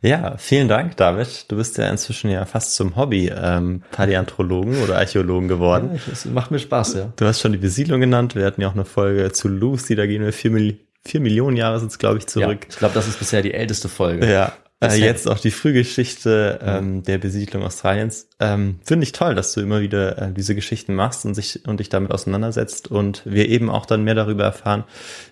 Ja, 0.00 0.36
vielen 0.36 0.68
Dank, 0.68 0.96
David. 0.98 1.50
Du 1.50 1.56
bist 1.56 1.78
ja 1.78 1.88
inzwischen 1.88 2.30
ja 2.30 2.44
fast 2.44 2.74
zum 2.74 2.94
Hobby 2.94 3.32
ähm, 3.34 3.82
Paläanthropologen 3.90 4.82
oder 4.82 4.98
Archäologen 4.98 5.48
geworden. 5.48 5.92
Ja, 5.94 6.00
das 6.10 6.26
macht 6.26 6.50
mir 6.50 6.58
Spaß, 6.58 6.94
ja. 6.94 7.12
Du 7.16 7.24
hast 7.24 7.40
schon 7.40 7.52
die 7.52 7.58
Besiedlung 7.58 8.00
genannt. 8.00 8.34
Wir 8.34 8.44
hatten 8.44 8.60
ja 8.60 8.68
auch 8.68 8.74
eine 8.74 8.84
Folge 8.84 9.32
zu 9.32 9.48
Lucy, 9.48 9.96
da 9.96 10.06
gehen 10.06 10.22
wir 10.22 10.34
vier, 10.34 10.50
Mil 10.50 10.78
vier 11.06 11.20
Millionen 11.20 11.56
Jahre 11.56 11.80
sind 11.80 11.90
es, 11.90 11.98
glaube 11.98 12.18
ich, 12.18 12.26
zurück. 12.26 12.64
Ja, 12.64 12.68
ich 12.68 12.76
glaube, 12.76 12.94
das 12.94 13.08
ist 13.08 13.18
bisher 13.18 13.40
die 13.40 13.54
älteste 13.54 13.88
Folge. 13.88 14.30
Ja, 14.30 14.52
äh, 14.92 14.96
jetzt 14.96 15.28
auch 15.28 15.38
die 15.38 15.50
Frühgeschichte 15.50 16.60
ähm, 16.62 17.02
der 17.02 17.18
Besiedlung 17.18 17.62
Australiens. 17.62 18.28
Ähm, 18.40 18.80
Finde 18.84 19.04
ich 19.04 19.12
toll, 19.12 19.34
dass 19.34 19.52
du 19.52 19.60
immer 19.60 19.80
wieder 19.80 20.18
äh, 20.20 20.32
diese 20.32 20.54
Geschichten 20.54 20.94
machst 20.94 21.24
und, 21.24 21.34
sich, 21.34 21.66
und 21.66 21.80
dich 21.80 21.88
damit 21.88 22.10
auseinandersetzt 22.10 22.90
und 22.90 23.22
wir 23.24 23.48
eben 23.48 23.70
auch 23.70 23.86
dann 23.86 24.04
mehr 24.04 24.14
darüber 24.14 24.44
erfahren, 24.44 24.84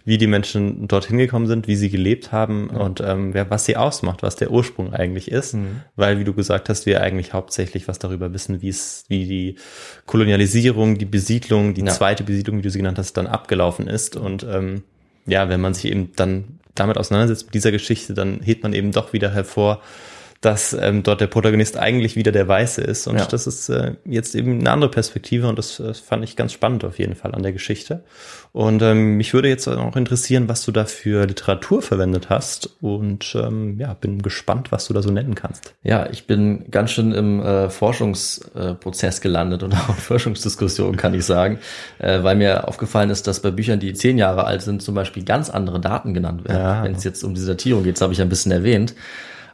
wie 0.04 0.18
die 0.18 0.26
Menschen 0.26 0.88
dorthin 0.88 1.18
gekommen 1.18 1.46
sind, 1.46 1.68
wie 1.68 1.76
sie 1.76 1.90
gelebt 1.90 2.32
haben 2.32 2.64
mhm. 2.64 2.76
und 2.76 3.00
ähm, 3.00 3.32
ja, 3.34 3.48
was 3.50 3.64
sie 3.64 3.76
ausmacht, 3.76 4.22
was 4.22 4.36
der 4.36 4.50
Ursprung 4.50 4.92
eigentlich 4.92 5.30
ist. 5.30 5.54
Mhm. 5.54 5.82
Weil, 5.96 6.18
wie 6.18 6.24
du 6.24 6.32
gesagt 6.32 6.68
hast, 6.68 6.86
wir 6.86 7.02
eigentlich 7.02 7.32
hauptsächlich 7.32 7.88
was 7.88 7.98
darüber 7.98 8.32
wissen, 8.32 8.62
wie 8.62 8.68
es, 8.68 9.04
wie 9.08 9.26
die 9.26 9.56
Kolonialisierung, 10.06 10.98
die 10.98 11.04
Besiedlung, 11.04 11.74
die 11.74 11.84
ja. 11.84 11.92
zweite 11.92 12.24
Besiedlung, 12.24 12.58
wie 12.58 12.62
du 12.62 12.70
sie 12.70 12.78
genannt 12.78 12.98
hast, 12.98 13.14
dann 13.14 13.26
abgelaufen 13.26 13.88
ist. 13.88 14.16
Und 14.16 14.44
ähm, 14.44 14.82
ja, 15.26 15.48
wenn 15.48 15.60
man 15.60 15.74
sich 15.74 15.86
eben 15.86 16.10
dann 16.16 16.58
damit 16.74 16.98
auseinandersetzt, 16.98 17.46
mit 17.46 17.54
dieser 17.54 17.72
Geschichte, 17.72 18.14
dann 18.14 18.40
hebt 18.40 18.62
man 18.62 18.72
eben 18.72 18.92
doch 18.92 19.12
wieder 19.12 19.30
hervor, 19.30 19.82
dass 20.42 20.72
ähm, 20.74 21.04
dort 21.04 21.20
der 21.20 21.28
Protagonist 21.28 21.78
eigentlich 21.78 22.16
wieder 22.16 22.32
der 22.32 22.48
Weiße 22.48 22.80
ist. 22.82 23.06
Und 23.06 23.16
ja. 23.16 23.26
das 23.26 23.46
ist 23.46 23.68
äh, 23.68 23.94
jetzt 24.04 24.34
eben 24.34 24.58
eine 24.58 24.70
andere 24.72 24.90
Perspektive 24.90 25.46
und 25.46 25.56
das, 25.56 25.76
das 25.76 26.00
fand 26.00 26.24
ich 26.24 26.34
ganz 26.34 26.52
spannend 26.52 26.84
auf 26.84 26.98
jeden 26.98 27.14
Fall 27.14 27.32
an 27.32 27.44
der 27.44 27.52
Geschichte. 27.52 28.02
Und 28.50 28.82
ähm, 28.82 29.16
mich 29.16 29.32
würde 29.34 29.48
jetzt 29.48 29.68
auch 29.68 29.96
interessieren, 29.96 30.48
was 30.48 30.64
du 30.64 30.72
da 30.72 30.84
für 30.84 31.26
Literatur 31.26 31.80
verwendet 31.80 32.28
hast. 32.28 32.70
Und 32.80 33.36
ähm, 33.36 33.78
ja, 33.78 33.94
bin 33.94 34.20
gespannt, 34.20 34.72
was 34.72 34.86
du 34.88 34.94
da 34.94 35.00
so 35.00 35.12
nennen 35.12 35.36
kannst. 35.36 35.74
Ja, 35.84 36.10
ich 36.10 36.26
bin 36.26 36.68
ganz 36.72 36.90
schön 36.90 37.12
im 37.12 37.40
äh, 37.40 37.70
Forschungsprozess 37.70 39.20
gelandet 39.20 39.62
und 39.62 39.72
auch 39.74 39.88
in 39.90 39.94
Forschungsdiskussionen, 39.94 40.96
kann 40.96 41.14
ich 41.14 41.24
sagen, 41.24 41.60
äh, 42.00 42.20
weil 42.24 42.34
mir 42.34 42.66
aufgefallen 42.66 43.10
ist, 43.10 43.28
dass 43.28 43.40
bei 43.40 43.52
Büchern, 43.52 43.78
die 43.78 43.92
zehn 43.92 44.18
Jahre 44.18 44.44
alt 44.44 44.62
sind, 44.62 44.82
zum 44.82 44.96
Beispiel 44.96 45.24
ganz 45.24 45.50
andere 45.50 45.78
Daten 45.78 46.14
genannt 46.14 46.48
werden. 46.48 46.58
Ja. 46.58 46.82
Wenn 46.82 46.96
es 46.96 47.04
jetzt 47.04 47.22
um 47.22 47.34
die 47.34 47.46
Datierung 47.46 47.84
geht, 47.84 47.94
das 47.94 48.02
habe 48.02 48.12
ich 48.12 48.20
ein 48.20 48.28
bisschen 48.28 48.50
erwähnt 48.50 48.96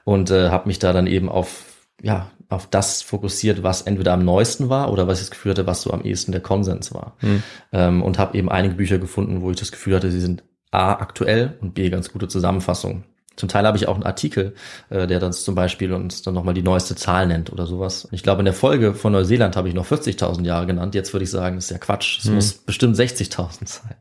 und 0.08 0.30
äh, 0.30 0.48
habe 0.48 0.68
mich 0.68 0.78
da 0.78 0.94
dann 0.94 1.06
eben 1.06 1.28
auf 1.28 1.66
ja 2.00 2.30
auf 2.48 2.66
das 2.66 3.02
fokussiert, 3.02 3.62
was 3.62 3.82
entweder 3.82 4.14
am 4.14 4.24
neuesten 4.24 4.70
war 4.70 4.90
oder 4.90 5.06
was 5.06 5.18
ich 5.18 5.26
das 5.26 5.30
Gefühl 5.32 5.50
hatte, 5.50 5.66
was 5.66 5.82
so 5.82 5.90
am 5.90 6.00
ehesten 6.00 6.32
der 6.32 6.40
Konsens 6.40 6.94
war. 6.94 7.14
Mhm. 7.20 7.42
Ähm, 7.72 8.02
und 8.02 8.18
habe 8.18 8.38
eben 8.38 8.48
einige 8.48 8.76
Bücher 8.76 8.98
gefunden, 8.98 9.42
wo 9.42 9.50
ich 9.50 9.58
das 9.58 9.70
Gefühl 9.70 9.96
hatte, 9.96 10.10
sie 10.10 10.20
sind 10.20 10.44
A 10.70 10.92
aktuell 10.92 11.58
und 11.60 11.74
B 11.74 11.90
ganz 11.90 12.10
gute 12.10 12.26
Zusammenfassung. 12.26 13.04
Zum 13.38 13.48
Teil 13.48 13.66
habe 13.66 13.76
ich 13.76 13.86
auch 13.86 13.94
einen 13.94 14.04
Artikel, 14.04 14.54
äh, 14.90 15.06
der 15.06 15.20
dann 15.20 15.32
zum 15.32 15.54
Beispiel 15.54 15.92
uns 15.92 16.22
dann 16.22 16.34
nochmal 16.34 16.54
die 16.54 16.62
neueste 16.62 16.96
Zahl 16.96 17.26
nennt 17.26 17.52
oder 17.52 17.66
sowas. 17.66 18.08
Ich 18.10 18.22
glaube, 18.22 18.40
in 18.40 18.46
der 18.46 18.54
Folge 18.54 18.94
von 18.94 19.12
Neuseeland 19.12 19.56
habe 19.56 19.68
ich 19.68 19.74
noch 19.74 19.86
40.000 19.86 20.44
Jahre 20.44 20.66
genannt. 20.66 20.94
Jetzt 20.94 21.12
würde 21.12 21.24
ich 21.24 21.30
sagen, 21.30 21.56
das 21.56 21.66
ist 21.66 21.70
ja 21.70 21.78
Quatsch. 21.78 22.18
Es 22.18 22.24
hm. 22.24 22.34
muss 22.34 22.54
bestimmt 22.54 22.96
60.000 22.96 23.66
sein. 23.66 23.94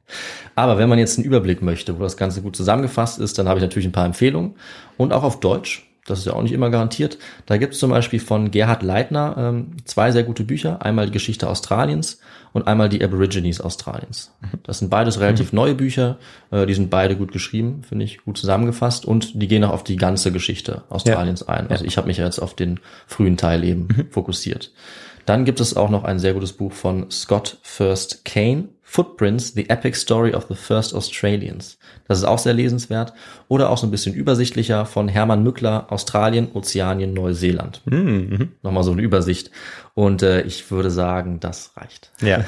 Aber 0.55 0.79
wenn 0.79 0.89
man 0.89 0.97
jetzt 0.97 1.17
einen 1.17 1.25
Überblick 1.25 1.61
möchte, 1.61 1.99
wo 1.99 2.03
das 2.03 2.17
Ganze 2.17 2.41
gut 2.41 2.55
zusammengefasst 2.55 3.19
ist, 3.19 3.37
dann 3.37 3.47
habe 3.47 3.59
ich 3.59 3.61
natürlich 3.63 3.87
ein 3.87 3.91
paar 3.91 4.05
Empfehlungen. 4.05 4.55
Und 4.97 5.13
auch 5.13 5.23
auf 5.23 5.39
Deutsch. 5.39 5.86
Das 6.07 6.19
ist 6.19 6.25
ja 6.25 6.33
auch 6.33 6.41
nicht 6.41 6.53
immer 6.53 6.69
garantiert. 6.69 7.17
Da 7.45 7.57
gibt 7.57 7.73
es 7.73 7.79
zum 7.79 7.91
Beispiel 7.91 8.19
von 8.19 8.49
Gerhard 8.49 8.81
Leitner 8.81 9.35
ähm, 9.37 9.77
zwei 9.85 10.11
sehr 10.11 10.23
gute 10.23 10.43
Bücher. 10.43 10.81
Einmal 10.81 11.05
die 11.05 11.11
Geschichte 11.11 11.49
Australiens 11.49 12.19
und 12.53 12.65
einmal 12.65 12.89
die 12.89 13.03
Aborigines 13.03 13.61
Australiens. 13.61 14.33
Mhm. 14.41 14.59
Das 14.63 14.79
sind 14.79 14.89
beides 14.89 15.19
relativ 15.19 15.51
mhm. 15.51 15.57
neue 15.57 15.75
Bücher. 15.75 16.17
Äh, 16.49 16.65
die 16.65 16.73
sind 16.73 16.89
beide 16.89 17.17
gut 17.17 17.33
geschrieben, 17.33 17.83
finde 17.87 18.05
ich, 18.05 18.23
gut 18.23 18.37
zusammengefasst. 18.37 19.05
Und 19.05 19.39
die 19.41 19.47
gehen 19.47 19.63
auch 19.65 19.73
auf 19.73 19.83
die 19.83 19.97
ganze 19.97 20.31
Geschichte 20.31 20.83
Australiens 20.89 21.45
ja. 21.47 21.53
ein. 21.53 21.69
Also 21.69 21.83
ich 21.83 21.97
habe 21.97 22.07
mich 22.07 22.17
ja 22.17 22.25
jetzt 22.25 22.39
auf 22.39 22.55
den 22.55 22.79
frühen 23.05 23.35
Teil 23.35 23.65
eben 23.65 23.89
mhm. 23.89 24.07
fokussiert. 24.09 24.71
Dann 25.25 25.43
gibt 25.43 25.59
es 25.59 25.75
auch 25.75 25.89
noch 25.89 26.05
ein 26.05 26.19
sehr 26.19 26.33
gutes 26.33 26.53
Buch 26.53 26.71
von 26.71 27.11
Scott 27.11 27.57
First 27.61 28.23
Kane, 28.23 28.69
Footprints, 28.89 29.53
The 29.53 29.69
Epic 29.69 29.97
Story 29.97 30.33
of 30.33 30.45
the 30.47 30.55
First 30.55 30.95
Australians. 30.95 31.77
Das 32.07 32.19
ist 32.19 32.23
auch 32.23 32.39
sehr 32.39 32.53
lesenswert. 32.53 33.11
Oder 33.49 33.69
auch 33.69 33.77
so 33.77 33.85
ein 33.85 33.91
bisschen 33.91 34.15
übersichtlicher 34.15 34.85
von 34.85 35.09
Hermann 35.09 35.43
Mückler, 35.43 35.91
Australien, 35.91 36.47
Ozeanien, 36.53 37.13
Neuseeland. 37.13 37.81
Mhm. 37.83 38.53
Nochmal 38.63 38.83
so 38.83 38.93
eine 38.93 39.01
Übersicht. 39.01 39.51
Und 39.93 40.23
äh, 40.23 40.41
ich 40.43 40.71
würde 40.71 40.89
sagen, 40.89 41.41
das 41.41 41.71
reicht. 41.75 42.11
Ja, 42.21 42.45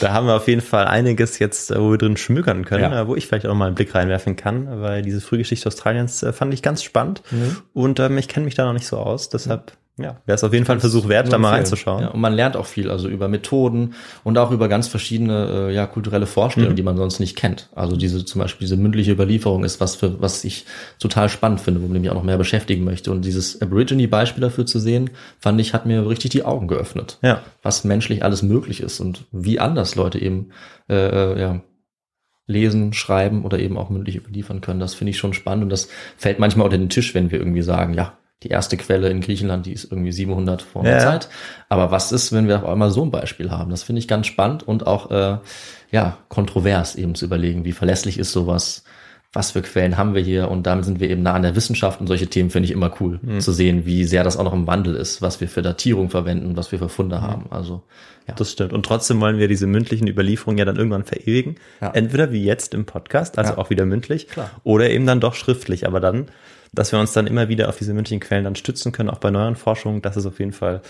da 0.00 0.14
haben 0.14 0.26
wir 0.26 0.36
auf 0.36 0.48
jeden 0.48 0.62
Fall 0.62 0.86
einiges 0.86 1.38
jetzt, 1.38 1.70
äh, 1.70 1.78
wo 1.78 1.90
wir 1.90 1.98
drin 1.98 2.16
schmückern 2.16 2.64
können, 2.64 2.90
ja. 2.90 3.02
Äh, 3.02 3.06
wo 3.06 3.14
ich 3.14 3.26
vielleicht 3.26 3.46
auch 3.46 3.54
mal 3.54 3.66
einen 3.66 3.74
Blick 3.74 3.94
reinwerfen 3.94 4.36
kann, 4.36 4.80
weil 4.80 5.02
diese 5.02 5.20
Frühgeschichte 5.20 5.66
Australiens 5.66 6.22
äh, 6.22 6.32
fand 6.32 6.54
ich 6.54 6.62
ganz 6.62 6.82
spannend. 6.82 7.20
Mhm. 7.30 7.58
Und 7.74 8.00
ähm, 8.00 8.16
ich 8.16 8.28
kenne 8.28 8.46
mich 8.46 8.54
da 8.54 8.64
noch 8.64 8.72
nicht 8.72 8.86
so 8.86 8.96
aus, 8.96 9.28
deshalb 9.28 9.72
ja, 9.96 10.20
wäre 10.26 10.34
es 10.34 10.42
auf 10.42 10.52
jeden 10.52 10.66
Fall 10.66 10.76
ein 10.76 10.80
Versuch 10.80 11.08
wert, 11.08 11.32
da 11.32 11.38
mal 11.38 11.50
reinzuschauen. 11.50 12.02
Ja, 12.02 12.08
und 12.08 12.20
man 12.20 12.32
lernt 12.32 12.56
auch 12.56 12.66
viel, 12.66 12.90
also 12.90 13.08
über 13.08 13.28
Methoden 13.28 13.94
und 14.24 14.36
auch 14.38 14.50
über 14.50 14.66
ganz 14.66 14.88
verschiedene 14.88 15.68
äh, 15.68 15.74
ja, 15.74 15.86
kulturelle 15.86 16.26
Vorstellungen, 16.26 16.72
mhm. 16.72 16.76
die 16.76 16.82
man 16.82 16.96
sonst 16.96 17.20
nicht 17.20 17.36
kennt. 17.36 17.68
Also 17.76 17.96
diese 17.96 18.24
zum 18.24 18.40
Beispiel 18.40 18.66
diese 18.66 18.76
mündliche 18.76 19.12
Überlieferung 19.12 19.62
ist 19.62 19.80
was 19.80 19.94
für 19.94 20.20
was 20.20 20.42
ich 20.42 20.66
total 20.98 21.28
spannend 21.28 21.60
finde, 21.60 21.80
wo 21.80 21.86
man 21.86 22.00
mich 22.00 22.10
auch 22.10 22.14
noch 22.14 22.24
mehr 22.24 22.38
beschäftigen 22.38 22.82
möchte. 22.82 23.12
Und 23.12 23.24
dieses 23.24 23.62
Aborigine-Beispiel 23.62 24.40
dafür 24.40 24.66
zu 24.66 24.80
sehen, 24.80 25.10
fand 25.38 25.60
ich, 25.60 25.74
hat 25.74 25.86
mir 25.86 26.08
richtig 26.08 26.32
die 26.32 26.44
Augen 26.44 26.66
geöffnet. 26.66 27.18
Ja. 27.22 27.42
Was 27.62 27.84
menschlich 27.84 28.24
alles 28.24 28.42
möglich 28.42 28.80
ist 28.80 28.98
und 28.98 29.26
wie 29.30 29.60
anders 29.60 29.94
Leute 29.94 30.18
eben 30.20 30.48
äh, 30.88 30.94
äh 30.94 31.40
ja, 31.40 31.60
lesen, 32.48 32.92
schreiben 32.92 33.44
oder 33.44 33.60
eben 33.60 33.78
auch 33.78 33.90
mündlich 33.90 34.16
überliefern 34.16 34.60
können. 34.60 34.80
Das 34.80 34.94
finde 34.94 35.10
ich 35.10 35.18
schon 35.18 35.34
spannend 35.34 35.62
und 35.62 35.70
das 35.70 35.88
fällt 36.16 36.40
manchmal 36.40 36.64
unter 36.64 36.78
den 36.78 36.90
Tisch, 36.90 37.14
wenn 37.14 37.30
wir 37.30 37.38
irgendwie 37.38 37.62
sagen, 37.62 37.94
ja, 37.94 38.18
die 38.44 38.48
erste 38.48 38.76
Quelle 38.76 39.08
in 39.08 39.20
Griechenland, 39.20 39.66
die 39.66 39.72
ist 39.72 39.90
irgendwie 39.90 40.12
700 40.12 40.62
vor 40.62 40.82
der 40.84 40.92
ja. 40.92 41.00
Zeit. 41.00 41.28
Aber 41.68 41.90
was 41.90 42.12
ist, 42.12 42.32
wenn 42.32 42.46
wir 42.46 42.56
auf 42.62 42.64
einmal 42.68 42.90
so 42.90 43.02
ein 43.04 43.10
Beispiel 43.10 43.50
haben? 43.50 43.70
Das 43.70 43.82
finde 43.82 43.98
ich 44.00 44.06
ganz 44.08 44.26
spannend 44.26 44.62
und 44.62 44.86
auch 44.86 45.10
äh, 45.10 45.38
ja 45.90 46.18
kontrovers 46.28 46.94
eben 46.96 47.14
zu 47.14 47.24
überlegen, 47.24 47.64
wie 47.64 47.72
verlässlich 47.72 48.18
ist 48.18 48.32
sowas, 48.32 48.84
was 49.32 49.50
für 49.50 49.62
Quellen 49.62 49.96
haben 49.96 50.14
wir 50.14 50.22
hier 50.22 50.48
und 50.48 50.64
damit 50.64 50.84
sind 50.84 51.00
wir 51.00 51.10
eben 51.10 51.22
nah 51.22 51.34
an 51.34 51.42
der 51.42 51.56
Wissenschaft 51.56 52.00
und 52.00 52.06
solche 52.06 52.28
Themen 52.28 52.50
finde 52.50 52.66
ich 52.66 52.70
immer 52.72 52.92
cool 53.00 53.18
Mhm. 53.20 53.40
zu 53.40 53.50
sehen, 53.50 53.84
wie 53.84 54.04
sehr 54.04 54.22
das 54.22 54.36
auch 54.36 54.44
noch 54.44 54.52
im 54.52 54.68
Wandel 54.68 54.94
ist, 54.94 55.22
was 55.22 55.40
wir 55.40 55.48
für 55.48 55.60
Datierung 55.62 56.08
verwenden, 56.08 56.56
was 56.56 56.70
wir 56.70 56.78
für 56.78 56.88
Funde 56.88 57.20
haben. 57.20 57.46
Also 57.50 57.82
ja. 58.28 58.34
Das 58.36 58.52
stimmt. 58.52 58.72
Und 58.72 58.86
trotzdem 58.86 59.20
wollen 59.20 59.38
wir 59.38 59.48
diese 59.48 59.66
mündlichen 59.66 60.06
Überlieferungen 60.06 60.56
ja 60.58 60.64
dann 60.64 60.76
irgendwann 60.76 61.04
verewigen. 61.04 61.56
Ja. 61.82 61.90
Entweder 61.90 62.30
wie 62.32 62.44
jetzt 62.44 62.72
im 62.74 62.86
Podcast, 62.86 63.36
also 63.38 63.52
Ja. 63.54 63.58
auch 63.58 63.70
wieder 63.70 63.84
mündlich, 63.86 64.28
Klar. 64.28 64.50
oder 64.62 64.88
eben 64.90 65.04
dann 65.06 65.20
doch 65.20 65.34
schriftlich. 65.34 65.86
Aber 65.86 65.98
dann, 66.00 66.26
dass 66.74 66.92
wir 66.92 66.98
uns 66.98 67.12
dann 67.12 67.26
immer 67.26 67.48
wieder 67.48 67.68
auf 67.68 67.76
diese 67.76 67.94
mündlichen 67.94 68.20
Quellen 68.20 68.44
dann 68.44 68.56
stützen 68.56 68.92
können, 68.92 69.10
auch 69.10 69.18
bei 69.18 69.30
neueren 69.30 69.56
Forschungen, 69.56 70.02
das 70.02 70.16
ist 70.16 70.26
auf 70.26 70.38
jeden 70.38 70.52
Fall, 70.52 70.82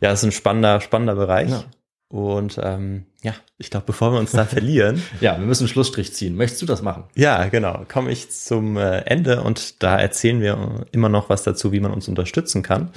ja, 0.00 0.10
das 0.10 0.20
ist 0.20 0.28
ein 0.28 0.32
spannender, 0.32 0.80
spannender 0.80 1.14
Bereich. 1.14 1.50
Ja. 1.50 1.64
Und 2.08 2.58
ähm, 2.62 3.06
ja, 3.22 3.34
ich 3.58 3.70
glaube, 3.70 3.86
bevor 3.86 4.12
wir 4.12 4.20
uns 4.20 4.30
da 4.30 4.44
verlieren, 4.44 5.02
ja, 5.20 5.36
wir 5.38 5.44
müssen 5.44 5.64
einen 5.64 5.68
Schlussstrich 5.68 6.14
ziehen. 6.14 6.36
Möchtest 6.36 6.62
du 6.62 6.66
das 6.66 6.82
machen? 6.82 7.04
ja, 7.16 7.46
genau, 7.48 7.84
komme 7.88 8.10
ich 8.12 8.30
zum 8.30 8.76
äh, 8.76 9.00
Ende 9.00 9.42
und 9.42 9.82
da 9.82 9.98
erzählen 9.98 10.40
wir 10.40 10.86
immer 10.92 11.08
noch 11.08 11.28
was 11.28 11.42
dazu, 11.42 11.72
wie 11.72 11.80
man 11.80 11.92
uns 11.92 12.08
unterstützen 12.08 12.62
kann. 12.62 12.90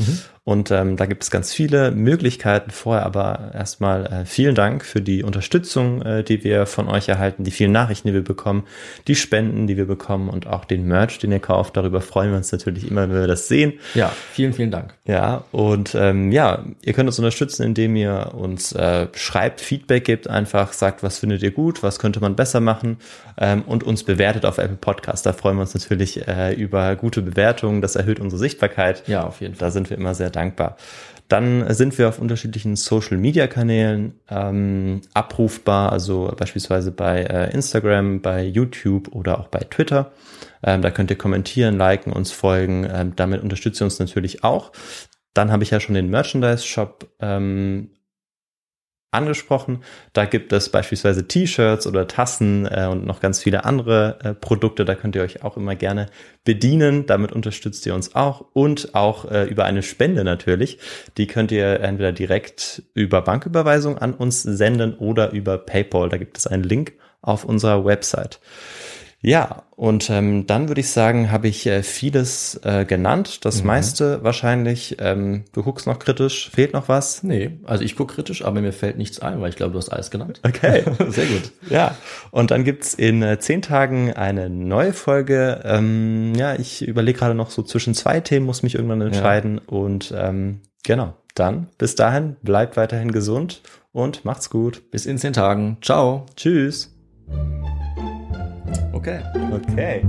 Und 0.43 0.71
ähm, 0.71 0.97
da 0.97 1.05
gibt 1.05 1.21
es 1.21 1.29
ganz 1.29 1.53
viele 1.53 1.91
Möglichkeiten 1.91 2.71
vorher, 2.71 3.05
aber 3.05 3.51
erstmal 3.53 4.05
äh, 4.07 4.25
vielen 4.25 4.55
Dank 4.55 4.83
für 4.83 4.99
die 4.99 5.23
Unterstützung, 5.23 6.01
äh, 6.01 6.23
die 6.23 6.43
wir 6.43 6.65
von 6.65 6.87
euch 6.87 7.09
erhalten, 7.09 7.43
die 7.43 7.51
vielen 7.51 7.71
Nachrichten, 7.71 8.07
die 8.07 8.13
wir 8.15 8.23
bekommen, 8.23 8.63
die 9.07 9.15
Spenden, 9.15 9.67
die 9.67 9.77
wir 9.77 9.85
bekommen 9.85 10.29
und 10.29 10.47
auch 10.47 10.65
den 10.65 10.87
Merch, 10.87 11.19
den 11.19 11.31
ihr 11.31 11.39
kauft. 11.39 11.77
Darüber 11.77 12.01
freuen 12.01 12.31
wir 12.31 12.37
uns 12.37 12.51
natürlich 12.51 12.89
immer, 12.89 13.01
wenn 13.03 13.19
wir 13.19 13.27
das 13.27 13.47
sehen. 13.47 13.73
Ja, 13.93 14.11
vielen, 14.31 14.53
vielen 14.53 14.71
Dank. 14.71 14.95
Ja, 15.05 15.43
und 15.51 15.93
ähm, 15.93 16.31
ja, 16.31 16.65
ihr 16.83 16.93
könnt 16.93 17.07
uns 17.07 17.19
unterstützen, 17.19 17.63
indem 17.63 17.95
ihr 17.95 18.31
uns 18.33 18.71
äh, 18.71 19.07
schreibt, 19.13 19.61
Feedback 19.61 20.05
gebt, 20.11 20.29
einfach 20.29 20.73
sagt, 20.73 21.03
was 21.03 21.19
findet 21.19 21.41
ihr 21.41 21.51
gut, 21.51 21.83
was 21.83 21.97
könnte 21.97 22.19
man 22.19 22.35
besser 22.35 22.59
machen 22.59 22.97
ähm, 23.37 23.63
und 23.63 23.83
uns 23.83 24.03
bewertet 24.03 24.45
auf 24.45 24.57
Apple 24.57 24.75
Podcast. 24.75 25.25
Da 25.25 25.31
freuen 25.31 25.55
wir 25.55 25.61
uns 25.61 25.73
natürlich 25.73 26.27
äh, 26.27 26.53
über 26.53 26.97
gute 26.97 27.21
Bewertungen, 27.21 27.81
das 27.81 27.95
erhöht 27.95 28.19
unsere 28.19 28.39
Sichtbarkeit. 28.39 29.07
Ja, 29.07 29.23
auf 29.23 29.39
jeden 29.39 29.55
Fall. 29.55 29.67
Da 29.67 29.71
sind 29.71 29.89
wir 29.89 29.97
immer 29.97 30.13
sehr 30.13 30.29
dankbar. 30.29 30.75
Dann 31.29 31.73
sind 31.73 31.97
wir 31.97 32.09
auf 32.09 32.19
unterschiedlichen 32.19 32.75
Social-Media-Kanälen 32.75 34.19
ähm, 34.29 34.99
abrufbar, 35.13 35.93
also 35.93 36.33
beispielsweise 36.37 36.91
bei 36.91 37.21
äh, 37.21 37.53
Instagram, 37.53 38.21
bei 38.21 38.43
YouTube 38.43 39.15
oder 39.15 39.39
auch 39.39 39.47
bei 39.47 39.59
Twitter. 39.59 40.11
Ähm, 40.61 40.81
da 40.81 40.91
könnt 40.91 41.09
ihr 41.09 41.17
kommentieren, 41.17 41.77
liken, 41.77 42.11
uns 42.11 42.33
folgen. 42.33 42.85
Ähm, 42.91 43.13
damit 43.15 43.41
unterstützt 43.41 43.79
ihr 43.81 43.85
uns 43.85 43.97
natürlich 43.97 44.43
auch. 44.43 44.73
Dann 45.33 45.53
habe 45.53 45.63
ich 45.63 45.69
ja 45.69 45.79
schon 45.79 45.95
den 45.95 46.09
Merchandise-Shop 46.09 47.07
ähm, 47.21 47.91
angesprochen. 49.11 49.83
Da 50.13 50.25
gibt 50.25 50.53
es 50.53 50.69
beispielsweise 50.69 51.27
T-Shirts 51.27 51.85
oder 51.85 52.07
Tassen 52.07 52.65
äh, 52.65 52.87
und 52.89 53.05
noch 53.05 53.19
ganz 53.19 53.39
viele 53.43 53.65
andere 53.65 54.19
äh, 54.23 54.33
Produkte. 54.33 54.85
Da 54.85 54.95
könnt 54.95 55.15
ihr 55.15 55.21
euch 55.21 55.43
auch 55.43 55.57
immer 55.57 55.75
gerne 55.75 56.07
bedienen. 56.45 57.05
Damit 57.05 57.33
unterstützt 57.33 57.85
ihr 57.85 57.93
uns 57.93 58.15
auch 58.15 58.45
und 58.53 58.95
auch 58.95 59.29
äh, 59.29 59.43
über 59.43 59.65
eine 59.65 59.83
Spende 59.83 60.23
natürlich. 60.23 60.79
Die 61.17 61.27
könnt 61.27 61.51
ihr 61.51 61.81
entweder 61.81 62.13
direkt 62.13 62.83
über 62.93 63.21
Banküberweisung 63.21 63.97
an 63.97 64.13
uns 64.13 64.43
senden 64.43 64.95
oder 64.95 65.31
über 65.31 65.57
PayPal. 65.57 66.07
Da 66.07 66.17
gibt 66.17 66.37
es 66.37 66.47
einen 66.47 66.63
Link 66.63 66.93
auf 67.21 67.43
unserer 67.43 67.85
Website. 67.85 68.39
Ja, 69.23 69.63
und 69.75 70.09
ähm, 70.09 70.47
dann 70.47 70.67
würde 70.67 70.81
ich 70.81 70.89
sagen, 70.89 71.31
habe 71.31 71.47
ich 71.47 71.67
äh, 71.67 71.83
vieles 71.83 72.59
äh, 72.63 72.85
genannt, 72.85 73.45
das 73.45 73.63
meiste 73.63 74.23
wahrscheinlich. 74.23 74.97
Ähm, 74.99 75.45
du 75.53 75.61
guckst 75.61 75.85
noch 75.85 75.99
kritisch, 75.99 76.49
fehlt 76.49 76.73
noch 76.73 76.89
was? 76.89 77.21
Nee, 77.21 77.59
also 77.63 77.83
ich 77.83 77.95
gucke 77.95 78.15
kritisch, 78.15 78.43
aber 78.43 78.61
mir 78.61 78.73
fällt 78.73 78.97
nichts 78.97 79.19
ein, 79.19 79.39
weil 79.39 79.49
ich 79.49 79.55
glaube, 79.55 79.73
du 79.73 79.77
hast 79.77 79.89
alles 79.89 80.09
genannt. 80.09 80.41
Okay. 80.43 80.83
Sehr 81.09 81.27
gut. 81.27 81.51
Ja, 81.69 81.95
und 82.31 82.49
dann 82.49 82.63
gibt's 82.63 82.95
in 82.95 83.21
äh, 83.21 83.39
zehn 83.39 83.61
Tagen 83.61 84.11
eine 84.11 84.49
neue 84.49 84.93
Folge. 84.93 85.61
Ähm, 85.65 86.33
ja, 86.35 86.55
ich 86.55 86.87
überlege 86.87 87.19
gerade 87.19 87.35
noch 87.35 87.51
so 87.51 87.61
zwischen 87.61 87.93
zwei 87.93 88.21
Themen, 88.21 88.47
muss 88.47 88.63
mich 88.63 88.73
irgendwann 88.73 89.01
entscheiden. 89.01 89.59
Und 89.59 90.13
ähm, 90.17 90.61
genau, 90.83 91.13
dann 91.35 91.67
bis 91.77 91.95
dahin, 91.95 92.37
bleibt 92.41 92.75
weiterhin 92.75 93.11
gesund 93.11 93.61
und 93.91 94.25
macht's 94.25 94.49
gut. 94.49 94.89
Bis 94.89 95.05
in 95.05 95.19
zehn 95.19 95.33
Tagen. 95.33 95.77
Ciao. 95.81 96.25
Tschüss. 96.35 96.95
Okay. 99.01 99.23
Okay. 99.51 100.05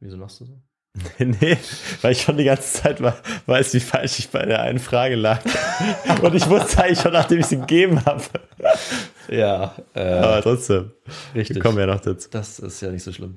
Wieso 0.00 0.16
lachst 0.16 0.40
du 0.40 0.46
so? 0.46 0.54
Nee, 1.18 1.58
weil 2.00 2.12
ich 2.12 2.22
schon 2.22 2.38
die 2.38 2.44
ganze 2.44 2.82
Zeit 2.82 3.02
weiß, 3.02 3.74
wie 3.74 3.80
falsch 3.80 4.18
ich 4.18 4.30
bei 4.30 4.46
der 4.46 4.62
einen 4.62 4.78
Frage 4.78 5.16
lag. 5.16 5.42
Und 6.22 6.34
ich 6.34 6.48
wusste 6.48 6.82
eigentlich 6.82 7.00
schon, 7.00 7.12
nachdem 7.12 7.40
ich 7.40 7.46
sie 7.46 7.58
gegeben 7.58 8.02
habe. 8.06 8.22
Ja, 9.28 9.74
äh, 9.94 10.00
Aber 10.00 10.40
trotzdem, 10.40 10.92
richtig. 11.34 11.56
wir 11.56 11.62
kommen 11.62 11.78
ja 11.78 11.84
noch 11.84 12.00
dazu. 12.00 12.30
Das 12.30 12.58
ist 12.58 12.80
ja 12.80 12.90
nicht 12.90 13.02
so 13.02 13.12
schlimm. 13.12 13.36